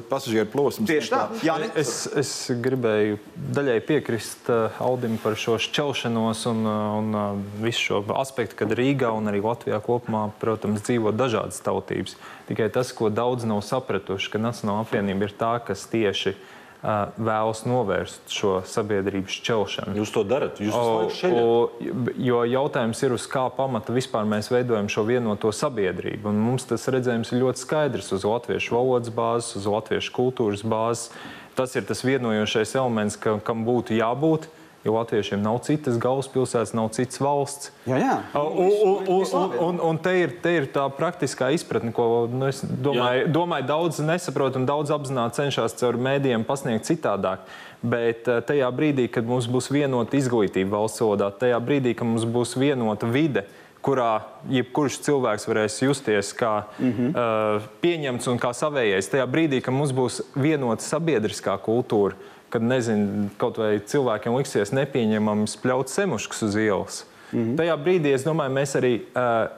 pasažieru 0.09 0.49
plūsma. 0.53 0.87
Tieši 0.89 1.11
tā. 1.13 1.21
Jā, 1.45 1.57
es, 1.79 1.93
es 2.19 2.31
gribēju 2.63 3.19
daļai 3.55 3.77
piekrist 3.87 4.49
uh, 4.51 4.81
Aldim 4.83 5.19
par 5.23 5.37
šo 5.39 5.57
šķelšanos 5.61 6.45
un, 6.51 6.63
un 6.69 7.17
uh, 7.17 7.27
visu 7.63 7.87
šo 7.89 8.01
aspektu, 8.19 8.57
kad 8.63 8.73
Rīgā 8.77 9.11
un 9.15 9.31
arī 9.31 9.43
Latvijā 9.43 9.79
kopumā, 9.83 10.25
protams, 10.41 10.83
dzīvo 10.85 11.13
dažādas 11.15 11.61
tautības. 11.63 12.17
Tikai 12.49 12.67
tas, 12.73 12.91
ko 12.95 13.11
daudz 13.13 13.47
nav 13.47 13.63
sapratuši, 13.65 14.33
ka 14.33 14.41
Nacionāla 14.41 14.83
apvienība 14.83 15.29
ir 15.29 15.37
tā, 15.39 15.55
kas 15.63 15.87
tieši 15.91 16.33
ir 16.33 16.41
vēlas 16.83 17.63
novērst 17.63 18.33
šo 18.33 18.57
sabiedrības 18.67 19.37
šķelšanu. 19.39 19.95
Jūs 20.01 20.11
to 20.11 20.23
darat? 20.27 20.59
Jūs 20.59 20.75
o, 20.75 21.05
o, 21.29 21.91
jo 22.19 22.41
jautājums 22.49 23.03
ir, 23.05 23.15
uz 23.15 23.27
kā 23.31 23.45
pamata 23.55 23.95
vispār 23.95 24.27
mēs 24.27 24.51
veidojam 24.51 24.89
šo 24.91 25.05
vienoto 25.07 25.51
sabiedrību. 25.55 26.27
Un 26.33 26.41
mums 26.43 26.67
tas 26.67 26.89
redzējums 26.91 27.31
ir 27.31 27.45
ļoti 27.45 27.63
skaidrs 27.63 28.11
uz 28.17 28.27
latviešu 28.27 28.75
valodas 28.75 29.13
bāzes, 29.15 29.55
uz 29.61 29.69
latviešu 29.69 30.11
kultūras 30.15 30.65
bāzes. 30.67 31.13
Tas 31.55 31.75
ir 31.77 31.85
tas 31.87 32.01
vienojošais 32.03 32.75
elements, 32.75 33.15
ka, 33.21 33.37
kam 33.45 33.63
būtu 33.67 33.95
jābūt. 33.99 34.49
Uh, 34.49 34.62
jo 34.83 34.93
latviešiem 34.97 35.41
nav 35.43 35.61
citas 35.63 35.97
galvaspilsētas, 36.01 36.73
nav 36.75 36.89
citas 36.95 37.21
valsts. 37.23 37.71
Jā, 37.87 37.99
jā. 38.01 38.15
Un, 38.35 38.73
un, 39.07 39.29
un, 39.39 39.55
un, 39.67 39.81
un 39.89 39.99
te, 40.03 40.15
ir, 40.25 40.35
te 40.43 40.57
ir 40.59 40.67
tā 40.75 40.83
praktiskā 40.91 41.53
izpratne, 41.55 41.93
ko 41.95 42.25
nu, 42.31 42.49
es 42.51 42.59
domāju, 42.63 43.23
jā. 43.23 43.31
domāju 43.33 43.69
daudz 43.69 44.01
nesaprot 44.03 44.59
un 44.59 44.67
daudz 44.67 44.91
apzināti 44.95 45.39
cenšas 45.39 45.77
caur 45.79 45.99
mēdījiem 46.09 46.43
pasniegt 46.47 46.89
citādāk. 46.89 47.47
Bet 47.83 48.27
eh, 48.31 48.39
tajā 48.43 48.69
brīdī, 48.75 49.09
kad 49.11 49.27
mums 49.27 49.47
būs 49.51 49.71
vienota 49.71 50.19
izglītība 50.19 50.77
valsts 50.77 51.03
valodā, 51.03 51.31
tajā 51.35 51.59
brīdī, 51.63 51.95
kad 51.99 52.07
mums 52.07 52.27
būs 52.27 52.55
vienota 52.59 53.07
vide, 53.11 53.47
kurā 53.83 54.21
jebkurš 54.47 55.01
cilvēks 55.03 55.47
varēs 55.49 55.81
justies 55.83 56.31
kā 56.39 56.53
mm 56.79 56.91
-hmm. 56.91 57.09
uh, 57.11 57.65
pieņemts 57.83 58.29
un 58.31 58.39
kā 58.39 58.53
savējais. 58.55 59.11
Tajā 59.11 59.25
brīdī, 59.27 59.59
kad 59.61 59.75
mums 59.75 59.91
būs 59.91 60.21
vienota 60.35 60.83
sabiedriskā 60.83 61.57
kultūra, 61.59 62.15
kad 62.53 62.61
nezinu, 62.61 63.31
kaut 63.41 63.57
vai 63.57 63.79
cilvēkiem 63.81 64.37
liksies 64.37 64.73
nepieņemami 64.77 65.49
spļaut 65.49 65.89
semuškus 65.89 66.45
uz 66.49 66.57
ielas. 66.61 66.99
Mm 67.33 67.39
-hmm. 67.39 67.55
Tajā 67.57 67.77
brīdī 67.81 68.13
es 68.13 68.25
domāju, 68.27 68.53
mēs 68.53 68.75
arī 68.77 68.91
uh, 69.01 69.49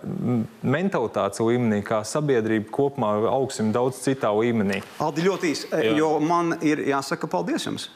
mentalitātes 0.63 1.43
līmenī, 1.43 1.81
kā 1.83 2.03
sabiedrība 2.07 2.71
kopumā 2.71 3.11
augsim 3.27 3.73
daudz 3.75 3.99
citā 3.99 4.31
līmenī. 4.31 4.79
Aldi, 4.99 5.27
ļoti 5.27 5.51
īsi, 5.51 5.67
jo 5.97 6.19
man 6.19 6.55
ir 6.61 6.79
jāsaka 6.87 7.27
paldies 7.27 7.65
jums. 7.67 7.89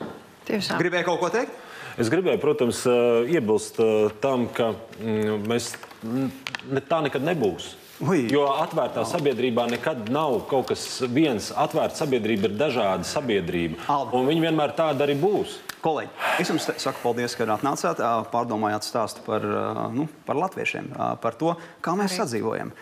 Tiešām. 0.46 0.82
Gribēju 0.84 1.06
kaut 1.06 1.20
ko 1.20 1.30
teikt? 1.30 1.52
Es 1.98 2.10
gribēju, 2.10 2.40
protams, 2.40 2.86
iebilst 3.28 3.80
tam, 4.22 4.48
ka 4.54 4.74
mm, 5.00 5.48
mēs 5.48 5.74
ne, 6.04 6.82
tā 6.82 7.02
nekad 7.04 7.24
nebūs. 7.24 7.79
Ui. 8.00 8.30
Jo 8.32 8.46
atvērtā 8.62 9.04
sabiedrībā 9.04 9.66
nekad 9.68 10.08
nav 10.14 10.38
kaut 10.48 10.70
kas 10.72 10.84
viens. 11.12 11.50
Atvērta 11.52 12.00
sabiedrība 12.00 12.48
ir 12.48 12.54
dažāda 12.60 13.08
sabiedrība. 13.08 13.82
Alba. 13.92 14.16
Un 14.16 14.30
viņi 14.30 14.46
vienmēr 14.46 14.72
tāda 14.78 15.04
arī 15.04 15.18
būs. 15.20 15.58
Kolēģi, 15.84 16.12
es 16.44 16.50
jums 16.52 16.66
saku 16.84 17.00
paldies, 17.00 17.36
ka 17.40 17.48
atnācāt, 17.54 18.02
pārdomājāt 18.34 18.88
stāstu 18.88 19.24
par, 19.24 19.46
nu, 19.96 20.10
par 20.28 20.40
latviešiem, 20.40 20.92
par 21.24 21.40
to, 21.40 21.54
kā 21.84 21.96
mēs 21.96 22.12
arī. 22.12 22.20
sadzīvojam 22.20 22.74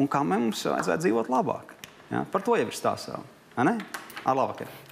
un 0.00 0.08
kā 0.08 0.24
mums 0.24 0.64
vajadzētu 0.64 1.04
dzīvot 1.04 1.32
labāk. 1.32 1.76
Ja? 2.08 2.24
Par 2.32 2.44
to 2.44 2.56
jau 2.56 2.68
ir 2.68 2.76
stāstā. 2.76 3.20
Ar 3.60 3.74
labvakaru! 4.32 4.87